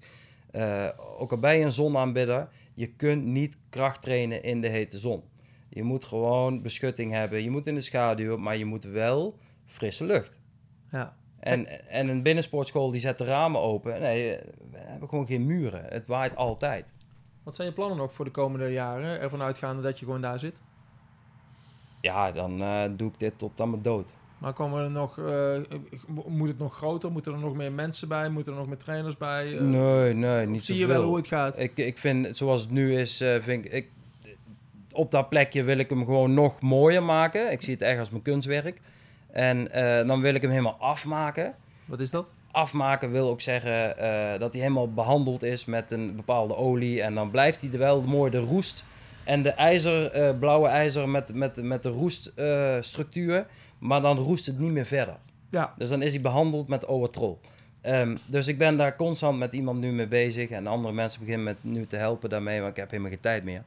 Eh, 0.52 0.88
ook 1.20 1.32
al 1.32 1.38
ben 1.40 1.58
je 1.58 1.66
een 1.66 1.72
zonaanbidder. 1.72 2.50
Je 2.74 2.88
kunt 2.88 3.26
niet 3.26 3.58
kracht 3.70 4.02
trainen 4.02 4.44
in 4.44 4.62
de 4.62 4.68
hete 4.68 4.98
zon. 4.98 5.24
Je 5.70 5.84
moet 5.84 6.04
gewoon 6.04 6.62
beschutting 6.62 7.12
hebben. 7.12 7.44
Je 7.44 7.50
moet 7.50 7.68
in 7.68 7.76
de 7.76 7.82
schaduw. 7.82 8.38
Maar 8.38 8.58
je 8.58 8.66
moet 8.66 8.84
wel 8.84 9.38
frisse 9.66 10.04
lucht. 10.04 10.40
Ja. 10.92 11.18
En, 11.44 11.90
en 11.90 12.08
een 12.08 12.22
binnensportschool 12.22 12.92
die 12.92 13.00
zet 13.00 13.18
de 13.18 13.24
ramen 13.24 13.62
open. 13.62 14.02
Nee, 14.02 14.38
we 14.72 14.78
hebben 14.78 15.10
gewoon 15.10 15.28
geen 15.28 15.46
muren. 15.46 15.86
Het 15.90 16.08
waait 16.08 16.36
altijd. 16.36 16.92
Wat 17.44 17.56
zijn 17.56 17.68
je 17.68 17.74
plannen 17.74 17.98
nog 17.98 18.14
voor 18.14 18.26
de 18.26 18.32
komende 18.32 18.72
jaren? 18.72 19.20
Ervan 19.20 19.42
uitgaande 19.42 19.82
dat 19.82 20.00
je 20.00 20.06
gewoon 20.06 20.22
daar 20.22 20.40
zit. 20.40 20.56
Ja, 22.02 22.32
dan 22.32 22.62
eh, 22.62 22.84
doe 22.96 23.08
ik 23.08 23.20
dit 23.20 23.34
tot 23.38 23.62
aan 23.62 23.70
mijn 23.70 23.82
dood. 23.82 24.14
Maar 24.38 24.54
komen 24.54 24.84
er 24.84 24.92
nog, 24.92 25.20
eh, 25.20 25.56
moet 26.28 26.48
het 26.48 26.58
nog 26.60 26.76
groter? 26.76 27.12
Moeten 27.12 27.34
er 27.34 27.40
nog 27.40 27.56
meer 27.56 27.72
mensen 27.72 28.08
bij? 28.08 28.30
Moeten 28.30 28.54
er 28.54 28.60
nog 28.60 28.68
meer 28.68 28.78
trainers 28.78 29.18
bij? 29.18 29.58
Eh, 29.58 29.64
nee, 29.64 30.14
nee, 30.14 30.48
niet 30.48 30.64
zie 30.64 30.78
je 30.78 30.88
wel 30.88 31.04
hoe 31.04 31.16
het 31.16 31.28
gaat? 31.28 31.58
Ik, 31.60 31.78
ik 31.78 31.98
vind, 31.98 32.38
zoals 32.38 32.62
het 32.62 32.72
nu 32.72 33.00
is, 33.00 33.18
vind 33.40 33.66
ik, 33.66 33.72
ik... 33.72 33.90
Op 34.92 35.12
dat 35.12 35.30
plekje 35.30 35.64
wil 35.64 35.78
ik 35.78 35.90
hem 35.90 36.06
gewoon 36.06 36.34
nog 36.34 36.62
mooier 36.62 37.04
maken. 37.04 37.52
Ik 37.52 37.62
zie 37.62 37.74
het 37.74 37.82
echt 37.82 38.00
als 38.00 38.10
mijn 38.10 38.24
kunstwerk. 38.24 38.82
En 39.34 39.72
eh, 39.72 40.08
dan 40.08 40.22
wil 40.22 40.34
ik 40.34 40.42
hem 40.42 40.52
helemaal 40.52 40.78
afmaken. 40.80 41.54
Wat 41.86 42.00
is 42.00 42.12
dat? 42.12 42.32
afmaken 42.54 43.12
wil 43.12 43.30
ook 43.30 43.42
zeggen 43.42 43.98
eh, 43.98 44.40
dat 44.40 44.54
hij 44.54 44.62
helemaal 44.62 44.94
behandeld 44.94 45.44
is 45.44 45.66
met 45.66 45.92
een 45.92 46.16
bepaalde 46.16 46.56
olie. 46.56 47.02
En 47.02 47.16
dan 47.16 47.32
blijft 47.32 47.62
hij 47.62 47.70
er 47.72 47.78
wel 47.78 48.02
mooi 48.02 48.32
de 48.32 48.40
roest 48.40 48.84
en 49.24 49.44
de 49.44 49.50
ijzer, 49.50 50.12
eh, 50.12 50.38
blauwe 50.40 50.68
ijzer 50.68 51.10
met, 51.10 51.34
met, 51.34 51.64
met 51.64 51.84
de 51.84 51.90
roeststructuur. 51.90 53.46
maar 53.80 54.02
dan 54.02 54.18
roest 54.18 54.46
het 54.46 54.60
niet 54.60 54.72
meer 54.72 54.86
verder. 54.86 55.16
Ja. 55.50 55.74
Dus 55.78 55.90
dan 55.90 56.02
is 56.02 56.14
hij 56.14 56.22
behandeld 56.22 56.68
met 56.68 56.86
Owatrol. 56.86 57.40
Ehm 57.82 58.16
dus 58.26 58.48
ik 58.48 58.58
ben 58.58 58.78
daar 58.78 58.96
constant 58.96 59.38
met 59.38 59.54
iemand 59.54 59.80
nu 59.80 59.92
mee 59.92 60.08
bezig. 60.08 60.50
En 60.50 60.68
andere 60.68 60.94
mensen 60.94 61.20
beginnen 61.20 61.44
met 61.44 61.58
nu 61.62 61.86
te 61.86 61.96
helpen 61.96 62.30
daarmee, 62.30 62.60
want 62.60 62.72
ik 62.72 62.78
heb 62.78 62.90
helemaal 62.90 63.12
geen 63.12 63.20
tijd 63.20 63.44
meer. 63.44 63.64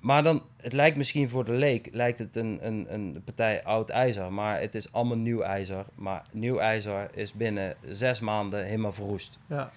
Maar 0.00 0.22
dan, 0.22 0.42
het 0.56 0.72
lijkt 0.72 0.96
misschien 0.96 1.28
voor 1.28 1.44
de 1.44 1.52
leek, 1.52 1.88
lijkt 1.92 2.18
het 2.18 2.36
een, 2.36 2.58
een, 2.66 2.94
een 2.94 3.22
partij 3.24 3.64
oud 3.64 3.88
ijzer. 3.88 4.32
Maar 4.32 4.60
het 4.60 4.74
is 4.74 4.92
allemaal 4.92 5.16
nieuw 5.16 5.40
ijzer. 5.40 5.84
Maar 5.94 6.22
nieuw 6.32 6.58
ijzer 6.58 7.10
is 7.14 7.32
binnen 7.32 7.76
zes 7.86 8.20
maanden 8.20 8.64
helemaal 8.64 8.92
verroest. 8.92 9.38
Ja. 9.48 9.70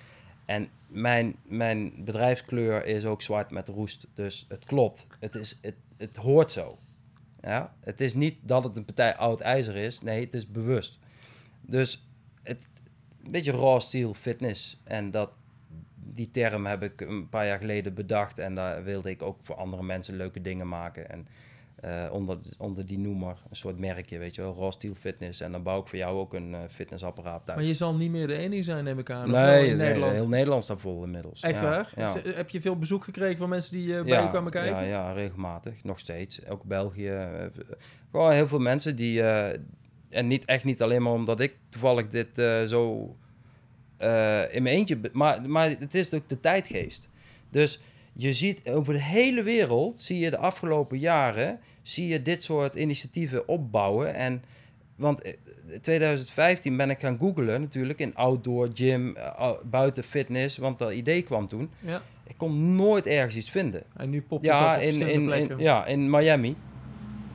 En 0.46 0.70
mijn, 0.88 1.36
mijn 1.44 2.04
bedrijfskleur 2.04 2.86
is 2.86 3.06
ook 3.06 3.22
zwart 3.22 3.52
met 3.52 3.68
roest. 3.68 4.08
Dus 4.14 4.46
het 4.50 4.66
klopt. 4.66 5.08
Het, 5.20 5.36
is, 5.36 5.60
het, 5.62 5.76
het 5.98 6.16
hoort 6.16 6.52
zo. 6.52 6.78
Ja? 7.42 7.74
Het 7.80 8.02
is 8.02 8.14
niet 8.14 8.38
dat 8.42 8.64
het 8.64 8.78
een 8.78 8.86
partij 8.86 9.16
oud 9.16 9.40
ijzer 9.40 9.76
is. 9.76 10.02
Nee, 10.02 10.26
het 10.26 10.34
is 10.34 10.52
bewust. 10.52 11.00
Dus 11.62 12.08
het, 12.44 12.70
een 13.24 13.32
beetje 13.32 13.52
raw 13.52 13.80
steel 13.80 14.14
fitness. 14.14 14.82
En 14.84 15.12
dat, 15.12 15.32
die 16.04 16.32
term 16.32 16.66
heb 16.66 16.84
ik 16.84 17.02
een 17.02 17.30
paar 17.30 17.46
jaar 17.46 17.58
geleden 17.58 17.94
bedacht. 17.94 18.40
En 18.40 18.56
daar 18.56 18.84
wilde 18.84 19.10
ik 19.10 19.22
ook 19.22 19.38
voor 19.42 19.56
andere 19.56 19.84
mensen 19.84 20.16
leuke 20.16 20.42
dingen 20.42 20.68
maken. 20.68 21.10
En 21.10 21.28
eh, 21.82 22.08
onder, 22.12 22.38
onder 22.58 22.86
die 22.86 23.00
noemer, 23.00 23.38
een 23.50 23.56
soort 23.56 23.80
merkje, 23.80 24.18
weet 24.18 24.36
je 24.36 24.42
wel, 24.42 24.56
raw 24.56 24.72
steel 24.72 24.94
fitness. 25.00 25.42
En 25.42 25.52
dan 25.52 25.64
bouw 25.64 25.82
ik 25.82 25.88
voor 25.88 25.98
jou 25.98 26.18
ook 26.18 26.34
een 26.34 26.54
eh, 26.54 26.60
fitnessapparaat 26.70 27.46
thuis. 27.46 27.60
Maar 27.60 27.68
je 27.68 27.74
zal 27.74 27.96
niet 27.96 28.12
meer 28.12 28.28
de 28.28 28.36
enige 28.36 28.64
zijn, 28.64 28.84
neem 28.84 29.00
ik 29.00 29.10
aan. 29.10 29.30
Nee, 29.30 29.68
in 29.68 29.78
nee, 29.78 29.88
Nederland. 29.88 30.16
heel 30.16 30.28
Nederland 30.28 30.64
staat 30.64 30.82
vol 30.82 31.04
inmiddels. 31.04 31.42
Echt 31.42 31.60
Ja, 31.60 31.66
waar? 31.66 31.94
Ja. 31.96 32.16
Heb 32.24 32.50
je 32.50 32.62
veel 32.62 32.78
bezoek 32.78 33.04
gekregen 33.04 33.38
van 33.38 33.50
mensen 33.50 33.74
die 33.74 33.98
eh, 33.98 34.04
bij 34.04 34.22
je 34.22 34.30
kwamen 34.30 34.52
kijken? 34.52 34.76
Ja, 34.76 34.82
ja, 34.82 35.12
regelmatig. 35.12 35.84
Nog 35.84 36.00
steeds. 36.00 36.48
Ook 36.48 36.64
België. 36.64 37.30
Gewoon 38.12 38.32
heel 38.32 38.48
veel 38.48 38.60
mensen 38.60 38.96
die... 38.96 39.22
en 40.10 40.28
niet, 40.28 40.46
echt 40.46 40.64
niet 40.64 40.82
alleen 40.82 41.02
maar 41.02 41.14
omdat 41.14 41.40
ik 41.40 41.56
toevallig 41.70 42.08
dit 42.08 42.36
zo 42.70 43.16
eh, 44.02 44.56
in 44.56 44.64
mijn 44.64 44.76
eentje... 44.76 45.00
Maar, 45.12 45.50
maar 45.50 45.70
het 45.70 45.96
is 45.96 46.14
ook 46.14 46.30
de 46.30 46.40
tijdgeest. 46.40 47.10
Dus 47.50 47.82
je 48.14 48.34
ziet 48.34 48.70
over 48.70 48.94
de 48.94 49.02
hele 49.02 49.44
wereld... 49.44 50.02
zie 50.02 50.20
je 50.20 50.30
de 50.30 50.38
afgelopen 50.38 51.00
jaren... 51.00 51.60
zie 51.82 52.08
je 52.08 52.22
dit 52.22 52.44
soort 52.44 52.76
initiatieven 52.76 53.48
opbouwen. 53.48 54.14
En... 54.14 54.44
Want 54.96 55.22
eh, 55.22 55.34
2015 55.82 56.78
ben 56.78 56.90
ik 56.90 57.00
gaan 57.00 57.18
googlen 57.18 57.62
natuurlijk 57.62 58.00
in 58.00 58.16
outdoor, 58.16 58.70
gym, 58.74 59.16
eh, 59.16 59.52
buiten 59.64 60.04
fitness, 60.04 60.58
want 60.58 60.80
dat 60.80 60.92
idee 60.92 61.22
kwam 61.22 61.48
toen. 61.48 61.70
Ja. 61.80 62.02
Ik 62.28 62.38
kon 62.38 62.76
nooit 62.76 63.06
ergens 63.06 63.36
iets 63.36 63.50
vinden. 63.50 63.84
En 63.96 64.10
nu 64.10 64.22
popt 64.22 64.42
het 64.42 64.52
Ja, 64.52 64.72
op, 64.72 64.82
op 64.82 64.82
in, 64.82 65.02
in, 65.02 65.30
in, 65.30 65.58
ja, 65.58 65.86
in 65.86 66.10
Miami. 66.10 66.56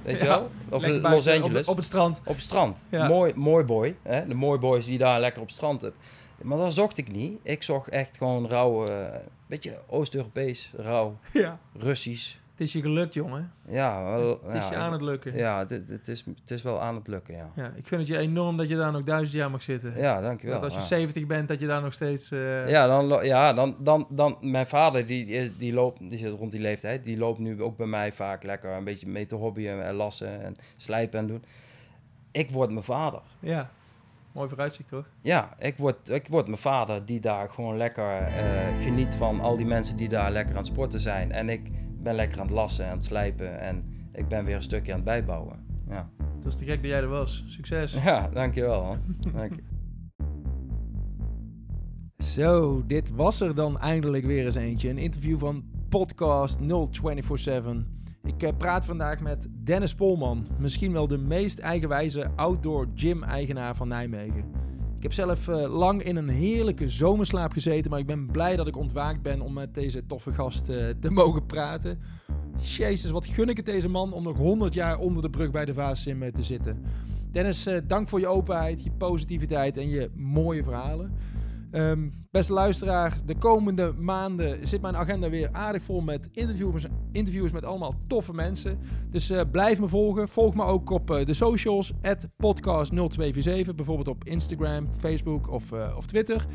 Weet 0.07 0.19
je 0.19 0.27
wel? 0.27 0.51
Of 0.71 0.87
Los 0.87 1.01
buiten, 1.01 1.33
Angeles. 1.33 1.43
Op, 1.43 1.63
Op, 1.63 1.69
op 1.69 1.77
het 1.77 1.85
strand. 1.85 2.21
het 2.25 2.41
strand. 2.41 2.83
Ja. 2.89 3.09
Mooi, 3.09 3.33
mooi 3.35 3.65
boy. 3.65 3.97
Hè? 4.03 4.27
De 4.27 4.35
mooi 4.35 4.59
boys 4.59 4.87
die 4.87 4.99
daar 4.99 5.21
lekker 5.21 5.41
op 5.41 5.47
het 5.47 5.57
strand 5.57 5.81
hebben. 5.81 6.01
Maar 6.43 6.59
dat 6.59 6.73
zocht 6.75 6.99
ik 6.99 7.13
niet. 7.13 7.39
Ik 7.43 7.63
zocht 7.63 7.89
echt 7.89 8.17
gewoon 8.17 8.47
rauw, 8.49 8.85
eh 8.85 9.07
beetje 9.47 9.79
Oost-Europees, 9.87 10.73
rauw, 10.77 11.17
Ja. 11.33 11.59
Russisch. 11.79 12.35
Het 12.51 12.67
is 12.67 12.73
je 12.73 12.81
gelukt, 12.81 13.15
jongen. 13.15 13.53
Ja, 13.69 14.05
wel, 14.11 14.29
Het 14.47 14.57
is 14.57 14.63
ja, 14.63 14.71
je 14.71 14.77
aan 14.77 14.93
het 14.93 15.01
lukken. 15.03 15.37
Ja, 15.37 15.59
het, 15.59 15.89
het, 15.89 16.09
is, 16.09 16.25
het 16.41 16.51
is 16.51 16.63
wel 16.63 16.81
aan 16.81 16.95
het 16.95 17.07
lukken, 17.09 17.35
ja. 17.37 17.51
Ja, 17.57 17.73
ik 17.77 17.87
vind 17.87 18.01
het 18.01 18.11
je 18.11 18.19
enorm 18.19 18.57
dat 18.57 18.69
je 18.69 18.77
daar 18.77 18.93
nog 18.93 19.03
duizend 19.05 19.37
jaar 19.37 19.51
mag 19.51 19.63
zitten. 19.63 19.97
Ja, 19.97 20.21
dankjewel. 20.21 20.55
dat 20.61 20.65
als 20.65 20.75
je 20.75 20.81
ja. 20.81 20.87
70 20.87 21.27
bent, 21.27 21.49
dat 21.49 21.61
je 21.61 21.67
daar 21.67 21.83
nog 21.83 21.93
steeds... 21.93 22.31
eh, 22.31 22.69
Ja, 22.69 22.87
dan, 22.87 23.25
ja 23.25 23.53
dan, 23.53 23.77
dan, 23.79 24.07
dan, 24.11 24.37
mijn 24.41 24.67
vader, 24.67 25.07
die, 25.07 25.27
is- 25.27 25.57
die 25.57 25.73
loopt, 25.73 25.99
die 26.11 26.19
zit 26.19 26.35
rond 26.35 26.51
die 26.51 26.61
leeftijd, 26.61 27.05
die 27.05 27.19
loopt 27.19 27.39
nu 27.39 27.63
ook 27.63 27.77
bij 27.77 27.87
mij 27.87 28.13
vaak 28.13 28.43
lekker 28.43 28.71
een 28.73 28.85
beetje 28.85 29.09
mee 29.09 29.27
te 29.27 29.35
hobbyen 29.35 29.85
en 29.85 29.95
lassen 29.95 30.43
en 30.43 30.55
slijpen 30.77 31.19
en 31.19 31.27
doen. 31.27 31.45
Ik 32.31 32.51
word 32.51 32.71
mijn 32.71 32.85
vader. 32.85 33.21
ja. 33.41 33.71
Mooi 34.37 34.49
vooruitzicht, 34.49 34.89
toch? 34.89 35.09
Ja, 35.21 35.55
ik 35.59 35.77
word, 35.77 36.09
ik 36.09 36.29
word 36.29 36.47
mijn 36.47 36.59
vader 36.59 37.05
die 37.07 37.21
daar 37.21 37.51
gewoon 37.51 37.77
lekker 37.77 38.23
eh, 38.23 38.83
geniet 38.83 39.15
van 39.15 39.41
al 39.41 39.57
die 39.57 39.67
mensen 39.67 39.97
die 39.97 40.09
daar 40.09 40.31
lekker 40.31 40.53
aan 40.55 40.63
het 40.63 40.67
sporten 40.67 41.01
zijn. 41.01 41.33
En 41.33 41.49
ik 41.49 41.71
ben 42.03 42.15
lekker 42.15 42.39
aan 42.39 42.47
het 42.47 42.55
lassen 42.55 42.85
en 42.85 42.91
aan 42.91 42.97
het 42.97 43.07
slijpen 43.07 43.61
en 43.61 43.85
ik 44.13 44.29
ben 44.29 44.45
weer 44.45 44.55
een 44.55 44.63
stukje 44.63 44.93
aan 44.93 44.99
het 44.99 45.07
bijbouwen. 45.07 45.65
Ja, 45.89 46.09
Het 46.35 46.45
is 46.45 46.57
te 46.57 46.65
gek 46.65 46.83
dat 46.83 46.91
jij 46.91 47.01
er 47.01 47.09
was. 47.09 47.45
Succes. 47.47 47.93
ja 47.93 48.29
dankjewel 48.29 48.83
man. 48.83 48.99
Dank 49.33 49.55
je. 49.55 49.63
Zo, 52.35 52.83
dit 52.87 53.11
was 53.11 53.41
er 53.41 53.55
dan 53.55 53.79
eindelijk 53.79 54.25
weer 54.25 54.45
eens 54.45 54.55
eentje. 54.55 54.89
Een 54.89 54.99
interview 54.99 55.39
van 55.39 55.65
podcast 55.89 56.59
0247. 56.59 57.85
Ik 58.27 58.43
eh, 58.43 58.57
praat 58.57 58.85
vandaag 58.85 59.21
met 59.21 59.49
Dennis 59.51 59.95
Polman. 59.95 60.47
Misschien 60.59 60.93
wel 60.93 61.09
de 61.09 61.19
meest 61.19 61.59
eigenwijze 61.59 62.31
outdoor 62.37 62.87
gym-eigenaar 62.95 63.77
van 63.77 63.89
Nijmegen. 63.89 64.45
Ik 64.97 65.03
heb 65.03 65.13
zelf 65.13 65.49
eh, 65.49 65.77
lang 65.77 66.03
in 66.03 66.17
een 66.17 66.29
heerlijke 66.29 66.89
zomerslaap 66.89 67.53
gezeten, 67.53 67.91
maar 67.91 68.01
ik 68.01 68.07
ben 68.07 68.27
blij 68.27 68.57
dat 68.57 68.67
ik 68.67 68.77
ontwaakt 68.77 69.23
ben 69.23 69.41
om 69.41 69.53
met 69.53 69.75
deze 69.75 70.07
toffe 70.07 70.33
gast 70.33 70.69
eh, 70.69 70.89
te 71.01 71.11
mogen 71.21 71.47
praten. 71.47 71.99
Jezus, 72.59 73.11
wat 73.11 73.27
gun 73.27 73.49
ik 73.49 73.57
het 73.57 73.67
deze 73.67 73.89
man 73.89 74.13
om 74.13 74.23
nog 74.23 74.37
100 74.37 74.75
jaar 74.75 74.99
onder 74.99 75.23
de 75.23 75.31
brug 75.31 75.51
bij 75.51 75.65
de 75.65 75.75
Vaassim 75.75 76.33
te 76.33 76.43
zitten. 76.43 76.83
Dennis, 77.31 77.69
dank 77.87 78.09
voor 78.09 78.21
je 78.21 78.27
openheid, 78.27 78.83
je 78.83 78.91
positiviteit 78.91 79.77
en 79.77 79.89
je 79.89 80.11
mooie 80.15 80.63
verhalen. 80.63 81.13
Ehm, 81.71 82.09
beste 82.31 82.53
luisteraar, 82.53 83.19
de 83.25 83.39
komende 83.39 83.93
maanden 83.93 84.67
zit 84.67 84.81
mijn 84.81 84.97
agenda 84.97 85.31
weer 85.31 85.49
aardig 85.53 85.83
vol 85.83 86.01
met 86.01 86.29
interviews, 86.33 86.87
interviews 87.13 87.53
met 87.53 87.65
allemaal 87.65 87.95
toffe 88.07 88.33
mensen. 88.33 88.79
Dus 89.11 89.31
eh, 89.31 89.41
blijf 89.51 89.81
me 89.81 89.89
volgen. 89.89 90.29
Volg 90.29 90.55
me 90.55 90.65
ook 90.65 90.91
op 90.91 91.11
eh, 91.11 91.27
de 91.27 91.35
socials, 91.35 91.93
podcast0247, 91.93 91.99
bijvoorbeeld 93.75 94.09
op 94.09 94.25
Instagram, 94.25 94.89
Facebook 94.99 95.51
of, 95.51 95.73
eh, 95.73 95.95
of 95.97 96.07
Twitter. 96.07 96.47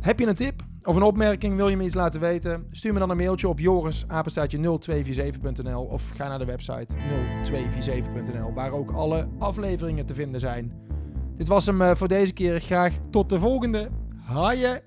Heb 0.00 0.18
je 0.18 0.26
een 0.26 0.34
tip 0.34 0.62
of 0.82 0.96
een 0.96 1.02
opmerking, 1.02 1.56
wil 1.56 1.68
je 1.68 1.76
me 1.76 1.84
iets 1.84 1.94
laten 1.94 2.20
weten? 2.20 2.66
Stuur 2.70 2.92
me 2.92 2.98
dan 2.98 3.10
een 3.10 3.16
mailtje 3.16 3.48
op 3.48 3.58
joris-0247.nl 3.58 5.82
of 5.82 6.10
ga 6.14 6.28
naar 6.28 6.38
de 6.38 6.44
website 6.44 6.96
0247.nl, 7.42 8.52
waar 8.54 8.72
ook 8.72 8.90
alle 8.90 9.28
afleveringen 9.38 10.06
te 10.06 10.14
vinden 10.14 10.40
zijn. 10.40 10.72
Dit 11.36 11.48
was 11.48 11.66
hem 11.66 11.96
voor 11.96 12.08
deze 12.08 12.32
keer. 12.32 12.60
Graag 12.60 12.98
tot 13.10 13.28
de 13.28 13.38
volgende. 13.38 13.88
Haaien! 14.32 14.80